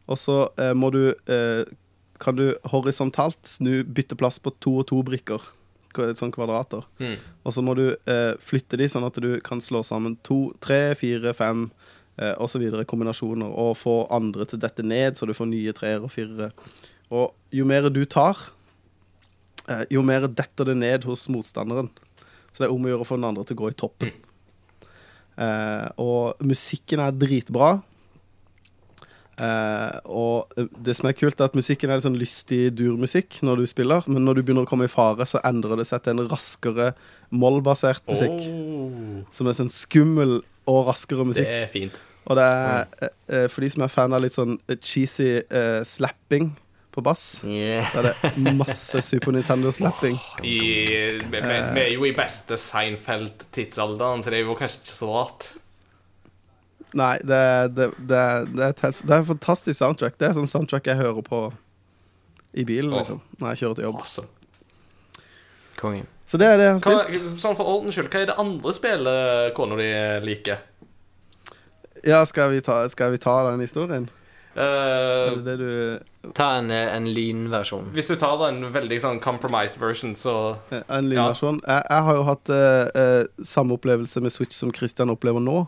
og 0.05 0.19
så 0.21 0.43
eh, 0.61 0.75
må 0.77 0.91
du 0.93 1.07
eh, 1.09 1.65
Kan 2.21 2.37
du 2.37 2.51
horisontalt 2.69 3.39
snu 3.49 3.81
bytte 3.89 4.19
plass 4.21 4.37
på 4.39 4.53
to 4.61 4.75
og 4.83 4.91
to 4.91 5.01
brikker. 5.07 5.41
Sånn 5.91 6.33
kvadrater. 6.35 6.85
Mm. 7.01 7.17
Og 7.43 7.55
så 7.55 7.65
må 7.67 7.75
du 7.79 7.87
eh, 7.91 8.35
flytte 8.39 8.79
de 8.79 8.87
sånn 8.91 9.07
at 9.09 9.17
du 9.23 9.33
kan 9.45 9.63
slå 9.63 9.83
sammen 9.87 10.15
to, 10.27 10.53
tre, 10.63 10.95
fire, 10.99 11.33
fem 11.35 11.67
eh, 12.21 12.55
videre 12.61 12.87
kombinasjoner, 12.87 13.51
og 13.51 13.79
få 13.81 13.97
andre 14.13 14.47
til 14.47 14.63
dette 14.63 14.85
ned, 14.87 15.19
så 15.19 15.27
du 15.27 15.35
får 15.35 15.51
nye 15.51 15.75
treer 15.77 16.05
og 16.05 16.13
firere. 16.15 16.53
Og 17.11 17.35
jo 17.51 17.67
mer 17.67 17.91
du 17.91 18.05
tar, 18.07 18.39
eh, 19.67 19.85
jo 19.91 20.03
mer 20.07 20.29
detter 20.29 20.71
det 20.71 20.79
ned 20.79 21.05
hos 21.11 21.29
motstanderen. 21.29 21.91
Så 22.51 22.63
det 22.63 22.69
er 22.69 22.75
om 22.75 22.87
å 22.87 22.91
gjøre 22.91 23.07
å 23.07 23.09
få 23.09 23.19
den 23.19 23.31
andre 23.31 23.47
til 23.47 23.59
å 23.59 23.63
gå 23.65 23.71
i 23.71 23.79
toppen. 23.79 24.13
Eh, 25.41 25.89
og 26.03 26.43
musikken 26.45 27.01
er 27.01 27.15
dritbra. 27.17 27.79
Eh, 29.41 29.99
og 30.13 30.53
det 30.85 30.95
som 30.99 31.09
er 31.09 31.17
kult, 31.17 31.41
er 31.41 31.49
at 31.49 31.57
musikken 31.57 31.89
er 31.89 32.01
litt 32.01 32.05
sånn 32.05 32.19
lystig 32.21 32.61
durmusikk 32.77 33.39
når 33.47 33.63
du 33.63 33.71
spiller, 33.71 34.05
men 34.11 34.27
når 34.27 34.41
du 34.41 34.43
begynner 34.45 34.67
å 34.67 34.71
komme 34.71 34.89
i 34.89 34.93
fare, 34.93 35.25
så 35.29 35.41
endrer 35.49 35.81
det 35.81 35.89
seg 35.89 36.05
til 36.05 36.19
en 36.19 36.29
raskere 36.29 36.91
mollbasert 37.33 38.05
musikk. 38.11 38.39
Oh, 38.53 39.21
Som 39.33 39.49
er 39.49 39.57
sånn 39.57 39.73
skummel 39.73 40.41
og 40.69 40.89
raskere 40.91 41.25
musikk. 41.29 41.49
det 41.49 41.63
er 41.65 41.71
fint. 41.73 42.01
Og 42.29 42.37
det 42.37 42.45
er 42.45 42.83
uh, 42.85 43.13
eh, 43.33 43.47
for 43.49 43.65
de 43.65 43.71
som 43.73 43.87
er 43.87 43.93
fan 43.93 44.13
av 44.13 44.21
litt 44.23 44.37
sånn 44.37 44.59
eh, 44.69 44.77
cheesy 44.77 45.31
eh, 45.41 45.81
slapping 45.89 46.53
på 46.91 47.03
bass, 47.07 47.41
Yeah. 47.47 47.87
så 47.87 48.03
er 48.03 48.09
det 48.11 48.53
masse 48.59 49.01
Super 49.07 49.33
Nintendo-slapping. 49.33 50.17
Vi, 50.43 50.59
vi, 51.33 51.41
vi 51.41 51.83
er 51.85 51.93
jo 51.95 52.05
i 52.09 52.13
beste 52.17 52.59
Seinfeld-tidsalderen, 52.59 54.25
så 54.25 54.33
det 54.35 54.41
er 54.41 54.49
jo 54.49 54.57
kanskje 54.59 54.83
ikke 54.83 54.97
så 54.97 55.11
rart. 55.15 55.47
Nei, 56.99 57.17
det, 57.23 57.41
det, 57.77 57.91
det, 57.99 58.21
det, 58.57 58.65
er 58.65 58.73
et 58.75 59.03
det 59.07 59.15
er 59.15 59.21
et 59.21 59.29
fantastisk 59.29 59.79
soundtrack. 59.79 60.17
Det 60.19 60.29
er 60.31 60.37
sånn 60.39 60.51
soundtrack 60.51 60.87
jeg 60.91 60.99
hører 60.99 61.23
på 61.27 61.43
i 62.59 62.65
bilen, 62.67 62.91
liksom, 62.91 63.21
når 63.39 63.53
jeg 63.53 63.61
kjører 63.63 63.79
til 63.79 63.85
jobb. 63.87 64.01
Awesome. 64.03 64.29
Kongen. 65.79 66.09
Så 66.27 66.39
det 66.39 66.47
er 66.47 66.59
det 66.59 66.67
jeg 66.67 66.75
har 66.75 66.81
Hva, 66.83 67.05
spilt. 67.09 67.39
sånn 67.43 67.57
for 67.59 67.67
ordens 67.71 67.95
skyld, 67.97 68.11
hva 68.13 68.21
er 68.23 68.29
det 68.31 68.39
andre 68.43 68.73
spillet 68.75 69.55
kona 69.57 69.79
di 69.81 69.87
liker? 70.27 70.61
Ja, 72.07 72.25
skal 72.27 72.51
vi 72.55 72.61
ta, 72.65 72.85
skal 72.91 73.13
vi 73.15 73.19
ta 73.23 73.37
den 73.51 73.63
historien? 73.65 74.09
Eh, 74.55 74.63
Er 74.65 75.37
det 75.47 75.57
du 75.61 76.33
Ta 76.35 76.57
en, 76.59 76.71
en 76.71 77.07
lynversjon. 77.15 77.93
hvis 77.95 78.09
du 78.11 78.17
tar 78.19 78.41
en 78.49 78.65
veldig 78.75 78.99
sånn 79.01 79.21
compromised 79.23 79.79
version, 79.81 80.15
så 80.19 80.57
En 80.89 81.07
lynversjon? 81.09 81.61
Jeg, 81.67 81.85
jeg 81.89 82.07
har 82.09 82.19
jo 82.19 82.25
hatt 82.27 82.51
uh, 82.51 82.87
uh, 82.95 83.45
samme 83.47 83.75
opplevelse 83.79 84.21
med 84.21 84.35
Switch 84.35 84.57
som 84.59 84.73
Christian 84.75 85.11
opplever 85.11 85.41
nå. 85.41 85.63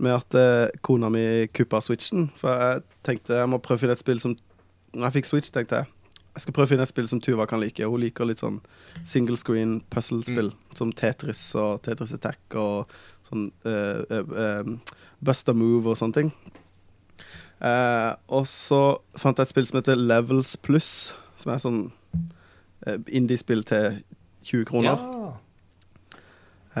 Med 0.00 0.16
at 0.16 0.36
eh, 0.38 0.72
kona 0.86 1.10
mi 1.12 1.22
kuppa 1.52 1.82
Switchen. 1.84 2.30
For 2.40 2.52
jeg 2.56 2.84
tenkte 3.06 3.40
jeg 3.40 3.50
må 3.52 3.60
prøve 3.62 3.80
å 3.80 3.84
finne 3.84 3.96
et 3.98 4.02
spill 4.02 4.22
som 4.22 4.36
Når 4.94 5.06
jeg 5.06 5.20
fikk 5.20 5.28
Switch, 5.30 5.54
tenkte 5.54 5.82
jeg 5.82 5.96
jeg 6.30 6.44
skal 6.44 6.54
prøve 6.54 6.68
å 6.68 6.70
finne 6.70 6.84
et 6.86 6.88
spill 6.88 7.08
som 7.10 7.18
Tuva 7.20 7.42
kan 7.50 7.58
like. 7.58 7.82
Hun 7.82 8.00
liker 8.00 8.24
litt 8.24 8.38
sånn 8.38 8.60
single 9.02 9.34
screen 9.36 9.80
puzzle-spill. 9.90 10.52
Som 10.78 10.92
Tetris 10.94 11.40
og 11.58 11.82
Tetris 11.82 12.14
Attack 12.14 12.54
og 12.54 12.92
sånn 13.26 13.48
uh, 13.66 14.62
Busta 15.18 15.52
Move 15.58 15.90
og 15.90 15.98
sånne 15.98 16.16
ting. 16.20 16.30
Eh, 17.60 18.12
og 18.32 18.46
så 18.48 18.80
fant 19.20 19.36
jeg 19.36 19.48
et 19.48 19.52
spill 19.52 19.66
som 19.68 19.80
heter 19.80 20.00
Levels 20.00 20.54
Plus, 20.64 21.10
som 21.36 21.52
er 21.52 21.60
sånn 21.60 21.80
eh, 22.86 22.96
indie-spill 23.12 23.66
til 23.68 24.00
20 24.48 24.68
kroner. 24.70 25.02
Ja. 25.04 25.32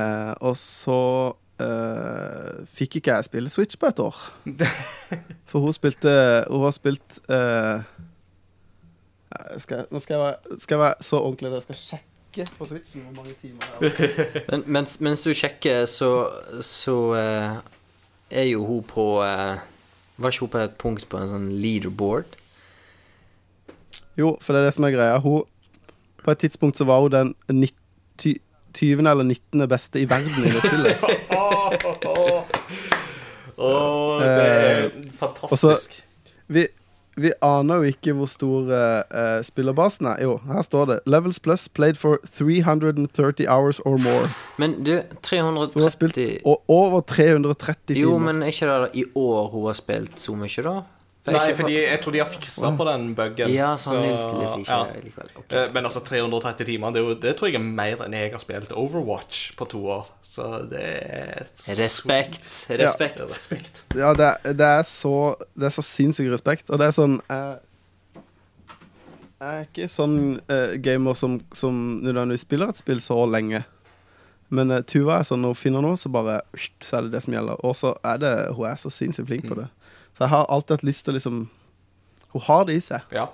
Eh, 0.00 0.32
og 0.40 0.56
så 0.56 1.00
eh, 1.60 2.60
fikk 2.74 3.00
ikke 3.00 3.16
jeg 3.16 3.28
spille 3.28 3.52
Switch 3.52 3.78
på 3.80 3.90
et 3.90 4.02
år. 4.02 4.16
For 5.50 5.64
hun 5.64 5.74
spilte 5.76 6.12
Hun 6.48 6.64
har 6.64 6.74
spilt 6.76 7.18
eh, 7.30 7.82
jeg 9.54 9.64
skal, 9.64 9.84
Nå 9.90 10.02
skal 10.02 10.14
jeg, 10.14 10.22
være, 10.24 10.60
skal 10.60 10.74
jeg 10.74 10.84
være 10.84 11.06
så 11.06 11.20
ordentlig 11.20 11.50
at 11.50 11.58
jeg 11.58 11.62
skal 11.68 11.80
sjekke 11.84 12.48
på 12.58 12.68
Switchen 12.70 13.06
hvor 13.06 13.22
mange 13.22 13.34
timer. 13.42 14.10
Men, 14.50 14.64
mens, 14.66 15.00
mens 15.00 15.22
du 15.22 15.32
sjekker, 15.34 15.84
så, 15.90 16.10
så 16.62 16.96
uh, 17.14 17.56
er 18.30 18.46
jo 18.50 18.64
hun 18.66 18.84
på 18.86 19.06
Var 19.18 20.30
ikke 20.30 20.46
hun 20.46 20.52
på 20.52 20.58
et 20.62 20.76
punkt 20.78 21.08
på 21.10 21.18
en 21.18 21.32
sånn 21.32 21.48
leaderboard? 21.62 22.38
Jo, 24.18 24.36
for 24.42 24.52
det 24.52 24.60
er 24.60 24.68
det 24.68 24.76
som 24.76 24.86
er 24.86 24.94
greia. 24.94 25.18
Hun, 25.22 25.42
på 26.24 26.30
et 26.30 26.38
tidspunkt 26.38 26.78
så 26.78 26.84
var 26.84 27.00
hun 27.00 27.14
den 27.14 27.34
90, 27.48 28.40
20. 28.74 29.08
eller 29.10 29.24
19. 29.24 29.68
beste 29.68 30.00
i 30.00 30.08
verden 30.10 30.44
i 30.44 30.52
det 30.54 30.62
spillet. 30.64 30.96
Åh, 33.60 34.20
det 34.22 34.28
er 34.28 34.90
fantastisk. 35.18 35.50
fantastisk. 35.50 36.04
Vi, 36.46 36.66
vi 37.20 37.32
aner 37.44 37.82
jo 37.82 37.90
ikke 37.92 38.14
hvor 38.16 38.28
stor 38.30 38.70
eh, 38.72 39.02
eh, 39.10 39.42
spillerbasen 39.44 40.06
er. 40.06 40.22
Jo, 40.24 40.36
her 40.48 40.62
står 40.64 40.86
det. 40.90 40.98
Levels 41.06 41.40
Plus 41.40 41.68
played 41.68 42.00
for 42.00 42.18
330 42.24 43.46
hours 43.48 43.80
or 43.84 43.98
more. 43.98 44.30
Men 44.58 44.78
du, 44.84 45.02
Så 45.22 45.42
hun 45.42 45.56
har 45.56 45.92
spilt 45.92 46.14
330 46.14 46.40
over 46.68 47.00
330 47.00 47.94
timer. 47.94 48.00
Jo, 48.00 48.18
men 48.18 48.42
er 48.42 48.46
ikke 48.54 48.66
det 48.66 48.90
i 48.94 49.04
år 49.14 49.48
hun 49.52 49.66
har 49.66 49.78
spilt 49.78 50.20
så 50.20 50.34
mye, 50.38 50.64
da? 50.64 50.80
For 51.22 51.32
Nei, 51.36 51.40
ikke- 51.50 51.56
fordi 51.60 51.74
jeg 51.76 52.00
tror 52.00 52.12
de 52.12 52.18
har 52.18 52.28
fiksa 52.32 52.68
på 52.78 52.84
den 52.88 53.14
buggen. 53.14 53.50
Ja, 53.52 53.74
sånn 53.76 54.16
så- 54.16 54.56
ikke 54.56 54.64
ja. 54.68 54.84
likevel. 55.04 55.28
Ok. 55.36 55.52
Eh, 55.52 55.72
Men 55.72 55.84
altså 55.84 56.00
330 56.02 56.64
timer, 56.64 56.92
det, 56.92 57.02
jo, 57.02 57.14
det 57.14 57.36
tror 57.36 57.46
jeg 57.50 57.54
er 57.56 57.58
mer 57.64 57.96
enn 58.06 58.12
jeg 58.12 58.30
har 58.32 58.38
spilt 58.40 58.72
Overwatch 58.72 59.54
på 59.56 59.68
to 59.68 59.82
år. 59.86 60.06
Så 60.24 60.66
det 60.70 60.80
er 60.80 61.44
Respekt. 61.44 62.66
Ja, 62.70 62.76
Respekt. 62.76 63.20
respekt. 63.20 63.82
Ja, 63.94 64.14
det, 64.14 64.28
er- 64.44 64.52
det 64.54 64.60
er 64.66 64.82
så 64.82 65.34
Det 65.58 65.66
er 65.66 65.74
så 65.76 65.82
sinnssyk 65.84 66.30
respekt. 66.32 66.70
Og 66.70 66.78
det 66.78 66.86
er 66.88 66.92
sånn 66.96 67.20
Jeg, 67.28 67.58
jeg 69.40 69.60
er 69.60 69.66
ikke 69.66 69.88
sånn 69.88 70.40
eh, 70.48 70.76
gamer 70.84 71.14
som, 71.16 71.38
som 71.56 72.00
nødvendigvis 72.04 72.44
spiller 72.44 72.68
et 72.72 72.80
spill 72.80 72.98
så 73.00 73.26
lenge. 73.30 73.62
Men 74.52 74.70
eh, 74.70 74.80
Tuva 74.82 75.20
er 75.20 75.22
sånn 75.28 75.40
når 75.44 75.54
hun 75.54 75.60
finner 75.60 75.82
noe, 75.82 75.96
så 75.96 76.10
bare 76.12 76.40
Så 76.80 76.98
er 76.98 77.02
det 77.02 77.12
det 77.12 77.22
som 77.24 77.34
gjelder. 77.34 77.60
Og 77.64 77.76
så 77.78 77.94
er 78.04 78.18
det 78.18 78.32
Hun 78.56 78.66
er 78.66 78.76
så 78.80 78.90
sinnssykt 78.90 79.28
flink 79.30 79.46
på 79.48 79.54
det. 79.60 79.68
Så 80.20 80.26
jeg 80.26 80.34
har 80.34 80.50
alltid 80.52 80.74
hatt 80.74 80.82
lyst 80.84 81.06
til 81.06 81.14
å 81.14 81.16
liksom 81.16 81.36
Hun 82.34 82.42
har 82.44 82.66
det 82.68 82.74
i 82.76 82.80
seg. 82.84 83.06
Ja. 83.16 83.30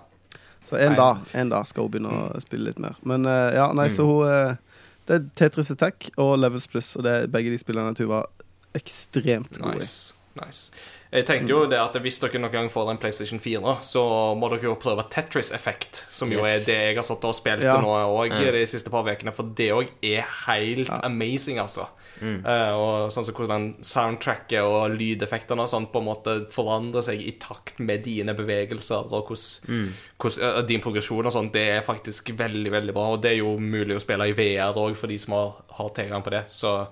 Så 0.63 0.79
en 0.79 0.95
dag, 0.95 1.19
en 1.35 1.51
dag 1.51 1.67
skal 1.67 1.83
hun 1.83 1.91
begynne 1.91 2.13
å 2.15 2.41
spille 2.43 2.69
litt 2.69 2.79
mer. 2.79 2.95
Men 3.03 3.27
uh, 3.27 3.51
ja, 3.55 3.67
nei, 3.75 3.89
så 3.91 4.07
hun 4.07 4.31
uh, 4.31 4.85
Det 5.07 5.19
er 5.19 5.27
Tetris 5.39 5.73
Attack 5.75 6.09
og 6.15 6.37
Levels 6.39 6.71
Plus, 6.71 6.93
og 6.95 7.03
det 7.07 7.13
er 7.13 7.27
begge 7.31 7.51
de 7.51 7.59
spillene 7.59 7.95
Tuva 7.99 8.23
er 8.23 8.79
ekstremt 8.79 9.59
gode 9.59 9.83
i. 9.83 9.91
Nice. 10.39 10.71
Jeg 11.13 11.27
tenkte 11.29 11.53
jo 11.53 11.67
det 11.71 11.79
at 11.79 11.95
hvis 12.03 12.19
dere 12.23 12.41
noen 12.43 12.53
gang 12.53 12.69
får 12.73 12.91
en 12.91 12.99
PlayStation 12.99 13.39
4, 13.41 13.77
så 13.87 14.03
må 14.37 14.49
dere 14.51 14.67
jo 14.69 14.75
prøve 14.81 15.05
Tetris 15.13 15.53
Effect, 15.55 16.01
som 16.11 16.33
jo 16.33 16.41
Yes. 16.43 16.47
er 16.47 16.67
det 16.67 16.79
jeg 16.89 16.97
har 16.97 17.07
satt 17.07 17.25
og 17.25 17.35
spilt 17.35 17.63
Ja. 17.63 17.77
nå 17.81 17.93
òg 18.11 18.35
de 18.53 18.65
siste 18.67 18.91
par 18.91 19.05
ukene, 19.07 19.33
for 19.33 19.45
det 19.45 19.71
òg 19.71 19.89
er 20.03 20.25
helt 20.47 20.91
amazing, 21.05 21.59
altså. 21.63 21.87
Eh, 22.23 22.73
og 22.73 23.11
sånn 23.13 23.25
som 23.25 23.35
hvordan 23.35 23.75
soundtracket 23.85 24.63
og 24.65 24.97
lydeffektene 24.97 25.61
og 25.61 25.69
sånn 25.69 25.87
på 25.93 26.01
en 26.01 26.09
måte 26.09 26.37
forandrer 26.51 27.03
seg 27.03 27.21
i 27.21 27.33
takt 27.39 27.79
med 27.79 28.03
dine 28.05 28.35
bevegelser 28.35 29.13
og 29.13 29.29
hvordan, 29.29 29.93
hvordan, 30.19 30.57
uh, 30.59 30.63
din 30.63 30.81
progresjon 30.81 31.27
og 31.27 31.33
sånn, 31.33 31.53
det 31.53 31.69
er 31.77 31.83
faktisk 31.83 32.33
veldig, 32.37 32.71
veldig 32.73 32.95
bra. 32.95 33.13
Og 33.13 33.23
det 33.23 33.33
er 33.33 33.39
jo 33.43 33.59
mulig 33.59 33.97
å 33.97 34.01
spille 34.01 34.31
i 34.31 34.33
VR 34.33 34.73
òg 34.75 34.97
for 34.97 35.07
de 35.09 35.19
som 35.19 35.35
har, 35.35 35.53
har 35.77 35.89
tilgang 35.91 36.23
på 36.25 36.31
det, 36.31 36.45
så 36.49 36.89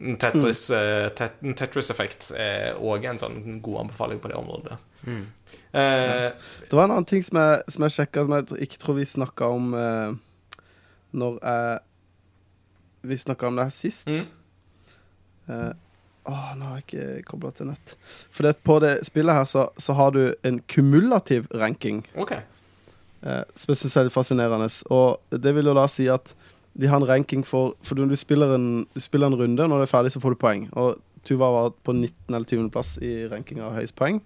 Tetris, 0.00 0.70
eh, 0.72 1.08
tet, 1.12 1.34
Tetris 1.56 1.90
er 2.32 2.78
òg 2.80 3.04
en 3.10 3.18
sånn 3.20 3.60
god 3.62 3.82
anbefaling 3.84 4.20
på 4.22 4.30
det 4.32 4.36
området. 4.38 4.78
Eh, 5.06 6.30
Det 6.70 6.72
var 6.72 6.84
en 6.84 6.90
annen 6.96 7.04
ting 7.06 7.22
som 7.22 7.36
jeg, 7.38 7.62
som 7.68 7.84
jeg 7.84 7.92
sjekka, 7.98 8.24
som 8.24 8.32
jeg 8.38 8.64
ikke 8.68 8.80
tror 8.80 8.96
vi 8.96 9.04
snakka 9.04 9.50
om 9.52 9.74
eh, 9.74 10.14
når 11.12 11.38
jeg 11.42 11.78
Vi 13.02 13.16
snakka 13.16 13.46
om 13.48 13.56
det 13.56 13.64
her 13.64 13.70
sist. 13.72 14.06
Mm. 14.06 14.26
Eh, 15.48 15.72
Åh, 16.28 16.50
nå 16.56 16.64
har 16.68 16.80
jeg 16.80 16.84
ikke 16.84 17.22
kobla 17.30 17.50
til 17.56 17.70
nett. 17.70 17.94
For 18.30 18.44
det, 18.44 18.58
på 18.62 18.74
det 18.84 18.90
spillet 19.08 19.32
her 19.34 19.46
så, 19.48 19.62
så 19.80 19.94
har 19.96 20.10
du 20.12 20.34
en 20.44 20.58
kumulativ 20.68 21.46
ranking, 21.56 22.02
OK. 22.14 22.32
eh, 22.36 23.40
som 23.56 23.72
jeg 23.72 23.80
syns 23.80 23.96
er 23.96 24.04
litt 24.04 24.12
fascinerende. 24.14 24.68
Og 24.92 25.16
det 25.32 25.54
vil 25.56 25.64
jo 25.72 25.74
da 25.74 25.86
si 25.88 26.10
at 26.12 26.34
de 26.80 26.88
har 26.88 27.00
en 27.00 27.08
ranking 27.08 27.44
for 27.46 27.74
For 27.86 27.98
når 27.98 28.12
du 28.14 28.16
spiller 28.16 28.54
en, 28.56 28.66
du 28.94 29.00
spiller 29.00 29.30
en 29.30 29.36
runde, 29.38 29.68
når 29.68 29.82
det 29.82 29.86
er 29.88 29.92
ferdig, 29.94 30.12
så 30.14 30.20
får 30.22 30.34
du 30.34 30.40
poeng. 30.40 30.66
Og 30.72 30.98
Tuva 31.24 31.50
var 31.52 31.72
på 31.84 31.92
19. 31.92 32.12
eller 32.32 32.46
20. 32.48 32.70
plass 32.72 32.94
i 33.04 33.26
rankinga 33.28 33.66
av 33.68 33.74
høyest 33.76 33.96
poeng 33.98 34.22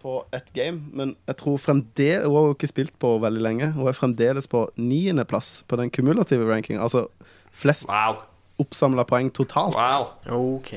på 0.00 0.14
ett 0.32 0.48
game. 0.56 0.80
Men 0.96 1.14
jeg 1.28 1.36
tror 1.36 1.58
fremdeles 1.60 2.24
Hun 2.24 2.34
har 2.38 2.46
jo 2.48 2.54
ikke 2.54 2.70
spilt 2.70 2.94
på 3.02 3.18
veldig 3.20 3.42
lenge. 3.44 3.70
Hun 3.76 3.88
er 3.88 3.96
fremdeles 3.96 4.48
på 4.48 4.62
niendeplass 4.80 5.62
på 5.68 5.76
den 5.76 5.90
kumulative 5.92 6.48
rankinga. 6.48 6.80
Altså 6.80 7.06
flest 7.52 7.88
Wow. 7.88 8.22
oppsamla 8.58 9.04
poeng 9.04 9.30
totalt. 9.32 9.76
wow. 9.76 10.08
Ok. 10.56 10.72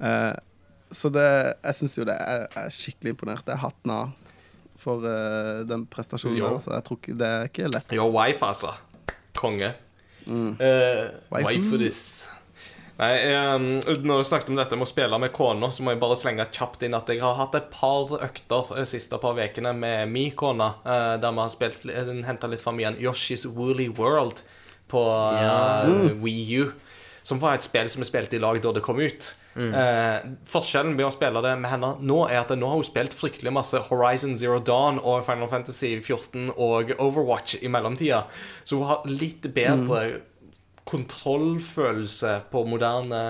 Eh, 0.00 0.34
så 0.90 1.10
det, 1.12 1.54
jeg 1.64 1.74
syns 1.74 1.98
jo 1.98 2.04
det 2.08 2.16
er, 2.16 2.46
er 2.56 2.72
skikkelig 2.72 3.12
imponert. 3.12 3.44
Det 3.44 3.52
er 3.52 3.60
hatten 3.60 3.92
av 3.92 4.14
for 4.78 5.02
uh, 5.04 5.66
den 5.68 5.84
prestasjonen. 5.90 6.38
Jo. 6.38 6.44
der, 6.46 6.54
Altså. 6.54 6.72
Jeg 6.72 6.84
tror 6.86 6.96
ikke, 7.02 7.18
det 7.18 7.26
er 7.28 7.48
ikke 7.50 7.68
lett. 7.68 7.92
Your 7.92 8.12
wife, 8.14 8.46
altså. 8.46 8.72
Konge. 9.36 9.74
Mm. 10.28 10.50
Uh, 10.60 11.08
Waifu. 11.32 11.78
this. 11.80 12.30
Nei, 12.98 13.12
um, 13.54 13.66
når 14.02 14.24
du 14.24 14.26
snakket 14.26 14.48
om 14.50 14.56
dette 14.58 14.74
med 14.74 14.82
å 14.88 14.90
spille 14.90 15.18
med 15.22 15.30
kona, 15.32 15.68
så 15.70 15.84
må 15.86 15.92
jeg 15.94 16.00
bare 16.02 16.16
slenge 16.18 16.48
kjapt 16.50 16.82
inn 16.82 16.96
at 16.98 17.06
jeg 17.12 17.22
har 17.22 17.36
hatt 17.38 17.54
et 17.54 17.68
par 17.70 18.10
økter 18.26 18.72
de 18.74 18.86
siste 18.90 19.20
par 19.22 19.38
ukene 19.38 19.70
med 19.78 20.10
min 20.10 20.32
kone, 20.34 20.72
uh, 20.82 21.14
der 21.22 21.30
vi 21.36 21.44
har 21.44 21.52
spilt 21.52 21.86
henta 22.26 22.50
litt 22.50 22.64
fram 22.64 22.80
igjen 22.82 22.98
Yoshi's 22.98 23.46
Woolly 23.46 23.86
World 23.88 24.42
på 24.90 25.04
Ja. 25.38 25.84
mm. 25.86 26.18
Wii 26.24 26.58
U. 26.64 26.72
Som 27.28 27.40
var 27.42 27.58
et 27.58 27.66
spill 27.66 27.90
som 27.92 28.00
vi 28.00 28.08
spilte 28.08 28.38
i 28.38 28.40
lag 28.40 28.56
da 28.64 28.70
det 28.72 28.80
kom 28.86 29.00
ut. 29.02 29.26
Eh, 29.58 30.28
forskjellen 30.48 30.94
ved 30.96 31.08
å 31.08 31.12
spille 31.12 31.42
det 31.44 31.54
med 31.60 31.72
henne 31.74 31.90
nå, 32.00 32.22
er 32.30 32.40
at 32.40 32.54
nå 32.56 32.70
har 32.70 32.78
hun 32.78 32.86
spilt 32.86 33.16
fryktelig 33.18 33.52
masse 33.52 33.80
Horizon 33.90 34.36
Zero 34.38 34.62
Dawn 34.64 35.00
og 35.02 35.26
Final 35.26 35.50
Fantasy 35.50 35.96
14 35.98 36.54
og 36.54 36.94
Overwatch 36.96 37.58
i 37.60 37.68
mellomtida. 37.72 38.22
Så 38.64 38.78
hun 38.80 38.88
har 38.88 39.04
litt 39.10 39.50
bedre 39.52 40.22
kontrollfølelse 40.88 42.30
på 42.48 42.62
moderne 42.64 43.20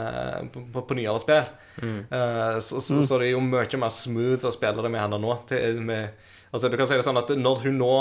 På, 0.53 0.62
på, 0.72 0.84
på 0.92 0.99
nyere 0.99 1.18
spill. 1.22 1.49
Eh, 1.82 2.59
så, 2.62 2.80
så, 2.80 3.03
så 3.03 3.18
det 3.18 3.30
er 3.30 3.34
jo 3.34 3.42
mye 3.44 3.80
mer 3.82 3.92
smooth 3.94 4.46
å 4.46 4.55
spille 4.55 4.84
det 4.84 4.92
med 4.94 5.03
henne 5.03 5.18
nå. 5.22 5.34
Til, 5.51 5.80
med, 5.82 6.14
altså 6.53 6.70
Du 6.70 6.78
kan 6.78 6.86
si 6.90 6.99
det 6.99 7.07
sånn 7.07 7.18
at 7.20 7.34
når 7.34 7.64
hun 7.66 7.80
nå 7.82 7.94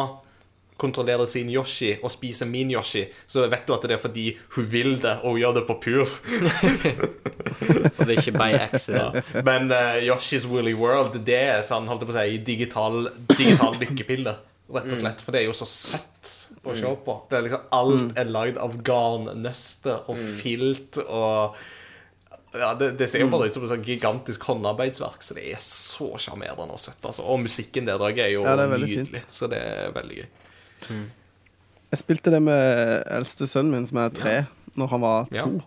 kontrollerer 0.82 1.26
sin 1.30 1.50
Yoshi 1.52 1.96
og 2.02 2.12
spiser 2.14 2.50
min 2.50 2.72
Yoshi, 2.74 3.06
så 3.28 3.48
vet 3.50 3.66
du 3.68 3.74
at 3.76 3.86
det 3.88 3.98
er 3.98 4.02
fordi 4.02 4.28
hun 4.56 4.68
vil 4.72 4.96
det, 5.02 5.18
og 5.24 5.36
hun 5.36 5.42
gjør 5.42 5.58
det 5.60 5.66
på 5.70 5.78
pur. 5.84 6.06
Og 7.98 8.04
det 8.06 8.14
er 8.14 8.20
ikke 8.20 8.36
by 8.38 8.52
accident. 8.60 9.32
Men 9.48 9.72
uh, 9.74 9.98
Yoshi's 10.04 10.46
Woolly 10.48 10.76
World, 10.78 11.16
det 11.26 11.40
er 11.40 11.64
sånn, 11.66 11.88
holdt 11.90 12.04
jeg 12.04 12.10
på 12.12 12.14
å 12.14 12.18
si, 12.20 12.38
digital, 12.46 13.00
digital 13.34 13.80
lykkepille. 13.82 14.36
Rett 14.76 14.92
og 14.92 15.00
slett. 15.00 15.24
For 15.24 15.34
det 15.34 15.42
er 15.42 15.48
jo 15.48 15.56
så 15.58 15.66
søtt 15.70 16.32
å 16.68 16.76
se 16.76 16.92
på. 17.06 17.16
Det 17.32 17.40
er 17.40 17.46
liksom, 17.48 17.66
alt 17.78 18.18
er 18.20 18.30
lagd 18.30 18.60
av 18.62 18.76
garnnøster 18.86 20.10
og 20.12 20.20
filt 20.40 21.00
og 21.08 21.58
ja, 22.58 22.72
det, 22.80 22.92
det 22.98 23.08
ser 23.12 23.22
jo 23.22 23.30
bare 23.30 23.50
ut 23.50 23.56
som 23.56 23.66
et 23.66 23.72
sånn 23.72 23.84
gigantisk 23.86 24.46
håndarbeidsverk, 24.48 25.22
så 25.24 25.36
det 25.38 25.44
er 25.52 25.60
så 25.62 26.08
sjarmerende 26.22 26.74
og 26.74 26.82
søtt. 26.82 27.00
Altså. 27.06 27.26
Og 27.28 27.42
musikken 27.44 27.88
der 27.88 28.02
òg 28.02 28.22
er 28.24 28.32
jo 28.34 28.44
Ja, 28.48 28.56
det 28.58 28.66
er 28.66 28.74
nydelig, 28.82 29.22
fint. 29.22 29.34
så 29.36 29.50
det 29.52 29.60
er 29.62 29.92
veldig 29.96 30.22
gøy. 30.22 30.28
Jeg 31.92 32.00
spilte 32.02 32.32
det 32.32 32.42
med 32.44 33.04
eldste 33.08 33.48
sønnen 33.48 33.72
min, 33.72 33.88
som 33.88 33.98
er 33.98 34.10
tre, 34.10 34.36
når 34.76 34.88
han 34.92 35.02
var 35.02 35.28
Ja. 35.32 35.44
to. 35.44 35.62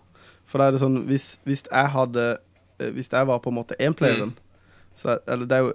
For 0.46 0.58
da 0.58 0.66
er 0.68 0.72
det 0.72 0.80
sånn 0.80 1.06
Hvis, 1.06 1.38
hvis 1.46 1.62
jeg 1.70 1.88
hadde 1.90 2.38
eh, 2.80 2.90
Hvis 2.90 3.08
jeg 3.11 3.26
var 3.26 3.38
på 3.38 3.48
en 3.50 3.54
måte 3.56 3.76
énplayeren, 3.78 4.32
så, 4.94 5.08
er- 5.14 5.20
eller 5.32 5.46
det 5.46 5.56
er 5.56 5.62
jo, 5.62 5.72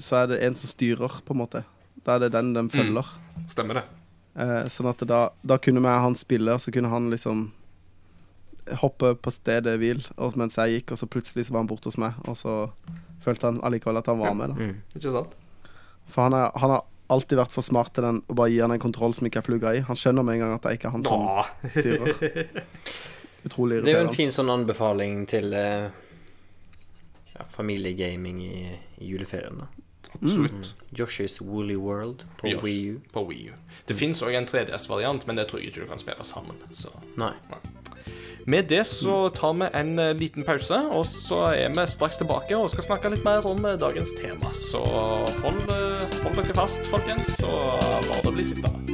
så 0.00 0.16
er 0.22 0.26
det 0.28 0.42
en 0.42 0.54
som 0.54 0.68
styrer, 0.68 1.20
på 1.24 1.34
en 1.34 1.38
måte. 1.42 1.64
Da 2.06 2.14
er 2.14 2.18
det 2.20 2.32
den 2.32 2.52
de 2.54 2.62
følger. 2.68 3.04
Stemmer 3.48 3.74
det. 3.74 3.84
Eh, 4.36 4.64
sånn 4.68 4.88
at 4.88 4.98
da, 5.06 5.28
da 5.44 5.56
kunne 5.58 5.80
vi 5.80 5.88
han 5.88 6.14
spille, 6.14 6.52
og 6.54 6.60
så 6.60 6.72
kunne 6.72 6.88
han 6.88 7.10
liksom 7.10 7.50
hoppe 8.80 9.14
på 9.20 9.30
stedet 9.32 9.74
hvil 9.78 10.00
og 10.16 10.36
mens 10.40 10.56
jeg 10.56 10.78
gikk, 10.80 10.92
og 10.92 10.98
så 10.98 11.06
plutselig 11.10 11.44
så 11.46 11.52
var 11.52 11.60
han 11.60 11.68
borte 11.68 11.84
hos 11.90 11.98
meg, 12.00 12.14
og 12.24 12.36
så 12.36 12.70
følte 13.20 13.50
han 13.50 13.60
allikevel 13.62 13.98
at 14.00 14.06
han 14.06 14.18
var 14.18 14.34
med. 14.34 14.48
da 14.48 14.54
Mm. 14.54 14.76
Ikke 14.96 15.12
sant? 15.12 15.34
For 16.08 16.22
han, 16.22 16.32
er, 16.32 16.50
han 16.56 16.70
har 16.70 16.84
alltid 17.14 17.40
vært 17.40 17.54
for 17.54 17.66
smart 17.66 17.94
til 17.96 18.06
den 18.06 18.20
å 18.28 18.36
bare 18.36 18.52
gi 18.52 18.60
han 18.62 18.74
en 18.74 18.82
kontroll 18.82 19.14
som 19.16 19.28
ikke 19.28 19.42
er 19.42 19.46
plugga 19.46 19.74
i. 19.78 19.82
Han 19.88 19.98
skjønner 19.98 20.26
med 20.26 20.38
en 20.38 20.44
gang 20.44 20.56
at 20.56 20.66
det 20.66 20.74
ikke 20.78 20.90
er 20.90 20.96
han 20.96 21.06
som 21.06 21.26
styrer. 21.74 22.64
Utrolig 23.46 23.82
Det 23.84 23.92
er 23.92 24.00
jo 24.00 24.08
en 24.08 24.16
fin 24.16 24.32
sånn 24.32 24.48
anbefaling 24.52 25.24
til 25.28 25.52
uh, 25.52 25.88
ja, 27.34 27.48
familiegaming 27.52 28.40
i, 28.44 28.54
i 29.04 29.10
juleferien. 29.12 29.64
da 29.64 29.84
Absolutt. 30.14 30.74
Josh's 30.90 31.40
Woolly 31.42 31.76
World 31.76 32.24
på. 32.40 32.52
Wii 32.62 32.90
U. 32.94 33.00
På 33.12 33.24
Wii 33.28 33.48
U. 33.50 33.54
Det 33.86 33.96
fins 33.98 34.22
òg 34.22 34.36
en 34.38 34.46
3DS-variant, 34.46 35.26
men 35.26 35.36
det 35.36 35.48
tror 35.50 35.60
jeg 35.60 35.72
ikke 35.72 35.84
du 35.84 35.90
kan 35.90 36.02
spille 36.02 36.26
sammen. 36.26 36.60
Så 36.72 36.92
Nei. 37.20 37.32
Med 38.46 38.68
det 38.68 38.84
så 38.84 39.28
tar 39.32 39.54
vi 39.56 39.68
en 39.72 39.98
eh, 39.98 40.14
liten 40.16 40.44
pause, 40.44 40.76
og 40.92 41.06
så 41.06 41.40
er 41.56 41.72
vi 41.72 41.86
straks 41.88 42.20
tilbake 42.20 42.56
og 42.56 42.68
skal 42.70 42.84
snakke 42.90 43.14
litt 43.14 43.24
mer 43.24 43.46
om 43.48 43.64
eh, 43.64 43.78
dagens 43.80 44.12
tema. 44.20 44.52
Så 44.52 44.82
hold, 44.84 45.62
eh, 45.72 46.18
hold 46.26 46.36
dere 46.42 46.58
fast, 46.60 46.84
folkens, 46.92 47.38
og 47.40 48.04
la 48.10 48.20
det 48.20 48.36
bli 48.36 48.44
sittende. 48.52 48.93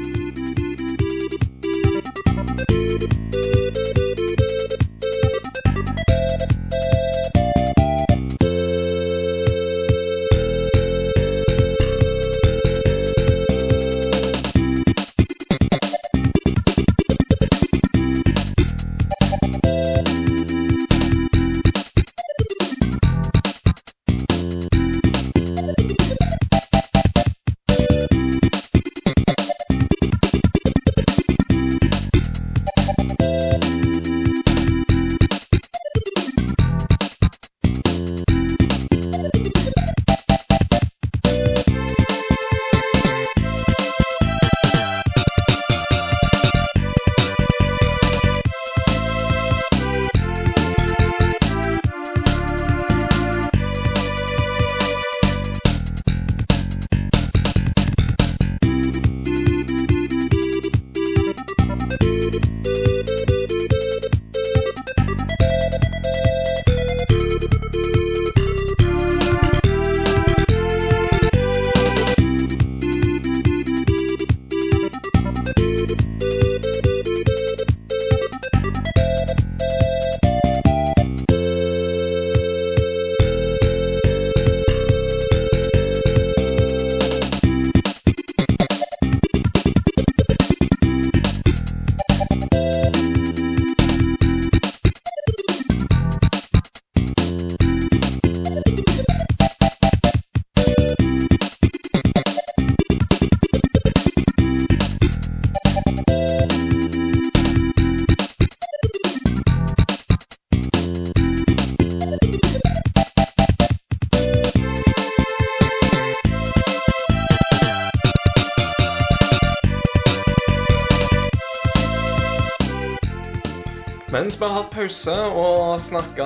Mens 124.21 124.37
vi 124.37 124.45
har 124.45 124.53
hatt 124.53 124.75
pause 124.75 125.13
og 125.33 125.79
snakka 125.81 126.25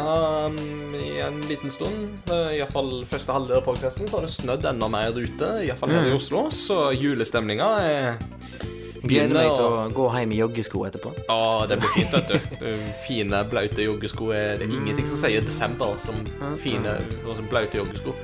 um, 0.51 0.57
i 0.99 1.21
en 1.23 1.37
liten 1.47 1.71
stund, 1.71 2.09
uh, 2.27 2.51
iallfall 2.51 3.05
første 3.07 3.31
halvdel 3.31 3.61
av 3.61 3.69
podkasten, 3.69 4.09
så 4.11 4.19
har 4.19 4.25
det 4.27 4.33
snødd 4.35 4.67
enda 4.67 4.89
mer 4.91 5.15
ute, 5.15 5.51
iallfall 5.63 5.93
her 5.95 6.09
i 6.11 6.15
Oslo, 6.17 6.49
så 6.51 6.89
julestemninga 6.91 7.69
er 7.85 8.09
Gleder 9.05 9.37
meg 9.37 9.53
til 9.53 9.69
å 9.69 9.85
gå 9.95 10.09
hjem 10.11 10.35
i 10.35 10.41
joggesko 10.41 10.83
etterpå. 10.89 11.13
Ja, 11.29 11.39
det 11.71 11.77
blir 11.85 11.93
fint, 11.93 12.17
vet 12.17 12.33
du. 12.33 12.67
Fine, 13.05 13.45
blaute 13.53 13.85
joggesko 13.85 14.31
er 14.35 14.57
Det 14.63 14.67
ingenting 14.73 15.07
som 15.07 15.21
sier 15.21 15.45
desember 15.45 15.95
som 16.01 16.19
fine, 16.59 16.97
blaute 17.53 17.79
joggesko. 17.79 18.17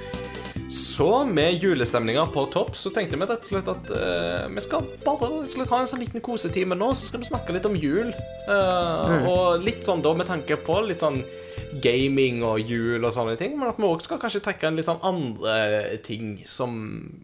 Så 0.70 1.24
med 1.24 1.62
julestemninga 1.64 2.26
på 2.30 2.44
topp, 2.46 2.76
så 2.78 2.92
tenkte 2.94 3.18
vi 3.18 3.26
rett 3.26 3.42
og 3.42 3.48
slett 3.48 3.70
at 3.72 3.88
uh, 3.90 4.46
vi 4.54 4.62
skal 4.62 4.84
bare 5.02 5.26
rett 5.26 5.48
og 5.48 5.54
slett 5.56 5.72
ha 5.72 5.80
en 5.82 5.88
sånn 5.90 6.02
liten 6.04 6.22
kosetime 6.22 6.76
nå, 6.78 6.92
så 6.94 7.08
skal 7.08 7.22
vi 7.24 7.30
snakke 7.30 7.56
litt 7.56 7.66
om 7.66 7.74
jul. 7.74 8.12
Eh, 8.12 9.26
Og 9.30 9.64
litt 9.66 9.82
sånn 9.86 10.02
da 10.04 10.12
med 10.14 10.28
tanke 10.30 10.58
på 10.62 10.76
litt 10.86 11.02
sånn 11.02 11.18
gaming 11.82 12.40
og 12.46 12.62
jul 12.66 13.02
og 13.02 13.12
sånne 13.14 13.36
ting, 13.38 13.56
men 13.58 13.70
at 13.70 13.78
vi 13.78 13.86
òg 13.86 14.02
skal 14.02 14.18
kanskje 14.22 14.42
trekke 14.46 14.70
inn 14.70 14.78
litt 14.78 14.88
sånn 14.88 15.02
andre 15.06 15.98
ting 16.06 16.36
som 16.48 16.72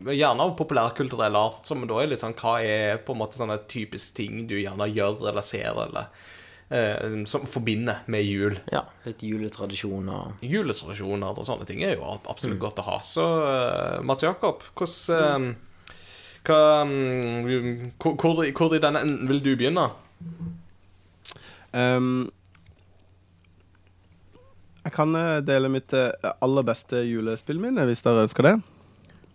Gjerne 0.06 0.44
av 0.44 0.52
populærkulturell 0.58 1.38
art, 1.38 1.64
som 1.66 1.82
da 1.86 1.98
er 2.02 2.12
litt 2.12 2.22
sånn 2.22 2.36
Hva 2.38 2.60
er 2.62 3.00
på 3.02 3.14
en 3.14 3.22
måte 3.22 3.38
sånne 3.40 3.58
typiske 3.70 4.14
ting 4.20 4.44
du 4.46 4.54
gjerne 4.60 4.86
gjør 4.90 5.28
eller 5.30 5.42
ser, 5.46 5.74
eller 5.86 6.10
eh, 6.70 7.24
som 7.30 7.44
forbinder 7.46 8.02
med 8.10 8.24
jul? 8.26 8.56
Ja, 8.72 8.84
litt 9.06 9.22
juletradisjoner. 9.22 10.34
Juletradisjoner 10.42 11.36
og 11.38 11.46
sånne 11.46 11.66
ting 11.68 11.82
er 11.86 11.96
jo 11.96 12.08
absolutt 12.30 12.58
godt 12.62 12.80
å 12.82 12.86
ha. 12.90 12.98
Så 13.04 13.26
eh, 13.50 14.00
Mats 14.06 14.22
Jakob, 14.26 14.62
hvordan 14.78 15.50
eh, 15.52 15.62
hva, 16.46 16.60
mm, 16.86 17.92
hvor, 17.98 18.14
hvor, 18.22 18.44
i- 18.46 18.52
hvor 18.54 18.74
i 18.76 18.82
denne 18.82 19.00
enden 19.02 19.26
vil 19.30 19.40
du 19.42 19.52
begynne? 19.58 19.88
Um, 21.76 22.30
jeg 24.86 24.94
kan 24.94 25.14
eh, 25.18 25.40
dele 25.42 25.68
mitt 25.72 25.92
eh, 25.98 26.12
aller 26.40 26.62
beste 26.68 27.00
julespillminne, 27.02 27.82
hvis 27.88 28.04
dere 28.06 28.22
ønsker 28.28 28.46
det. 28.46 28.54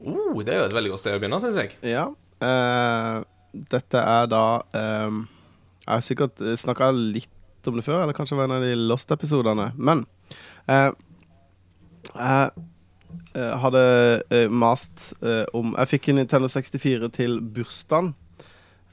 Uh, 0.01 0.39
det 0.47 0.55
er 0.55 0.61
jo 0.63 0.69
et 0.69 0.77
veldig 0.77 0.93
godt 0.93 1.03
sted 1.03 1.17
å 1.17 1.19
begynne, 1.21 1.41
syns 1.43 1.59
jeg. 1.59 1.75
Ja. 1.91 2.05
Uh, 2.41 3.19
dette 3.51 3.99
er 3.99 4.29
da 4.31 4.43
ehm, 4.79 5.25
Jeg 5.91 5.99
har 5.99 6.03
sikkert 6.07 6.41
snakka 6.57 6.87
litt 6.95 7.67
om 7.67 7.75
det 7.75 7.83
før, 7.83 8.01
eller 8.05 8.15
kanskje 8.15 8.33
det 8.37 8.39
var 8.39 8.47
en 8.47 8.55
av 8.55 8.63
de 8.63 8.75
Lost-episodene. 8.79 9.65
Men 9.75 10.05
eh, 10.71 10.91
jeg 12.15 12.51
eh, 13.35 13.55
hadde 13.59 13.81
eh, 14.31 14.47
mast 14.49 15.11
eh, 15.21 15.43
om 15.57 15.75
Jeg 15.77 15.89
fikk 15.91 16.07
en 16.13 16.21
Nintendo 16.21 16.47
64 16.49 17.09
til 17.19 17.37
bursdagen. 17.43 18.13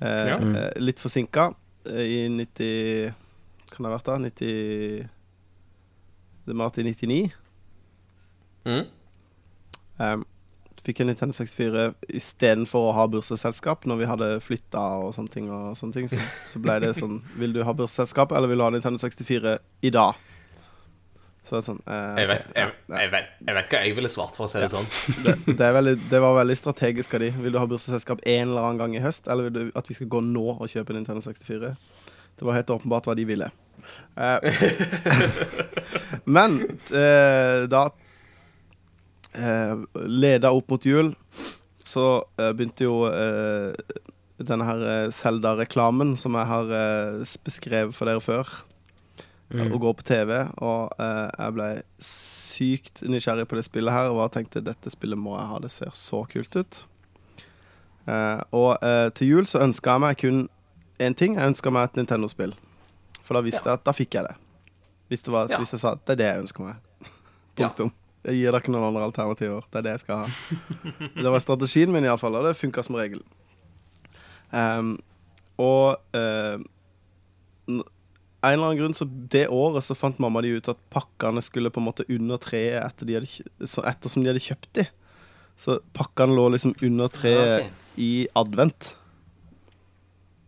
Eh, 0.02 0.26
Ja. 0.28 0.36
eh, 0.42 0.74
litt 0.82 0.98
forsinka 1.02 1.48
eh, 1.86 2.02
i 2.02 2.18
90 2.30 3.14
Kan 3.72 3.82
det 3.82 3.88
ha 3.88 3.94
vært 3.96 4.10
da? 4.10 4.18
90 4.18 5.08
Det 6.46 6.54
må 6.54 6.62
ha 6.64 6.68
vært 6.70 6.82
i 6.82 6.88
99. 6.90 7.32
Mm. 8.68 8.84
Um, 9.98 10.22
fikk 10.88 11.02
en 11.04 11.10
Nintendo 11.12 11.36
64 11.36 11.90
istedenfor 12.16 12.88
å 12.88 12.94
ha 12.96 13.04
bursdagsselskap 13.12 13.84
når 13.88 14.00
vi 14.00 14.08
hadde 14.08 14.30
flytta 14.44 14.84
og 15.02 15.12
sånne 15.16 15.34
ting. 15.34 15.50
Og 15.52 15.76
sånne 15.78 15.98
ting 15.98 16.08
så, 16.10 16.20
så 16.52 16.62
ble 16.64 16.78
det 16.84 16.94
sånn 16.98 17.20
Vil 17.40 17.54
du 17.56 17.62
ha 17.66 17.76
bursdagsselskap, 17.76 18.32
eller 18.32 18.50
vil 18.50 18.60
du 18.60 18.66
ha 18.66 18.72
Nintendo 18.74 19.00
64 19.02 19.58
i 19.84 19.92
dag? 19.94 20.24
Så 21.48 21.54
det 21.54 21.60
er 21.62 21.64
sånn 21.64 21.78
eh, 21.88 22.16
Jeg, 22.20 22.28
vet, 22.28 22.48
jeg, 22.52 22.72
ja, 22.72 22.96
jeg, 23.00 23.12
vet, 23.12 23.28
jeg 23.46 23.56
vet 23.56 23.70
hva 23.72 23.78
jeg 23.84 23.94
ville 23.96 24.10
svart, 24.12 24.36
for 24.36 24.48
å 24.48 24.50
si 24.52 24.60
det 24.60 24.68
sånn. 24.72 24.88
det, 25.24 25.36
det, 25.48 25.62
er 25.64 25.76
veldig, 25.78 25.94
det 26.10 26.24
var 26.24 26.36
veldig 26.40 26.58
strategisk 26.60 27.16
av 27.16 27.24
de. 27.24 27.30
Vil 27.44 27.54
du 27.54 27.60
ha 27.60 27.68
bursdagsselskap 27.68 28.24
en 28.24 28.50
eller 28.50 28.66
annen 28.66 28.82
gang 28.82 28.96
i 28.98 29.04
høst, 29.04 29.30
eller 29.32 29.48
vil 29.48 29.56
du 29.56 29.78
at 29.78 29.88
vi 29.88 29.96
skal 29.96 30.12
gå 30.12 30.20
nå 30.24 30.44
og 30.58 30.68
kjøpe 30.68 30.96
Nintendo 30.96 31.24
64? 31.24 31.72
Det 32.38 32.46
var 32.46 32.58
helt 32.60 32.70
åpenbart 32.70 33.08
hva 33.08 33.16
de 33.18 33.24
ville. 33.28 33.48
Eh, 34.20 34.60
men 36.36 36.60
eh, 36.92 37.64
da 37.72 37.88
eh, 39.34 39.74
leda 40.06 40.52
opp 40.54 40.70
mot 40.70 40.84
jul, 40.86 41.14
så 41.84 42.24
eh, 42.38 42.52
begynte 42.52 42.84
jo 42.86 43.06
eh, 43.08 43.74
denne 44.38 44.64
her 44.68 44.82
eh, 44.86 45.10
Zelda-reklamen, 45.10 46.16
som 46.20 46.36
jeg 46.38 46.46
har 46.46 46.70
eh, 46.70 47.36
beskrevet 47.44 47.94
for 47.96 48.06
dere 48.10 48.20
før, 48.24 48.48
Mm. 49.48 49.70
å 49.72 49.78
gå 49.80 49.90
på 49.96 50.04
TV. 50.04 50.30
Og 50.60 50.90
eh, 51.00 51.30
jeg 51.40 51.52
ble 51.56 51.66
sykt 52.04 53.00
nysgjerrig 53.08 53.46
på 53.48 53.56
det 53.56 53.62
spillet 53.64 53.94
her 53.94 54.10
og 54.12 54.26
tenkte 54.34 54.60
dette 54.60 54.90
spillet 54.92 55.16
må 55.16 55.32
jeg 55.38 55.46
ha, 55.48 55.56
det 55.64 55.70
ser 55.72 55.88
så 55.96 56.20
kult 56.28 56.52
ut. 56.60 56.80
Eh, 58.04 58.42
og 58.52 58.76
eh, 58.84 59.06
til 59.16 59.30
jul 59.32 59.48
så 59.48 59.62
ønska 59.64 59.94
jeg 59.96 60.02
meg 60.04 60.18
kun 60.20 60.42
én 61.00 61.16
ting. 61.16 61.38
Jeg 61.40 61.54
ønska 61.54 61.72
meg 61.72 61.88
et 61.88 61.96
Nintendo-spill. 62.02 62.52
For 63.24 63.38
da 63.38 63.42
visste 63.48 63.64
jeg 63.72 63.80
at 63.80 63.86
da 63.88 63.96
fikk 63.96 64.18
jeg 64.18 64.28
det. 64.28 64.36
Hvis, 65.08 65.24
det 65.24 65.32
var, 65.32 65.48
Ja. 65.48 65.62
hvis 65.62 65.72
jeg 65.72 65.80
sa 65.80 65.94
at 65.96 66.04
det 66.04 66.18
er 66.18 66.20
det 66.20 66.28
jeg 66.28 66.44
ønsker 66.44 66.66
meg. 66.68 67.08
Punktum. 67.56 67.92
Jeg 68.26 68.34
gir 68.40 68.50
deg 68.52 68.62
ikke 68.64 68.72
noen 68.74 68.88
andre 68.88 69.04
alternativer. 69.06 69.66
Det 69.70 69.78
er 69.80 69.84
det 69.86 69.92
jeg 69.96 70.02
skal 70.02 70.24
ha. 70.24 71.08
Det 71.14 71.30
var 71.30 71.42
strategien 71.44 71.92
min, 71.94 72.04
iallfall, 72.08 72.34
og 72.40 72.48
det 72.48 72.56
funka 72.58 72.82
som 72.84 72.98
regel. 72.98 73.22
Um, 74.50 74.96
og 75.60 76.00
uh, 76.16 76.58
en 77.68 77.82
eller 78.54 78.64
annen 78.70 78.78
grunn 78.78 78.94
så 78.96 79.04
Det 79.04 79.42
året 79.52 79.84
så 79.84 79.96
fant 79.98 80.20
mamma 80.22 80.40
de 80.44 80.54
ut 80.56 80.70
at 80.72 80.78
pakkene 80.94 81.42
skulle 81.44 81.72
på 81.74 81.82
en 81.82 81.88
måte 81.90 82.06
under 82.08 82.40
treet 82.40 82.78
etter 82.80 83.08
de 83.08 83.18
hadde, 83.18 83.48
så 83.68 83.84
ettersom 83.88 84.24
de 84.24 84.30
hadde 84.32 84.44
kjøpt 84.44 84.70
de. 84.78 84.86
Så 85.58 85.78
pakkene 85.96 86.36
lå 86.38 86.46
liksom 86.54 86.74
under 86.86 87.10
treet 87.12 87.44
Ja, 87.44 87.58
ok. 87.66 87.84
i 87.98 88.10
advent. 88.38 88.92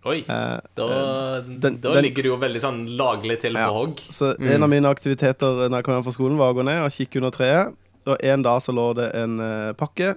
Oi, 0.08 0.20
Eh, 0.26 0.60
da, 0.74 1.40
den- 1.42 1.76
da 1.80 1.92
den- 1.94 2.02
ligger 2.04 2.22
det 2.24 2.30
jo 2.30 2.36
veldig 2.40 2.60
sånn 2.62 2.78
laglig 2.96 3.40
til 3.40 3.52
Ja. 3.52 3.68
hogg. 3.68 3.96
Så 4.08 4.34
en 4.40 4.62
av 4.62 4.68
mine 4.70 4.88
aktiviteter 4.88 5.68
når 5.68 5.76
jeg 5.76 5.84
kom 5.84 5.94
hjem 5.94 6.04
fra 6.04 6.12
skolen, 6.12 6.38
var 6.38 6.52
å 6.54 6.56
gå 6.56 6.64
ned 6.64 6.80
og 6.84 6.90
kikke 6.90 7.16
under 7.16 7.30
treet. 7.30 7.74
Og 8.06 8.16
en 8.24 8.42
dag 8.42 8.62
så 8.62 8.72
lå 8.72 8.94
det 8.96 9.14
en 9.14 9.38
uh, 9.40 9.72
pakke 9.74 10.16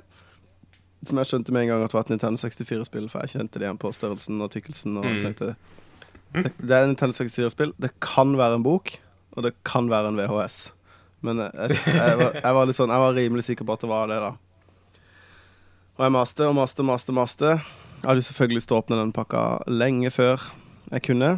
som 1.06 1.18
jeg 1.18 1.26
skjønte 1.28 1.52
med 1.52 1.64
en 1.64 1.68
gang 1.68 1.84
at 1.84 1.92
var 1.92 2.00
et 2.06 2.10
Nintendo 2.16 2.38
64-spill, 2.40 3.10
for 3.10 3.20
jeg 3.20 3.32
kjente 3.36 3.60
det 3.60 3.68
igjen 3.68 3.78
på 3.78 3.92
størrelsen 3.92 4.42
og 4.42 4.52
tykkelsen. 4.52 4.96
Og 4.98 5.04
Mm. 5.04 5.22
tenkte 5.22 5.46
det, 5.52 5.56
det 6.64 6.72
er 6.72 6.84
et 6.84 6.88
Nintendo 6.96 7.12
64-spill. 7.12 7.74
Det 7.78 7.92
kan 8.00 8.38
være 8.38 8.56
en 8.56 8.64
bok, 8.64 8.94
og 9.36 9.44
det 9.44 9.54
kan 9.66 9.90
være 9.90 10.08
en 10.08 10.16
VHS. 10.16 10.72
Men 11.22 11.40
eh, 11.42 11.52
jeg, 11.68 11.78
jeg, 11.86 12.18
var, 12.18 12.32
jeg 12.42 12.54
var 12.54 12.66
litt 12.66 12.76
sånn 12.76 12.90
Jeg 12.90 13.00
var 13.04 13.14
rimelig 13.14 13.44
sikker 13.44 13.66
på 13.66 13.74
at 13.74 13.82
det 13.82 13.90
var 13.90 14.08
det, 14.08 14.20
da. 14.22 14.32
Og 16.00 16.04
jeg 16.08 16.12
maste 16.12 16.48
og 16.48 16.56
maste, 16.56 16.84
maste, 16.84 17.12
maste. 17.14 17.62
Jeg 18.04 18.10
hadde 18.12 18.24
selvfølgelig 18.28 18.66
åpne 18.76 18.97
den 18.99 19.12
pakka 19.16 19.41
lenge 19.72 20.10
før 20.12 20.41
jeg 20.91 21.06
kunne. 21.06 21.30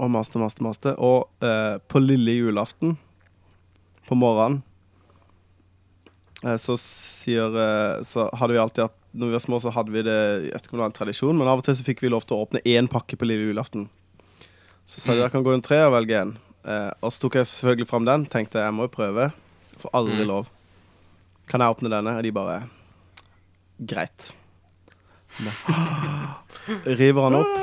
Og 0.00 0.08
maste, 0.10 0.40
maste, 0.40 0.64
maste. 0.64 0.94
Og 0.96 1.28
eh, 1.44 1.76
på 1.86 2.00
lille 2.00 2.32
julaften, 2.38 2.96
på 4.08 4.16
morgenen, 4.16 4.62
eh, 6.42 6.56
så 6.60 6.74
sier 6.80 7.52
eh, 7.56 8.00
Så 8.04 8.26
hadde 8.36 8.52
vi 8.56 8.60
alltid 8.60 8.82
hatt 8.84 8.96
Når 9.14 9.30
vi 9.30 9.36
var 9.36 9.44
små, 9.44 9.60
så 9.62 9.70
hadde 9.72 9.92
vi 9.94 10.02
det 10.04 10.16
Jeg 10.48 10.50
vet 10.52 10.66
ikke 10.66 10.74
om 10.74 10.80
det 10.80 10.82
var 10.82 10.90
en 10.90 10.96
tradisjon, 10.98 11.38
men 11.38 11.48
av 11.48 11.60
og 11.62 11.64
til 11.64 11.76
så 11.78 11.86
fikk 11.86 12.02
vi 12.04 12.10
lov 12.12 12.26
til 12.26 12.36
å 12.36 12.42
åpne 12.44 12.60
én 12.66 12.88
pakke 12.90 13.16
på 13.16 13.28
lille 13.28 13.46
julaften. 13.52 13.86
Så 14.84 15.00
sa 15.00 15.14
de 15.14 15.22
dere 15.22 15.30
kan 15.32 15.44
gå 15.46 15.54
en 15.54 15.62
tre 15.64 15.78
og 15.86 15.94
velge 15.94 16.18
en. 16.20 16.34
Eh, 16.64 16.90
og 17.00 17.12
så 17.14 17.22
tok 17.22 17.38
jeg 17.38 17.48
selvfølgelig 17.52 17.88
fram 17.92 18.08
den. 18.08 18.24
Tenkte 18.32 18.60
jeg 18.64 18.74
må 18.76 18.88
jo 18.88 18.92
prøve. 18.96 19.30
Får 19.80 19.94
aldri 20.00 20.24
Mm. 20.24 20.28
lov. 20.32 20.48
Kan 21.48 21.60
jeg 21.60 21.76
åpne 21.76 21.92
denne? 21.92 22.16
Og 22.18 22.22
de 22.24 22.32
bare 22.32 22.58
Greit. 23.80 24.32
River 27.00 27.28
han 27.28 27.40
opp. 27.40 27.56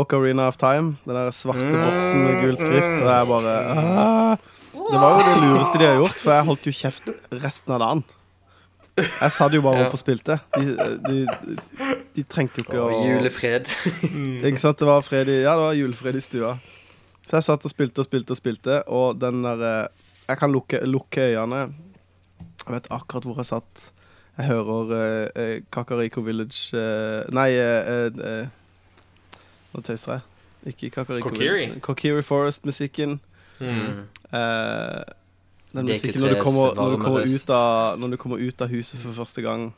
Ocarina 0.00 0.46
of 0.48 0.56
Time. 0.60 0.96
Den 1.04 1.18
der 1.18 1.34
svarte 1.34 1.66
boksen 1.66 2.24
med 2.24 2.40
gul 2.44 2.56
skrift. 2.60 2.94
Det 3.00 3.12
er 3.16 3.28
bare 3.28 3.58
ah. 3.74 4.48
Det 4.70 4.98
var 4.98 5.18
jo 5.18 5.26
det 5.26 5.36
lureste 5.42 5.78
de 5.78 5.86
har 5.86 5.98
gjort, 5.98 6.18
for 6.18 6.32
jeg 6.34 6.46
holdt 6.48 6.66
jo 6.66 6.72
kjeft 6.74 7.10
resten 7.42 7.74
av 7.74 7.82
dagen. 7.82 8.02
Jeg 9.00 9.32
satt 9.34 9.54
jo 9.54 9.62
bare 9.64 9.86
opp 9.86 9.94
og 9.96 10.00
spilte. 10.00 10.36
De, 10.56 10.90
de, 11.06 11.20
de 12.16 12.24
trengte 12.26 12.60
jo 12.60 12.66
ikke 12.66 12.80
å 12.82 13.00
julefred. 13.06 13.70
Ikke 14.48 14.62
sant? 14.62 14.80
Det 14.80 14.88
var, 14.88 15.04
fred 15.06 15.30
i, 15.30 15.40
ja, 15.44 15.54
det 15.58 15.66
var 15.66 15.78
julefred 15.78 16.18
i 16.18 16.24
stua. 16.24 16.56
Så 17.26 17.38
jeg 17.38 17.46
satt 17.46 17.66
og 17.66 17.72
spilte 17.72 18.02
og 18.02 18.08
spilte 18.08 18.34
og 18.34 18.40
spilte, 18.40 18.80
og 18.90 19.20
den 19.22 19.44
der 19.46 19.64
eh, 19.68 20.06
Jeg 20.30 20.38
kan 20.42 20.52
lukke, 20.54 20.82
lukke 20.86 21.30
øynene. 21.34 21.62
Jeg 22.66 22.74
vet 22.76 22.90
akkurat 22.94 23.26
hvor 23.26 23.40
jeg 23.40 23.50
satt. 23.50 23.90
Jeg 24.40 24.48
hører 24.48 25.30
eh, 25.36 25.62
Kakariko 25.72 26.22
Village 26.24 26.72
uh, 26.72 27.26
Nei 27.34 27.50
eh, 27.60 27.88
eh, 27.92 28.20
eh, 28.24 28.46
Nå 29.74 29.82
tøyser 29.84 30.16
jeg. 30.16 30.22
Ikke 30.72 30.88
Kakariko 30.94 31.28
Kokiri. 31.28 31.58
Village. 31.58 31.80
Kokiri 31.84 32.22
Forest-musikken. 32.24 33.20
Mm. 33.60 34.06
Eh, 34.32 35.02
den 35.72 35.86
musikken 35.86 36.24
når 36.24 36.34
du, 36.34 36.40
kommer, 36.40 36.72
når, 36.74 36.96
du 36.96 37.04
kommer 37.04 37.28
ut 37.28 37.52
av, 37.54 38.00
når 38.00 38.08
du 38.08 38.16
kommer 38.16 38.40
ut 38.40 38.64
av 38.64 38.72
huset 38.72 38.98
for 38.98 39.14
første 39.20 39.44
gang. 39.44 39.68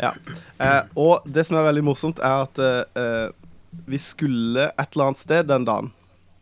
Ja. 0.00 0.14
Eh, 0.62 0.82
og 0.96 1.26
det 1.26 1.44
som 1.44 1.58
er 1.58 1.68
veldig 1.68 1.84
morsomt, 1.90 2.22
er 2.24 2.46
at 2.46 2.62
eh, 2.64 3.28
vi 3.90 4.00
skulle 4.00 4.70
et 4.70 4.88
eller 4.94 5.10
annet 5.10 5.26
sted 5.26 5.50
den 5.50 5.68
dagen. 5.68 5.92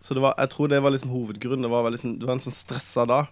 Så 0.06 0.14
det 0.14 0.22
var, 0.22 0.36
jeg 0.38 0.52
tror 0.52 0.70
det 0.70 0.78
var 0.84 0.94
liksom 0.94 1.10
hovedgrunnen. 1.10 1.66
Det 1.66 1.72
var, 1.72 1.82
veldig, 1.88 2.12
du 2.20 2.26
var 2.28 2.36
en 2.38 2.44
sånn 2.46 2.54
stressa 2.54 3.06
da. 3.10 3.24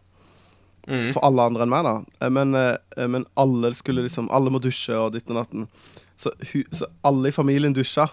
Mm. 0.84 1.14
for 1.14 1.24
alle 1.24 1.40
andre 1.48 1.64
enn 1.64 1.70
meg, 1.72 1.86
da. 1.86 1.92
Eh, 2.20 2.28
Men, 2.34 2.50
eh, 2.58 3.06
men 3.08 3.22
alle 3.40 3.70
skulle 3.72 4.02
liksom 4.04 4.26
Alle 4.34 4.50
må 4.52 4.58
dusje 4.60 4.92
og 5.00 5.14
ditt 5.14 5.30
og 5.32 5.38
natten. 5.38 5.62
Så, 6.20 6.28
hu, 6.50 6.58
så 6.76 6.90
alle 7.08 7.30
i 7.30 7.32
familien 7.32 7.72
dusja. 7.72 8.04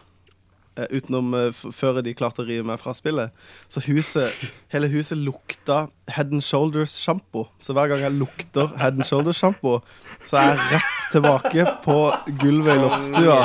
eh, 0.79 0.87
utenom 0.95 1.33
eh, 1.35 1.49
før 1.51 1.99
de 2.01 2.13
klarte 2.15 2.39
å 2.41 2.47
rive 2.47 2.63
meg 2.63 2.79
fra 2.79 2.93
spillet. 2.95 3.33
Så 3.67 3.81
huset, 3.89 4.31
hele 4.73 4.87
huset 4.93 5.17
lukta 5.19 5.89
Head 6.07 6.31
and 6.31 6.45
Shoulders-sjampo. 6.47 7.47
Så 7.59 7.75
hver 7.75 7.91
gang 7.91 8.05
jeg 8.05 8.15
lukter 8.21 8.71
Head 8.79 9.01
and 9.01 9.03
Shoulders-sjampo, 9.09 9.81
så 10.23 10.37
er 10.39 10.53
jeg 10.53 10.77
rett 10.77 11.11
tilbake 11.11 11.65
på 11.83 11.97
gulvet 12.39 12.77
i 12.77 12.85
loftstua 12.85 13.41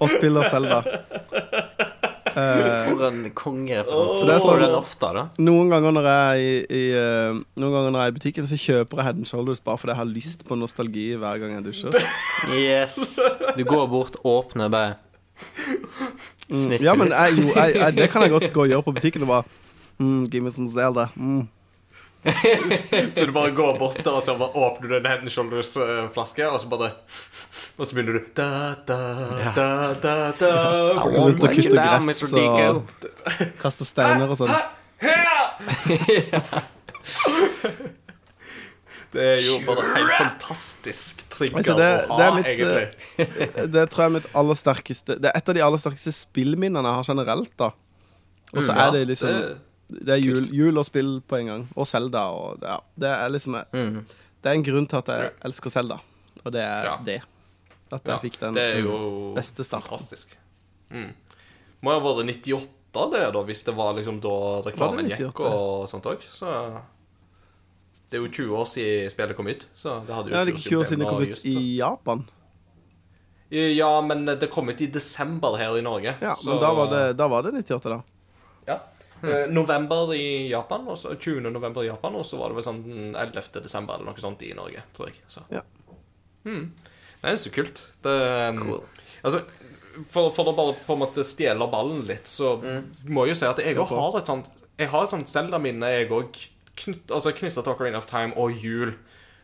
og 0.00 0.10
spiller 0.10 0.48
Selda. 0.50 0.82
For 2.34 3.04
en 3.08 3.20
kongereferanse. 3.34 4.26
Det 4.26 4.34
er 4.34 4.40
Får 4.44 4.50
sånn- 4.54 4.64
den 4.64 4.74
ofte, 4.78 5.10
da? 5.16 5.24
Noen 5.42 5.70
ganger 5.72 5.94
når 5.96 6.08
jeg 6.10 6.40
i, 6.40 6.54
i 6.78 6.82
eh, 6.96 7.38
Noen 7.60 7.72
ganger 7.76 7.90
når 7.94 8.00
jeg 8.00 8.06
er 8.06 8.14
i 8.14 8.16
butikken, 8.18 8.46
så 8.50 8.58
kjøper 8.60 9.00
jeg 9.00 9.08
Head 9.08 9.20
and 9.22 9.26
Shoulders 9.30 9.60
bare 9.64 9.78
fordi 9.82 9.94
jeg 9.94 10.00
har 10.02 10.10
lyst 10.10 10.44
på 10.48 10.58
nostalgi 10.58 11.06
hver 11.20 11.38
gang 11.42 11.54
jeg 11.58 11.64
dusjer. 11.68 12.00
Yes. 12.56 13.18
Du 13.58 13.64
går 13.68 13.86
bort, 13.92 14.16
åpner, 14.24 14.68
bare 14.72 14.94
sniffer 16.50 16.84
Ja, 16.84 16.94
men 16.98 17.08
jeg, 17.14 17.36
jo, 17.38 17.48
jeg, 17.54 17.74
jeg, 17.78 17.96
det 17.96 18.10
kan 18.12 18.22
jeg 18.26 18.30
godt 18.34 18.52
gå 18.52 18.62
og 18.66 18.68
gjøre 18.72 18.82
på 18.88 18.92
butikken 18.98 19.22
og 19.26 19.28
bare 19.28 19.44
mm, 19.98 20.26
Give 20.30 20.44
me 20.44 20.50
some 20.52 20.68
Zelda. 20.72 21.06
Mm. 21.16 21.48
Så 23.16 23.24
du 23.26 23.32
bare 23.32 23.50
går 23.56 23.78
bort 23.80 23.96
der, 24.04 24.12
og 24.12 24.22
så 24.22 24.34
bare 24.36 24.52
åpner 24.60 24.88
du 24.90 24.96
en 24.98 25.06
Head 25.08 25.22
Shoulders-flaske, 25.32 26.44
og 26.52 26.60
så 26.60 26.68
bare 26.68 26.90
Og 27.80 27.86
så 27.88 27.94
begynner 27.96 28.18
du 28.18 28.26
da, 28.36 28.48
da, 28.88 28.98
da, 29.56 29.68
da, 30.02 30.14
da. 30.36 30.50
Rundt 31.06 31.40
og 31.40 31.54
kutte 31.56 31.72
gress 31.80 32.22
og 32.28 32.84
kaste 33.62 33.88
steiner 33.88 34.28
og 34.28 34.36
sånn. 34.42 34.52
Det 39.10 39.22
er 39.26 39.40
jo 39.42 39.56
bare 39.66 39.82
helt 39.96 40.12
fantastisk 40.14 41.24
trigger 41.32 41.56
Altså, 41.58 41.74
det, 41.80 41.86
å 42.06 42.18
ha, 42.20 42.26
mitt 42.36 42.46
egentlig. 42.46 42.84
eh, 43.24 43.64
Det 43.74 43.82
tror 43.90 44.04
jeg 44.04 44.10
er 44.12 44.14
mitt 44.20 44.28
aller 44.38 44.58
sterkeste 44.60 45.16
Det 45.18 45.32
er 45.32 45.40
et 45.40 45.50
av 45.50 45.56
de 45.56 45.64
aller 45.66 45.80
sterkeste 45.82 46.12
spillminnene 46.14 46.84
jeg 46.92 46.98
har 47.00 47.08
generelt, 47.08 47.50
da. 47.58 47.72
Og 48.54 48.62
så 48.66 48.70
Mm, 48.74 48.78
er 48.84 48.88
det 48.94 49.02
liksom 49.10 49.34
det- 49.90 50.04
Det 50.06 50.14
er 50.14 50.22
jul, 50.24 50.46
jul 50.54 50.78
og 50.78 50.84
spill 50.86 51.20
på 51.28 51.38
en 51.40 51.46
gang. 51.46 51.68
Og 51.76 51.86
Selda. 51.86 52.24
Det, 52.60 52.68
ja, 52.68 52.78
det 52.98 53.08
er 53.10 53.28
liksom 53.28 53.54
Mm. 53.72 54.04
Det 54.42 54.48
er 54.48 54.54
en 54.54 54.62
grunn 54.64 54.86
til 54.88 54.96
at 54.96 55.06
jeg 55.06 55.30
elsker 55.44 55.70
Selda, 55.70 55.98
og 56.44 56.52
det 56.52 56.62
er 56.62 56.84
Ja. 56.84 56.96
det. 57.04 57.22
At 57.92 58.02
Ja, 58.06 58.12
jeg 58.18 58.20
fikk 58.32 58.38
den 58.40 58.54
det 58.54 58.84
jo 58.84 59.34
beste 59.34 59.64
starten. 59.64 59.88
fantastisk. 59.88 60.36
Mm. 60.90 61.12
Må 61.82 61.92
jo 61.92 62.00
ha 62.00 62.06
vært 62.06 62.24
98 62.24 63.10
det, 63.12 63.32
da, 63.32 63.42
hvis 63.42 63.64
det 63.64 63.74
var 63.76 63.94
liksom 63.94 64.20
da 64.20 64.62
reklamen 64.70 65.08
gikk 65.10 65.40
og 65.40 65.88
sånt 65.88 66.04
òg. 66.04 66.20
Så 66.22 66.80
Det 68.10 68.18
er 68.18 68.22
jo 68.24 68.28
20 68.28 68.56
år 68.56 68.64
siden 68.66 69.10
spillet 69.10 69.36
kom 69.36 69.46
ut. 69.46 69.66
Så 69.74 70.04
det 70.06 70.14
hadde 70.14 70.30
jo 70.30 70.34
Ja, 70.34 70.44
det 70.44 70.52
er 70.54 70.56
ikke 70.56 70.68
20 70.70 70.80
år 70.80 70.84
siden 70.84 70.98
det 70.98 71.08
kom 71.08 71.22
ut 71.22 71.28
just, 71.28 71.46
i 71.46 71.76
Japan. 71.78 72.28
Ja, 73.50 74.00
men 74.00 74.24
det 74.26 74.50
kom 74.50 74.68
ut 74.68 74.80
i 74.80 74.86
desember 74.86 75.56
her 75.58 75.76
i 75.76 75.80
Norge. 75.82 76.14
Ja, 76.20 76.34
så- 76.34 76.50
men 76.50 76.60
da 76.60 76.72
var 76.74 76.86
det, 76.90 77.16
da 77.16 77.28
var 77.28 77.42
det 77.42 77.52
98, 77.54 77.88
da. 77.90 78.02
Ja. 78.66 78.78
Eh, 79.22 79.46
November 79.52 80.14
i 80.14 80.48
Japan, 80.50 80.86
også, 80.88 81.14
20. 81.18 81.50
november 81.52 81.84
i 81.84 81.90
Japan, 81.90 82.14
og 82.16 82.24
så 82.26 82.38
var 82.40 82.52
det 82.52 82.60
vel 82.60 82.66
sånn 82.66 82.84
11. 83.14 83.60
desember 83.60 83.98
eller 83.98 84.10
noe 84.10 84.22
sånt 84.22 84.44
i 84.46 84.52
Norge, 84.56 84.84
tror 84.96 85.10
jeg. 85.10 85.20
Så. 85.28 85.44
Ja. 85.52 85.64
Mm. 86.48 86.70
Er 87.20 87.36
så 87.36 87.52
kult. 87.52 87.82
Det, 88.02 88.14
Cool. 88.60 88.80
Altså, 89.20 89.42
for, 90.08 90.30
for 90.32 90.48
å 90.48 90.56
bare 90.56 90.76
på 90.86 90.96
en 90.96 91.02
måte 91.02 91.24
stjele 91.26 91.66
ballen 91.70 92.06
litt, 92.08 92.30
så 92.30 92.54
må 93.10 93.26
jeg 93.26 93.34
jo 93.34 93.40
si 93.42 93.50
at 93.50 93.60
jeg 93.60 93.76
òg 93.76 93.90
har 93.92 94.16
et 94.20 94.30
sånt 94.30 94.48
Jeg 94.80 94.88
har 94.88 95.04
et 95.04 95.12
sånt 95.12 95.28
Zelda-minne 95.28 95.90
jeg 95.92 96.08
òg 96.14 96.38
knytta 96.80 97.18
altså 97.18 97.34
til 97.36 97.58
Ocarina 97.60 97.98
of 98.00 98.08
Time 98.08 98.32
og 98.40 98.56
jul 98.56 98.94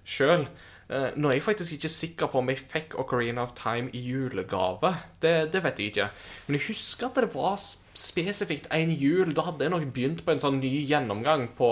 sjøl. 0.06 0.46
Uh, 0.86 1.08
nå 1.18 1.32
er 1.32 1.40
jeg 1.40 1.42
faktisk 1.42 1.72
ikke 1.74 1.90
sikker 1.90 2.28
på 2.30 2.38
om 2.38 2.50
jeg 2.52 2.62
fikk 2.62 2.94
Ocarina 3.02 3.42
of 3.42 3.56
Time 3.58 3.90
i 3.90 4.02
julegave. 4.06 4.92
Det, 5.22 5.34
det 5.52 5.62
vet 5.64 5.80
jeg 5.82 5.92
ikke. 5.92 6.08
Men 6.46 6.58
jeg 6.58 6.68
husker 6.68 7.08
at 7.08 7.18
det 7.18 7.32
var 7.34 7.58
spesifikt 7.58 8.68
en 8.70 8.92
jul. 8.94 9.34
Da 9.34 9.48
hadde 9.48 9.66
jeg 9.66 9.74
nok 9.74 9.88
begynt 9.96 10.22
på 10.22 10.34
en 10.34 10.42
sånn 10.42 10.60
ny 10.62 10.70
gjennomgang 10.86 11.48
på, 11.58 11.70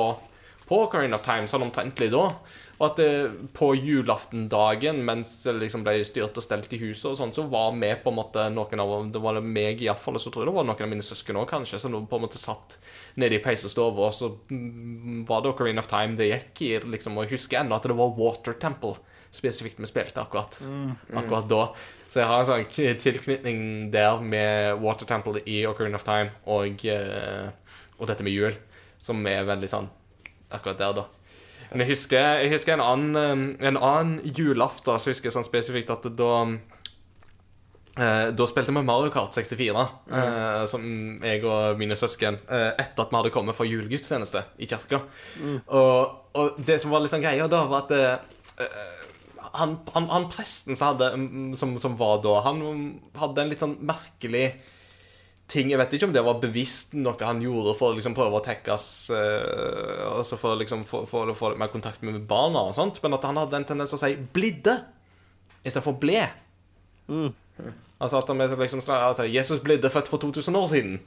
på 0.67 0.81
Ocarina 0.89 1.21
of 1.21 1.27
Time, 1.27 1.47
sånn 1.51 1.67
omtrentlig 1.69 2.11
da. 2.15 2.27
Og 2.79 2.85
at 2.89 2.99
det, 2.99 3.09
på 3.55 3.71
julaftendagen, 3.79 4.99
mens 5.07 5.37
det 5.45 5.55
liksom 5.61 5.85
ble 5.87 6.01
styrt 6.07 6.39
og 6.41 6.45
stelt 6.45 6.73
i 6.75 6.81
huset, 6.83 7.07
og 7.13 7.19
sånn, 7.21 7.35
så 7.37 7.47
var 7.51 7.73
vi 7.79 7.93
på 8.03 8.11
en 8.11 8.19
måte 8.19 8.49
noen 8.51 8.83
av 8.83 8.95
Det 9.15 9.23
var 9.23 9.39
det 9.39 9.45
meg 9.47 9.83
iallfall, 9.85 10.19
og 10.19 10.25
så 10.25 10.33
tror 10.35 10.45
jeg 10.45 10.51
det 10.51 10.57
var 10.59 10.69
noen 10.69 10.87
av 10.87 10.93
mine 10.93 11.07
søsken 11.07 11.39
òg, 11.39 11.49
kanskje, 11.51 11.81
som 11.83 11.95
på 11.95 12.19
en 12.19 12.27
måte 12.27 12.41
satt 12.41 12.79
nede 13.21 13.39
i 13.39 13.43
peisestua, 13.45 13.93
og 13.95 14.15
så 14.15 14.33
mm, 14.51 15.25
var 15.29 15.45
det 15.45 15.53
Ocarina 15.53 15.85
of 15.85 15.91
Time 15.91 16.19
det 16.19 16.31
gikk 16.33 16.65
i. 16.67 16.73
liksom, 16.97 17.19
Og 17.19 17.29
jeg 17.29 17.39
husker 17.39 17.63
ennå 17.63 17.79
at 17.79 17.87
det 17.87 17.99
var 17.99 18.17
Water 18.19 18.59
Temple 18.59 18.97
spesifikt 19.35 19.81
vi 19.83 19.89
spilte 19.91 20.23
akkurat, 20.23 20.61
akkurat 21.15 21.49
da. 21.51 21.65
Så 22.07 22.21
jeg 22.23 22.31
har 22.31 22.43
en 22.43 22.47
sånn 22.47 22.99
tilknytning 23.03 23.59
der 23.91 24.21
med 24.23 24.79
Water 24.83 25.09
Temple 25.11 25.43
i 25.51 25.65
Ocarina 25.67 25.99
of 25.99 26.07
Time 26.07 26.31
og, 26.47 26.85
eh, 26.87 27.49
og 27.99 28.07
dette 28.11 28.23
med 28.27 28.35
jul, 28.35 28.55
som 29.03 29.25
er 29.27 29.47
veldig 29.49 29.71
sånn 29.71 29.91
akkurat 30.55 30.79
der, 30.79 30.93
da. 31.01 31.09
Men 31.71 31.85
jeg 31.85 31.95
husker, 31.95 32.41
jeg 32.45 32.53
husker 32.55 32.77
en 32.77 32.85
annen, 32.85 33.53
eh, 33.59 33.69
en 33.69 33.79
annen 33.79 34.17
julaften, 34.37 34.99
så 34.99 35.13
husker 35.13 35.31
jeg 35.31 35.37
sånn 35.37 35.47
spesifikt 35.47 35.93
at 35.95 36.09
da 36.19 36.33
eh, 37.99 38.27
Da 38.35 38.49
spilte 38.51 38.75
vi 38.75 38.85
Mario 38.85 39.13
Kart 39.15 39.37
64, 39.37 39.87
mm. 40.11 40.67
som 40.71 40.85
jeg 41.23 41.45
og 41.47 41.81
mine 41.81 41.97
søsken, 41.99 42.41
eh, 42.49 42.71
etter 42.73 43.07
at 43.07 43.15
vi 43.15 43.21
hadde 43.21 43.35
kommet 43.35 43.59
fra 43.59 43.69
julegudstjeneste 43.69 44.45
i 44.59 44.69
kirka. 44.71 45.03
Og, 45.67 46.21
og 46.35 46.59
det 46.59 46.81
som 46.83 46.95
var 46.95 47.05
litt 47.05 47.15
sånn 47.15 47.25
greia 47.25 47.49
da, 47.51 47.65
var 47.71 47.87
at 47.87 47.97
eh, 47.97 49.01
han, 49.55 49.79
han, 49.95 50.09
han 50.11 50.29
presten 50.33 50.77
som, 50.77 50.95
hadde, 50.95 51.13
mm, 51.19 51.51
som, 51.59 51.75
som 51.83 51.99
var 51.99 52.21
da, 52.25 52.41
han 52.47 52.63
hadde 53.19 53.43
en 53.43 53.53
litt 53.53 53.63
sånn 53.63 53.77
merkelig 53.87 54.49
ting 55.51 55.71
Jeg 55.71 55.79
vet 55.81 55.95
ikke 55.97 56.09
om 56.09 56.15
det 56.15 56.25
var 56.25 56.41
bevisst 56.41 56.95
noe 56.97 57.21
han 57.21 57.43
gjorde 57.43 57.75
for 57.77 57.93
å 57.93 57.97
liksom 57.99 58.17
prøve 58.17 58.39
å 58.39 58.45
tekkes 58.45 58.87
uh, 59.13 60.15
Altså 60.15 60.39
for 60.41 60.55
å 60.55 60.61
liksom 60.61 60.87
få, 60.89 61.03
få, 61.09 61.27
få 61.37 61.53
litt 61.53 61.61
mer 61.61 61.73
kontakt 61.73 62.05
med 62.07 62.23
barna 62.29 62.63
og 62.69 62.77
sånt, 62.77 63.03
men 63.05 63.17
at 63.17 63.27
han 63.29 63.41
hadde 63.43 63.61
en 63.61 63.69
tendens 63.69 63.93
til 63.93 64.01
å 64.01 64.05
si 64.05 64.17
'blidde' 64.17 64.79
istedenfor 65.65 65.99
'ble'. 66.01 66.29
Altså 68.01 68.19
at 68.21 68.29
han 68.29 68.41
liksom 68.41 68.83
altså, 68.85 69.25
'Jesus 69.29 69.61
blidde 69.65 69.91
født 69.91 70.09
for 70.09 70.19
2000 70.19 70.57
år 70.57 70.67
siden'. 70.73 70.99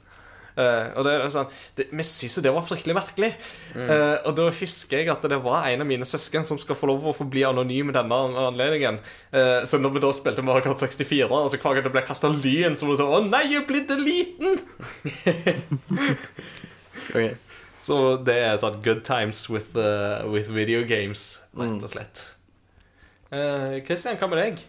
Eh, 0.58 0.86
og 0.98 1.06
det 1.06 1.14
sånn 1.30 1.46
det, 1.78 1.84
Vi 1.94 2.04
syntes 2.06 2.38
jo 2.38 2.42
det 2.42 2.52
var 2.54 2.66
fryktelig 2.66 2.96
merkelig. 2.96 3.30
Eh, 3.78 4.16
og 4.26 4.34
da 4.38 4.48
husker 4.50 5.02
jeg 5.02 5.10
at 5.12 5.26
det 5.30 5.40
var 5.44 5.68
en 5.70 5.84
av 5.84 5.88
mine 5.88 6.08
søsken 6.08 6.46
som 6.48 6.58
skal 6.60 6.78
få 6.78 6.90
lov 6.90 7.06
å 7.06 7.16
forbli 7.16 7.44
anonym 7.46 7.92
i 7.92 7.96
denne 7.96 8.20
anledningen. 8.48 9.00
Eh, 9.30 9.60
så 9.68 9.80
når 9.80 9.96
vi 9.96 10.04
da 10.04 10.14
spilte 10.16 10.44
Mario 10.46 10.66
Kart 10.66 10.82
64, 10.82 11.28
og 11.30 11.50
så 11.52 11.60
hver 11.60 11.78
gang 11.78 11.86
det 11.86 11.94
ble 11.94 12.06
kasta 12.06 12.32
lyn, 12.32 12.78
så 12.78 12.88
var 12.88 12.96
det 12.96 13.02
sånn 13.02 13.14
'Å 13.14 13.20
nei, 13.28 13.44
jeg 13.52 13.62
er 13.62 13.68
blitt 13.68 13.92
liten!' 14.02 14.58
okay. 17.12 17.36
Så 17.78 18.18
det 18.26 18.34
er 18.34 18.58
sånn 18.58 18.82
good 18.82 19.04
times 19.06 19.48
with, 19.48 19.76
uh, 19.76 20.26
with 20.26 20.50
video 20.50 20.82
games, 20.82 21.40
rett 21.54 21.82
og 21.82 21.92
slett. 21.94 22.34
Kristian, 23.28 23.84
Christian, 23.86 24.16
hva 24.16 24.28
med 24.28 24.38
deg? 24.40 24.60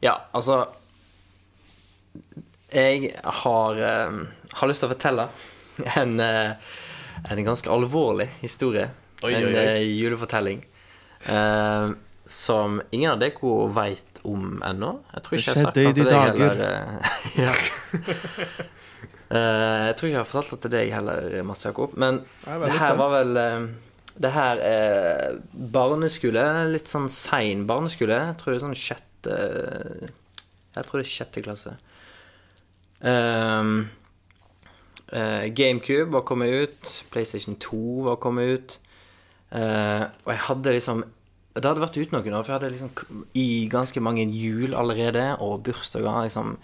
Ja, 0.00 0.14
altså 0.32 0.66
Jeg 2.72 3.12
har, 3.22 3.76
eh, 3.76 4.16
har 4.56 4.70
lyst 4.70 4.82
til 4.82 4.88
å 4.88 4.94
fortelle 4.94 5.28
en, 6.00 6.16
eh, 6.20 6.74
en 7.30 7.44
ganske 7.44 7.70
alvorlig 7.72 8.28
historie. 8.40 8.88
Oi, 9.24 9.32
en 9.32 9.48
oi, 9.48 9.52
oi. 9.52 9.62
eh, 9.62 9.82
julefortelling 9.96 10.60
uh, 11.30 11.94
som 12.28 12.82
ingen 12.90 13.14
av 13.14 13.20
dere 13.22 13.54
veit 13.72 14.20
om 14.26 14.58
ennå. 14.66 14.92
Jeg 15.14 15.24
tror 15.24 15.38
ikke 15.38 15.54
jeg 15.54 15.56
har 15.56 15.68
sagt 15.68 15.78
skjedde 15.78 15.88
i 15.88 15.96
de 15.96 16.06
dager. 16.10 16.48
heller. 16.50 16.82
ja. 17.46 17.54
Eh, 19.26 19.84
jeg 19.88 19.94
tror 19.98 20.06
ikke 20.06 20.12
jeg 20.12 20.20
har 20.20 20.28
fortalt 20.28 20.52
det 20.52 20.60
til 20.62 20.70
deg 20.76 20.90
heller, 20.94 21.24
Mats 21.46 21.64
Jakob. 21.66 21.96
Men 21.98 22.20
det 22.44 22.68
her 22.76 22.78
spent. 22.78 23.00
var 23.00 23.08
vel 23.10 23.40
uh, 23.40 23.64
Det 24.22 24.30
her 24.36 24.60
er 24.62 25.40
barneskole. 25.74 26.44
Litt 26.70 26.92
sånn 26.92 27.08
sein 27.10 27.64
barneskole. 27.66 28.20
Jeg 28.28 28.36
tror 28.38 28.52
det 28.52 28.60
er 28.60 28.64
sånn 28.68 28.78
sjette 28.78 29.40
Jeg 30.76 30.86
tror 30.86 31.02
det 31.02 31.06
er 31.08 31.10
sjette 31.16 31.42
klasse. 31.42 31.74
Ehm, 33.06 33.88
eh, 35.12 35.46
GameCube 35.54 36.12
var 36.12 36.24
kommet 36.28 36.52
ut. 36.52 37.04
PlayStation 37.10 37.56
2 37.56 38.02
var 38.08 38.16
kommet 38.16 38.50
ut. 38.54 38.78
Uh, 39.46 40.02
og 40.24 40.32
jeg 40.32 40.40
hadde 40.48 40.72
liksom 40.74 41.04
Det 41.54 41.64
hadde 41.64 41.80
vært 41.80 41.96
ute 41.96 42.12
noen 42.12 42.34
år, 42.34 42.42
for 42.42 42.50
jeg 42.50 42.58
hadde 42.58 42.70
liksom 42.72 43.20
i 43.38 43.68
ganske 43.70 44.00
mange 44.02 44.24
jul 44.26 44.74
allerede, 44.74 45.36
og 45.40 45.62
bursdager 45.64 46.26
liksom 46.26 46.56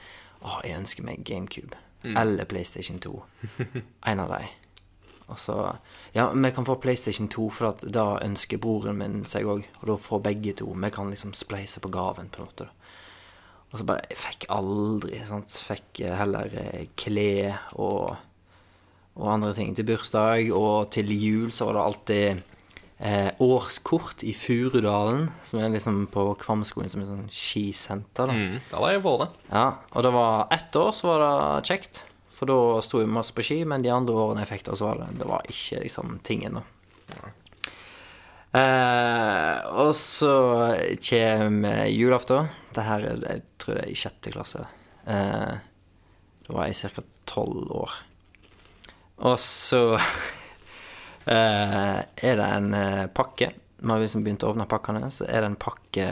Å, 0.43 0.59
jeg 0.67 0.81
ønsker 0.81 1.07
meg 1.07 1.23
GameCube. 1.25 1.79
Eller 2.03 2.45
PlayStation 2.51 2.99
2. 3.01 3.15
En 4.11 4.21
av 4.21 4.35
dem. 4.35 4.51
Og 5.33 5.39
så 5.39 5.77
Ja, 6.13 6.33
vi 6.35 6.51
kan 6.51 6.67
få 6.67 6.77
PlayStation 6.83 7.29
2, 7.29 7.49
for 7.51 7.79
da 7.87 8.19
ønsker 8.21 8.61
broren 8.61 8.99
min 8.99 9.23
seg 9.25 9.47
òg. 9.49 9.65
Og 9.81 9.89
da 9.89 9.97
får 9.97 10.25
begge 10.27 10.53
to. 10.61 10.67
Vi 10.75 10.91
kan 10.91 11.11
liksom 11.11 11.33
spleise 11.33 11.81
på 11.81 11.89
gaven, 11.89 12.29
på 12.29 12.43
en 12.43 12.51
måte. 12.51 12.69
Og 13.73 13.79
så 13.79 13.87
bare 13.89 14.05
Jeg 14.11 14.19
fikk 14.19 14.47
aldri, 14.53 15.23
sant. 15.25 15.49
Fikk 15.49 16.03
heller 16.19 16.53
eh, 16.53 16.91
klær 16.97 17.63
og, 17.81 18.17
og 19.19 19.29
andre 19.35 19.53
ting 19.57 19.75
til 19.77 19.87
bursdag. 19.89 20.51
Og 20.57 20.91
til 20.95 21.13
jul 21.17 21.53
så 21.55 21.69
var 21.69 21.79
det 21.79 21.85
alltid 21.85 22.43
eh, 23.03 23.31
årskort 23.43 24.25
i 24.25 24.33
Furudalen, 24.37 25.29
som 25.45 25.61
er 25.61 25.75
liksom 25.75 26.07
på 26.13 26.29
Kvamskogen, 26.41 26.91
som 26.93 27.03
er 27.03 27.11
sånn 27.11 27.29
skisenter. 27.33 28.31
da. 28.31 28.39
Mm, 28.39 28.57
der 28.71 28.79
har 28.79 28.95
jeg 28.95 29.05
vært. 29.05 29.37
Ja, 29.51 29.67
og 29.93 30.07
det 30.07 30.15
var 30.17 30.49
ett 30.55 30.81
år 30.81 30.93
så 30.97 31.11
var 31.11 31.25
det 31.27 31.71
kjekt, 31.73 32.05
for 32.33 32.51
da 32.51 32.59
sto 32.85 33.03
vi 33.03 33.11
masse 33.11 33.35
på 33.37 33.45
ski, 33.47 33.63
men 33.69 33.85
de 33.85 33.93
andre 33.93 34.17
årene 34.17 34.47
jeg 34.47 34.55
fikk 34.55 34.69
det, 34.71 34.79
så 34.81 34.91
var 34.91 35.03
det, 35.03 35.13
det 35.21 35.31
var 35.31 35.51
ikke 35.51 35.83
liksom 35.85 36.19
tingen, 36.27 36.61
da. 36.61 36.67
Eh, 38.53 39.59
og 39.81 39.95
så 39.97 40.33
kommer 41.01 41.87
julaften. 41.89 42.51
Det 42.77 42.85
her 42.85 43.07
er, 43.09 43.23
jeg 43.25 43.45
tror 43.61 43.79
det 43.79 43.85
er 43.87 43.93
i 43.93 43.97
sjette 43.97 44.33
klasse. 44.35 44.65
Eh, 45.09 45.55
da 46.47 46.57
var 46.57 46.69
jeg 46.69 46.93
ca. 46.93 47.05
tolv 47.33 47.71
år. 47.73 47.95
Og 49.19 49.39
så 49.41 49.83
eh, 51.35 51.99
er 52.01 52.39
det 52.41 52.49
en 52.49 52.75
eh, 52.75 53.07
pakke. 53.13 53.53
Vi 53.83 53.91
har 53.91 54.01
liksom 54.03 54.25
begynt 54.25 54.45
å 54.47 54.53
åpne 54.53 54.69
pakkene. 54.71 55.11
Så 55.11 55.27
er 55.29 55.43
det 55.43 55.53
en 55.53 55.61
pakke 55.61 56.09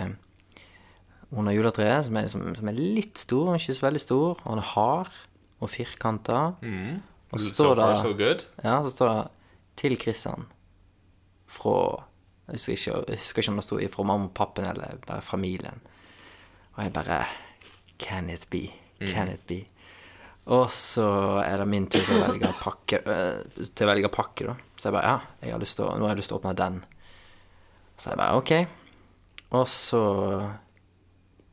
under 1.31 1.55
juletreet 1.55 2.07
som 2.09 2.17
er, 2.19 2.29
som, 2.31 2.47
som 2.57 2.71
er 2.71 2.79
litt 2.79 3.21
stor, 3.23 3.51
men 3.51 3.61
ikke 3.61 3.79
så 3.79 3.87
veldig 3.87 4.03
stor. 4.03 4.41
Og 4.45 4.49
den 4.51 4.63
er 4.63 4.71
hard 4.75 5.13
og 5.61 5.71
firkanta. 5.71 6.41
Og 7.31 7.39
så 7.39 7.53
står 7.55 7.77
det 7.79 7.85
far, 7.85 8.01
so 8.03 8.15
good. 8.19 8.47
ja, 8.65 8.81
så 8.83 8.91
står 8.91 9.13
det 9.15 9.29
'Til 9.77 9.97
Kristian' 9.97 10.49
fra 11.47 12.05
Jeg 12.49 12.59
husker 12.59 12.73
ikke, 12.73 13.05
jeg 13.09 13.19
husker 13.19 13.43
ikke 13.43 13.51
om 13.51 13.57
det 13.57 13.65
sto 13.65 13.77
fra 13.95 14.03
mamma 14.03 14.25
og 14.27 14.35
pappen 14.35 14.67
eller 14.67 14.97
bare 15.07 15.23
familien. 15.23 15.81
Og 16.75 16.85
jeg 16.85 16.93
bare 16.93 17.25
Can 17.99 18.31
it 18.31 18.47
be? 18.51 18.73
Can 19.07 19.29
it 19.29 19.47
be? 19.47 19.65
Og 20.51 20.71
så 20.73 21.07
er 21.45 21.61
det 21.61 21.69
min 21.69 21.87
tur 21.91 22.01
til 22.01 22.17
å 22.17 22.27
velge 22.31 22.51
pakke, 22.59 23.03
øh, 23.05 23.67
til 23.69 23.87
å 23.87 23.91
velge 23.91 24.11
pakke 24.13 24.49
da. 24.49 24.57
Så 24.77 24.89
jeg 24.89 24.97
bare 24.97 25.11
Ja, 25.11 25.19
jeg 25.45 25.53
har 25.53 25.63
lyst 25.63 25.77
til 25.77 25.87
å, 25.87 25.93
nå 25.99 26.07
har 26.07 26.15
jeg 26.15 26.23
lyst 26.23 26.33
til 26.33 26.39
å 26.39 26.41
åpne 26.41 26.57
den. 26.59 26.81
Så 28.01 28.11
jeg 28.11 28.21
bare 28.23 28.41
OK. 28.41 28.53
Og 29.61 29.67
så 29.69 30.03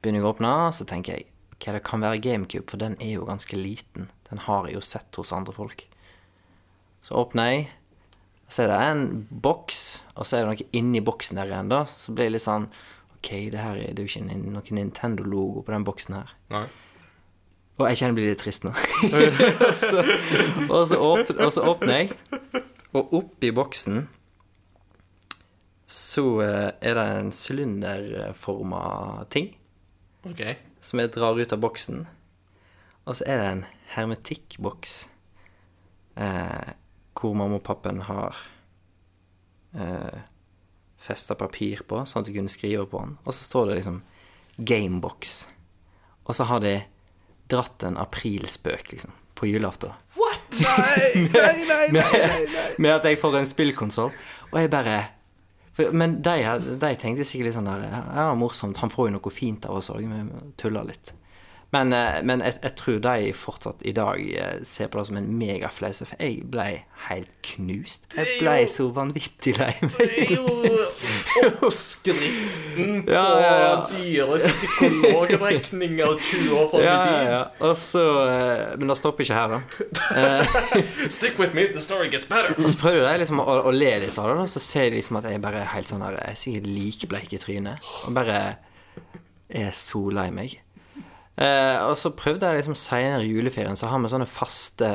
begynner 0.01 0.21
jeg 0.21 0.27
å 0.27 0.31
åpne, 0.31 0.53
og 0.67 0.73
så 0.77 0.88
tenker 0.88 1.17
jeg 1.17 1.27
ok, 1.57 1.69
det 1.75 1.83
kan 1.85 2.03
være 2.05 2.21
GameCube, 2.23 2.69
for 2.69 2.81
den 2.81 2.95
er 3.01 3.17
jo 3.17 3.27
ganske 3.27 3.57
liten. 3.59 4.09
Den 4.29 4.43
har 4.45 4.67
jeg 4.67 4.77
jo 4.77 4.85
sett 4.85 5.19
hos 5.19 5.33
andre 5.35 5.55
folk. 5.55 5.83
Så 7.03 7.17
åpner 7.19 7.51
jeg, 7.51 7.67
så 8.47 8.63
er 8.63 8.71
det 8.71 8.77
en 8.88 9.05
boks, 9.43 9.81
og 10.15 10.27
så 10.27 10.38
er 10.38 10.45
det 10.45 10.51
noe 10.53 10.69
inni 10.79 11.01
boksen 11.03 11.39
der 11.39 11.51
igjen, 11.51 11.71
da. 11.73 11.83
Så 11.89 12.15
blir 12.15 12.29
det 12.29 12.38
litt 12.38 12.47
sånn 12.47 12.69
Ok, 13.17 13.31
det 13.51 13.59
her 13.59 13.79
er 13.81 13.89
er 13.89 13.97
jo 13.97 14.05
ikke 14.05 14.27
noen 14.27 14.43
noe 14.53 14.75
Nintendo-logo 14.77 15.63
på 15.65 15.73
den 15.73 15.83
boksen 15.88 16.13
her. 16.19 16.35
Nei. 16.53 16.67
Og 17.78 17.86
jeg 17.86 17.99
kjenner 17.99 18.13
jeg 18.13 18.17
blir 18.17 18.32
litt 18.34 18.41
trist 18.41 18.63
nå. 18.65 18.71
og, 19.67 19.73
så, 19.78 20.01
og, 20.65 20.84
så 20.89 20.97
åpner, 20.97 21.41
og 21.45 21.51
så 21.53 21.65
åpner 21.69 21.99
jeg, 21.99 22.15
og 22.97 23.13
oppi 23.19 23.51
boksen 23.53 24.07
så 25.88 26.41
eh, 26.43 26.71
er 26.82 26.97
det 26.97 27.05
en 27.15 27.30
sylinderforma 27.32 28.82
ting 29.32 29.53
okay. 30.28 30.57
som 30.84 30.99
jeg 30.99 31.13
drar 31.15 31.39
ut 31.39 31.53
av 31.55 31.61
boksen. 31.63 32.01
Og 33.07 33.15
så 33.15 33.28
er 33.30 33.39
det 33.39 33.51
en 33.51 33.63
hermetikkboks 33.93 34.97
eh, 36.19 36.73
hvor 37.15 37.38
mamma 37.39 37.61
og 37.61 37.63
pappen 37.65 38.03
har 38.09 38.36
eh, 39.80 40.19
festa 40.99 41.38
papir 41.39 41.86
på, 41.88 42.03
sånn 42.03 42.25
at 42.25 42.28
de 42.28 42.36
kunne 42.36 42.51
skrive 42.51 42.84
på 42.91 43.05
den. 43.05 43.15
Og 43.23 43.32
så 43.32 43.47
står 43.47 43.69
det 43.69 43.80
liksom 43.80 44.01
Gamebox. 44.57 45.38
Og 46.28 46.36
så 46.36 46.49
har 46.51 46.59
de 46.65 46.75
dratt 47.52 47.84
en 47.88 47.98
aprilspøk, 48.02 48.91
liksom, 48.93 49.14
på 49.38 49.50
julaften. 49.52 49.93
Nei, 50.18 51.28
nei, 51.34 51.54
nei, 51.68 51.86
nei, 51.98 52.41
nei. 52.54 52.66
Med 52.82 52.95
at 52.95 53.06
jeg 53.06 53.20
får 53.22 53.38
en 53.41 53.50
spillkonsoll. 53.50 54.12
Og 54.52 54.58
jeg 54.62 54.72
bare 54.74 54.98
for, 55.78 55.91
Men 55.93 56.18
de, 56.26 56.34
de 56.82 56.89
tenkte 56.98 57.26
sikkert 57.28 57.52
litt 57.52 57.58
sånn 57.60 57.68
der 57.70 57.84
Ja, 57.91 58.32
morsomt, 58.39 58.80
han 58.82 58.89
får 58.93 59.10
jo 59.10 59.16
noe 59.18 59.34
fint 59.34 59.68
av 59.70 59.78
oss 59.78 59.91
òg. 59.93 60.08
Vi 60.08 60.52
tuller 60.58 60.88
litt. 60.89 61.14
Men, 61.76 61.91
eh, 61.91 62.22
men 62.24 62.39
jeg, 62.45 62.53
jeg 62.63 62.76
tror 62.80 62.99
de 63.03 63.32
fortsatt 63.36 63.82
i 63.84 63.91
dag 63.91 64.22
eh, 64.39 64.59
ser 64.63 64.88
på 64.88 65.01
det 65.01 65.07
som 65.09 65.18
en 65.20 65.26
megaflause, 65.36 66.05
for 66.07 66.15
jeg 66.24 66.45
ble 66.47 66.68
helt 67.09 67.34
knust. 67.43 68.05
Jeg 68.15 68.38
ble 68.39 68.53
så 68.72 68.86
vanvittig 68.95 69.57
lei 69.59 69.74
meg. 69.84 69.97
Det 69.99 70.22
er 70.24 70.32
jo 70.38 71.57
oppskriften 71.68 73.01
på 73.05 73.11
Ja, 73.11 73.26
ja, 73.41 73.51
ja. 73.61 73.74
dyre 73.91 74.38
psykologregninger 74.39 76.13
20 76.30 76.55
år 76.57 76.70
fram 76.72 76.80
i 76.80 76.86
tid. 76.86 76.88
ja, 76.88 77.24
ja. 77.32 77.41
Og 77.68 77.76
så 77.78 78.03
eh, 78.30 78.78
Men 78.80 78.93
det 78.93 78.97
stopper 79.01 79.28
ikke 79.28 79.38
her, 79.41 79.57
da. 79.57 79.59
Stick 81.18 81.39
with 81.39 81.55
me, 81.55 81.68
the 81.74 81.84
story 81.84 82.07
gets 82.11 82.30
better. 82.32 82.55
Og 82.63 82.70
så 82.72 82.80
prøver 82.82 83.03
de 83.11 83.18
liksom 83.26 83.41
å, 83.43 83.57
å 83.68 83.74
le 83.76 83.91
litt 84.05 84.18
av 84.18 84.32
det, 84.32 84.38
da. 84.39 84.47
så 84.55 84.63
ser 84.63 84.88
de 84.91 85.01
liksom 85.01 85.20
at 85.20 85.28
jeg 85.32 85.43
bare 85.43 85.65
er 85.65 85.74
helt 85.76 85.91
sånn 85.91 86.03
der 86.05 86.18
Jeg 86.22 86.32
er 86.32 86.39
sikkert 86.45 86.72
likebleik 86.78 87.36
i 87.36 87.41
trynet. 87.43 87.91
Og 88.07 88.15
bare 88.18 88.39
er 89.47 89.70
så 89.76 90.01
lei 90.13 90.30
meg. 90.36 90.57
Eh, 91.38 91.77
og 91.85 91.93
så 92.01 92.09
prøvde 92.17 92.49
jeg 92.49 92.63
liksom 92.63 92.75
seinere 92.79 93.21
i 93.25 93.29
juleferien, 93.29 93.77
så 93.77 93.91
har 93.91 94.01
vi 94.01 94.09
sånne 94.09 94.25
faste 94.25 94.89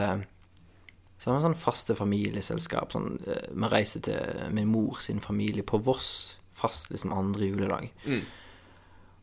Så 1.22 1.30
har 1.30 1.36
vi 1.36 1.44
sånne 1.44 1.58
faste 1.60 1.94
familieselskap. 1.94 2.92
Sånn, 2.92 3.20
eh, 3.30 3.44
vi 3.54 3.68
reiser 3.70 4.02
til 4.02 4.48
min 4.50 4.66
mor 4.72 4.98
sin 5.00 5.20
familie 5.22 5.62
på 5.62 5.78
Voss 5.78 6.38
fast 6.52 6.90
liksom 6.90 7.12
andre 7.14 7.46
juledag. 7.46 7.90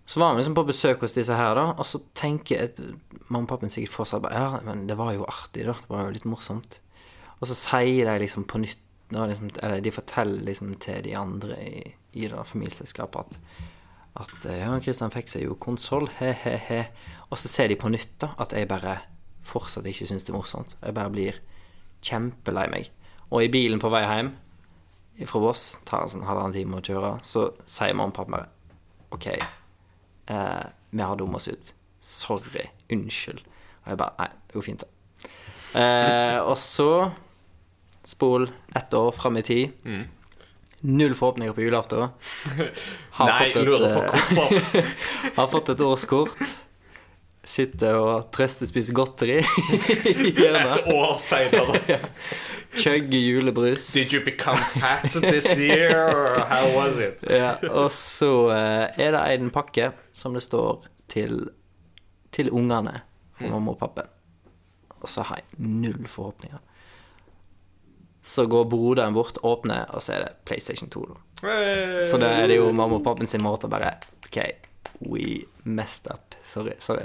Så 0.10 0.20
var 0.20 0.34
vi 0.34 0.40
liksom 0.40 0.56
på 0.56 0.64
besøk 0.66 1.04
hos 1.04 1.14
disse 1.14 1.36
her, 1.36 1.54
da, 1.54 1.68
og 1.78 1.86
så 1.86 2.00
tenker 2.18 2.56
jeg 2.56 2.94
Mamma 3.28 3.44
og 3.44 3.50
pappen 3.52 3.70
sikkert 3.70 3.94
fortsatt 3.94 4.24
bare 4.24 4.40
Ja, 4.40 4.60
men 4.66 4.88
det 4.88 4.96
var 4.98 5.12
jo 5.14 5.28
artig, 5.28 5.68
da. 5.68 5.76
Det 5.76 5.92
var 5.92 6.08
jo 6.08 6.16
litt 6.16 6.26
morsomt. 6.26 6.80
Og 7.40 7.48
så 7.48 7.54
sier 7.56 8.08
de 8.10 8.16
liksom 8.24 8.48
på 8.50 8.58
nytt 8.64 8.80
da, 9.12 9.28
liksom, 9.28 9.52
Eller 9.64 9.82
de 9.82 9.92
forteller 9.92 10.46
liksom 10.46 10.74
til 10.82 11.04
de 11.04 11.14
andre 11.18 11.60
i, 11.62 11.84
i 12.14 12.28
det 12.28 12.48
familieselskapet 12.48 13.20
at 13.20 13.38
at 14.20 14.46
eh, 14.50 14.62
ja, 14.64 14.74
Kristian 14.84 15.14
fikk 15.14 15.32
seg 15.32 15.46
jo 15.46 15.56
konsoll, 15.62 16.10
he-he-he. 16.20 16.84
Og 17.30 17.40
så 17.40 17.52
ser 17.52 17.70
de 17.72 17.78
på 17.80 17.92
nytt 17.92 18.18
da 18.22 18.34
at 18.42 18.56
jeg 18.56 18.70
bare 18.70 19.00
fortsatt 19.46 19.88
ikke 19.90 20.08
syns 20.10 20.26
det 20.28 20.34
er 20.34 20.38
morsomt. 20.38 20.76
Jeg 20.82 20.96
bare 20.98 21.14
blir 21.14 21.40
kjempelei 22.06 22.68
meg. 22.72 22.90
Og 23.30 23.46
i 23.46 23.52
bilen 23.54 23.82
på 23.82 23.92
vei 23.94 24.04
hjem 24.06 24.34
fra 25.28 25.42
Voss, 25.44 25.74
tar 25.88 26.06
en 26.06 26.12
sånn 26.14 26.28
halvannen 26.28 26.56
time 26.56 26.80
å 26.80 26.84
kjøre, 26.86 27.10
så 27.28 27.50
sier 27.68 27.96
mamma 27.98 28.14
og 28.14 28.16
pappa 28.16 28.38
bare 28.38 28.48
OK, 29.12 29.26
eh, 29.34 30.66
vi 30.94 31.02
har 31.04 31.18
dummet 31.20 31.42
oss 31.42 31.50
ut. 31.50 31.72
Sorry. 32.00 32.70
Unnskyld. 32.94 33.42
Og 33.84 33.90
jeg 33.92 34.00
bare 34.00 34.16
Nei, 34.20 34.30
det 34.48 34.56
går 34.56 34.66
fint, 34.66 34.86
det. 34.86 35.32
Eh, 35.80 36.38
og 36.40 36.56
så 36.62 37.10
spol 38.08 38.48
ett 38.76 38.94
år 38.96 39.12
fram 39.14 39.38
i 39.38 39.44
tid. 39.46 39.76
Null 40.82 41.14
forhåpninger 41.16 41.54
på 41.54 41.62
julaften. 41.62 42.00
Har 43.12 43.28
Nei, 43.28 43.52
fått 43.52 43.56
et, 43.56 43.68
på 43.68 44.78
eh, 44.78 44.86
har 45.36 45.48
fått 45.48 45.70
et 45.70 45.82
årskort. 45.84 46.38
Sitter 47.44 47.98
og 47.98 48.30
trøstespiser 48.36 48.96
godteri 48.96 49.40
i 50.14 50.32
hjørnet. 50.38 50.78
Et 50.78 50.92
år 50.94 51.16
seinere. 51.20 52.00
Chugger 52.70 53.20
julebrus. 53.20 53.90
Did 53.94 54.14
you 54.14 54.24
become 54.24 54.60
fat 54.78 55.10
this 55.12 55.50
year, 55.58 56.40
how 56.48 56.70
was 56.78 57.00
it? 57.02 57.24
Ja, 57.28 57.56
og 57.72 57.90
så 57.92 58.32
eh, 58.54 59.02
er 59.02 59.18
det 59.18 59.24
en 59.34 59.50
pakke 59.52 59.92
som 60.14 60.38
det 60.38 60.46
står 60.46 60.86
til, 61.12 61.42
til 62.32 62.52
ungene 62.54 63.02
for 63.40 63.50
mamma 63.52 63.74
og 63.74 63.82
pappa. 63.82 64.06
Og 65.00 65.10
så 65.10 65.26
har 65.28 65.42
jeg 65.42 65.66
null 65.66 66.08
forhåpninger. 66.08 66.62
Så 68.22 68.46
går 68.52 68.66
broderen 68.70 69.14
bort, 69.16 69.38
åpner, 69.48 69.86
og 69.96 70.02
så 70.04 70.18
er 70.18 70.26
det 70.26 70.32
PlayStation 70.46 70.90
2. 70.92 71.06
Da. 71.08 71.20
Så 72.04 72.18
da 72.20 72.34
er 72.42 72.48
det 72.52 72.58
jo 72.60 72.72
mamma 72.76 72.98
og 73.00 73.04
pappen 73.06 73.28
sin 73.32 73.42
måte 73.46 73.70
å 73.70 73.72
bare 73.72 73.94
OK, 74.28 74.42
we 75.08 75.46
messed 75.64 76.10
up. 76.12 76.26
Sorry. 76.44 76.74
sorry. 76.80 77.04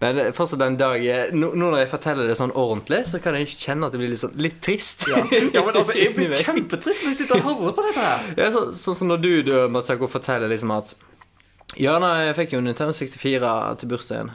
Men 0.00 0.18
eh, 0.18 0.28
fortsatt 0.34 0.58
den 0.58 0.74
dag 0.80 1.04
eh, 1.06 1.28
Nå 1.36 1.52
nå 1.54 1.68
når 1.70 1.82
jeg 1.84 1.90
forteller 1.92 2.26
det 2.26 2.34
sånn 2.40 2.50
ordentlig, 2.58 3.04
så 3.06 3.20
kan 3.22 3.36
jeg 3.38 3.46
kjenne 3.52 3.86
at 3.86 3.92
det 3.94 4.00
blir 4.00 4.10
litt, 4.10 4.18
sånn, 4.22 4.32
litt 4.40 4.56
trist. 4.64 5.04
Ja, 5.12 5.20
men 5.62 5.76
altså, 5.78 5.94
jeg 5.94 6.14
blir 6.16 6.32
kjempetrist 6.44 7.04
når 7.04 7.12
jeg 7.12 7.18
sitter 7.20 7.38
og 7.38 7.46
hører 7.60 7.76
på 7.76 7.84
dette 7.86 8.04
her. 8.06 8.24
Ja, 8.40 8.48
sånn 8.56 8.96
som 8.98 9.08
når 9.12 9.20
du, 9.22 9.30
du 9.46 9.52
Matsako, 9.70 10.08
forteller 10.10 10.50
liksom 10.50 10.72
at 10.74 10.96
Ja, 11.78 11.98
nei, 12.02 12.14
jeg 12.30 12.38
fikk 12.40 12.56
jo 12.56 12.62
Nintendo 12.64 12.96
64 12.96 13.52
til 13.84 13.92
bursdagen. 13.94 14.32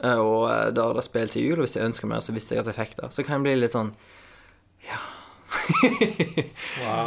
eh, 0.00 0.16
Og 0.22 0.46
da 0.78 0.86
hadde 0.88 1.02
jeg 1.02 1.08
spilt 1.10 1.36
til 1.36 1.50
jul, 1.50 1.58
og 1.60 1.66
hvis 1.66 1.76
jeg 1.76 1.90
ønsker 1.90 2.08
meg, 2.14 2.22
så 2.24 2.32
visste 2.38 2.56
jeg 2.56 2.64
at 2.64 2.70
jeg 2.72 2.78
fikk 2.80 2.96
det. 3.02 3.12
Så 3.12 3.26
kan 3.26 3.38
jeg 3.40 3.46
bli 3.50 3.58
litt 3.60 3.76
sånn 3.76 3.92
Ja. 4.88 5.02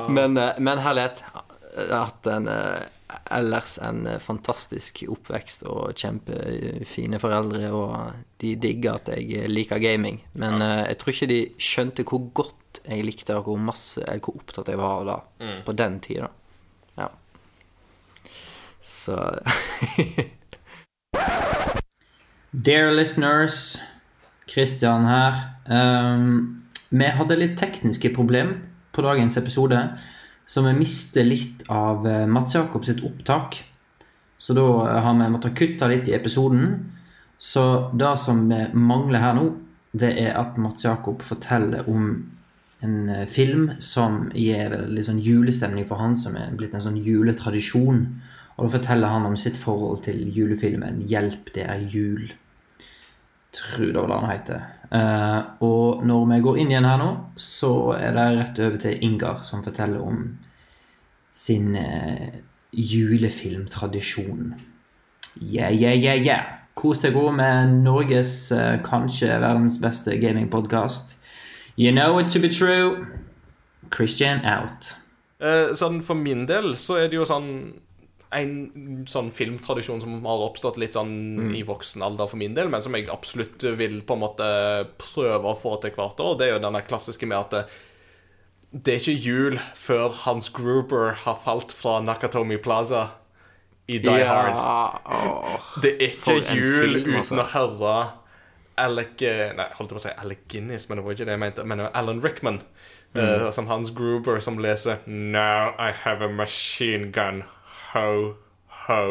Men, 0.09 0.37
eh, 0.37 0.59
men 0.59 0.81
herlighet. 0.83 1.23
Jeg 1.75 1.89
har 1.91 2.05
hatt 2.07 2.27
en 2.31 2.47
eh, 2.51 2.83
ellers 3.35 3.77
en 3.83 4.05
eh, 4.07 4.19
fantastisk 4.23 5.03
oppvekst 5.11 5.65
og 5.69 5.95
kjempefine 5.97 7.19
foreldre, 7.21 7.71
og 7.75 7.95
de 8.43 8.55
digger 8.61 8.99
at 8.99 9.11
jeg 9.15 9.49
liker 9.51 9.81
gaming. 9.83 10.21
Men 10.33 10.61
ja. 10.61 10.85
jeg 10.91 10.99
tror 11.01 11.15
ikke 11.15 11.31
de 11.33 11.41
skjønte 11.57 12.07
hvor 12.07 12.29
godt 12.43 12.81
jeg 12.85 13.05
likte 13.07 13.31
det, 13.31 13.39
og 13.39 13.49
hvor 13.49 13.61
masse, 13.61 14.01
eller 14.03 14.23
hvor 14.23 14.39
opptatt 14.41 14.69
jeg 14.69 14.79
var 14.81 15.05
da, 15.07 15.19
på 15.65 15.75
den 15.77 15.99
tida. 16.03 16.27
Ja. 16.99 17.07
Så 18.85 19.15
Dear 22.55 22.91
listeners, 22.95 23.77
Christian 24.47 25.05
her. 25.05 25.33
Ehm, 25.67 26.64
vi 26.89 27.09
hadde 27.17 27.39
litt 27.39 27.57
tekniske 27.59 28.11
problem 28.15 28.55
på 28.95 29.03
dagens 29.05 29.37
episode, 29.37 29.79
så 30.45 30.61
vi 30.61 30.75
mister 30.77 31.25
litt 31.25 31.65
av 31.73 32.05
eh, 32.07 32.25
Mats 32.29 32.55
Jakob 32.55 32.85
sitt 32.85 33.01
opptak. 33.03 33.57
Så 34.37 34.53
da 34.53 34.67
eh, 34.85 35.01
har 35.01 35.17
vi 35.17 35.31
måttet 35.33 35.57
kutte 35.57 35.89
litt 35.89 36.09
i 36.09 36.15
episoden. 36.17 36.91
Så 37.41 37.89
det 37.97 38.13
som 38.21 38.45
mangler 38.73 39.23
her 39.23 39.35
nå, 39.37 39.49
det 39.95 40.13
er 40.21 40.37
at 40.37 40.57
Mats 40.61 40.85
Jakob 40.85 41.23
forteller 41.25 41.89
om 41.89 42.13
en 42.85 43.09
eh, 43.09 43.25
film 43.25 43.69
som 43.79 44.29
gir 44.35 44.73
litt 44.91 45.07
sånn 45.07 45.21
julestemning 45.23 45.87
for 45.89 46.01
han, 46.01 46.15
som 46.19 46.37
er 46.39 46.53
blitt 46.57 46.75
en 46.75 46.83
sånn 46.85 47.01
juletradisjon. 47.01 48.05
Og 48.55 48.67
da 48.67 48.73
forteller 48.77 49.11
han 49.11 49.27
om 49.27 49.37
sitt 49.39 49.57
forhold 49.59 50.05
til 50.05 50.21
julefilmen 50.35 51.01
'Hjelp, 51.03 51.53
det 51.55 51.65
er 51.67 51.87
jul'. 51.91 52.31
Tror 53.55 53.91
det 53.93 54.01
var 54.01 54.09
det 54.11 54.19
han 54.19 54.31
heter. 54.31 54.63
Uh, 54.91 55.41
og 55.65 56.03
når 56.05 56.25
vi 56.29 56.41
går 56.45 56.57
inn 56.61 56.71
igjen 56.71 56.87
her 56.87 56.99
nå, 57.01 57.09
så 57.39 57.71
er 57.97 58.15
det 58.15 58.25
rett 58.37 58.59
over 58.61 58.81
til 58.83 59.05
Ingar, 59.07 59.41
som 59.47 59.63
forteller 59.65 60.03
om 60.03 60.25
sin 61.35 61.75
uh, 61.79 62.35
julefilmtradisjon. 62.75 64.53
Yeah, 65.41 65.71
yeah, 65.73 65.95
yeah, 65.95 66.19
yeah. 66.19 66.43
Kos 66.75 67.01
deg 67.03 67.15
god 67.15 67.37
med 67.39 67.77
Norges, 67.85 68.51
uh, 68.51 68.75
kanskje 68.83 69.31
verdens 69.39 69.79
beste 69.81 70.17
gamingpodkast. 70.19 71.15
You 71.77 71.91
know 71.91 72.19
it 72.19 72.31
to 72.31 72.39
be 72.39 72.51
true. 72.51 73.07
Christian 73.91 74.43
out. 74.45 74.95
Sånn 75.75 75.99
For 76.01 76.15
min 76.17 76.45
del 76.47 76.71
så 76.79 76.95
er 77.03 77.09
det 77.11 77.17
jo 77.19 77.25
sånn 77.27 77.49
en 78.35 79.05
sånn 79.09 79.31
filmtradisjon 79.35 80.01
som 80.03 80.15
har 80.25 80.45
oppstått 80.45 80.79
litt 80.81 80.97
sånn 80.97 81.53
i 81.55 81.63
voksen 81.65 82.03
alder 82.05 82.29
for 82.31 82.41
min 82.41 82.55
del, 82.57 82.69
men 82.71 82.83
som 82.83 82.95
jeg 82.97 83.09
absolutt 83.13 83.63
vil 83.79 84.01
på 84.05 84.17
en 84.17 84.23
måte 84.23 84.47
prøve 85.01 85.51
å 85.51 85.57
få 85.57 85.77
til 85.83 85.95
hvert 85.95 86.19
år. 86.19 86.37
Det 86.39 86.47
er 86.47 86.55
jo 86.55 86.63
denne 86.65 86.83
klassiske 86.85 87.29
med 87.29 87.39
at 87.39 87.55
det, 87.55 87.63
det 88.75 88.95
er 88.95 89.03
ikke 89.03 89.29
jul 89.29 89.59
før 89.79 90.15
Hans 90.25 90.49
Gruber 90.55 91.15
har 91.23 91.39
falt 91.43 91.71
fra 91.75 92.01
Nakatomi 92.03 92.57
Plaza 92.59 93.07
i 93.87 93.99
Die 94.03 94.25
Hard. 94.25 94.59
åh. 95.05 95.57
Det 95.81 95.95
er 95.95 96.11
ikke 96.11 96.39
jul 96.55 96.75
film, 96.81 97.01
uten 97.05 97.19
altså. 97.21 97.41
å 97.41 97.49
høre 97.53 97.95
Alec 98.81 99.21
eh, 99.23 99.51
Nei, 99.55 99.67
holdt 99.77 99.93
jeg 99.93 99.95
på 99.95 100.01
å 100.01 100.03
si 100.03 100.13
Alec 100.25 100.45
Guinness, 100.51 100.89
men 100.89 100.99
det 100.99 101.05
var 101.05 101.15
ikke 101.15 101.27
det 101.29 101.35
jeg 101.37 101.43
mente. 101.45 101.65
Men 101.69 101.85
Alan 101.87 102.21
Rickman, 102.23 102.59
eh, 103.15 103.47
som 103.55 103.69
Hans 103.71 103.93
Gruber, 103.95 104.41
som 104.43 104.59
leser 104.59 105.05
Now 105.07 105.71
I 105.79 105.93
have 106.03 106.25
a 106.25 106.31
machine 106.31 107.11
gun. 107.15 107.45
Ho, 107.95 108.35
ho, 108.85 109.01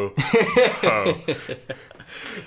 ho. 0.84 0.98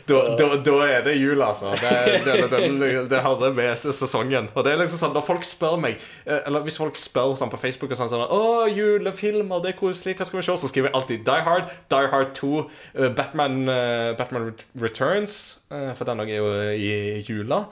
Da, 0.08 0.36
da, 0.40 0.46
da 0.64 0.76
er 0.88 1.02
det 1.04 1.16
jul, 1.18 1.42
altså. 1.44 1.74
Det, 1.82 2.22
det, 2.26 2.36
det, 2.52 2.60
det, 2.80 2.90
det 3.12 3.20
hører 3.24 3.54
med 3.56 3.76
sesongen. 3.80 4.48
Og 4.56 4.64
det 4.66 4.74
er 4.74 4.80
liksom 4.82 5.02
sånn, 5.02 5.14
Når 5.18 5.26
folk 5.28 5.44
spør 5.48 5.76
meg 5.82 5.98
eh, 6.24 6.40
Eller 6.48 6.64
hvis 6.66 6.78
folk 6.80 6.96
spør 7.00 7.34
sånn 7.40 7.52
på 7.52 7.60
Facebook 7.60 7.92
og 7.92 8.00
sånn, 8.00 8.12
sånn 8.12 8.24
Å, 8.24 8.68
julefilmer, 8.72 9.62
det 9.64 9.74
er 9.74 9.80
koselig, 9.80 10.16
hva 10.20 10.28
skal 10.30 10.40
vi 10.42 10.46
se? 10.48 10.58
Så 10.64 10.72
skriver 10.72 10.92
jeg 10.92 10.98
alltid 11.02 11.28
Die 11.28 11.46
Hard, 11.48 11.72
Die 11.92 12.12
Hard 12.14 12.34
2, 12.38 12.52
eh, 12.96 13.12
Batman, 13.18 13.60
eh, 13.72 14.12
Batman 14.20 14.52
Returns, 14.80 15.38
for 15.68 16.08
den 16.08 16.24
er 16.24 16.32
jo 16.32 16.50
i 16.72 16.92
jula, 17.28 17.66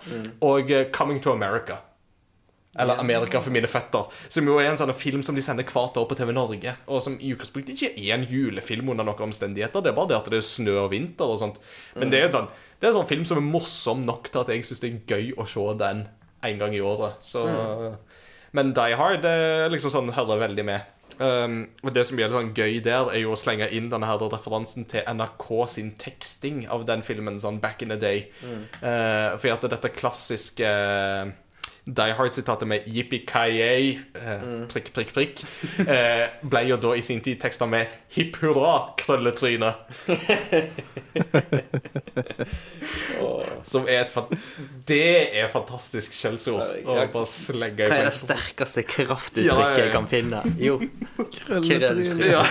og 0.44 0.72
eh, 0.72 0.90
Coming 0.96 1.22
to 1.24 1.32
America. 1.32 1.80
Eller 2.80 3.00
Amerika 3.00 3.40
for 3.42 3.56
mine 3.56 3.70
fetter. 3.72 4.10
Som 4.28 4.50
jo 4.50 4.58
er 4.60 4.70
en 4.70 4.80
sånn 4.80 4.92
film 4.98 5.24
som 5.24 5.38
de 5.38 5.44
sender 5.44 5.68
hvert 5.70 5.96
år 6.00 6.08
på 6.10 6.18
TV 6.20 6.34
Norge. 6.36 6.76
Og 6.92 7.04
som 7.04 7.16
i 7.20 7.32
utgangspunktet 7.36 7.76
ikke 7.78 7.94
er 7.96 8.18
en 8.18 8.28
julefilm 8.28 8.92
under 8.92 9.08
noen 9.08 9.30
omstendigheter. 9.30 9.84
Det 9.84 9.94
er 9.94 9.98
bare 9.98 10.12
det 10.12 10.20
at 10.20 10.30
det 10.34 10.42
er 10.42 10.50
snø 10.50 10.76
og 10.84 10.92
vinter 10.92 11.32
og 11.32 11.40
sånt. 11.42 11.62
Men 11.96 12.12
det 12.12 12.22
er 12.22 12.34
sånn 12.34 12.52
Det 12.76 12.90
er 12.90 12.92
en 12.92 13.00
sånn 13.00 13.08
film 13.08 13.24
som 13.26 13.40
er 13.40 13.48
morsom 13.48 14.02
nok 14.06 14.28
til 14.28 14.42
at 14.42 14.52
jeg 14.52 14.66
syns 14.68 14.84
det 14.84 14.90
er 14.92 15.16
gøy 15.16 15.30
å 15.40 15.46
se 15.48 15.64
den 15.80 16.04
en 16.46 16.60
gang 16.60 16.76
i 16.76 16.84
året. 16.84 17.24
Så 17.24 17.46
Men 18.56 18.76
Die 18.76 19.00
Hard 19.00 19.24
det 19.24 19.72
liksom 19.72 19.94
sånn 19.94 20.14
hører 20.16 20.44
veldig 20.44 20.68
med. 20.68 20.92
Um, 21.16 21.70
og 21.84 21.94
Det 21.96 22.04
som 22.08 22.20
gjør 22.20 22.32
det 22.32 22.36
sånn 22.36 22.52
gøy 22.56 22.82
der, 22.84 23.10
er 23.14 23.22
jo 23.22 23.32
å 23.32 23.40
slenge 23.40 23.70
inn 23.72 23.88
denne 23.92 24.08
her 24.10 24.20
referansen 24.20 24.88
til 24.92 25.06
NRK 25.08 25.48
sin 25.72 25.94
teksting 26.00 26.66
av 26.68 26.84
den 26.88 27.06
filmen 27.08 27.40
sånn 27.40 27.62
back 27.64 27.86
in 27.86 27.94
the 27.94 28.00
day. 28.00 28.28
Uh, 28.82 29.36
for 29.40 29.56
at 29.56 29.68
dette 29.72 29.94
klassiske 29.96 30.68
uh, 30.68 31.32
Die 31.86 32.14
Hard-sitatet 32.18 32.68
med 32.68 32.88
Yippie-Ki-Yay 32.90 34.00
eh, 34.18 34.46
prikk, 34.74 34.88
prikk, 34.96 35.12
prikk, 35.14 35.42
eh, 35.86 36.26
ble 36.42 36.64
jo 36.66 36.80
da 36.82 36.96
i 36.98 37.02
sin 37.06 37.22
tid 37.22 37.38
teksta 37.44 37.68
med 37.70 37.86
hipp 38.16 38.40
hurra, 38.42 38.96
krølletryne. 38.98 39.70
Som 43.66 43.86
er 43.90 44.06
et 44.06 44.14
Det 44.88 45.38
er 45.38 45.48
fantastisk 45.54 46.14
skjellsord 46.18 46.66
å 46.86 46.98
bare 47.14 47.30
slenge 47.30 47.86
i 47.86 47.90
Hva 47.90 48.02
er 48.02 48.10
det 48.10 48.18
sterkeste 48.18 48.82
kraftuttrykket 48.90 49.84
jeg 49.84 49.94
kan 49.94 50.10
finne? 50.10 50.42
Jo, 50.58 50.80
Krølletryne. 51.38 52.32
Ja. 52.34 52.42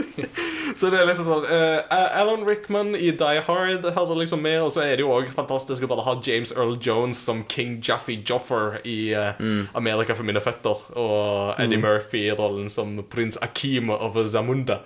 så 0.78 0.90
det 0.90 0.98
er 1.00 1.06
liksom 1.08 1.26
sånn 1.28 1.46
uh, 1.46 1.78
Alan 2.18 2.42
Rickman 2.48 2.94
i 2.98 3.12
Die 3.14 3.40
Hard 3.46 3.86
hører 3.94 4.18
liksom 4.24 4.42
med, 4.42 4.58
og 4.64 4.74
så 4.74 4.80
er 4.84 4.98
det 4.98 5.06
jo 5.06 5.14
òg 5.14 5.30
fantastisk 5.34 5.86
å 5.86 5.90
bare 5.94 6.06
ha 6.08 6.18
James 6.26 6.50
Earl 6.56 6.74
Jones 6.82 7.22
som 7.22 7.44
King 7.52 7.78
Jaffy 7.84 8.18
Joffer 8.26 8.55
i 8.84 8.98
mm. 9.38 9.68
Amerika 9.78 10.16
for 10.16 10.26
mine 10.28 10.42
føtter, 10.44 10.82
og 10.96 11.60
Eddie 11.62 11.80
Murphy 11.82 12.26
i 12.26 12.34
rollen 12.36 12.70
som 12.72 12.98
prins 13.10 13.38
Akim 13.42 13.90
of 13.94 14.18
Zamunda. 14.26 14.80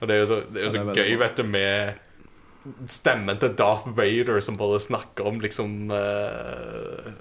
Og 0.00 0.08
det 0.08 0.16
er 0.16 0.22
jo 0.22 0.28
så, 0.30 0.38
det 0.48 0.62
er 0.62 0.68
jo 0.68 0.70
så 0.70 0.84
Ja, 0.84 0.94
gøy, 0.96 1.16
bra. 1.16 1.26
vet 1.26 1.36
du, 1.36 1.42
med 1.42 2.86
stemmen 2.88 3.38
til 3.40 3.54
Darth 3.56 3.88
Vader 3.96 4.40
som 4.40 4.56
bare 4.56 4.80
snakker 4.80 5.24
om 5.24 5.40
liksom 5.40 5.90
uh, 5.90 7.12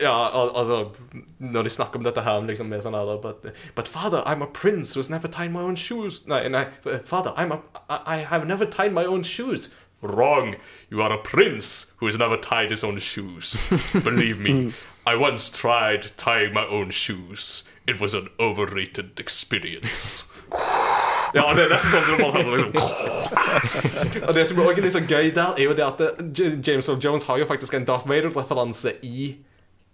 ja, 0.00 0.14
al 0.40 0.50
altså 0.54 0.90
Når 1.38 1.62
de 1.62 1.70
snakker 1.70 1.98
om 1.98 2.04
dette 2.04 2.22
her 2.22 2.40
liksom 2.46 2.70
med 2.70 2.82
sånn 2.82 2.94
her 2.94 3.18
but, 3.22 3.46
but 3.74 3.88
father, 3.88 4.22
I'm 4.26 4.42
a 4.42 4.46
prince 4.46 4.94
who's 4.94 5.10
never 5.10 5.28
tied 5.28 5.52
my 5.52 5.62
own 5.62 5.76
shoes 5.76 6.26
Nei, 6.26 6.48
nei, 6.48 6.66
father, 7.04 7.32
I'm 7.36 7.52
a, 7.52 7.60
I, 7.88 7.98
I 8.14 8.16
have 8.18 8.46
never 8.46 8.66
tied 8.66 8.92
my 8.92 9.04
own 9.04 9.22
shoes 9.22 9.74
Wrong, 10.00 10.56
you 10.90 11.02
are 11.02 11.12
a 11.12 11.18
prince 11.18 11.92
who 11.98 12.06
has 12.06 12.16
never 12.16 12.36
tied 12.36 12.70
his 12.70 12.84
own 12.84 12.98
shoes. 12.98 13.68
Believe 14.04 14.38
me, 14.38 14.72
I 15.04 15.16
once 15.16 15.48
tried 15.48 16.12
tying 16.16 16.54
my 16.54 16.64
own 16.66 16.90
shoes. 16.90 17.64
It 17.86 18.00
was 18.00 18.14
an 18.14 18.28
overrated 18.38 19.18
experience. 19.18 20.32
Ja, 21.34 21.42
det 21.52 21.66
er 21.66 21.72
nesten 21.74 21.92
sånn 21.92 22.06
som 22.08 22.20
man 22.22 22.36
hører 22.38 22.60
liksom. 22.62 24.22
Og 24.30 24.30
det 24.32 24.44
som 24.48 24.60
er 24.62 24.68
også 24.70 24.84
litt 24.84 24.94
så 24.94 25.02
gøy 25.04 25.26
der, 25.36 25.50
er 25.58 25.66
jo 25.66 25.74
det 25.76 25.84
at 25.84 26.22
James 26.64 26.88
Earl 26.88 27.02
Jones 27.04 27.26
har 27.28 27.36
jo 27.42 27.48
faktisk 27.50 27.76
en 27.76 27.84
Darth 27.84 28.08
Vader-referanse 28.08 28.94
i 29.04 29.34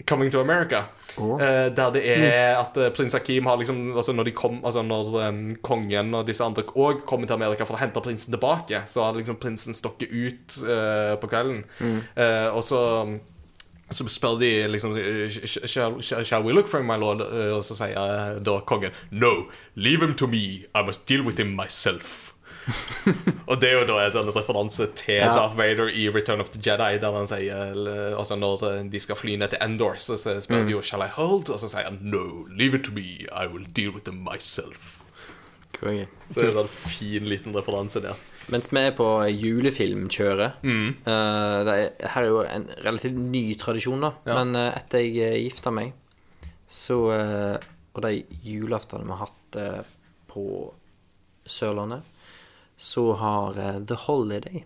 Coming 0.02 0.30
to 0.30 0.40
America. 0.40 0.84
Oh. 1.16 1.38
der 1.38 1.90
det 1.94 2.02
er 2.10 2.56
at 2.58 2.76
eh, 2.76 2.90
prins 2.90 3.12
Hakim 3.14 3.46
har 3.46 3.56
liksom 3.56 3.96
Altså 3.96 4.12
når 4.12 4.24
de 4.24 4.32
kom 4.34 4.56
Altså 4.64 4.82
når 4.82 5.28
um, 5.28 5.56
kongen 5.62 6.14
og 6.14 6.26
disse 6.26 6.44
andre 6.44 6.64
òg 6.74 7.04
kommer 7.06 7.26
til 7.26 7.34
Amerika 7.34 7.64
for 7.64 7.76
å 7.76 7.78
hente 7.78 8.02
prinsen 8.02 8.34
tilbake, 8.34 8.82
så 8.86 9.04
har 9.04 9.14
liksom 9.14 9.38
prinsen 9.38 9.74
stokket 9.74 10.10
ut 10.10 10.56
uh, 10.66 11.14
på 11.20 11.30
kvelden. 11.30 11.62
Eh, 12.16 12.48
og 12.50 12.62
så 12.64 12.80
så 13.94 14.06
spør 14.08 14.38
de 14.40 14.48
liksom 14.66 14.94
shall, 15.68 16.00
shall, 16.02 16.42
we 16.42 16.52
look 16.52 16.66
for 16.66 16.80
him, 16.80 16.86
my 16.86 16.96
lord? 16.96 17.20
Og 17.20 17.60
så 17.62 17.76
sier 17.78 18.40
da 18.42 18.56
kongen 18.66 18.96
No, 19.12 19.46
leave 19.76 20.02
him 20.02 20.14
to 20.14 20.26
me. 20.26 20.64
I 20.74 20.82
must 20.82 21.06
deal 21.06 21.22
with 21.22 21.38
him 21.38 21.54
myself. 21.54 22.23
Og 23.50 23.60
det 23.60 23.68
er 23.70 23.78
jo 23.78 23.86
da 23.88 23.98
en 24.04 24.14
sånn 24.14 24.32
referanse 24.32 24.88
til 24.96 25.20
Ja. 25.20 25.32
Darth 25.36 25.56
Vader 25.58 25.90
i 25.92 26.06
Return 26.08 26.40
of 26.40 26.50
the 26.54 26.60
Jedi, 26.64 26.98
der 27.02 27.16
han 27.16 27.28
sier 27.28 27.76
Altså 28.16 28.38
når 28.40 28.66
eh, 28.70 28.82
de 28.90 29.00
skal 29.02 29.18
fly 29.20 29.36
ned 29.40 29.52
til 29.52 29.62
Endor, 29.64 29.98
så, 30.00 30.16
spør 30.16 30.64
de 30.64 30.76
jo 30.76 30.82
Shall 30.82 31.04
I 31.04 31.10
hold? 31.12 31.50
Og 31.52 31.60
så 31.60 31.70
sier 31.70 31.90
han 31.90 32.00
No, 32.02 32.46
leave 32.48 32.78
it 32.78 32.86
to 32.88 32.94
me. 32.96 33.26
I 33.30 33.46
will 33.50 33.66
deal 33.66 33.92
with 33.94 34.08
them 34.08 34.24
myself. 34.24 35.00
konge. 35.74 36.06
Så 36.30 36.40
det 36.40 36.46
er 36.46 36.52
en 36.52 36.60
sånn 36.62 36.72
fin 36.72 37.26
liten 37.28 37.56
referanse 37.56 38.00
der. 38.04 38.20
Mens 38.52 38.68
vi 38.68 38.80
er 38.80 38.94
på 38.96 39.06
julefilmkjøret 39.32 40.64
eh, 40.68 41.58
det 41.64 41.74
er, 41.74 41.84
Her 42.12 42.26
er 42.26 42.28
jo 42.28 42.42
en 42.44 42.66
relativt 42.84 43.16
ny 43.18 43.44
tradisjon, 43.60 44.04
da. 44.04 44.12
Ja. 44.28 44.40
Men 44.40 44.58
uh, 44.58 44.70
etter 44.76 45.00
jeg 45.00 45.32
uh, 45.32 45.38
gifta 45.46 45.72
meg, 45.74 45.94
så 46.68 46.98
uh, 47.08 47.56
Og 47.94 48.02
de 48.04 48.24
julaftene 48.44 49.06
vi 49.06 49.14
har 49.14 49.28
hatt 49.28 49.58
eh, 49.60 49.92
på 50.26 50.44
Sørlandet, 51.46 52.02
så 52.76 53.12
har 53.14 53.58
eh, 53.58 53.80
The 53.86 53.94
Holiday 54.06 54.64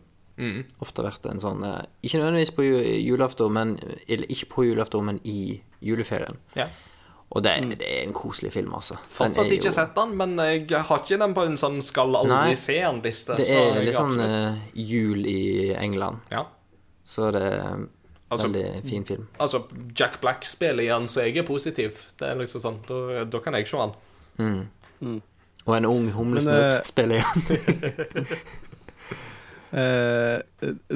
ofte 0.78 1.02
vært 1.02 1.24
en 1.26 1.40
sånn 1.42 1.64
eh, 1.66 1.80
Ikke 2.06 2.20
nødvendigvis 2.20 2.52
på 2.54 2.62
ju- 2.62 3.00
julaften, 3.02 3.50
men 3.52 3.72
Eller 4.06 4.26
ikke 4.30 4.46
på 4.52 4.64
julaften, 4.68 5.04
men 5.04 5.18
i 5.26 5.60
juleferien. 5.82 6.36
Ja. 6.54 6.68
Og 7.34 7.42
det, 7.42 7.56
det 7.78 7.84
er 7.88 8.04
en 8.06 8.14
koselig 8.16 8.52
film, 8.54 8.70
altså. 8.72 8.94
Fortsatt 8.96 9.50
ikke 9.52 9.66
jo- 9.68 9.74
sett 9.74 9.94
den, 9.98 10.14
men 10.16 10.36
jeg 10.38 10.68
har 10.70 11.02
ikke 11.02 11.18
den 11.18 11.34
på 11.34 11.42
en 11.44 11.58
sånn 11.60 11.82
skal 11.82 12.14
aldri 12.16 12.30
Nei. 12.52 12.54
se 12.56 12.78
den-liste. 12.80 13.36
Det 13.36 13.50
er 13.50 13.82
litt 13.84 13.98
sånn 13.98 14.20
eh, 14.24 14.56
jul 14.78 15.26
i 15.28 15.74
England. 15.76 16.22
Ja. 16.32 16.46
Så 17.04 17.32
det 17.34 17.42
er 17.42 17.60
en 17.74 17.88
Altså- 18.30 18.46
veldig 18.48 18.84
fin 18.88 19.04
film. 19.04 19.26
Altså, 19.40 19.64
Jack 19.96 20.20
Black 20.20 20.44
spiller 20.44 20.84
i 20.84 20.88
den, 20.88 21.06
så 21.08 21.24
jeg 21.26 21.36
er 21.38 21.42
positiv. 21.48 21.98
Det 22.16 22.28
er 22.30 22.36
liksom 22.36 22.60
sånn, 22.60 22.78
Da, 22.86 23.24
da 23.24 23.38
kan 23.40 23.54
jeg 23.54 23.66
se 23.66 23.76
den. 23.76 25.22
Og 25.68 25.76
en 25.76 25.84
ung 25.84 26.08
humlesnurr 26.16 26.78
eh, 26.78 26.80
spiller 26.88 27.20
igjen. 27.20 28.26
Eh, 29.68 30.38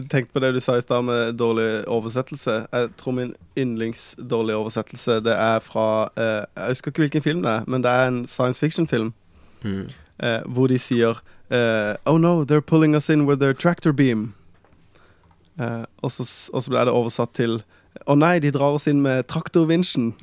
Tenk 0.09 0.31
på 0.33 0.41
det 0.41 0.55
du 0.55 0.61
sa 0.65 0.79
i 0.79 0.81
stad 0.81 1.05
med 1.05 1.35
dårlig 1.37 1.85
oversettelse. 1.93 2.55
Jeg 2.73 2.89
tror 2.97 3.13
min 3.13 3.35
yndlingsdårlige 3.59 4.57
oversettelse 4.57 5.19
Det 5.21 5.35
er 5.37 5.59
fra 5.61 6.09
eh, 6.17 6.47
Jeg 6.57 6.69
husker 6.69 6.89
ikke 6.91 7.03
hvilken 7.03 7.23
film 7.23 7.43
det 7.45 7.51
er, 7.51 7.67
men 7.69 7.85
det 7.85 7.91
er 7.91 8.07
en 8.09 8.23
science 8.27 8.61
fiction-film. 8.61 9.13
Eh, 9.65 10.41
hvor 10.49 10.67
de 10.73 10.79
sier 10.81 11.21
eh, 11.51 11.97
Oh 12.09 12.17
no, 12.17 12.45
they're 12.45 12.65
pulling 12.65 12.97
us 12.97 13.11
in 13.11 13.27
with 13.27 13.41
their 13.41 13.53
tractor 13.53 13.93
beam. 13.93 14.33
Eh, 15.61 15.85
og, 16.03 16.13
så, 16.13 16.25
og 16.53 16.63
så 16.63 16.71
ble 16.73 16.87
det 16.89 16.97
oversatt 16.97 17.37
til 17.37 17.61
Å 17.93 18.15
nei, 18.17 18.39
de 18.41 18.49
drar 18.55 18.73
oss 18.79 18.87
inn 18.89 19.03
med 19.05 19.27
traktorvinsjen. 19.29 20.15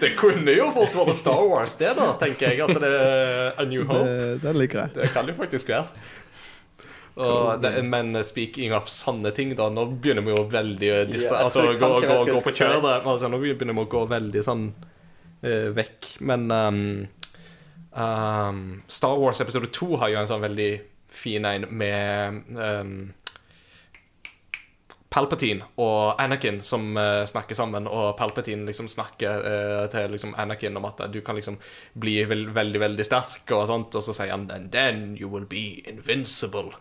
Det 0.00 0.10
kunne 0.18 0.52
jo 0.52 0.66
fort 0.74 0.94
vært 0.98 1.16
Star 1.16 1.46
Wars, 1.48 1.76
det, 1.80 1.92
da, 1.96 2.10
tenker 2.20 2.50
jeg. 2.50 2.58
At 2.66 2.80
det 2.82 2.90
er 2.90 3.56
A 3.56 3.64
New 3.68 3.84
Hope. 3.88 4.04
Det, 4.04 4.36
den 4.42 4.56
liker 4.60 4.78
jeg. 4.82 4.90
Det 4.98 5.08
kan 5.14 5.24
jo 5.30 5.34
faktisk 5.38 5.66
være. 5.72 5.86
Og 7.24 7.62
det, 7.62 7.70
men 7.86 8.06
speaking 8.26 8.74
of 8.74 8.88
sanne 8.90 9.30
ting, 9.36 9.52
da 9.54 9.68
Nå 9.70 9.84
begynner 10.02 10.24
vi 10.26 10.32
jo 10.34 10.40
veldig 10.50 10.88
å 10.90 10.96
distra, 11.06 11.36
Ja, 11.38 11.44
Altså 11.46 11.62
gå, 11.78 11.80
gå, 12.02 12.16
gå 12.26 12.40
på 12.42 12.52
kjøret. 12.58 13.06
Altså, 13.06 13.30
nå 13.30 13.36
begynner 13.40 13.74
vi 13.76 13.82
å 13.84 13.92
gå 13.94 14.02
veldig 14.10 14.42
sånn 14.44 14.64
uh, 14.74 15.68
vekk. 15.78 16.00
Men 16.26 16.40
um, 16.50 17.06
um, 17.94 18.82
Star 18.90 19.16
Wars 19.22 19.40
episode 19.44 19.68
2 19.72 19.88
har 20.02 20.08
jo 20.12 20.18
en 20.20 20.30
sånn 20.34 20.44
veldig 20.44 20.72
fin 21.14 21.44
en 21.46 21.68
med 21.70 22.42
um, 22.58 23.14
Palpatine 25.14 25.68
og 25.78 26.18
Anakin 26.18 26.58
som 26.66 26.88
uh, 26.98 27.22
snakker 27.28 27.54
sammen, 27.54 27.86
og 27.86 28.16
Palpatine 28.18 28.66
liksom 28.66 28.88
snakker 28.90 29.46
uh, 29.46 29.84
til 29.92 30.10
liksom 30.10 30.34
Anakin 30.40 30.74
om 30.80 30.88
at 30.88 31.04
du 31.14 31.20
kan 31.22 31.38
liksom 31.38 31.60
bli 32.02 32.16
vel, 32.26 32.48
veldig, 32.54 32.80
veldig 32.82 33.06
sterk, 33.06 33.46
og 33.54 33.68
sånt, 33.70 33.94
og 33.94 34.02
så 34.02 34.16
sier 34.16 34.34
han 34.34 34.48
And 34.54 34.72
then 34.74 35.16
you 35.20 35.30
will 35.30 35.46
be 35.46 35.84
invincible. 35.86 36.74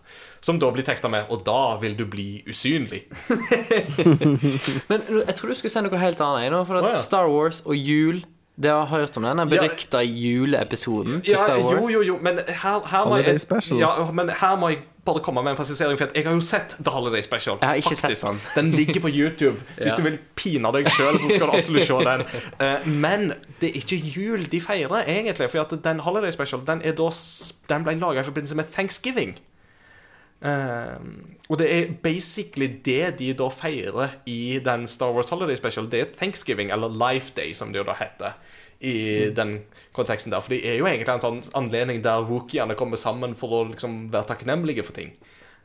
Som 0.44 0.58
da 0.60 0.68
blir 0.74 0.84
teksta 0.84 1.08
med 1.08 1.30
Og 1.32 1.46
da 1.48 1.78
vil 1.80 1.94
du 1.96 2.04
bli 2.10 2.44
usynlig. 2.50 3.06
Men 4.90 5.06
jeg 5.08 5.36
tror 5.38 5.54
du 5.54 5.56
skulle 5.56 5.72
si 5.72 5.86
noe 5.86 6.02
helt 6.02 6.22
annet 6.26 6.58
for 6.68 6.82
at 6.82 6.90
oh, 6.90 6.92
ja. 6.92 7.00
Star 7.00 7.30
Wars 7.32 7.62
og 7.64 7.78
jul 7.78 8.24
Det 8.56 8.70
har 8.70 8.80
jeg 8.86 8.88
hørt 8.90 9.18
om 9.18 9.24
den 9.24 9.50
berykta 9.50 10.04
juleepisoden 10.06 11.22
til 11.22 11.32
Ja, 11.34 11.38
Star 11.38 11.58
Wars. 11.60 11.82
jo, 11.82 11.90
jo, 11.90 12.02
jo, 12.02 12.18
men 12.22 12.38
her, 12.48 12.88
her 12.88 13.06
må 13.10 13.18
jeg 13.18 13.80
Ja, 13.80 14.12
men 14.12 14.30
her 14.30 14.56
må 14.56 14.70
jeg 14.70 14.78
bare 15.06 15.20
komme 15.20 15.42
med 15.44 15.52
en 15.52 15.58
presisering, 15.58 15.98
for 15.98 16.08
jeg 16.16 16.24
har 16.26 16.34
jo 16.34 16.40
sett 16.40 16.76
The 16.86 16.92
Holiday 16.92 17.22
Special. 17.22 17.58
Jeg 17.62 17.68
har 17.70 17.76
ikke 17.76 17.96
sett 17.96 18.22
den. 18.22 18.40
Den 18.56 18.72
ligger 18.72 19.02
på 19.02 19.10
YouTube. 19.10 19.58
Hvis 19.78 19.92
Ja. 19.92 19.96
du 19.98 20.02
vil 20.06 20.20
pine 20.36 20.72
deg 20.72 20.88
sjøl, 20.88 21.18
så 21.20 21.30
skal 21.34 21.48
du 21.48 21.58
absolutt 21.58 21.88
se 21.88 21.94
den. 21.94 22.22
Eh, 22.62 22.88
men 22.88 23.34
det 23.60 23.70
er 23.74 23.80
ikke 23.82 23.98
jul 24.16 24.46
de 24.52 24.62
feirer, 24.62 25.04
egentlig. 25.08 25.50
For 25.52 25.60
at 25.66 25.74
den 25.84 26.00
Holiday 26.00 26.32
Special 26.32 26.62
Den, 26.68 26.82
er 26.86 26.92
da, 26.96 27.10
den 27.70 27.84
ble 27.84 27.98
laga 28.00 28.22
i 28.22 28.24
forbindelse 28.24 28.56
med 28.56 28.66
Thanksgiving. 28.72 29.36
Eh, 30.44 30.96
og 31.48 31.60
det 31.62 31.68
er 31.72 31.92
basically 32.04 32.68
det 32.84 33.16
de 33.22 33.32
da 33.40 33.48
feirer 33.54 34.18
i 34.28 34.60
den 34.64 34.88
Star 34.92 35.14
Wars 35.16 35.32
Holiday 35.32 35.56
Special. 35.56 35.88
Det 35.92 36.02
er 36.02 36.12
Thanksgiving, 36.20 36.72
eller 36.72 36.92
Life 36.92 37.34
Day, 37.36 37.54
som 37.54 37.72
det 37.72 37.80
jo 37.80 37.88
da 37.88 37.96
heter. 38.00 38.36
I 38.84 39.30
den 39.32 39.62
konteksten 39.96 40.34
der 40.34 40.42
For 40.44 40.52
det 40.52 40.66
er 40.68 40.82
jo 40.82 40.88
egentlig 40.90 41.14
en 41.14 41.24
sånn 41.24 41.38
anledning 41.56 42.02
der 42.04 42.26
wookiene 42.28 42.76
kommer 42.76 43.00
sammen 43.00 43.32
for 43.40 43.56
å 43.56 43.62
liksom 43.70 44.10
være 44.12 44.34
takknemlige 44.34 44.84
for 44.84 44.98
ting. 44.98 45.14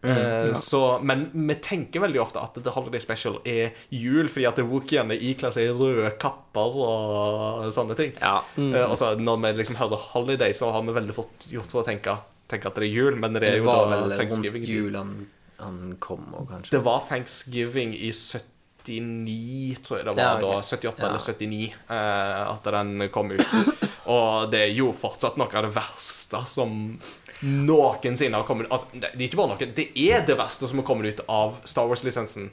Eh, 0.03 0.53
så, 0.55 1.01
men 1.03 1.25
vi 1.35 1.57
tenker 1.59 2.05
veldig 2.05 2.21
ofte 2.23 2.39
at 2.39 2.55
The 2.63 2.71
Holiday 2.71 3.03
Special 3.03 3.41
er 3.43 3.75
jul 3.91 4.31
fordi 4.31 4.47
at 4.47 4.61
wookiene 4.63 5.17
ikler 5.19 5.51
seg 5.57 5.73
røde 5.75 6.13
kapper 6.23 6.79
og 6.79 7.67
sånne 7.75 7.99
ting. 7.99 8.15
Ja. 8.23 8.39
Mm. 8.55 8.77
og 8.85 8.95
så 9.01 9.17
når 9.19 9.43
vi 9.43 9.55
liksom 9.59 9.81
hører 9.81 10.11
Holiday, 10.13 10.55
så 10.55 10.71
har 10.71 10.87
vi 10.87 10.95
veldig 10.95 11.17
fort 11.17 11.49
gjort 11.51 11.75
for 11.75 11.83
å 11.83 11.89
tenke, 11.89 12.15
tenke 12.49 12.67
at 12.71 12.75
det 12.81 12.85
er 12.89 12.93
jul, 12.95 13.17
men 13.17 13.33
det 13.35 13.43
er 13.43 13.51
Det 13.57 13.59
jo 13.63 13.65
var 13.69 13.85
da 13.85 13.91
vel 13.97 14.05
rundt 14.11 14.19
Thanksgiving. 14.23 14.65
jul 14.65 14.95
han, 14.97 15.27
han 15.59 15.97
kom, 16.01 16.35
og 16.35 16.49
kanskje 16.51 16.71
Det 16.77 16.85
var 16.85 17.01
Thanksgiving 17.09 17.95
i 17.95 18.11
79, 18.13 19.79
tror 19.85 19.99
jeg 19.99 20.07
det 20.07 20.15
var 20.17 20.23
Ja, 20.23 20.35
okay. 20.37 20.49
da. 20.49 20.63
78 20.63 21.03
Ja. 21.03 21.09
eller 21.09 21.19
79 21.19 21.75
eh, 21.91 22.51
at 22.51 22.65
den 22.65 23.09
kom 23.13 23.31
ut. 23.33 23.47
Og 24.09 24.51
det 24.51 24.61
er 24.65 24.73
jo 24.73 24.93
fortsatt 24.97 25.37
noe 25.37 25.51
av 25.53 25.67
det 25.67 25.75
verste 25.75 26.41
som 26.49 26.99
noensinne 27.43 28.35
har 28.35 28.47
kommet 28.49 28.71
Altså, 28.73 28.87
det 28.95 29.11
det 29.13 29.21
er 29.21 29.29
ikke 29.29 29.37
bare 29.43 29.53
noe, 29.53 29.67
det 29.77 29.89
er 30.09 30.25
det 30.27 30.39
verste 30.39 30.67
som 30.71 30.79
har 30.81 30.87
kommet 30.89 31.13
ut 31.13 31.21
av 31.29 31.59
Star 31.69 31.87
Wars-lisensen. 31.91 32.49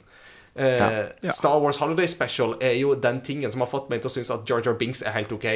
Eh, 0.54 0.76
Ja. 0.76 1.06
Ja. 1.22 1.32
Star 1.32 1.58
Wars 1.60 1.78
Holiday 1.80 2.06
Special 2.06 2.54
er 2.60 2.76
jo 2.76 2.94
den 2.94 3.20
tingen 3.22 3.50
som 3.50 3.60
har 3.64 3.68
fått 3.72 3.88
meg 3.90 4.00
til 4.02 4.08
å 4.10 4.12
synes 4.18 4.30
at 4.30 4.44
Jar 4.48 4.60
Jar 4.64 4.74
Binks 4.76 5.02
er 5.02 5.12
helt 5.16 5.32
OK. 5.32 5.46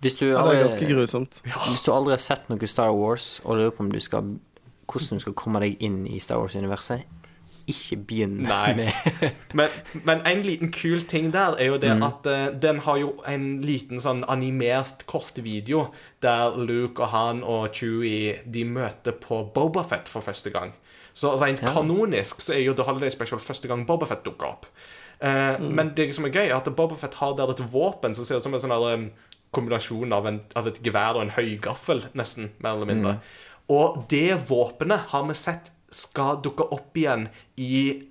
Hvis 0.00 0.14
du, 0.20 0.26
Ja, 0.30 0.44
det 0.46 0.56
er 0.58 0.62
ganske 0.68 0.86
grusomt. 0.86 1.40
hvis 1.44 1.82
du 1.84 1.92
aldri 1.92 2.12
har 2.14 2.18
sett 2.22 2.48
noe 2.48 2.66
Star 2.70 2.92
Wars 2.94 3.40
og 3.44 3.56
lurer 3.56 3.70
på 3.74 3.80
om 3.80 3.90
du 3.92 4.00
skal 4.00 4.36
hvordan 4.88 5.18
du 5.18 5.20
skal 5.20 5.34
komme 5.34 5.60
deg 5.60 5.82
inn 5.84 6.06
i 6.06 6.18
Star 6.18 6.38
Wars-universet, 6.40 7.02
ikke 7.68 7.96
begynn 8.08 8.38
med 8.48 8.78
Men, 9.54 9.68
men 10.04 10.22
en 10.24 10.40
liten 10.46 10.70
kul 10.72 11.02
ting 11.04 11.30
der 11.34 11.58
er 11.60 11.66
jo 11.66 11.76
det 11.76 11.90
Mm. 11.98 12.02
at 12.06 12.26
uh, 12.26 12.60
den 12.62 12.78
har 12.86 12.96
jo 12.96 13.10
en 13.28 13.60
liten 13.60 14.00
sånn 14.00 14.24
animert 14.28 15.04
kort 15.06 15.36
video 15.44 15.90
der 16.22 16.56
Luke 16.56 17.02
og 17.02 17.08
han 17.12 17.42
og 17.44 17.68
Chewie 17.74 18.38
de 18.46 18.64
møter 18.64 19.12
på 19.12 19.42
Bobafett 19.54 20.08
for 20.08 20.20
første 20.24 20.50
gang. 20.50 20.72
Så 21.14 21.34
rent 21.36 21.60
Ja. 21.62 21.72
kanonisk 21.74 22.40
så 22.40 22.54
er 22.54 22.62
jo 22.64 22.72
The 22.72 22.84
Holiday 22.84 23.10
Special 23.10 23.40
første 23.40 23.68
gang 23.68 23.84
Bobafett 23.86 24.24
dukker 24.24 24.46
opp. 24.46 24.66
Eh, 25.20 25.58
Men 25.60 25.92
det 25.96 26.14
som 26.14 26.24
er 26.24 26.30
gøy, 26.30 26.48
er 26.48 26.56
at 26.56 26.64
Bobafett 26.76 27.14
har 27.14 27.34
der 27.34 27.50
et 27.50 27.60
våpen 27.72 28.14
som 28.14 28.24
ser 28.24 28.36
ut 28.36 28.42
som 28.42 28.54
en 28.54 28.60
sånn 28.60 29.10
kombinasjon 29.54 30.12
av, 30.12 30.26
en, 30.28 30.40
av 30.58 30.68
et 30.68 30.80
gevær 30.84 31.16
og 31.16 31.24
en 31.24 31.34
høygaffel, 31.36 32.04
nesten, 32.18 32.52
mer 32.62 32.76
eller 32.76 32.90
mindre. 32.90 33.14
Og 33.72 34.04
det 34.12 34.36
våpenet 34.48 35.10
har 35.12 35.26
vi 35.28 35.36
sett 35.36 35.72
skal 35.94 36.42
dukke 36.44 36.66
opp 36.74 36.96
igjen 37.00 37.28
i 37.56 38.04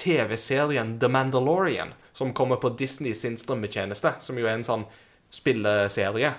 TV-serien 0.00 0.98
The 1.00 1.08
Mandalorian, 1.12 1.94
som 2.12 2.34
kommer 2.36 2.60
på 2.60 2.74
Disney 2.76 3.14
sin 3.16 3.38
strømmetjeneste, 3.40 4.16
som 4.20 4.38
jo 4.38 4.48
er 4.48 4.58
en 4.58 4.66
sånn 4.66 4.86
spilleserie. 5.32 6.34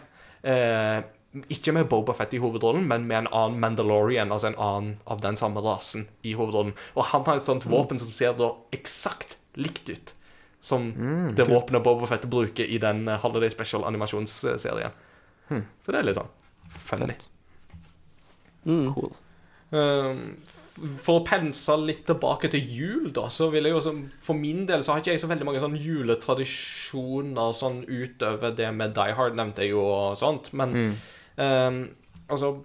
Eh, 0.46 1.00
ikke 1.50 1.74
med 1.74 1.88
Boba 1.90 2.14
Fett 2.14 2.36
i 2.38 2.42
hovedrollen, 2.42 2.86
men 2.86 3.08
med 3.10 3.24
en 3.24 3.32
annen 3.34 3.62
Mandalorian, 3.62 4.34
altså 4.34 4.52
en 4.52 4.60
annen 4.62 4.98
av 5.10 5.24
den 5.24 5.40
samme 5.40 5.64
rasen, 5.66 6.06
i 6.22 6.36
hovedrollen. 6.38 6.76
Og 6.94 7.10
han 7.10 7.26
har 7.26 7.42
et 7.42 7.48
sånt 7.48 7.66
våpen 7.66 8.02
som 8.02 8.14
ser 8.14 8.38
da 8.38 8.52
eksakt 8.76 9.40
likt 9.58 9.90
ut 9.90 10.14
som 10.64 10.86
det 11.36 11.44
våpenet 11.50 11.84
Boba 11.84 12.08
Fett 12.08 12.24
bruker 12.32 12.64
i 12.72 12.78
den 12.80 13.04
eh, 13.12 13.20
Holiday 13.20 13.52
Special-animasjonsserien. 13.52 14.94
Så 15.52 15.92
det 15.92 16.00
er 16.00 16.08
litt 16.08 16.16
sånn 16.18 16.32
funny. 16.72 17.18
Cool. 18.64 19.12
Um, 19.74 20.20
For 20.46 21.20
å 21.20 21.24
pense 21.26 21.74
litt 21.82 22.06
tilbake 22.08 22.50
til 22.54 22.62
jul, 22.64 23.10
da, 23.14 23.28
så 23.34 23.50
vil 23.52 23.66
jeg 23.68 23.74
jo 23.76 23.82
som- 23.82 24.04
For 24.22 24.34
min 24.38 24.66
del 24.70 24.82
så 24.86 24.94
har 24.94 25.02
ikke 25.02 25.12
jeg 25.14 25.20
så 25.22 25.28
veldig 25.30 25.46
mange 25.46 25.60
sånn 25.62 25.76
juletradisjoner 25.78 27.52
sånn 27.54 27.84
utover 27.88 28.56
det 28.56 28.72
med 28.74 28.94
Die 28.96 29.14
Hard, 29.18 29.36
nevnte 29.38 29.62
jeg 29.66 29.72
jo, 29.74 29.82
og 29.84 30.18
sånt. 30.18 30.52
Men 30.54 30.74
um, 31.38 31.90
altså 32.30 32.64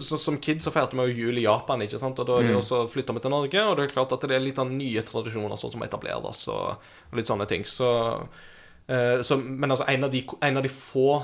så, 0.00 0.18
Som 0.18 0.38
kid 0.42 0.62
så 0.62 0.72
feirte 0.74 0.96
vi 0.98 1.08
jo 1.10 1.26
jul 1.26 1.38
i 1.40 1.44
Japan, 1.46 1.82
ikke 1.84 2.00
sant? 2.00 2.18
og 2.22 2.28
da 2.28 2.40
mm. 2.42 2.56
også 2.60 2.84
flytta 2.92 3.14
vi 3.16 3.22
til 3.24 3.34
Norge. 3.34 3.66
Og 3.66 3.76
det 3.78 3.86
er 3.86 3.94
klart 3.94 4.14
at 4.16 4.26
det 4.28 4.36
er 4.36 4.44
litt 4.44 4.60
sånn 4.60 4.74
nye 4.78 5.04
tradisjoner 5.06 5.60
sånn 5.60 5.74
som 5.76 5.84
etableres, 5.86 6.46
og, 6.52 6.88
og 7.10 7.20
litt 7.20 7.30
sånne 7.30 7.46
ting. 7.50 7.66
Så, 7.68 7.92
eh, 8.88 9.20
så 9.26 9.38
Men 9.42 9.70
altså, 9.70 9.88
en 9.92 10.08
av, 10.08 10.12
de, 10.12 10.24
en 10.48 10.60
av 10.60 10.66
de 10.66 10.72
få 10.72 11.22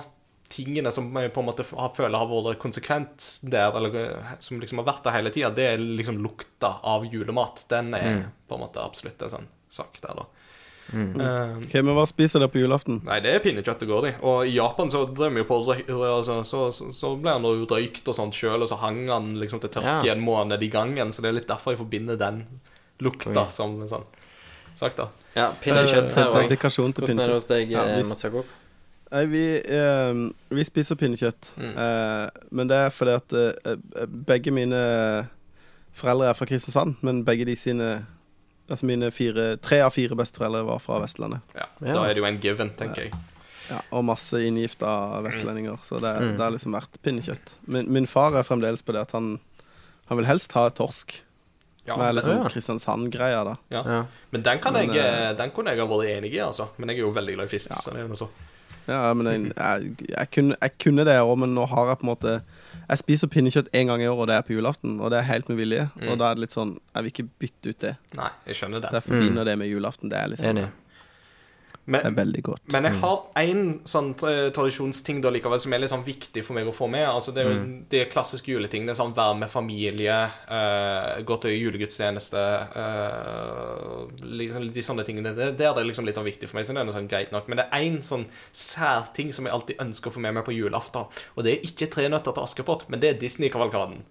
tingene 0.48 0.90
som 0.92 1.10
jeg 1.20 1.32
på 1.34 1.42
en 1.42 1.48
måte 1.50 1.66
har, 1.68 1.92
føler 1.96 2.16
har 2.16 2.30
vært 2.30 2.60
konsekvent 2.62 3.26
der, 3.52 3.74
eller 3.76 4.00
eh, 4.00 4.34
som 4.44 4.60
liksom 4.62 4.80
har 4.82 4.88
vært 4.88 5.04
der 5.06 5.18
hele 5.18 5.32
tida, 5.34 5.52
det 5.54 5.70
er 5.74 5.82
liksom 5.82 6.20
lukta 6.24 6.78
av 6.88 7.06
julemat. 7.08 7.66
Den 7.70 7.92
er 7.98 8.26
på 8.48 8.56
en 8.56 8.64
måte 8.64 8.84
absolutt 8.84 9.22
en 9.26 9.38
sånn 9.38 9.50
sak 9.72 10.00
der, 10.02 10.22
da. 10.22 10.28
Eh, 10.94 11.56
Ok, 11.64 11.74
Men 11.84 11.94
hva 11.96 12.06
spiser 12.08 12.40
dere 12.40 12.52
på 12.52 12.60
julaften? 12.62 13.00
Nei, 13.04 13.18
det 13.20 13.34
er 13.34 13.42
pinnekjøtt 13.44 13.82
det 13.84 13.88
går 13.90 14.06
i. 14.08 14.12
Og 14.22 14.46
i 14.46 14.54
Japan 14.56 14.90
så 14.90 15.04
drev 15.06 15.34
vi 15.36 15.44
på 15.48 15.58
altså, 15.60 16.38
så, 16.44 16.68
så, 16.72 16.92
så 16.94 17.10
ble 17.20 17.34
han 17.36 17.44
jo 17.44 17.66
røykt 17.68 18.08
og 18.08 18.16
sånt 18.16 18.34
sjøl, 18.38 18.62
og 18.62 18.68
så 18.70 18.78
hang 18.80 19.02
han 19.10 19.34
liksom 19.40 19.60
til 19.60 19.70
tørke 19.74 20.06
Ja. 20.06 20.14
en 20.14 20.24
måned 20.24 20.62
i 20.62 20.70
gangen. 20.72 21.12
Så 21.12 21.22
det 21.22 21.28
er 21.32 21.38
litt 21.40 21.48
derfor 21.50 21.74
jeg 21.74 21.82
forbinder 21.82 22.16
den 22.16 22.44
lukta 23.04 23.30
okay. 23.34 23.52
som 23.52 23.76
sånn 23.88 24.06
sagt, 24.78 24.96
da. 24.96 25.08
Ja, 25.34 25.50
pinnekjøtt 25.62 26.14
her 26.14 26.32
òg. 26.32 26.48
Dedikasjon 26.48 26.92
Hvordan 26.94 27.20
er 27.20 27.26
det 27.26 27.34
hos 27.36 27.46
deg, 27.50 27.70
Ja, 27.70 27.84
vi, 27.84 28.00
hvis- 28.00 28.08
Mats 28.14 28.24
Jakob? 28.24 28.46
Nei, 29.10 29.24
vi, 29.24 29.44
eh, 29.64 30.18
vi 30.52 30.64
spiser 30.64 30.94
pinnekjøtt. 31.00 31.54
Mm. 31.56 31.72
Eh, 31.80 32.28
men 32.52 32.68
det 32.68 32.76
er 32.76 32.90
fordi 32.92 33.14
at 33.16 33.32
eh, 33.32 33.76
begge 34.06 34.52
mine 34.52 35.28
foreldre 35.96 36.28
er 36.28 36.34
fra 36.36 36.46
Kristiansand, 36.46 36.96
men 37.02 37.24
begge 37.24 37.46
de 37.48 37.56
sine 37.56 38.06
Altså 38.68 38.84
mine 38.86 39.10
fire, 39.10 39.56
tre 39.64 39.80
av 39.80 39.90
fire 39.94 40.14
besteforeldre 40.18 40.64
var 40.66 40.78
fra 40.84 40.98
Vestlandet. 41.00 41.40
Ja, 41.56 41.66
Ja. 41.80 41.92
Da 41.94 42.02
er 42.04 42.14
det 42.14 42.18
jo 42.22 42.24
en 42.28 42.40
given, 42.40 42.70
tenker 42.76 43.02
jeg. 43.06 43.12
Ja, 43.70 43.80
og 43.92 44.04
masse 44.04 44.32
inngifta 44.44 45.20
vestlendinger, 45.22 45.76
så 45.84 46.00
det, 46.00 46.12
Mm. 46.20 46.36
det 46.36 46.40
har 46.40 46.50
liksom 46.50 46.72
vært 46.72 46.98
pinnekjøtt. 47.02 47.56
Min, 47.66 47.90
min 47.92 48.06
far 48.06 48.32
er 48.36 48.42
fremdeles 48.42 48.82
på 48.82 48.92
det 48.92 49.00
at 49.02 49.12
han, 49.12 49.38
han 50.08 50.16
vil 50.16 50.26
helst 50.26 50.52
ha 50.52 50.68
torsk, 50.70 51.20
Ja, 51.86 51.94
som 51.94 52.02
er 52.02 52.12
liksom 52.12 52.42
Ja. 52.42 52.48
Kristiansand-greia, 52.48 53.44
da. 53.44 53.56
ja. 53.70 53.82
Ja. 53.86 54.04
men 54.30 54.42
den, 54.42 54.58
kan 54.60 54.72
Men, 54.74 54.90
jeg, 54.92 54.96
eh, 55.04 55.32
den 55.36 55.50
kunne 55.50 55.70
jeg 55.70 55.78
ha 55.80 55.86
vært 55.86 56.16
enig 56.18 56.32
i, 56.34 56.38
altså. 56.38 56.68
Men 56.78 56.88
jeg 56.90 56.98
er 56.98 57.00
jo 57.02 57.12
veldig 57.12 57.34
glad 57.34 57.44
i 57.44 57.48
fisk, 57.56 57.70
Ja. 57.70 57.76
så 57.76 57.90
det 57.92 57.98
er 58.00 58.02
jo 58.02 58.08
noe 58.08 58.16
så. 58.16 58.28
Ja, 58.88 59.12
men 59.14 59.26
jeg, 59.26 59.52
jeg, 59.56 60.08
jeg, 60.08 60.30
kunne, 60.30 60.56
jeg 60.62 60.78
kunne 60.78 61.04
det 61.04 61.16
òg, 61.20 61.38
men 61.38 61.54
nå 61.54 61.66
har 61.68 61.86
jeg 61.88 61.98
på 61.98 62.04
en 62.08 62.14
måte 62.16 62.42
Jeg 62.88 63.02
spiser 63.02 63.28
pinnekjøtt 63.28 63.68
én 63.76 63.90
gang 63.90 64.00
i 64.00 64.08
året, 64.08 64.22
og 64.22 64.28
det 64.30 64.36
er 64.38 64.44
på 64.46 64.54
julaften, 64.54 64.96
og 65.00 65.10
det 65.12 65.18
er 65.18 65.26
helt 65.28 65.48
med 65.50 65.58
vilje. 65.60 65.88
Mm. 65.94 66.06
Og 66.08 66.20
da 66.20 66.30
er 66.30 66.38
det 66.38 66.46
litt 66.46 66.54
sånn 66.56 66.76
Jeg 66.94 67.04
vil 67.04 67.12
ikke 67.12 67.26
bytte 67.44 67.72
ut 67.72 67.80
det. 67.84 67.94
Nei, 68.16 68.28
jeg 68.48 68.60
skjønner 68.60 68.84
det. 68.84 68.92
Jeg 68.96 69.04
forbinder 69.04 69.48
det 69.48 69.56
med 69.60 69.68
julaften. 69.68 70.12
Det 70.12 70.20
er 70.20 70.30
liksom 70.32 70.52
Enig. 70.54 70.68
Det 71.88 72.04
er 72.04 72.16
veldig 72.16 72.42
godt. 72.44 72.62
men 72.74 72.84
jeg 72.84 72.98
har 73.00 73.20
én 73.40 73.62
sånn 73.88 74.10
eh, 74.28 74.48
tradisjonsting 74.54 75.22
da 75.24 75.30
likevel 75.32 75.60
som 75.62 75.72
er 75.72 75.80
litt 75.80 75.92
sånn 75.92 76.04
viktig 76.04 76.42
for 76.44 76.58
meg 76.58 76.68
å 76.68 76.74
få 76.74 76.88
med. 76.92 77.06
Altså 77.08 77.32
Det 77.32 77.42
er 77.42 77.48
jo 77.48 77.62
de 77.94 78.02
klassiske 78.12 78.52
juletingene. 78.52 78.96
Sånn 78.98 79.14
være 79.16 79.38
med 79.40 79.50
familie, 79.52 80.18
uh, 80.50 81.16
gå 81.24 81.38
til 81.42 81.56
julegudstjeneste 81.56 82.42
uh, 82.74 84.04
liksom, 84.20 84.68
De 84.74 84.84
sånne 84.84 85.06
tingene. 85.08 85.32
Det, 85.36 85.54
det 85.58 85.68
er 85.68 85.78
det 85.78 85.86
liksom 85.88 86.08
litt 86.08 86.18
sånn 86.18 86.28
viktig 86.28 86.50
for 86.50 86.60
meg. 86.60 86.68
Så 86.68 86.76
det 86.76 86.82
er 86.82 86.88
noe 86.90 86.96
sånn 86.96 87.08
greit 87.10 87.32
nok 87.34 87.48
Men 87.48 87.62
det 87.62 87.68
er 87.70 87.86
én 87.88 87.98
sånn 88.04 88.26
særting 88.52 89.32
som 89.32 89.48
jeg 89.48 89.56
alltid 89.56 89.80
ønsker 89.86 90.12
å 90.12 90.18
få 90.18 90.24
med 90.24 90.36
meg 90.36 90.46
på 90.48 90.56
julaften. 90.56 91.08
Og 91.36 91.46
det 91.46 91.56
er 91.56 91.66
ikke 91.70 91.88
Tre 91.88 92.04
nøtter 92.12 92.34
til 92.36 92.44
Askepott, 92.44 92.84
men 92.92 93.00
det 93.00 93.14
er 93.14 93.20
Disney-kavalkaden. 93.22 94.02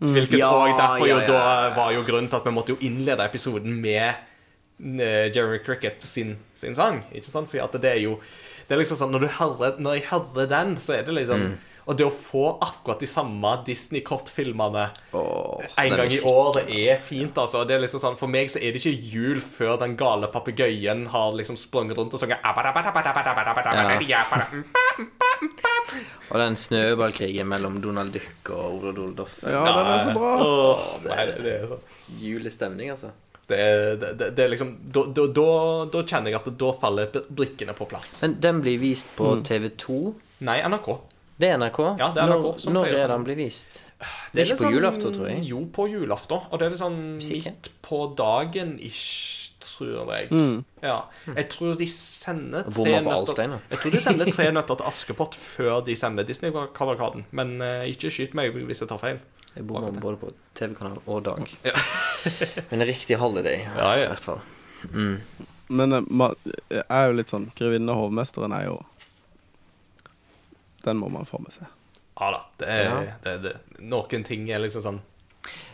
Hvilket 0.00 0.40
Ja, 0.40 0.48
også 0.56 0.76
derfor 0.78 1.06
ja, 1.06 1.12
ja, 1.12 1.20
jo 1.20 1.32
da 1.36 1.70
var 1.76 1.92
jo 1.94 2.02
grunnen 2.08 2.30
til 2.32 2.40
at 2.40 2.48
vi 2.48 2.52
måtte 2.56 2.74
jo 2.74 2.80
innlede 2.88 3.24
episoden 3.28 3.76
med 3.82 4.26
eh, 4.80 5.30
Jerry 5.34 5.60
Cricket 5.64 6.02
sin, 6.02 6.36
sin 6.54 6.76
sang. 6.78 7.02
Ikke 7.12 7.30
sant? 7.30 7.50
For 7.50 7.62
at 7.64 7.80
det 7.82 7.96
er 7.96 8.04
jo 8.04 8.20
Det 8.66 8.76
er 8.76 8.80
liksom 8.84 9.00
sånn 9.00 9.10
Når, 9.10 9.24
du 9.24 9.32
hører, 9.40 9.80
når 9.82 9.98
jeg 9.98 10.08
hører 10.12 10.46
den, 10.50 10.76
så 10.78 11.00
er 11.00 11.04
det 11.08 11.16
liksom 11.16 11.50
Mm. 11.50 11.58
Og 11.90 11.96
det 11.98 12.04
å 12.06 12.12
få 12.12 12.42
akkurat 12.62 13.00
de 13.02 13.08
samme 13.08 13.50
Disney-kortfilmene 13.66 14.84
oh, 15.16 15.62
en 15.80 15.94
gang 15.96 16.12
i 16.12 16.20
året 16.28 16.68
er 16.70 17.00
fint, 17.02 17.38
altså. 17.40 17.64
Det 17.66 17.74
er 17.74 17.82
liksom 17.82 18.02
sånn, 18.02 18.18
For 18.20 18.30
meg 18.30 18.52
så 18.52 18.60
er 18.60 18.74
det 18.74 18.82
ikke 18.82 18.92
jul 19.10 19.40
før 19.42 19.74
den 19.80 19.96
gale 19.98 20.28
papegøyen 20.30 21.08
har 21.10 21.34
liksom 21.38 21.58
sprunget 21.58 21.98
rundt 21.98 22.14
og 22.14 22.22
sunget 22.22 22.44
Og 26.30 26.36
den 26.38 26.60
snøballkrigen 26.62 27.48
mellom 27.50 27.80
Donald 27.82 28.14
Duck 28.14 28.52
og 28.54 28.76
Ole 28.76 28.94
Doldoff. 28.94 29.40
Ja, 29.42 29.64
den 29.66 29.90
er 29.96 30.04
så 30.04 30.14
bra. 30.14 30.34
Oh, 30.44 30.84
nei, 31.08 31.24
det, 31.32 31.40
det 31.42 31.56
er 31.56 31.66
sånn 31.72 32.20
Julestemning, 32.20 32.92
altså. 32.94 33.10
Det 33.50 33.60
det, 34.00 34.10
det, 34.20 34.30
det 34.38 34.44
er 34.44 34.52
liksom 34.52 34.72
da, 34.94 35.04
da, 35.16 35.26
da, 35.34 35.46
da 35.90 36.02
kjenner 36.06 36.32
jeg 36.32 36.40
at 36.40 36.50
da 36.62 36.72
faller 36.80 37.14
brikkene 37.28 37.74
på 37.76 37.88
plass. 37.90 38.20
Men 38.24 38.36
den 38.42 38.60
blir 38.64 38.78
vist 38.82 39.10
på 39.18 39.32
TV2. 39.46 40.00
Nei, 40.46 40.60
NRK. 40.70 40.92
Det 41.40 41.48
er 41.48 41.56
NRK? 41.56 41.78
Ja, 41.98 42.10
det 42.12 42.20
er 42.20 42.28
NRK, 42.28 42.44
Når, 42.44 42.58
som 42.60 42.74
når 42.76 42.90
er 42.94 43.08
den 43.08 43.24
blir 43.24 43.38
vist? 43.38 43.80
Det 44.32 44.42
er 44.42 44.46
ikke 44.46 44.56
på 44.60 44.64
sånn- 44.66 44.74
julaften, 44.76 45.14
tror 45.16 45.28
jeg. 45.30 45.44
Jo, 45.48 45.60
på 45.72 45.86
julaften. 45.88 46.42
Og 46.50 46.60
det 46.60 46.66
er 46.66 46.74
litt 46.74 46.82
sånn 46.82 46.98
Musikken? 47.16 47.56
midt 47.56 47.70
på 47.84 48.00
dagen 48.16 48.74
ish, 48.84 49.52
tror 49.64 50.12
jeg. 50.12 50.28
Ja. 50.84 50.98
Jeg 51.36 51.48
tror 51.52 51.76
de 51.80 51.88
sender 51.88 52.68
tre 52.68 53.00
nøtter 53.04 53.44
jeg 53.70 53.80
tror 53.82 53.96
de 53.96 54.00
sender 54.04 54.32
tre 54.36 54.50
nøtter 54.52 54.80
til 54.80 54.88
Askepott 54.92 55.36
før 55.36 55.80
de 55.84 55.96
sender 55.96 56.28
Disney-kavalkaden. 56.28 57.24
Men 57.32 57.56
uh, 57.60 57.84
ikke 57.88 58.12
skyt 58.12 58.36
meg 58.36 58.52
hvis 58.56 58.84
jeg 58.84 58.92
tar 58.92 59.00
feil. 59.00 59.20
Jeg 59.56 59.66
bommer 59.66 59.96
både 60.00 60.20
på 60.20 60.32
TV-kanal 60.58 61.00
og 61.06 61.24
dag. 61.26 61.54
Ja. 61.68 61.74
Men 62.68 62.84
riktig 62.84 63.16
holiday, 63.16 63.62
Ja, 63.64 63.94
ja. 63.96 64.04
i 64.04 64.08
hvert 64.10 64.24
fall. 64.26 64.40
Men 65.72 65.92
eh, 65.96 66.34
jeg 66.68 66.84
er 66.84 67.06
jo 67.08 67.14
litt 67.16 67.30
sånn 67.32 67.46
Grevinne 67.56 67.94
og 67.94 68.02
hovmesteren 68.10 68.52
er 68.52 68.66
jo 68.66 68.74
Den 70.84 71.00
må 71.00 71.08
man 71.12 71.28
få 71.28 71.40
med 71.40 71.54
seg. 71.54 71.68
Ja 72.20 72.28
da. 72.34 72.42
Det 72.60 72.68
er, 72.68 72.84
Ja. 72.84 73.14
Det, 73.24 73.34
det, 73.46 73.54
noen 73.80 74.24
ting 74.26 74.44
er 74.52 74.60
liksom 74.60 74.84
sånn 74.84 75.00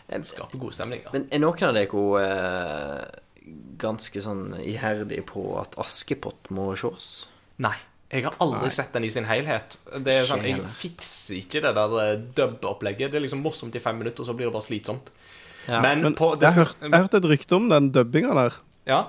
Eh, 0.07 0.21
Skaper 0.23 0.57
god 0.57 0.73
stemning. 0.73 1.01
Ja. 1.03 1.11
Men 1.13 1.27
er 1.31 1.41
noen 1.43 1.63
av 1.67 1.75
dere 1.75 2.03
eh, 2.23 3.01
ganske 3.81 4.21
sånn 4.23 4.55
iherdig 4.63 5.23
på 5.27 5.43
at 5.61 5.75
Askepott 5.81 6.49
må 6.55 6.69
sjås? 6.79 7.27
Nei. 7.63 7.75
Jeg 8.07 8.23
har 8.23 8.37
aldri 8.39 8.69
sett 8.71 8.93
den 8.95 9.03
i 9.03 9.09
sin 9.11 9.25
helhet. 9.27 9.75
Det 9.99 10.13
er 10.21 10.27
sånn, 10.27 10.45
Jeg 10.47 10.63
fikser 10.79 11.41
ikke 11.41 11.59
det 11.65 11.73
der 11.75 11.95
eh, 12.03 12.13
dub-opplegget. 12.37 13.11
Det 13.11 13.19
er 13.19 13.25
liksom 13.25 13.41
morsomt 13.43 13.75
i 13.75 13.81
fem 13.83 13.97
minutter, 13.99 14.23
så 14.23 14.35
blir 14.37 14.47
det 14.47 14.53
bare 14.55 14.63
slitsomt. 14.63 15.11
Ja. 15.67 15.81
Men, 15.83 16.05
Men 16.05 16.15
på 16.15 16.31
det 16.39 16.47
jeg, 16.47 16.55
skal, 16.55 16.69
hørte, 16.69 16.91
jeg 16.93 17.03
hørte 17.03 17.19
et 17.19 17.27
rykte 17.33 17.57
om 17.57 17.67
den 17.67 17.89
dubbinga 17.91 18.37
der. 18.37 18.61
Ja, 18.87 19.01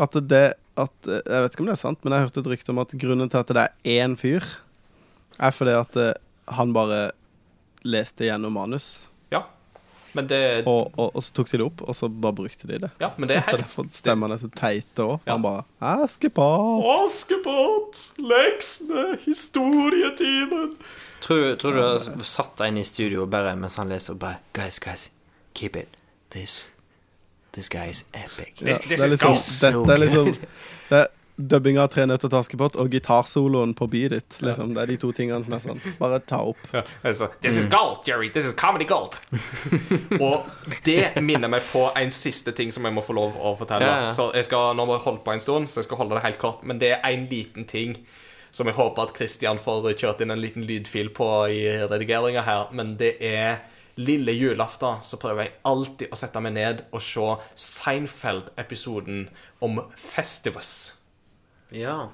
At 0.00 0.16
det 0.26 0.54
at, 0.74 0.94
Jeg 1.04 1.42
vet 1.44 1.52
ikke 1.52 1.62
om 1.62 1.68
det 1.68 1.74
er 1.76 1.82
sant, 1.82 2.00
men 2.02 2.14
jeg 2.16 2.24
hørte 2.24 2.40
et 2.40 2.50
rykte 2.50 2.72
om 2.72 2.80
at 2.82 2.94
grunnen 2.98 3.30
til 3.30 3.38
at 3.42 3.50
det 3.52 3.64
er 3.68 4.02
én 4.02 4.16
fyr, 4.18 4.42
er 5.38 5.54
fordi 5.54 5.74
at 5.76 5.98
eh, 6.00 6.14
han 6.56 6.72
bare 6.74 7.12
leste 7.86 8.26
gjennom 8.26 8.56
manus. 8.56 9.06
Men 10.14 10.26
det, 10.28 10.66
Og, 10.68 10.90
og, 10.98 11.14
og 11.16 11.22
så 11.24 11.32
tok 11.32 11.48
de 11.50 11.58
det 11.62 11.64
opp, 11.66 11.82
og 11.88 11.96
så 11.96 12.08
bare 12.08 12.34
brukte 12.36 12.66
de 12.68 12.78
det. 12.82 12.90
ja, 13.00 13.08
men 13.16 13.28
det 13.30 13.36
er 13.38 13.46
helt 13.46 13.62
derfor 13.62 13.86
stemmene 13.90 14.34
er 14.36 14.42
så 14.42 14.50
teite 14.52 15.06
òg. 15.06 15.20
Ja. 15.26 15.32
Han 15.38 15.42
bare 15.46 15.62
Askepott! 15.80 16.84
Askepott, 16.98 18.02
leksene, 18.20 19.18
historietimen. 19.24 20.76
Tror, 21.22 21.54
tror 21.56 21.72
du 21.72 21.80
det 21.80 22.26
satt 22.26 22.60
en 22.66 22.76
i 22.80 22.84
studio 22.84 23.26
bare 23.30 23.54
mens 23.56 23.76
han 23.78 23.88
leser 23.92 24.16
og 24.16 24.20
bare 24.24 24.40
Guys, 24.56 24.78
guys, 24.82 25.10
keep 25.54 25.76
it. 25.78 25.88
This 26.34 26.68
This 27.52 27.68
guy 27.68 27.90
is 27.90 28.04
epic. 28.16 28.54
This, 28.58 28.68
Ja, 28.68 28.88
this 28.88 28.88
det 28.88 29.00
er 29.00 29.06
is 29.06 29.12
liksom, 29.12 29.28
gold. 29.28 29.60
det, 29.60 29.86
det 29.86 29.94
er 29.94 29.98
liksom 29.98 30.30
det 30.90 31.02
er 31.42 31.48
Dubbing 31.50 31.78
av 31.82 31.90
Tre 31.92 32.06
nøtter 32.08 32.30
til 32.30 32.38
Askepott 32.38 32.76
og 32.80 32.92
gitarsoloen 32.94 33.74
på 33.78 33.88
Beat 33.90 34.14
It. 34.16 34.38
Liksom. 34.44 34.74
Det 34.76 34.82
er 34.82 34.92
de 34.92 34.98
to 35.02 35.12
tingene 35.16 35.42
som 35.44 35.56
er 35.56 35.62
sånn. 35.64 35.82
Bare 35.98 36.20
ta 36.24 36.42
opp. 36.52 36.60
Ja, 36.72 36.84
altså, 37.02 37.28
This 37.42 37.58
is 37.60 37.68
gold, 37.72 38.02
Jerry. 38.08 38.30
This 38.32 38.46
is 38.46 38.56
comedy 38.58 38.86
gold. 38.88 39.18
og 40.24 40.48
det 40.86 41.22
minner 41.22 41.50
meg 41.52 41.66
på 41.72 41.88
en 41.98 42.12
siste 42.14 42.54
ting 42.56 42.72
som 42.74 42.86
jeg 42.88 42.96
må 42.96 43.04
få 43.04 43.16
lov 43.18 43.36
å 43.38 43.54
fortelle. 43.60 43.88
Ja, 43.88 44.06
ja. 44.06 44.12
Så 44.14 44.30
jeg 44.36 44.48
skal, 44.48 44.76
Nå 44.78 44.86
må 44.88 44.98
jeg 44.98 45.06
holde 45.06 45.24
på 45.26 45.34
en 45.34 45.44
stund, 45.44 45.70
så 45.70 45.82
jeg 45.82 45.90
skal 45.90 46.02
holde 46.04 46.18
det 46.18 46.26
helt 46.26 46.40
kort. 46.42 46.62
Men 46.66 46.80
det 46.82 46.94
er 46.96 47.04
en 47.12 47.28
liten 47.30 47.68
ting 47.68 47.98
som 48.52 48.68
jeg 48.68 48.76
håper 48.76 49.08
at 49.08 49.16
Christian 49.16 49.60
får 49.60 49.94
kjørt 49.96 50.22
inn 50.22 50.32
en 50.34 50.40
liten 50.40 50.66
lydfil 50.68 51.12
på 51.16 51.28
i 51.52 51.62
redigeringa 51.88 52.44
her. 52.46 52.66
Men 52.76 52.96
det 53.00 53.16
er 53.24 53.62
lille 54.00 54.32
julaften 54.32 55.02
så 55.04 55.18
prøver 55.20 55.46
jeg 55.46 55.54
alltid 55.68 56.12
å 56.12 56.18
sette 56.18 56.40
meg 56.44 56.56
ned 56.56 56.84
og 56.92 57.04
se 57.04 57.28
Seinfeld-episoden 57.60 59.26
om 59.64 59.82
Festivus. 60.00 61.01
Ja. 61.72 62.10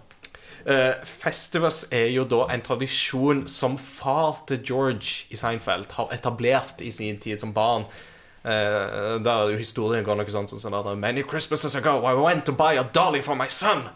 Uh, 0.66 1.04
Festivus 1.04 1.86
er 1.94 2.10
jo 2.12 2.24
da 2.28 2.44
en 2.52 2.62
tradisjon 2.62 3.46
som 3.48 3.78
far 3.78 4.42
til 4.48 4.62
George 4.66 5.28
i 5.30 5.38
Seinfeld 5.38 5.94
har 5.96 6.12
etablert 6.14 6.82
i 6.82 6.90
sin 6.92 7.20
tid 7.22 7.40
som 7.40 7.54
barn. 7.54 7.86
Uh, 8.44 9.18
jo 9.50 9.58
historien 9.58 10.04
går 10.06 10.16
noe 10.18 10.30
sånt 10.32 10.50
som 10.50 10.60
sånn 10.62 10.76
der 10.76 10.94
Many 10.96 11.24
Christmases 11.26 11.74
ago 11.76 11.98
I 12.06 12.14
went 12.14 12.46
to 12.46 12.52
buy 12.52 12.78
a 12.78 12.84
dolly 12.84 13.20
for 13.20 13.34
my 13.34 13.48
son. 13.48 13.88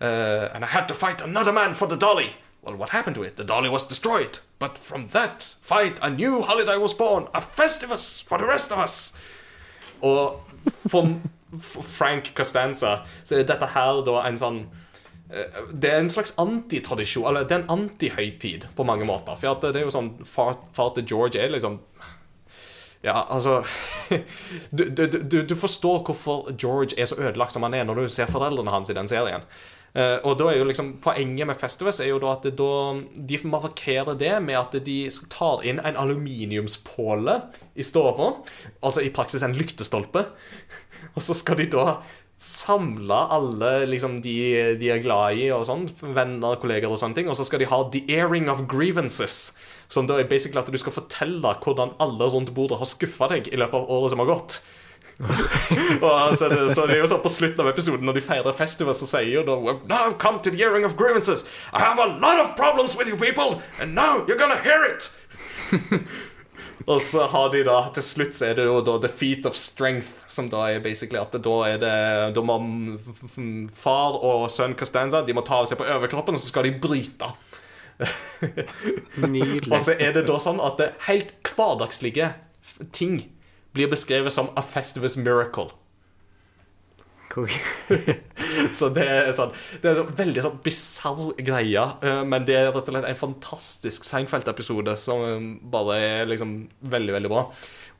Uh, 0.00 0.48
and 0.54 0.64
I 0.64 0.68
had 0.68 0.88
to 0.88 0.94
fight 0.94 1.20
another 1.22 1.52
man 1.52 1.74
for 1.74 1.86
the 1.86 1.96
dolly. 1.96 2.30
Well, 2.62 2.76
what 2.76 2.90
happened 2.90 3.16
to 3.16 3.22
it? 3.22 3.36
The 3.36 3.44
dolly 3.44 3.68
was 3.68 3.86
destroyed. 3.86 4.38
But 4.58 4.78
from 4.78 5.08
that 5.08 5.42
fight, 5.62 5.98
a 6.02 6.10
new 6.10 6.42
holiday 6.42 6.76
was 6.76 6.94
born. 6.94 7.28
A 7.34 7.40
Festivus 7.40 8.22
for 8.22 8.38
the 8.38 8.46
rest 8.46 8.72
of 8.72 8.78
us. 8.78 9.14
Og 10.02 10.40
for 10.88 11.20
Frank 11.82 12.32
Costanza 12.34 13.00
så 13.24 13.40
er 13.40 13.48
dette 13.48 13.66
her 13.74 14.02
da 14.06 14.20
en 14.28 14.38
sånn 14.38 14.60
eh, 14.60 14.79
det 15.72 15.90
er 15.90 16.00
en 16.00 16.10
slags 16.10 16.32
antitradisjon, 16.42 17.28
eller 17.30 17.46
det 17.46 17.54
er 17.54 17.62
en 17.62 17.72
antihøytid 17.76 18.66
på 18.76 18.86
mange 18.86 19.06
måter. 19.06 19.38
For 19.38 19.62
det 19.62 19.78
er 19.78 19.86
jo 19.86 19.94
sånn 19.94 20.12
Far, 20.26 20.56
far 20.74 20.94
til 20.96 21.06
George 21.06 21.38
er 21.38 21.52
liksom 21.54 21.78
Ja, 23.06 23.22
altså 23.30 23.62
du, 24.76 24.84
du, 24.90 25.36
du, 25.46 25.54
forstår 25.56 26.02
hvorfor 26.04 26.50
George 26.52 26.98
er 26.98 27.08
så 27.08 27.16
ødelagt 27.16 27.54
som 27.54 27.64
han 27.64 27.74
er, 27.78 27.86
når 27.86 28.02
du 28.02 28.08
ser 28.12 28.28
foreldrene 28.30 28.74
hans 28.74 28.90
i 28.90 28.96
den 28.98 29.08
serien. 29.08 29.46
Eh, 29.90 30.18
og 30.22 30.36
da 30.38 30.46
er 30.50 30.60
jo 30.60 30.66
liksom 30.68 30.92
Poenget 31.02 31.48
med 31.50 31.58
Festivus 31.58 31.98
er 31.98 32.12
jo 32.12 32.20
da 32.22 32.36
at 32.36 32.44
da, 32.54 32.74
de 33.14 33.38
markerer 33.50 34.14
det 34.18 34.36
med 34.44 34.58
at 34.58 34.76
de 34.86 34.98
tar 35.32 35.64
inn 35.66 35.80
en 35.82 35.98
aluminiumspåle 35.98 37.40
i 37.74 37.86
stua. 37.86 38.34
Altså 38.82 39.02
i 39.02 39.10
praksis 39.14 39.46
en 39.46 39.56
lyktestolpe. 39.56 40.26
Og 41.16 41.22
så 41.24 41.34
skal 41.34 41.58
de 41.62 41.70
da 41.72 41.86
samle 42.40 43.16
alle 43.34 43.84
liksom, 43.84 44.20
de, 44.24 44.34
de 44.80 44.88
er 44.88 45.02
glad 45.04 45.36
i, 45.36 45.50
og 45.52 45.66
sånn, 45.68 45.84
venner, 46.00 46.56
kolleger 46.60 46.88
og 46.88 46.96
sånne 47.00 47.18
ting. 47.18 47.28
Og 47.28 47.36
så 47.36 47.44
skal 47.44 47.60
de 47.60 47.68
ha 47.68 47.82
the 47.92 48.00
airing 48.08 48.48
of 48.48 48.64
grievances. 48.70 49.58
Som 49.92 50.08
da 50.08 50.16
er 50.20 50.28
basically 50.30 50.60
at 50.62 50.70
du 50.72 50.78
skal 50.80 50.94
fortelle 50.96 51.54
hvordan 51.60 51.92
alle 52.00 52.30
rundt 52.32 52.54
bordet 52.56 52.80
har 52.80 52.88
skuffa 52.88 53.28
deg 53.34 53.50
i 53.52 53.60
løpet 53.60 53.76
av 53.76 53.92
året 53.92 54.14
som 54.14 54.24
har 54.24 54.30
gått. 54.32 54.62
og 56.00 56.12
altså, 56.16 56.48
det, 56.48 56.70
så 56.72 56.86
det 56.88 56.94
er 56.94 57.02
jo 57.02 57.08
sånn 57.10 57.20
På 57.20 57.28
slutten 57.28 57.60
av 57.60 57.66
episoden 57.68 58.06
når 58.08 58.16
de 58.16 58.22
feirer 58.24 58.56
festival, 58.56 58.94
så 58.96 59.04
sier 59.04 59.28
jo 59.28 59.42
da 59.44 59.58
We've 59.60 59.84
now 59.84 60.14
come 60.16 60.40
to 60.40 60.48
the 60.48 60.62
airing 60.64 60.88
of 60.88 60.96
grievances. 60.96 61.44
I 61.74 61.84
have 61.84 62.00
a 62.00 62.08
lot 62.16 62.40
of 62.40 62.54
problems 62.56 62.96
with 62.96 63.10
you 63.10 63.20
people, 63.20 63.60
and 63.78 63.94
now 63.94 64.24
you're 64.24 64.40
gonna 64.40 64.62
hear 64.64 64.86
it. 64.88 65.12
Og 66.86 67.00
så 67.04 67.26
har 67.28 67.50
de 67.52 67.60
da 67.66 67.76
Til 67.94 68.04
slutt 68.04 68.36
så 68.36 68.50
er 68.50 68.54
det 68.58 68.64
jo 68.64 68.78
da 68.84 68.96
The 69.02 69.10
Feet 69.12 69.46
of 69.48 69.56
Strength, 69.58 70.08
som 70.30 70.48
da 70.52 70.66
er 70.70 70.84
basically 70.84 71.20
at 71.20 71.34
da 71.36 71.56
er 71.68 71.80
det 71.82 71.94
Da 72.36 72.44
må 72.44 72.56
far 73.76 74.16
og 74.16 74.46
sønn 74.52 74.76
Costanza 74.78 75.20
De 75.26 75.36
må 75.36 75.44
ta 75.46 75.60
av 75.60 75.68
seg 75.70 75.80
på 75.80 75.88
overkroppen, 75.88 76.38
og 76.38 76.42
så 76.42 76.52
skal 76.52 76.68
de 76.68 76.76
bryte. 76.80 77.28
Nydelig. 79.20 79.68
Og 79.68 79.82
så 79.84 79.96
er 80.00 80.14
det 80.16 80.24
da 80.28 80.38
sånn 80.40 80.62
at 80.64 80.80
det 80.80 80.88
helt 81.08 81.34
hverdagslige 81.44 82.32
ting 82.96 83.20
blir 83.76 83.90
beskrevet 83.90 84.32
som 84.34 84.50
a 84.58 84.64
festivus 84.64 85.18
miracle. 85.20 85.68
Så 88.78 88.88
det 88.94 89.04
er 89.06 89.28
sånn 89.36 89.52
Det 89.82 89.90
er 89.90 90.00
en 90.02 90.14
veldig 90.18 90.42
sånn 90.44 90.56
bisarr 90.64 91.28
greie, 91.46 91.84
eh, 92.02 92.22
men 92.26 92.46
det 92.48 92.56
er 92.58 92.70
rett 92.70 92.80
og 92.80 92.90
slett 92.94 93.06
en 93.08 93.20
fantastisk 93.20 94.06
Seinfeld-episode 94.08 94.96
som 95.00 95.22
eh, 95.26 95.44
bare 95.72 95.98
er 96.00 96.30
liksom 96.30 96.56
veldig, 96.92 97.14
veldig 97.18 97.30
bra. 97.32 97.44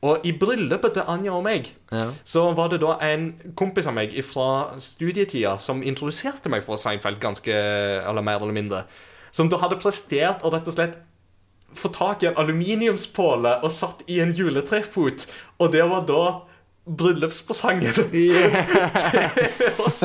Og 0.01 0.23
i 0.25 0.31
bryllupet 0.33 0.95
til 0.97 1.09
Anja 1.13 1.35
og 1.37 1.43
meg 1.45 1.69
Ja. 1.93 2.07
så 2.25 2.47
var 2.57 2.71
det 2.73 2.79
da 2.81 2.95
en 3.05 3.27
kompis 3.55 3.85
av 3.87 3.93
meg 3.93 4.15
fra 4.25 4.47
studietida 4.81 5.57
som 5.61 5.83
introduserte 5.85 6.49
meg 6.49 6.63
for 6.65 6.79
Seinfeld, 6.81 7.19
ganske 7.21 7.53
eller 7.53 8.25
mer 8.25 8.41
eller 8.41 8.55
mindre. 8.57 8.83
Som 9.31 9.47
da 9.51 9.59
hadde 9.61 9.77
prestert 9.79 10.41
å 10.43 10.51
rett 10.51 10.67
og 10.67 10.73
slett 10.75 10.97
få 11.77 11.87
tak 11.93 12.23
i 12.23 12.27
en 12.27 12.35
aluminiumspåle 12.41 13.59
og 13.63 13.71
satt 13.71 14.01
i 14.11 14.17
en 14.19 14.33
juletrefot. 14.35 15.27
Og 15.61 15.71
det 15.71 15.85
var 15.87 16.01
da 16.09 16.23
bryllupspresangen 16.85 17.93
til 17.93 18.31
oss. 19.85 19.99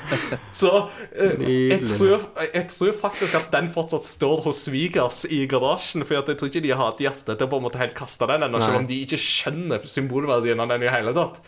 Så 0.60 0.70
uh, 0.86 1.42
jeg 1.42 1.80
tror, 1.90 2.28
jeg 2.44 2.66
tror 2.70 2.92
faktisk 3.00 3.34
at 3.40 3.50
den 3.54 3.70
fortsatt 3.72 4.06
står 4.06 4.44
hos 4.46 4.62
svigers 4.68 5.24
i 5.26 5.42
garasjen. 5.50 6.06
For 6.06 6.20
jeg 6.20 6.38
tror 6.38 6.52
ikke 6.52 6.62
de 6.62 6.70
har 6.74 6.84
hatt 6.92 7.02
hjerte 7.02 7.34
til 7.34 7.48
å 7.48 7.50
på 7.50 7.58
en 7.58 7.66
måte 7.66 7.82
helt 7.82 7.98
kaste 7.98 8.28
den 8.30 8.46
ennå, 8.46 8.62
selv 8.62 8.82
om 8.82 8.86
de 8.86 9.02
ikke 9.02 9.18
skjønner 9.20 9.90
symbolverdien 9.90 10.62
av 10.62 10.70
den 10.70 10.86
i 10.86 10.92
hele 10.92 11.16
tatt. 11.16 11.42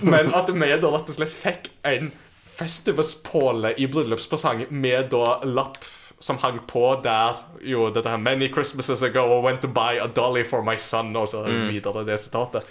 Men 0.00 0.32
at 0.32 0.48
vi 0.48 0.72
da 0.80 0.88
rett 0.94 1.12
og 1.12 1.18
slett 1.18 1.34
fikk 1.34 1.70
en 1.88 2.10
Festivus-påle 2.58 3.76
i 3.78 3.86
bryllupspresang 3.86 4.64
med 4.74 5.12
da 5.12 5.36
lapp 5.46 5.76
som 6.18 6.40
hang 6.42 6.56
på 6.66 6.82
der 7.04 7.36
jo 7.62 7.84
dette 7.94 8.10
her 8.10 8.18
Many 8.18 8.48
Christmases 8.50 9.04
ago 9.06 9.28
I 9.36 9.42
went 9.44 9.60
to 9.62 9.68
buy 9.70 10.00
a 10.02 10.08
dolly 10.08 10.42
for 10.42 10.66
my 10.66 10.74
son 10.74 11.14
Og 11.14 11.28
så 11.30 11.44
videre 11.46 12.02
det 12.08 12.18
sitatet 12.18 12.66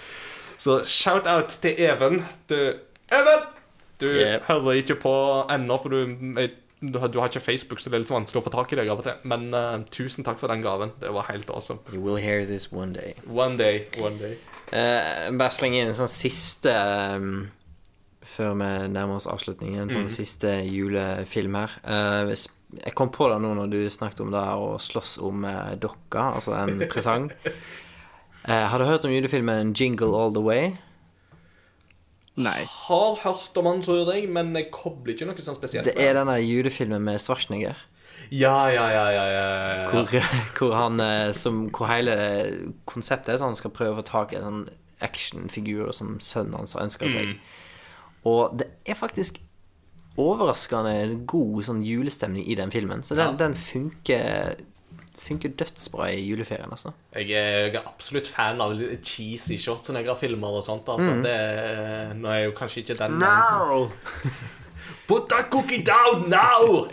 Så 0.57 0.79
shout-out 0.89 1.53
til 1.61 1.77
Even 1.85 2.23
du, 2.49 2.57
Even! 3.13 3.45
Du 4.01 4.07
Yep. 4.07 4.43
hører 4.47 4.77
ikke 4.81 4.95
på 5.01 5.11
ennå 5.49 5.77
For 5.81 5.89
du, 5.89 6.01
du, 6.81 6.99
har, 6.99 7.09
ikke 7.25 7.39
Facebook 7.41 7.79
Så 7.81 7.89
det 7.89 7.97
er 7.97 8.03
litt 8.03 8.11
vanskelig 8.13 8.41
å 8.43 8.45
få 8.45 8.51
tak 8.53 8.73
i 8.73 8.77
deg 8.77 8.89
av 8.93 8.99
og 9.01 9.07
til 9.07 9.23
Men 9.25 9.47
uh, 9.53 9.79
tusen 9.89 10.25
takk 10.27 10.37
for 10.37 10.51
den 10.53 10.61
gaven 10.61 10.91
Det 11.01 11.09
var 11.15 11.25
helt 11.31 11.49
awesome 11.49 11.79
You 11.93 12.01
will 12.05 12.19
hear 12.21 12.45
this 12.45 12.67
one 12.71 12.93
day. 12.93 13.15
One 13.25 13.57
day, 13.57 13.87
one 14.01 14.17
day 14.21 14.37
Uh, 14.67 15.31
bare 15.39 15.47
slenge 15.55 15.79
inn 15.79 15.87
en 15.87 15.95
sånn 15.95 16.09
siste 16.11 16.73
um, 17.15 17.45
Før 18.27 18.49
vi 18.59 18.67
nærmer 18.91 19.15
oss 19.15 19.27
avslutningen. 19.31 19.85
En 19.85 19.93
sånn 19.93 20.09
siste 20.11 20.57
julefilm 20.67 21.55
her. 21.55 21.71
Uh, 21.87 22.33
jeg 22.83 22.91
kom 22.99 23.07
på 23.15 23.29
det 23.31 23.37
nå 23.45 23.53
når 23.55 23.69
du 23.71 23.77
snakket 23.87 24.25
om 24.25 24.33
det 24.35 24.41
å 24.59 24.73
slåss 24.83 25.13
om 25.23 25.45
uh, 25.47 25.71
dokka, 25.79 26.33
altså 26.35 26.57
en 26.59 26.83
presang. 26.91 27.29
Eh, 28.47 28.67
har 28.71 28.79
du 28.79 28.85
hørt 28.85 29.05
om 29.05 29.11
julefilmen 29.11 29.73
'Jingle 29.73 30.15
All 30.15 30.33
The 30.33 30.41
Way'? 30.41 30.77
Nei. 32.35 32.63
Har 32.87 33.15
hørt 33.23 33.57
om 33.57 33.65
han, 33.65 33.81
tror 33.81 34.13
jeg 34.13 34.29
Men 34.29 34.55
jeg 34.55 34.69
kobler 34.71 35.15
ikke 35.15 35.25
noe 35.25 35.41
sånn 35.41 35.57
spesielt 35.57 35.89
Det 35.89 35.95
er 35.97 36.13
denne 36.13 36.37
julefilmen 36.37 37.01
med 37.01 37.19
Schwarzenegger. 37.19 37.75
Ja, 38.31 38.67
ja, 38.69 38.85
ja, 38.91 39.05
ja, 39.11 39.25
ja, 39.25 39.47
ja, 39.47 39.73
ja. 39.81 39.89
Hvor, 39.89 40.05
hvor 40.57 40.75
han 40.77 40.99
eh, 40.99 41.31
som, 41.33 41.65
Hvor 41.73 41.89
hele 41.89 42.15
konseptet 42.85 43.33
er 43.33 43.39
at 43.41 43.47
han 43.47 43.57
skal 43.57 43.73
prøve 43.73 43.97
å 43.97 43.99
få 44.01 44.05
tak 44.07 44.33
i 44.33 44.39
en 44.39 44.47
sånn 44.47 44.69
actionfigur 45.03 45.91
som 45.93 46.15
sønnen 46.23 46.55
hans 46.57 46.73
har 46.73 46.87
ønska 46.87 47.05
seg. 47.11 47.35
Og 48.25 48.55
det 48.57 48.65
er 48.89 48.97
faktisk 48.97 49.37
overraskende 50.17 51.19
god 51.29 51.59
sånn 51.67 51.83
julestemning 51.85 52.47
i 52.49 52.55
den 52.57 52.73
filmen. 52.73 53.03
Så 53.05 53.13
den, 53.13 53.37
den 53.37 53.53
funker 53.53 54.55
Funker 55.17 55.49
dødsbra 55.57 56.07
i 56.13 56.21
juleferien, 56.29 56.69
altså. 56.71 56.91
Jeg 57.15 57.31
er, 57.31 57.57
jeg 57.67 57.75
er 57.75 57.87
absolutt 57.89 58.27
fan 58.29 58.61
av 58.61 58.75
cheesy 59.03 59.57
Schwarzenegger-filmer 59.57 60.59
og 60.59 60.63
sånt. 60.63 60.87
Altså. 60.93 61.15
Det, 61.23 61.31
er- 61.33 62.13
nå 62.13 62.29
er 62.29 62.43
jo 62.45 62.51
kanskje 62.57 62.83
ikke 62.83 62.97
den 62.99 63.17
no. 63.19 63.87
Put 65.09 65.27
that 65.31 65.49
cookie 65.51 65.81
down 65.83 66.29
now! 66.29 66.85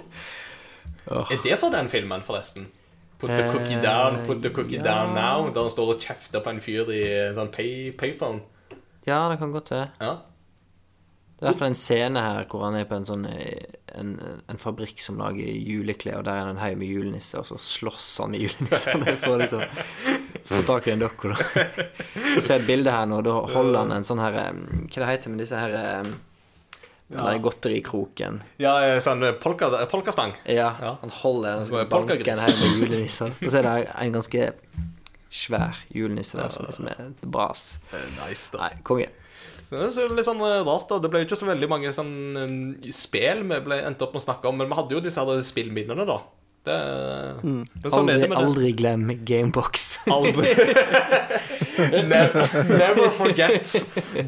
Er 1.10 1.36
det 1.44 1.58
for 1.60 1.68
den 1.74 1.88
filmen, 1.92 2.22
forresten? 2.24 2.68
Put 3.18 3.30
the 3.30 3.50
cookie 3.52 3.76
down, 3.82 4.24
put 4.26 4.40
the 4.42 4.50
cookie 4.50 4.78
down 4.78 5.12
now. 5.14 5.50
Der 5.54 5.60
han 5.60 5.70
står 5.70 5.94
og 5.94 6.00
kjefter 6.00 6.40
på 6.44 6.50
en 6.50 6.60
fyr 6.64 6.88
i 6.92 7.02
en 7.28 7.36
sånn 7.38 7.50
pay, 7.52 7.92
payphone. 7.98 8.40
Ja, 9.06 9.26
det 9.30 9.38
kan 9.38 9.52
godt 9.52 9.70
være. 9.70 9.90
Ja. 10.00 10.14
Det 11.34 11.42
er 11.42 11.46
i 11.46 11.50
hvert 11.50 11.60
fall 11.60 11.72
en 11.74 11.78
scene 11.78 12.20
her 12.24 12.44
hvor 12.48 12.64
han 12.64 12.76
er 12.80 12.88
på 12.88 12.96
en 12.96 13.04
sånn 13.08 13.26
eh, 13.28 13.76
en, 14.00 14.10
en 14.50 14.58
fabrikk 14.60 15.00
som 15.02 15.16
lager 15.20 15.46
juleklær, 15.48 16.18
og 16.20 16.24
der 16.26 16.40
er 16.40 16.48
det 16.48 16.54
en 16.56 16.62
haug 16.62 16.76
med 16.80 16.90
julenisser, 16.90 17.40
og 17.42 17.46
så 17.48 17.58
slåss 17.60 18.08
han 18.22 18.34
med 18.34 18.44
julenissene 18.46 19.14
for 19.22 19.34
å 19.36 19.40
liksom 19.40 19.64
få 20.50 20.60
tak 20.68 20.88
i 20.90 20.94
en 20.94 21.02
dokko, 21.04 21.32
da. 21.32 21.38
Så 22.34 22.40
ser 22.44 22.54
jeg 22.58 22.62
et 22.64 22.68
bilde 22.68 22.92
her 22.94 23.06
nå, 23.10 23.22
da 23.24 23.38
holder 23.54 23.80
han 23.84 23.96
en 23.96 24.06
sånn 24.06 24.20
her 24.22 24.38
eh, 24.42 24.52
Hva 24.88 25.00
det 25.04 25.10
heter 25.14 25.34
med 25.34 25.44
disse 25.44 25.58
her 25.60 25.76
ja. 25.78 26.04
Den 27.14 27.20
der 27.28 27.38
godterikroken. 27.44 28.38
ja, 28.58 28.72
sånn 29.04 29.20
polka, 29.42 29.68
polkastang. 29.92 30.32
Ja, 30.48 30.70
Ja. 30.80 30.94
han 31.02 31.12
holder 31.22 31.58
den 31.60 31.66
sånn 31.68 31.88
banken 31.92 32.24
er 32.32 32.40
haug 32.40 32.56
med 32.62 32.78
julenisser. 32.80 33.34
Og 33.44 33.52
så 33.52 33.60
er 33.60 33.68
det 33.68 33.74
en 33.92 34.14
ganske 34.16 34.46
svær 35.34 35.76
julenisse 35.92 36.38
der 36.40 36.48
som 36.54 36.66
som 36.72 36.88
er 36.88 37.12
bras. 37.20 37.76
Nice, 38.22 38.48
da. 38.54 38.64
Nei, 38.64 38.80
konge. 38.86 39.10
Så 39.64 39.80
det 39.80 40.04
er 40.04 40.16
litt 40.16 40.28
sånn 40.28 40.42
eh, 40.44 40.60
rart 40.66 40.88
da 40.90 41.00
Det 41.00 41.10
ble 41.10 41.22
jo 41.22 41.28
ikke 41.28 41.40
så 41.40 41.48
veldig 41.48 41.68
mange 41.70 41.92
sånn 41.96 42.14
eh, 42.40 42.88
spill 42.94 43.44
vi 43.48 43.60
ble 43.64 43.80
endte 43.88 44.06
opp 44.06 44.16
med 44.16 44.22
å 44.22 44.26
snakke 44.28 44.50
om, 44.50 44.60
men 44.60 44.70
vi 44.70 44.78
hadde 44.80 44.98
jo 44.98 45.04
disse 45.04 45.22
her 45.24 45.44
spillminnene, 45.46 46.06
da. 46.08 46.22
Det, 46.64 46.74
mm. 47.44 47.64
sånn 47.92 48.08
Aldri, 48.08 48.14
det 48.24 48.36
aldri 48.40 48.70
glem 48.72 49.02
Gamebox. 49.28 49.82
Aldri. 50.08 50.54
never, 52.08 52.46
never 52.70 53.10
forget. 53.12 53.74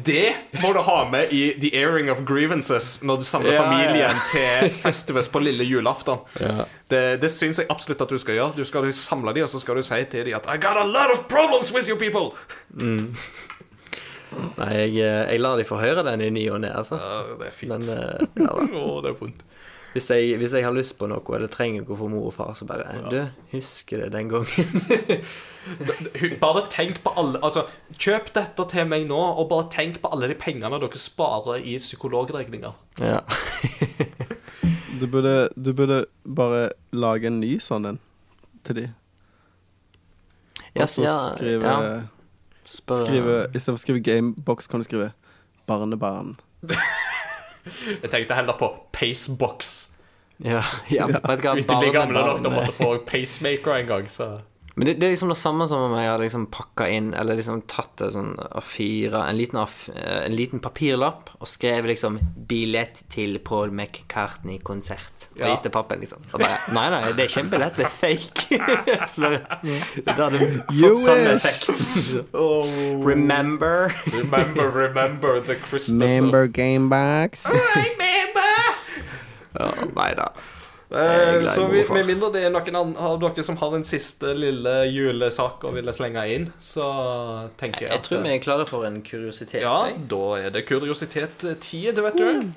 Det 0.05 0.35
må 0.61 0.69
du 0.75 0.83
ha 0.85 0.99
med 1.09 1.33
i 1.33 1.41
The 1.57 1.71
Airing 1.79 2.11
of 2.13 2.21
Grievances 2.29 2.99
når 3.01 3.23
du 3.23 3.25
samler 3.25 3.57
Ja, 3.57 3.63
familien 3.65 4.13
ja. 4.13 4.13
til 4.29 4.69
Festivus 4.83 5.31
på 5.33 5.41
lille 5.41 5.65
julaften. 5.65 6.21
Ja. 6.37 6.67
Det, 6.87 7.01
det 7.23 7.33
syns 7.33 7.57
jeg 7.63 7.71
absolutt 7.73 8.05
at 8.05 8.13
du 8.13 8.21
skal 8.21 8.37
gjøre. 8.37 8.53
Du 8.59 8.69
skal 8.69 8.85
samle 8.93 9.33
dem, 9.33 9.47
og 9.47 9.49
så 9.49 9.63
skal 9.63 9.81
du 9.81 9.87
si 9.89 9.97
til 10.05 10.29
dem 10.29 10.37
at 10.37 10.45
I 10.45 10.61
got 10.61 10.77
a 10.77 10.85
lot 10.85 11.09
of 11.15 11.25
problems 11.25 11.73
with 11.73 11.89
you 11.89 11.97
people. 11.97 12.37
Nei, 14.57 14.71
jeg, 14.75 14.95
eh, 15.01 15.23
jeg 15.33 15.41
lar 15.43 15.59
de 15.59 15.65
få 15.67 15.79
høre 15.81 16.03
den 16.07 16.23
i 16.25 16.31
ny 16.33 16.47
og 16.53 16.61
ne, 16.63 16.71
altså. 16.73 16.99
Ja, 17.01 17.37
det 17.39 17.49
er 17.49 17.55
fint. 17.55 17.73
Men 17.73 17.87
eh, 17.93 18.25
ja, 18.43 18.51
da. 18.51 18.65
Å, 18.83 18.97
det 19.05 19.13
er 19.13 19.19
vondt. 19.19 19.45
Hvis, 19.95 20.09
jeg, 20.13 20.35
hvis 20.37 20.53
jeg 20.53 20.65
har 20.65 20.75
lyst 20.75 20.93
på 20.99 21.07
noe, 21.09 21.23
eller 21.33 21.49
trenger 21.49 21.81
noe 21.81 21.97
for 21.97 22.11
mor 22.11 22.27
og 22.29 22.33
far, 22.35 22.51
så 22.57 22.67
bare 22.69 22.99
Du, 23.09 23.17
husker 23.53 24.03
det 24.03 24.11
den 24.13 24.29
gangen? 24.29 24.81
Bare 26.43 26.61
tenk 26.71 26.99
på 27.03 27.11
alle 27.17 27.41
Altså, 27.43 27.63
kjøp 27.97 28.29
dette 28.35 28.67
til 28.71 28.85
meg 28.87 29.07
nå, 29.09 29.17
og 29.17 29.49
bare 29.49 29.65
tenk 29.73 29.97
på 30.03 30.11
alle 30.13 30.29
de 30.29 30.37
pengene 30.39 30.77
dere 30.79 31.01
sparer 31.01 31.65
i 31.65 31.79
psykologregninger. 31.81 32.77
ja. 33.01 33.23
Du 34.97 35.05
burde, 35.07 35.49
du 35.53 35.73
burde 35.77 36.05
bare 36.25 36.71
lage 36.89 37.29
en 37.29 37.39
ny 37.41 37.57
sånn 37.61 37.85
en 37.85 37.99
til 38.65 38.79
de. 38.79 38.85
Og 40.77 40.89
så 40.89 41.03
ja, 41.05 41.17
skrive, 41.35 41.73
ja. 41.73 41.99
Spør, 42.77 43.03
skrive 43.05 43.37
Istedenfor 43.51 43.79
å 43.79 43.83
skrive 43.83 44.03
Gamebox, 44.05 44.69
kan 44.69 44.83
du 44.83 44.87
skrive 44.87 45.11
Barnebarn. 45.67 46.35
Jeg 48.03 48.09
tenkte 48.11 48.37
heller 48.37 48.55
på 48.59 48.69
Pacebox. 48.95 49.75
Ja, 50.39 50.61
ja, 50.91 51.07
ja. 51.13 51.53
Hvis 51.53 51.65
de 51.65 51.79
blir 51.81 51.91
gamle 51.95 52.21
nok 52.21 52.43
til 52.43 52.51
å 52.51 52.53
måtte 52.53 52.75
få 52.77 52.91
pacemaker 53.07 53.81
en 53.81 53.89
gang, 53.89 54.11
så 54.11 54.29
Men 54.77 54.85
det, 54.85 54.93
det 55.01 55.07
er 55.07 55.13
liksom 55.15 55.31
det 55.33 55.37
samme 55.39 55.65
som 55.67 55.87
om 55.87 55.93
jeg 55.97 56.05
har 56.05 56.19
liksom 56.21 56.43
pakka 56.53 56.85
inn 56.93 57.07
Eller 57.17 57.39
liksom 57.39 57.63
tatt 57.65 58.03
en 58.05 58.11
sånn 58.13 58.27
A4 58.37 59.23
En 59.23 59.37
liten, 59.39 59.57
A4, 59.57 59.95
en 60.27 60.35
liten 60.37 60.61
papirlapp 60.61 61.31
og 61.39 61.49
skrevet 61.49 61.89
liksom 61.89 62.19
'Billett 62.47 63.01
til 63.09 63.39
Paul 63.43 63.71
McCartney-konsert'. 63.73 65.27
Og 65.33 65.41
Ja. 65.41 65.49
gitt 65.55 65.63
til 65.65 65.71
pappen, 65.73 65.99
liksom. 65.99 66.21
Og 66.33 66.39
bare 66.39 66.57
Nei, 66.73 66.89
nei, 66.93 67.01
det 67.11 67.25
er 67.25 67.27
ikke 67.27 67.43
en 67.43 67.49
billett, 67.49 67.75
det 67.75 67.85
er 67.85 67.89
fake. 67.89 68.59
Så 69.11 69.21
bare, 69.21 69.39
det 69.61 70.15
hadde 70.15 70.39
fått 70.69 71.01
samme 71.03 71.33
effekt. 71.33 71.69
oh, 72.33 72.69
Remember? 73.05 73.91
Remember, 74.13 74.69
remember 74.69 75.39
the 75.41 75.55
Christmas 75.55 76.09
Member 76.09 76.47
Gamebox. 76.47 77.45
Ja, 79.57 79.71
nei 79.95 80.13
da. 80.17 80.29
Eh, 80.89 81.47
så 81.51 81.65
vi. 81.67 81.83
Med 81.91 82.05
mindre 82.07 82.29
det 82.31 82.45
er 82.47 82.51
noen 82.53 82.75
an- 82.79 82.95
av 82.95 83.17
dere 83.19 83.43
som 83.43 83.57
har 83.59 83.73
en 83.75 83.83
siste 83.83 84.31
lille 84.37 84.75
julesak 84.87 85.65
å 85.67 85.73
ville 85.75 85.91
slenge 85.91 86.23
inn, 86.31 86.45
så 86.59 87.49
tenker 87.59 87.87
jeg 87.87 87.91
Jeg 87.91 88.03
tror 88.05 88.23
vi 88.23 88.29
er 88.35 88.39
klare 88.39 88.65
for 88.69 88.85
en 88.87 89.01
kuriositet. 89.03 89.61
Ja, 89.61 89.87
jeg. 89.89 90.07
da 90.07 90.21
er 90.39 90.49
det 90.55 90.65
kuriositet-tid, 90.69 91.99
vet 91.99 92.17
du. 92.17 92.51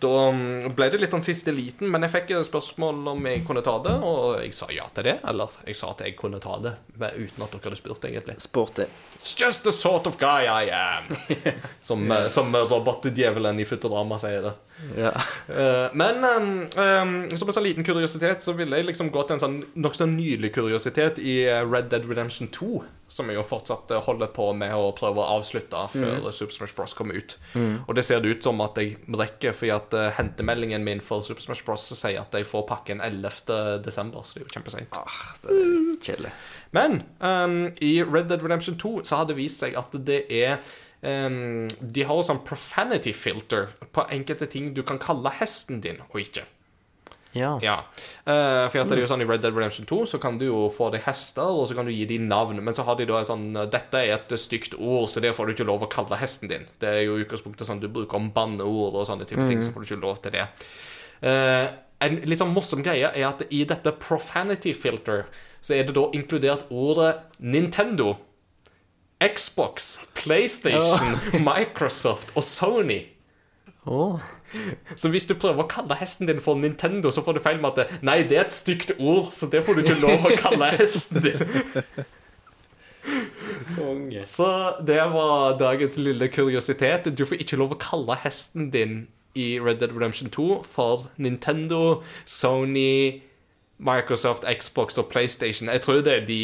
Da 0.00 0.12
mm, 0.30 0.74
ble 0.76 0.90
det 0.90 1.00
litt 1.02 1.10
sånn 1.16 1.26
siste 1.26 1.50
liten, 1.54 1.90
men 1.90 2.06
jeg 2.06 2.14
fikk 2.14 2.34
spørsmål 2.46 3.02
om 3.16 3.26
jeg 3.26 3.44
kunne 3.46 3.64
ta 3.66 3.78
det, 3.82 3.98
og 3.98 4.38
jeg 4.40 4.54
sa 4.54 4.70
ja 4.70 4.86
til 4.94 5.10
det. 5.10 5.18
Eller 5.28 5.50
jeg 5.66 5.76
sa 5.76 5.90
at 5.90 6.04
jeg 6.06 6.16
kunne 6.16 6.38
ta 6.42 6.58
det, 6.62 6.76
uten 6.94 7.42
at 7.42 7.50
dere 7.50 7.66
hadde 7.66 7.80
spurt, 7.82 8.04
egentlig. 8.04 8.38
Sporty. 8.42 8.86
It's 9.18 9.34
just 9.38 9.64
the 9.64 9.72
sort 9.72 10.06
of 10.06 10.18
guy 10.18 10.46
I 10.46 10.70
am. 10.70 11.16
Som, 11.82 12.10
eh, 12.12 12.28
som 12.28 12.54
robotdjevelen 12.54 13.58
i 13.60 13.64
Futurama 13.66 14.18
sier 14.18 14.42
det. 14.42 14.52
Ja. 14.98 15.12
Eh, 15.48 15.88
men 15.92 16.24
um, 16.24 16.48
um, 16.76 17.12
som 17.38 17.48
en 17.50 17.54
sånn 17.54 17.66
liten 17.72 17.86
kuriositet 17.86 18.42
så 18.44 18.52
ville 18.56 18.78
jeg 18.78 18.90
liksom 18.90 19.10
gå 19.12 19.22
til 19.26 19.36
en 19.36 19.42
sånn 19.42 19.60
nokså 19.80 20.06
nylig 20.10 20.52
kuriositet 20.54 21.20
i 21.22 21.42
eh, 21.48 21.62
Red 21.64 21.90
Dead 21.92 22.04
Redemption 22.08 22.50
2. 22.52 22.82
Som 23.12 23.28
jeg 23.28 23.36
jo 23.36 23.44
fortsatt 23.44 23.90
eh, 23.92 24.00
holder 24.06 24.30
på 24.32 24.46
med 24.56 24.72
å 24.76 24.92
prøve 24.96 25.20
å 25.20 25.38
avslutte 25.38 25.80
før 25.92 26.30
Super 26.32 26.56
Smash 26.56 26.76
Bros. 26.76 26.94
kommer 26.96 27.18
ut. 27.18 27.36
Og 27.86 27.94
det 27.96 28.04
ser 28.06 28.22
det 28.22 28.36
ut 28.36 28.46
som 28.46 28.60
at 28.64 28.78
jeg 28.80 28.96
rekker, 29.08 29.56
fordi 29.56 29.72
at 29.74 29.96
uh, 29.96 30.06
hentemeldingen 30.16 30.84
min 30.84 31.02
for 31.04 31.24
Super 31.26 31.44
Smash 31.44 31.64
Bros. 31.66 31.84
sier 31.92 32.22
at 32.22 32.32
jeg 32.36 32.48
får 32.48 32.64
pakken 32.70 33.02
11. 33.04 33.82
desember, 33.84 34.24
så 34.24 34.38
det 34.38 34.42
er 34.42 34.46
jo 34.46 34.54
kjempeseint. 34.56 34.96
Ah, 34.96 35.18
det 35.44 35.58
er 35.58 35.74
kjedelig. 36.08 36.32
Men 36.72 37.02
um, 37.20 37.58
i 37.84 37.92
Red 38.02 38.32
Dead 38.32 38.42
Redemption 38.44 38.78
2 38.80 39.02
så 39.04 39.20
har 39.20 39.28
det 39.28 39.36
vist 39.36 39.60
seg 39.60 39.76
at 39.76 39.92
det 40.08 40.22
er 40.32 40.56
um, 41.04 41.68
De 41.68 42.06
har 42.08 42.16
jo 42.16 42.24
sånn 42.24 42.40
profanity 42.48 43.12
filter 43.12 43.68
på 43.92 44.06
enkelte 44.08 44.48
ting 44.48 44.72
du 44.72 44.80
kan 44.88 45.00
kalle 45.02 45.34
hesten 45.36 45.84
din, 45.84 46.00
og 46.08 46.24
ikke. 46.24 46.46
Ja. 47.32 47.52
Ja. 47.64 47.76
Uh, 48.26 48.68
for 48.68 48.82
det 48.84 48.96
er 48.98 49.02
jo 49.04 49.08
sånn 49.08 49.24
I 49.24 49.28
Red 49.28 49.44
Dead 49.44 49.54
Redemption 49.56 49.88
2 49.88 50.02
så 50.10 50.20
kan 50.22 50.36
du 50.40 50.46
jo 50.50 50.66
få 50.72 50.90
deg 50.92 51.04
hester, 51.06 51.48
og 51.48 51.64
så 51.68 51.76
kan 51.78 51.88
du 51.88 51.92
gi 51.94 52.04
dem 52.08 52.26
navn. 52.30 52.60
Men 52.64 52.76
så 52.76 52.84
har 52.88 52.98
de 52.98 53.06
da 53.08 53.20
en 53.20 53.28
sånn 53.28 53.46
Dette 53.72 54.02
er 54.02 54.16
et 54.18 54.34
stygt 54.40 54.76
ord, 54.78 55.08
så 55.08 55.22
det 55.24 55.32
får 55.36 55.48
du 55.48 55.54
ikke 55.56 55.68
lov 55.68 55.86
å 55.86 55.90
kalle 55.92 56.20
hesten 56.20 56.52
din. 56.52 56.66
Det 56.82 56.90
er 56.90 57.06
jo 57.06 57.16
i 57.16 57.24
utgangspunktet 57.24 57.68
sånn 57.68 57.80
du 57.82 57.88
bruker 57.92 58.20
om 58.20 58.32
banneord 58.34 58.98
og 58.98 59.08
sånne 59.08 59.28
type 59.28 59.48
ting, 59.48 59.64
så 59.64 59.72
får 59.72 59.84
du 59.84 59.88
ikke 59.90 60.04
lov 60.04 60.20
til 60.24 60.36
det. 60.36 60.48
Uh, 61.22 61.70
en 62.02 62.18
litt 62.26 62.40
sånn 62.40 62.52
morsom 62.54 62.82
greie 62.84 63.08
er 63.08 63.24
at 63.28 63.44
i 63.54 63.62
dette 63.68 63.94
profanity 64.02 64.72
filter 64.74 65.26
så 65.62 65.76
er 65.76 65.86
det 65.86 65.94
da 65.94 66.08
inkludert 66.16 66.66
ordet 66.74 67.14
Nintendo, 67.38 68.16
Xbox, 69.22 70.00
PlayStation, 70.18 71.14
Microsoft 71.48 72.34
og 72.34 72.42
Sony. 72.42 73.04
Å. 73.86 74.02
Så 75.00 75.10
hvis 75.12 75.28
du 75.28 75.34
prøver 75.34 75.64
å 75.64 75.70
kalle 75.70 75.96
hesten 76.00 76.28
din 76.28 76.42
for 76.42 76.58
Nintendo, 76.58 77.10
så 77.14 77.24
får 77.24 77.38
du 77.38 77.44
feil 77.44 77.60
med 77.62 77.78
at 77.78 78.02
Nei, 78.04 78.22
det 78.28 78.38
er 78.38 78.46
et 78.46 78.54
stygt 78.54 78.94
ord, 78.98 79.30
så 79.32 79.48
det 79.52 79.64
får 79.66 79.78
du 79.78 79.84
ikke 79.84 80.00
lov 80.02 80.26
å 80.28 80.34
kalle 80.44 80.72
hesten 80.78 81.22
din. 81.24 81.46
Så 84.22 84.46
det 84.86 85.00
var 85.10 85.56
dagens 85.58 85.96
lille 85.98 86.28
kuriositet. 86.30 87.08
Du 87.18 87.24
får 87.26 87.40
ikke 87.42 87.58
lov 87.58 87.74
å 87.74 87.78
kalle 87.80 88.14
hesten 88.22 88.68
din 88.74 89.06
i 89.34 89.56
Red 89.58 89.80
Dead 89.80 89.94
Redemption 89.94 90.30
2 90.30 90.60
for 90.66 91.08
Nintendo, 91.16 92.02
Sony, 92.28 93.22
Microsoft, 93.82 94.44
Xbox 94.46 94.98
og 95.00 95.08
PlayStation. 95.10 95.70
Jeg 95.72 95.82
tror 95.82 96.02
det 96.06 96.14
er 96.14 96.26
de, 96.26 96.40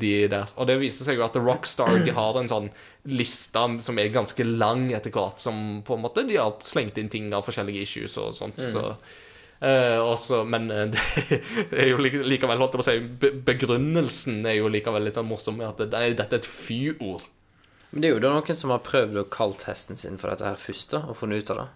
de 0.00 0.12
der. 0.28 0.50
Og 0.60 0.68
det 0.68 0.76
viser 0.82 1.08
seg 1.08 1.18
jo 1.18 1.24
at 1.26 1.36
Rockstar 1.40 2.02
de 2.04 2.12
har 2.18 2.38
en 2.38 2.50
sånn 2.50 2.70
liste 3.08 3.62
som 3.84 4.00
er 4.00 4.12
ganske 4.12 4.44
lang 4.44 4.90
etter 4.96 5.12
hvert, 5.14 5.40
som 5.40 5.80
på 5.84 5.96
en 5.96 6.04
måte 6.04 6.26
de 6.28 6.36
har 6.40 6.58
slengt 6.64 6.98
inn 7.00 7.12
ting 7.12 7.30
av 7.36 7.46
forskjellige 7.46 7.86
issues 7.86 8.16
og 8.20 8.34
sånt. 8.36 8.60
Så, 8.60 8.82
eh, 9.64 10.00
også, 10.00 10.42
men 10.48 10.68
eh, 10.72 10.90
det 11.70 11.86
er 11.86 11.92
jo 11.94 12.00
likevel, 12.04 12.60
holdt 12.60 12.76
jeg 12.76 12.82
på 12.82 12.84
å 12.84 12.88
si, 12.90 13.38
begrunnelsen 13.48 14.42
er 14.44 14.58
jo 14.58 14.72
likevel 14.72 15.08
litt 15.08 15.20
sånn 15.20 15.30
morsom 15.30 15.60
med 15.60 15.70
at 15.72 15.84
det, 15.84 15.92
nei, 15.96 16.12
dette 16.16 16.36
er 16.36 16.44
et 16.44 16.50
fy-ord. 16.50 17.24
Men 17.92 18.02
det 18.02 18.10
er 18.10 18.16
jo 18.16 18.24
da 18.26 18.34
noen 18.34 18.58
som 18.58 18.72
har 18.74 18.84
prøvd 18.84 19.22
å 19.22 19.28
kalt 19.32 19.64
hesten 19.70 20.00
sin 20.00 20.20
for 20.20 20.32
dette 20.32 20.44
her 20.48 20.60
først, 20.60 20.92
da, 20.96 21.04
og 21.08 21.16
funnet 21.20 21.44
ut 21.44 21.54
av 21.54 21.62
det. 21.62 21.68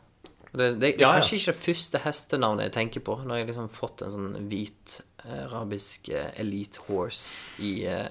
Det, 0.59 0.71
det, 0.75 0.81
det 0.81 0.89
er 0.91 1.03
Ja, 1.05 1.09
ja. 1.09 1.13
kanskje 1.19 1.39
ikke 1.39 1.53
det 1.53 1.61
første 1.63 2.01
hestenavnet 2.05 2.69
jeg 2.69 2.75
tenker 2.79 3.05
på, 3.07 3.19
når 3.25 3.41
jeg 3.41 3.51
liksom 3.53 3.69
fått 3.73 4.03
en 4.05 4.15
sånn 4.15 4.33
hvit 4.51 4.99
eh, 5.25 5.45
arabisk 5.47 6.11
eh, 6.11 6.33
elite 6.43 6.83
horse 6.89 7.63
i 7.63 7.85
eh, 7.87 8.09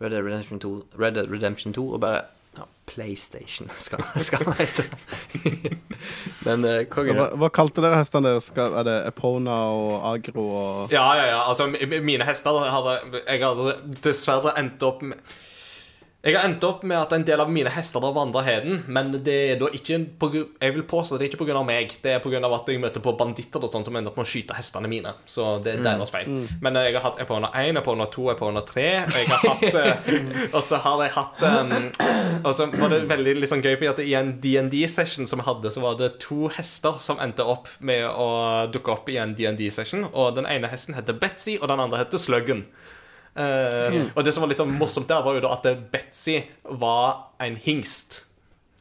Red, 0.00 0.14
Dead 0.14 0.24
Redemption 0.24 0.62
2, 0.62 0.72
Red 1.00 1.18
Dead 1.18 1.30
Redemption 1.30 1.74
2, 1.74 1.84
og 1.96 2.00
bare 2.02 2.24
ja, 2.54 2.66
PlayStation 2.86 3.70
skal, 3.86 4.04
han 4.06 4.58
hete. 4.58 4.84
Men 6.46 6.66
uh, 6.66 6.82
kongen 6.90 7.18
Hva, 7.18 7.30
hva 7.40 7.50
kalte 7.54 7.82
dere 7.82 7.98
hestene 7.98 8.30
deres? 8.30 8.50
Er 8.54 8.84
det 8.86 8.98
Epona 9.08 9.56
og 9.74 9.94
Agro 10.12 10.44
og 10.44 10.94
Ja, 10.94 11.06
ja, 11.18 11.24
ja. 11.32 11.40
Altså, 11.48 11.66
mine 11.70 12.26
hester 12.28 12.60
hadde 12.70 13.24
Jeg 13.24 13.42
hadde 13.42 13.74
dessverre 14.04 14.54
endt 14.60 14.84
opp 14.86 15.02
med 15.02 15.34
Jeg 16.24 16.38
har 16.38 16.46
endt 16.48 16.64
opp 16.64 16.86
med 16.88 16.96
at 16.96 17.12
en 17.12 17.24
del 17.28 17.40
av 17.42 17.50
mine 17.52 17.68
hester 17.68 18.00
har 18.00 18.14
vandra 18.16 18.40
heden, 18.46 18.78
men 18.88 19.10
det 19.26 19.34
er 19.52 19.58
da 19.60 19.68
ikke 19.76 19.98
på, 20.16 20.30
Jeg 20.32 20.72
vil 20.72 20.84
påstå 20.88 21.18
det 21.20 21.26
er 21.26 21.34
ikke 21.34 21.44
pga. 21.44 21.62
meg. 21.62 21.92
Det 22.00 22.14
er 22.14 22.22
pga. 22.24 22.40
at 22.40 22.68
jeg 22.68 22.80
møter 22.80 23.04
på 23.04 23.12
banditter 23.12 23.60
og 23.60 23.70
sånn 23.70 23.84
som 23.84 23.96
ender 23.96 24.10
opp 24.10 24.16
med 24.16 24.24
å 24.24 24.30
skyte 24.30 24.56
hestene 24.56 24.88
mine. 24.88 25.12
Så 25.26 25.60
det 25.62 25.74
er 25.74 25.82
deres 25.84 26.10
feil. 26.10 26.48
Men 26.64 26.76
eh, 26.76 26.88
jeg 26.88 26.96
har 26.96 27.10
hatt 27.10 27.20
Epona 27.20 27.50
1, 27.52 27.76
Epona 27.76 28.06
2, 28.08 28.30
Epona 28.32 28.62
3. 28.64 28.86
Og 29.04 29.18
jeg 29.20 29.28
har 29.28 29.44
hatt 29.50 29.78
eh, 29.82 30.16
Og 30.56 30.62
så 30.64 30.80
har 30.80 31.02
jeg 31.04 31.12
hatt 31.12 31.44
um, 31.44 31.90
Og 32.44 32.50
så 32.56 32.70
var 32.72 32.94
det 32.94 33.02
veldig 33.10 33.50
sånn 33.50 33.64
gøy, 33.64 33.76
for 33.76 33.92
at 33.92 34.00
i 34.00 34.16
en 34.16 34.32
DND-session 34.40 35.28
som 35.28 35.42
jeg 35.42 35.48
hadde, 35.50 35.74
så 35.76 35.84
var 35.84 36.00
det 36.00 36.14
to 36.24 36.48
hester 36.56 36.96
som 37.04 37.20
endte 37.20 37.44
opp 37.44 37.68
med 37.84 38.06
å 38.08 38.30
dukke 38.72 38.96
opp 38.96 39.12
i 39.12 39.20
en 39.20 39.36
DND-session. 39.36 40.08
Og 40.12 40.38
den 40.40 40.48
ene 40.48 40.72
hesten 40.72 40.96
heter 40.96 41.20
Betzy, 41.20 41.58
og 41.60 41.68
den 41.68 41.84
andre 41.84 42.00
heter 42.00 42.22
Sluggen. 42.22 42.64
Eh, 43.34 44.00
Og 44.14 44.24
det 44.24 44.32
som 44.34 44.44
var 44.44 44.52
litt 44.52 44.60
sånn 44.60 44.76
morsomt 44.78 45.10
der, 45.10 45.24
var 45.26 45.36
jo 45.36 45.44
da 45.44 45.54
at 45.56 45.66
Betzy 45.92 46.40
var 46.64 47.34
en 47.42 47.58
hingst. 47.60 48.24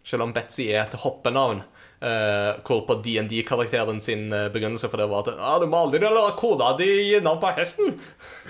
Selv 0.05 0.27
om 0.27 0.33
Betzy 0.35 0.69
er 0.71 0.85
et 0.85 0.99
hoppenavn. 1.03 1.63
Uh, 2.03 2.59
hvor 2.67 2.81
på 2.83 2.97
DND-karakteren 2.99 4.01
sin 4.03 4.25
eh, 4.35 4.49
begrunnelse 4.51 4.89
for 4.91 4.99
det 4.99 5.05
var 5.07 5.21
at 5.23 5.37
ah, 5.39 5.53
du 5.61 5.69
må 5.71 5.85
aldri 5.85 6.01
la 6.03 6.33
kona 6.35 6.73
di 6.75 6.83
gi 6.83 7.21
navn 7.23 7.39
på 7.39 7.51
hesten. 7.55 7.93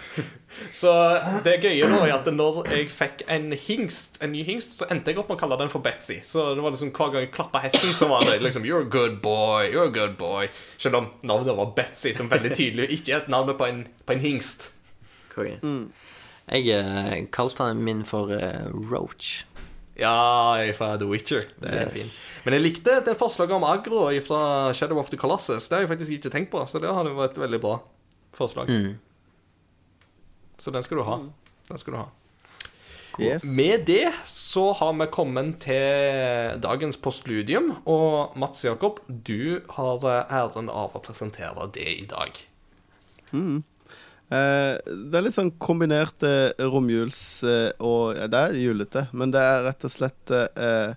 så 0.80 0.94
det 1.46 1.60
gøye 1.62 1.86
nå 1.92 2.00
er 2.02 2.16
at 2.16 2.32
når 2.34 2.64
jeg 2.72 2.90
fikk 2.90 3.22
en 3.30 3.52
hingst, 3.54 4.18
en 4.26 4.34
ny 4.34 4.42
hingst, 4.48 4.80
så 4.80 4.90
endte 4.90 5.14
jeg 5.14 5.22
opp 5.22 5.30
med 5.30 5.38
å 5.38 5.44
kalle 5.44 5.60
den 5.62 5.70
for 5.70 5.86
Betzy. 5.86 6.18
Så 6.26 6.48
det 6.58 6.66
var 6.66 6.74
liksom 6.74 6.96
hver 6.98 7.14
gang 7.14 7.28
jeg 7.28 7.34
klappa 7.38 7.62
hesten, 7.62 7.94
så 7.94 8.10
var 8.10 8.26
det 8.26 8.40
liksom 8.42 8.66
You're 8.66 8.88
a 8.88 8.90
good 8.90 9.22
boy, 9.22 9.70
you're 9.70 9.86
a 9.86 9.94
good 9.94 10.18
boy. 10.18 10.50
Selv 10.82 11.04
om 11.04 11.12
navnet 11.22 11.54
var 11.62 11.76
Betzy, 11.78 12.10
som 12.18 12.34
veldig 12.34 12.56
tydelig 12.58 12.90
ikke 12.98 13.14
er 13.14 13.22
et 13.22 13.30
navn 13.36 13.54
på 13.54 13.70
en, 13.70 13.86
på 14.02 14.18
en 14.18 14.26
hingst. 14.26 14.72
Konge. 15.36 15.58
Jeg 16.52 16.68
eh, 16.76 17.26
kalte 17.32 17.64
han 17.70 17.82
min 17.84 18.04
for 18.06 18.32
eh, 18.36 18.68
Roach. 18.92 19.46
Ja, 20.00 20.58
fra 20.74 20.96
The 20.98 21.06
Witcher. 21.06 21.44
Det 21.62 21.70
er 21.70 21.92
Yes. 21.94 21.94
fint. 22.32 22.46
Men 22.46 22.56
jeg 22.58 22.64
likte 22.64 22.96
det 23.06 23.14
forslaget 23.20 23.54
om 23.54 23.64
agro 23.64 24.08
fra 24.26 24.72
Shadow 24.74 24.98
of 25.00 25.10
the 25.14 25.18
Colossus. 25.22 25.68
Det 25.70 25.76
har 25.78 25.84
jeg 25.86 25.92
faktisk 25.94 26.12
ikke 26.18 26.32
tenkt 26.34 26.52
på, 26.52 26.64
så 26.68 26.82
det 26.82 26.90
hadde 26.90 27.14
vært 27.14 27.38
et 27.38 27.44
veldig 27.44 27.60
bra 27.62 27.76
forslag. 28.34 28.72
Så 30.58 30.72
den 30.74 30.84
skal 30.84 30.98
du 30.98 31.04
ha. 31.04 31.20
Den 31.70 31.78
skal 31.78 31.94
du 31.94 32.00
ha. 32.00 32.08
Yes. 33.22 33.44
Med 33.46 33.84
det 33.86 34.10
så 34.26 34.72
har 34.74 34.94
vi 34.98 35.06
kommet 35.14 35.60
til 35.62 36.58
dagens 36.64 36.98
postludium, 36.98 37.76
og 37.86 38.34
Mats 38.42 38.64
Jakob, 38.66 38.98
du 39.08 39.62
har 39.76 40.02
æren 40.34 40.72
av 40.74 40.96
å 40.98 41.02
presentere 41.06 41.68
det 41.76 41.86
i 42.00 42.08
dag. 42.10 42.42
Eh, 43.34 43.60
det 44.30 45.18
er 45.18 45.22
litt 45.26 45.36
sånn 45.36 45.52
kombinert 45.62 46.24
eh, 46.26 46.54
romjuls 46.72 47.44
eh, 47.44 47.72
og 47.84 48.16
ja, 48.18 48.28
Det 48.32 48.40
er 48.48 48.56
julete, 48.64 49.08
men 49.14 49.32
det 49.34 49.42
er 49.44 49.64
rett 49.68 49.84
og 49.86 49.92
slett 49.94 50.32
eh, 50.34 50.96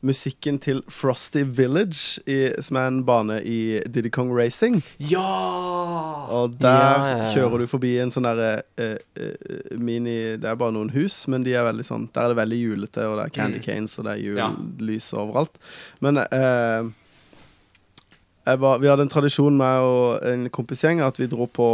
musikken 0.00 0.56
til 0.64 0.78
Frosty 0.88 1.42
Village, 1.44 2.22
i, 2.24 2.38
som 2.64 2.78
er 2.80 2.86
en 2.88 3.02
bane 3.04 3.36
i 3.44 3.82
Diddy 3.84 4.08
Kong 4.08 4.30
Racing. 4.32 4.78
Ja! 4.96 5.26
Og 6.30 6.54
der 6.56 6.70
Ja, 6.70 6.94
ja, 7.10 7.18
ja. 7.18 7.26
kjører 7.34 7.58
du 7.60 7.66
forbi 7.68 7.90
en 8.00 8.12
sånn 8.14 8.24
derre 8.24 8.62
eh, 8.80 8.96
eh, 9.18 9.76
mini 9.76 10.38
Det 10.40 10.48
er 10.48 10.56
bare 10.56 10.72
noen 10.72 10.92
hus, 10.94 11.26
men 11.28 11.44
de 11.44 11.52
er 11.58 11.66
veldig 11.68 11.84
sånn 11.84 12.08
der 12.14 12.22
er 12.30 12.32
det 12.32 12.40
veldig 12.40 12.60
julete, 12.62 13.04
og 13.10 13.18
det 13.20 13.26
er 13.28 13.34
candy 13.36 13.60
canes, 13.64 13.98
og 14.00 14.08
det 14.08 14.14
er 14.16 14.24
Ja. 14.40 14.48
jullys 14.56 15.10
overalt. 15.12 15.60
Men 16.00 16.22
eh, 16.22 16.88
var, 18.44 18.78
vi 18.80 18.88
hadde 18.88 19.04
en 19.04 19.12
tradisjon 19.12 19.56
med 19.56 19.84
og 19.84 20.24
en 20.26 20.46
kompisgjeng 20.50 21.02
at 21.04 21.18
vi 21.20 21.28
dro 21.30 21.44
på 21.46 21.66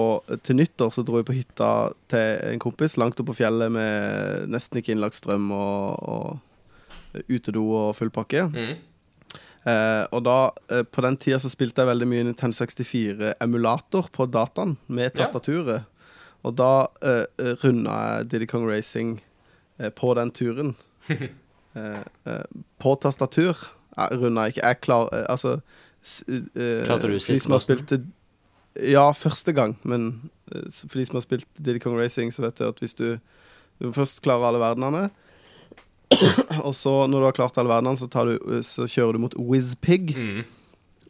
til 0.45 0.59
nyttår 0.59 0.91
så 0.93 1.05
dro 1.07 1.21
vi 1.21 1.27
på 1.29 1.37
hytta 1.37 1.69
til 2.11 2.41
en 2.51 2.59
kompis 2.63 2.97
langt 3.01 3.21
oppe 3.23 3.31
på 3.31 3.39
fjellet 3.39 3.71
med 3.73 4.51
nesten 4.53 4.81
ikke 4.81 4.93
innlagt 4.97 5.17
strøm 5.17 5.47
og, 5.55 6.03
og 6.03 7.23
utedo 7.31 7.63
og 7.71 7.95
full 7.97 8.11
pakke. 8.13 8.49
Mm. 8.51 8.75
Eh, 9.67 10.03
og 10.15 10.23
da, 10.27 10.37
eh, 10.71 10.83
på 10.85 11.03
den 11.03 11.17
tida 11.23 11.39
så 11.43 11.51
spilte 11.51 11.83
jeg 11.83 11.91
veldig 11.91 12.07
mye 12.11 12.27
Nintendo 12.29 12.59
64-emulator 12.61 14.11
på 14.15 14.27
dataen 14.31 14.77
med 14.87 15.11
Ja. 15.11 15.23
tastaturet. 15.25 15.87
Og 16.45 16.55
da 16.55 16.87
eh, 17.03 17.25
runda 17.65 17.95
jeg 18.19 18.29
Diddy 18.31 18.47
Kong 18.47 18.69
Racing 18.69 19.17
eh, 19.81 19.91
på 19.91 20.15
den 20.15 20.31
turen. 20.31 20.77
eh, 21.09 22.03
eh, 22.27 22.45
på 22.79 22.95
tastatur. 23.03 23.57
Jeg 23.97 24.21
runda 24.21 24.47
ikke. 24.51 24.63
Jeg 24.63 24.81
klar... 24.81 25.09
Eh, 25.13 25.27
altså 25.29 25.61
Klarte 26.87 27.11
du 27.11 27.19
sist? 27.21 27.45
som 27.45 27.57
har 27.57 27.63
spilt 27.65 27.93
Ja, 28.77 29.09
første 29.17 29.55
gang. 29.57 29.77
Men 29.83 30.31
eh, 30.53 30.67
for 30.85 31.01
de 31.01 31.07
som 31.09 31.19
har 31.19 31.27
spilt 31.27 31.47
Diddy 31.59 31.81
Kong 31.83 31.99
Racing, 31.99 32.33
så 32.35 32.45
vet 32.47 32.59
du 32.59 32.67
at 32.69 32.83
hvis 32.83 32.95
du, 32.99 33.17
du 33.83 33.93
først 33.97 34.23
klarer 34.25 34.51
alle 34.51 34.63
verdenene 34.63 35.09
og 36.63 36.75
så, 36.77 37.07
når 37.07 37.19
du 37.19 37.25
har 37.25 37.37
klart 37.37 37.59
alle 37.59 37.71
verdenene, 37.71 37.99
så, 37.99 38.09
tar 38.11 38.31
du, 38.31 38.61
så 38.63 38.87
kjører 38.89 39.17
du 39.17 39.25
mot 39.25 39.35
Whizpig. 39.39 40.15
Mm. 40.17 40.43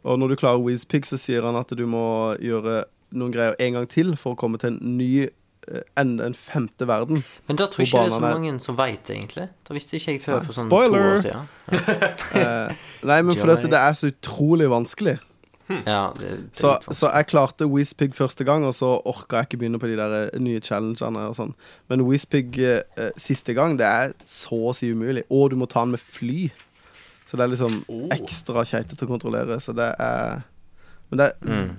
Og 0.03 0.19
når 0.19 0.33
du 0.33 0.39
klarer 0.39 0.61
Whizpig, 0.63 1.05
så 1.05 1.19
sier 1.21 1.45
han 1.45 1.57
at 1.59 1.71
du 1.77 1.85
må 1.89 2.35
gjøre 2.43 2.85
noen 3.17 3.33
greier 3.33 3.57
en 3.63 3.77
gang 3.77 3.87
til 3.89 4.15
for 4.19 4.35
å 4.35 4.39
komme 4.39 4.59
til 4.61 4.73
en 4.73 4.97
ny 4.97 5.27
eh, 5.71 5.81
enda 5.97 6.25
en 6.25 6.33
femte 6.33 6.87
verden. 6.87 7.23
Men 7.47 7.55
da 7.59 7.65
tror 7.67 7.83
jeg 7.83 7.87
ikke 7.91 8.03
det 8.03 8.07
er 8.13 8.15
så 8.19 8.23
er- 8.23 8.33
mange 8.39 8.59
som 8.63 8.75
veit 8.77 9.03
det, 9.07 9.15
egentlig. 9.17 9.47
Da 9.67 9.73
visste 9.73 9.95
ikke 9.97 10.11
jeg 10.17 10.21
før 10.21 10.41
for 10.45 10.53
sånn 10.53 10.67
spoiler! 10.69 10.99
to 10.99 11.13
år 11.13 11.23
siden. 11.25 11.47
Eh, 12.37 12.75
nei, 13.03 13.21
men 13.21 13.35
fordi 13.35 13.51
at 13.57 13.63
det 13.71 13.79
er 13.79 13.93
så 13.97 14.07
utrolig 14.11 14.69
vanskelig. 14.71 15.17
Ja, 15.67 16.13
det, 16.15 16.29
det 16.31 16.55
Så, 16.55 16.77
så 16.95 17.09
jeg 17.11 17.27
klarte 17.27 17.65
Whizpig 17.67 18.13
første 18.15 18.45
gang, 18.47 18.63
og 18.63 18.71
så 18.77 18.93
orka 19.05 19.41
jeg 19.41 19.49
ikke 19.49 19.57
begynne 19.65 19.79
på 19.81 19.89
de 19.91 19.97
der 19.99 20.13
eh, 20.33 20.39
nye 20.39 20.61
challengene 20.63 21.25
og 21.27 21.35
sånn. 21.35 21.51
Men 21.91 22.05
Whizpig 22.07 22.55
eh, 22.63 22.83
eh, 22.97 23.09
siste 23.19 23.51
gang, 23.57 23.75
det 23.77 23.85
er 23.89 24.13
så 24.23 24.61
å 24.71 24.75
si 24.77 24.93
umulig. 24.95 25.25
Og 25.29 25.49
du 25.51 25.57
må 25.59 25.67
ta 25.67 25.83
den 25.83 25.91
med 25.97 25.99
fly. 25.99 26.47
Så 27.27 27.35
det 27.35 27.43
er 27.43 27.51
liksom 27.51 27.81
Oh. 27.91 28.07
ekstra 28.15 28.63
keitete 28.63 29.03
å 29.03 29.09
kontrollere. 29.11 29.59
Så 29.59 29.75
det 29.75 29.89
er 29.99 30.45
Men 31.09 31.17
det 31.19 31.25
er 31.27 31.47
Mm. 31.47 31.75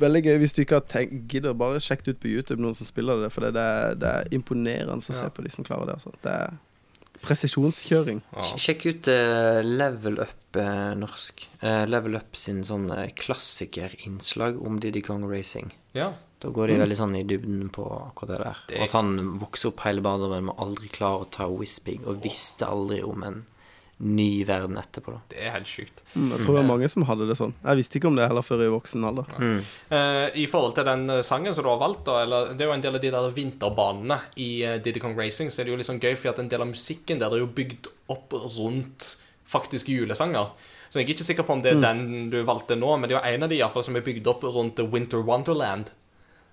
Veldig 0.00 0.22
gøy 0.24 0.38
hvis 0.42 0.54
du 0.56 0.62
ikke 0.62 0.78
har 0.80 0.86
tenkt, 0.90 1.26
gidder. 1.32 1.54
Bare 1.58 1.80
sjekk 1.82 2.04
det 2.06 2.16
ut 2.16 2.20
på 2.22 2.30
YouTube, 2.30 2.60
noen 2.62 2.74
som 2.78 2.86
spiller 2.88 3.20
det. 3.24 3.32
For 3.34 3.44
det 3.46 3.54
er, 3.60 3.94
det 3.98 4.08
er 4.14 4.32
imponerende 4.38 4.98
å 4.98 5.00
se 5.18 5.28
på 5.34 5.44
de 5.44 5.50
som 5.54 5.66
klarer 5.66 5.90
det. 5.90 5.98
Altså. 5.98 6.14
Det 6.24 6.32
er 6.32 6.56
presisjonskjøring. 7.24 8.22
Ja. 8.36 8.44
Sjekk 8.62 8.86
ut 8.92 9.08
uh, 9.10 9.58
Level 9.66 10.20
Up 10.22 10.56
uh, 10.60 10.94
norsk. 10.98 11.48
Uh, 11.62 11.82
Level 11.90 12.14
Up 12.20 12.38
sin 12.38 12.62
sånn 12.66 12.86
klassikerinnslag 13.18 14.60
om 14.64 14.78
Diddy 14.82 15.02
Kong 15.02 15.28
Racing. 15.30 15.74
ja. 15.98 16.12
Da 16.38 16.52
går 16.54 16.68
de 16.70 16.74
veldig 16.78 16.94
sånn 16.94 17.14
i 17.18 17.24
dybden 17.26 17.64
på 17.74 17.82
akkurat 17.82 18.28
det 18.30 18.36
der. 18.44 18.58
Det- 18.68 18.76
Og 18.78 18.82
at 18.84 18.92
han 18.94 19.38
vokser 19.40 19.72
opp 19.72 19.80
hele 19.82 20.00
barndommen 20.00 20.44
med 20.46 20.54
aldri 20.62 20.86
klare 20.86 21.24
å 21.24 21.30
ta 21.34 21.48
Whispig, 21.50 22.06
og 22.06 22.20
visste 22.22 22.62
aldri 22.62 23.00
om 23.02 23.24
en 23.26 23.40
ny 23.98 24.44
verden 24.46 24.78
etterpå, 24.78 25.10
da. 25.10 25.20
Det 25.32 25.40
er 25.42 25.54
helt 25.56 25.68
sjukt. 25.70 26.02
Mm, 26.14 26.28
jeg 26.30 26.44
tror 26.44 26.54
det 26.54 26.60
var 26.60 26.68
mange 26.68 26.88
som 26.90 27.04
hadde 27.08 27.26
det 27.26 27.34
sånn. 27.38 27.54
Jeg 27.64 27.80
visste 27.80 27.98
ikke 27.98 28.10
om 28.12 28.18
det 28.18 28.28
heller 28.30 28.46
før 28.46 28.62
i 28.62 28.70
voksen 28.70 29.06
alder. 29.08 29.32
Eh, 29.42 30.38
I 30.38 30.46
forhold 30.50 30.76
til 30.76 30.86
den 30.86 31.02
eh, 31.16 31.24
sangen 31.26 31.56
som 31.56 31.66
du 31.66 31.70
har 31.72 31.80
valgt, 31.82 32.04
da, 32.06 32.20
eller, 32.22 32.52
det 32.54 32.62
er 32.62 32.70
jo 32.70 32.76
en 32.76 32.84
del 32.84 32.98
av 32.98 33.02
de 33.02 33.12
der 33.16 33.28
vinterbanene 33.34 34.20
i 34.38 34.48
uh, 34.62 34.76
Diddy 34.84 35.02
Kong 35.02 35.18
Racing, 35.18 35.50
så 35.50 35.62
er 35.62 35.66
det 35.66 35.74
jo 35.74 35.80
litt 35.80 35.90
sånn 35.90 36.02
gøy, 36.02 36.14
for 36.14 36.30
at 36.30 36.38
en 36.42 36.50
del 36.52 36.62
av 36.62 36.70
musikken 36.70 37.18
der 37.18 37.34
er 37.34 37.42
jo 37.42 37.50
bygd 37.58 37.90
opp 38.14 38.38
rundt 38.58 39.16
faktiske 39.48 39.90
julesanger. 39.90 40.52
Så 40.88 41.00
jeg 41.00 41.08
er 41.08 41.14
ikke 41.16 41.26
sikker 41.26 41.44
på 41.44 41.56
om 41.56 41.62
det 41.64 41.74
er 41.74 41.82
den 41.82 42.30
du 42.32 42.38
valgte 42.48 42.76
nå, 42.78 42.94
men 42.96 43.10
det 43.10 43.16
er 43.16 43.18
jo 43.18 43.34
en 43.34 43.44
av 43.44 43.50
de 43.50 43.58
i 43.58 43.62
hvert 43.64 43.74
fall 43.74 43.84
som 43.84 43.98
er 43.98 44.06
bygd 44.06 44.30
opp 44.30 44.46
rundt 44.46 44.80
Winter 44.92 45.20
Wonderland. 45.24 45.90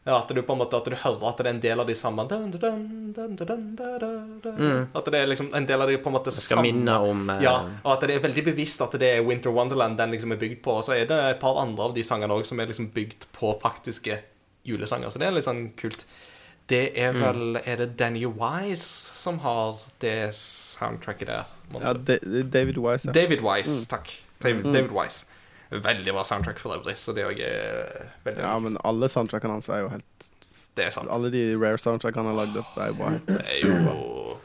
Ja, 0.05 0.19
at 0.19 0.29
du 0.29 0.41
på 0.45 0.53
en 0.53 0.59
måte 0.59 0.77
At 0.77 0.85
du 0.85 0.93
hører 0.95 1.23
at 1.31 1.37
det 1.39 1.45
er 1.47 1.49
en 1.49 1.59
del 1.63 1.79
av 1.81 1.87
de 1.89 1.93
samme 1.97 2.27
dun, 2.29 2.51
dun, 2.53 2.61
dun, 2.61 3.35
dun, 3.35 3.35
dun, 3.35 3.63
dun, 3.75 3.99
dun, 3.99 4.41
dun. 4.43 4.87
At 4.93 5.05
det 5.09 5.21
er 5.23 5.25
liksom 5.31 5.47
en 5.57 5.65
del 5.65 5.81
av 5.81 5.89
de 5.89 5.97
på 5.97 6.11
en 6.11 6.13
måte 6.13 6.29
Jeg 6.33 6.43
skal 6.45 6.61
minne 6.61 6.97
om 7.01 7.23
uh... 7.29 7.39
ja, 7.41 7.55
og 7.83 7.89
at 7.95 8.05
det 8.05 8.15
er 8.19 8.21
veldig 8.27 8.43
bevisst 8.51 8.81
at 8.85 8.93
det 9.01 9.09
er 9.15 9.23
Winter 9.25 9.49
Wonderland 9.55 9.97
den 9.97 10.11
liksom 10.13 10.31
er 10.35 10.37
bygd 10.37 10.61
på. 10.61 10.75
Og 10.77 10.83
så 10.85 10.93
er 10.93 11.09
det 11.09 11.17
et 11.31 11.39
par 11.41 11.57
andre 11.57 11.87
av 11.89 11.95
de 11.97 12.03
sangene 12.05 12.37
også 12.37 12.53
som 12.53 12.59
er 12.61 12.69
liksom 12.69 12.91
bygd 12.93 13.25
på 13.33 13.55
faktiske 13.63 14.19
julesanger. 14.65 15.09
Så 15.09 15.17
det 15.21 15.27
er 15.27 15.35
litt 15.39 15.45
sånn 15.49 15.71
kult. 15.77 16.05
Det 16.69 16.83
er 16.97 17.11
Mm. 17.13 17.21
vel 17.21 17.57
Er 17.65 17.75
det 17.77 17.97
Danny 17.97 18.25
Wise 18.25 18.85
som 19.17 19.37
har 19.39 19.77
det 19.99 20.33
soundtracket 20.33 21.27
der? 21.27 21.45
Ja, 21.81 21.93
Da- 21.93 22.43
David 22.43 22.77
Wise, 22.77 23.05
ja. 23.07 23.11
David 23.13 23.41
Wise, 23.41 23.69
Mm. 23.81 23.85
takk. 23.89 24.13
David, 24.41 24.63
David 24.73 24.91
Wise. 24.91 25.25
Veldig 25.71 26.13
bra 26.13 26.23
soundtrack 26.27 26.59
for 26.61 26.75
øvrig, 26.77 26.97
så 27.01 27.13
det 27.15 27.25
òg 27.25 27.39
er 27.41 28.09
veldig 28.25 28.43
Ja, 28.43 28.53
men 28.61 28.77
alle 28.85 29.09
soundtrackene 29.09 29.57
hans 29.57 29.69
er 29.69 29.81
jo 29.85 29.89
helt 29.89 30.27
Det 30.77 30.85
er 30.85 30.93
sant. 30.93 31.09
Alle 31.09 31.31
de 31.33 31.45
rare 31.57 31.79
soundtrackene 31.81 32.25
han 32.25 32.35
har 32.35 32.45
lagd 32.45 32.59
opp, 32.61 32.75
er 32.77 32.91
jo 32.91 32.99
bare 32.99 33.15
helt 33.15 33.27
Det 33.31 33.39
er 33.41 33.71
jo 33.71 34.37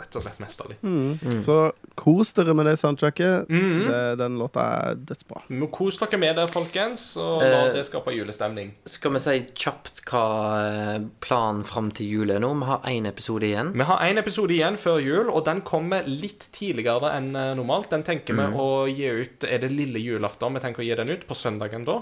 rett 0.00 0.16
og 0.16 0.24
slett 0.24 0.40
mesterlig. 0.42 0.76
mm. 0.82 1.42
Så 1.44 1.56
kos 1.98 2.32
dere 2.36 2.54
med 2.56 2.66
det 2.66 2.76
soundtracket. 2.80 3.48
Mm. 3.50 3.84
Det, 3.88 4.00
den 4.20 4.38
låta 4.40 4.64
er 4.88 4.94
dødsbra. 4.96 5.42
Men 5.48 5.68
Kos 5.72 5.98
dere 6.00 6.20
med 6.20 6.36
det, 6.38 6.46
folkens, 6.52 7.16
og 7.20 7.42
la 7.42 7.62
Eh, 7.66 7.72
det 7.74 7.84
skape 7.86 8.14
julestemning. 8.14 8.72
Skal 8.88 9.14
vi 9.16 9.20
si 9.22 9.36
kjapt 9.64 10.02
hva 10.08 10.24
eh, 10.62 11.04
planen 11.24 11.64
fram 11.68 11.90
til 11.94 12.08
jul 12.10 12.32
er 12.34 12.42
nå? 12.42 12.52
Vi 12.62 12.68
har 12.68 12.88
én 12.90 13.08
episode 13.08 13.48
igjen. 13.48 13.72
Vi 13.76 13.88
har 13.88 14.02
én 14.06 14.20
episode 14.20 14.54
igjen 14.54 14.78
før 14.80 15.00
jul, 15.02 15.30
og 15.30 15.44
den 15.48 15.62
kommer 15.66 16.06
litt 16.08 16.48
tidligere 16.52 17.12
enn 17.16 17.34
eh, 17.36 17.52
normalt. 17.58 17.90
Den 17.92 18.06
tenker 18.06 18.36
vi 18.38 18.48
å 18.56 18.68
gi 18.88 19.08
ut 19.22 19.44
Er 19.48 19.62
det 19.62 19.72
lille 19.72 20.00
julaften 20.02 20.54
vi 20.54 20.62
tenker 20.64 20.82
å 20.82 20.86
gi 20.86 20.96
den 20.98 21.10
ut? 21.12 21.26
På 21.28 21.36
søndagen 21.38 21.84
da? 21.88 22.00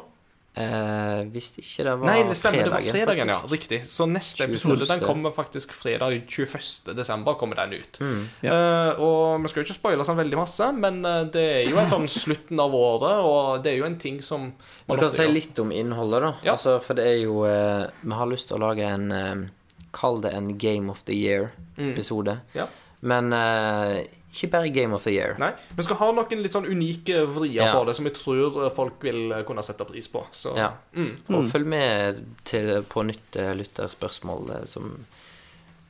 Eh, 0.59 1.21
hvis 1.31 1.53
ikke 1.61 1.85
det 1.87 1.93
var 2.01 2.09
Nei, 2.11 2.23
det 2.27 2.35
stemmer. 2.35 2.65
Det 2.67 2.73
var 2.73 2.83
fredagen, 2.83 3.29
faktisk. 3.31 3.45
ja. 3.47 3.53
Riktig. 3.55 3.79
Så 3.87 4.07
neste 4.11 4.49
21.. 4.49 4.51
episode 4.51 4.89
den 4.91 5.05
kommer 5.05 5.35
faktisk 5.35 5.73
fredag 5.79 6.17
21. 6.27 6.91
desember. 6.99 7.35
kommer 7.39 7.61
den 7.61 7.73
ut. 7.79 8.01
Mm. 8.03 8.25
Eh, 8.43 9.01
og 9.01 9.45
vi 9.45 9.53
skal 9.53 9.63
jo 9.63 9.69
ikke 9.69 9.79
spoile 9.79 10.07
sånn 10.09 10.19
veldig 10.19 10.41
masse, 10.41 10.73
men 10.75 11.05
eh, 11.07 11.23
det 11.31 11.47
er 11.61 11.71
jo 11.71 11.79
en 11.79 11.93
sånn 11.93 12.09
slutten 12.21 12.61
av 12.61 12.75
året, 12.75 13.23
og 13.23 13.63
det 13.63 13.75
er 13.75 13.79
jo 13.79 13.87
en 13.87 13.99
ting 14.03 14.19
som 14.27 14.51
Vi 14.91 14.99
kan 14.99 15.15
si 15.15 15.29
litt 15.31 15.59
om 15.63 15.71
innholdet, 15.73 16.27
da. 16.27 16.35
Ja. 16.43 16.59
Altså, 16.59 16.81
for 16.83 16.99
det 16.99 17.07
er 17.07 17.19
jo 17.23 17.45
eh, 17.47 17.87
Vi 18.03 18.19
har 18.19 18.31
lyst 18.31 18.51
til 18.51 18.59
å 18.59 18.65
lage 18.67 18.91
en 18.91 19.11
eh, 19.15 19.49
Kall 19.95 20.21
det 20.23 20.35
en 20.35 20.53
Game 20.59 20.91
of 20.91 21.03
the 21.07 21.15
Year-episode. 21.15 22.37
Mm. 22.43 22.59
Ja. 22.59 22.67
Men 23.01 23.33
eh, 23.33 24.03
ikke 24.33 24.51
bare 24.53 24.69
Game 24.71 24.95
of 24.95 25.03
the 25.05 25.11
Year. 25.11 25.35
Nei, 25.39 25.53
Vi 25.77 25.83
skal 25.83 25.97
ha 25.97 26.11
noen 26.15 26.43
litt 26.43 26.53
sånn 26.55 26.67
unike 26.71 27.25
vrier 27.35 27.65
Ja. 27.67 27.73
på 27.75 27.85
det 27.87 27.97
som 27.97 28.07
jeg 28.07 28.15
tror 28.15 28.65
eh, 28.65 28.71
folk 28.71 29.03
vil 29.03 29.33
eh, 29.33 29.43
kunne 29.49 29.63
sette 29.67 29.85
pris 29.89 30.07
på. 30.09 30.25
Så 30.31 30.57
Ja. 30.57 30.73
mm. 30.95 31.17
Og 31.35 31.45
følg 31.51 31.67
med 31.67 32.21
til, 32.45 32.83
på 32.83 33.03
nytt 33.07 33.37
eh, 33.37 33.55
lytterspørsmål 33.59 34.67
som 34.71 35.07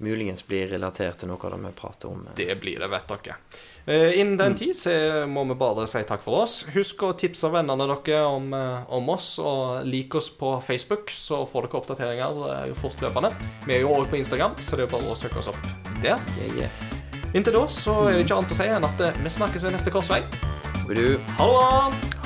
muligens 0.01 0.47
blir 0.49 0.67
relatert 0.73 1.19
til 1.21 1.29
noe 1.29 1.37
av 1.45 1.53
det 1.53 1.59
vi 1.67 1.73
prater 1.77 2.09
om. 2.09 2.23
Det 2.35 2.55
blir 2.63 2.79
det, 2.81 2.89
vet 2.89 3.09
dere. 3.11 3.35
Eh, 3.85 4.19
Innen 4.21 4.39
den 4.41 4.55
tid 4.57 4.73
så 4.77 5.27
må 5.29 5.45
vi 5.51 5.55
bare 5.61 5.85
si 5.87 6.01
takk 6.09 6.23
for 6.25 6.41
oss. 6.47 6.63
Husk 6.73 7.03
å 7.05 7.13
tipse 7.21 7.51
vennene 7.53 7.85
dere 7.91 8.23
om, 8.25 8.49
om 8.89 9.11
oss, 9.13 9.35
og 9.39 9.85
lik 9.85 10.15
oss 10.15 10.31
på 10.31 10.55
Facebook, 10.65 11.11
så 11.13 11.43
får 11.45 11.69
dere 11.69 11.81
oppdateringer 11.83 12.73
fortløpende. 12.81 13.35
Vi 13.67 13.77
er 13.77 13.85
jo 13.85 13.93
òg 13.93 14.09
på 14.09 14.17
Instagram, 14.17 14.57
så 14.65 14.77
det 14.81 14.89
er 14.89 14.97
bare 14.97 15.13
å 15.13 15.19
søke 15.19 15.39
oss 15.43 15.53
opp 15.53 15.61
der. 16.01 16.17
Yeah, 16.41 16.57
yeah. 16.65 17.00
Inntil 17.35 17.55
da 17.55 17.67
så 17.71 17.95
er 18.09 18.19
det 18.19 18.25
ikke 18.27 18.41
annet 18.41 18.57
å 18.57 18.59
si 18.59 18.67
enn 18.67 18.89
at 18.89 19.05
eh, 19.07 19.23
vi 19.23 19.31
snakkes 19.31 19.67
ved 19.67 19.77
neste 19.77 19.95
korsvei. 19.95 20.25
Ha 20.83 20.99
det! 20.99 21.15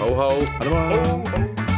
ho, 0.00 0.08
ho? 0.16 0.32
Ha 0.40 0.64
det 0.64 0.72
bra. 0.72 0.88
Ho, 0.96 1.20
ho. 1.34 1.73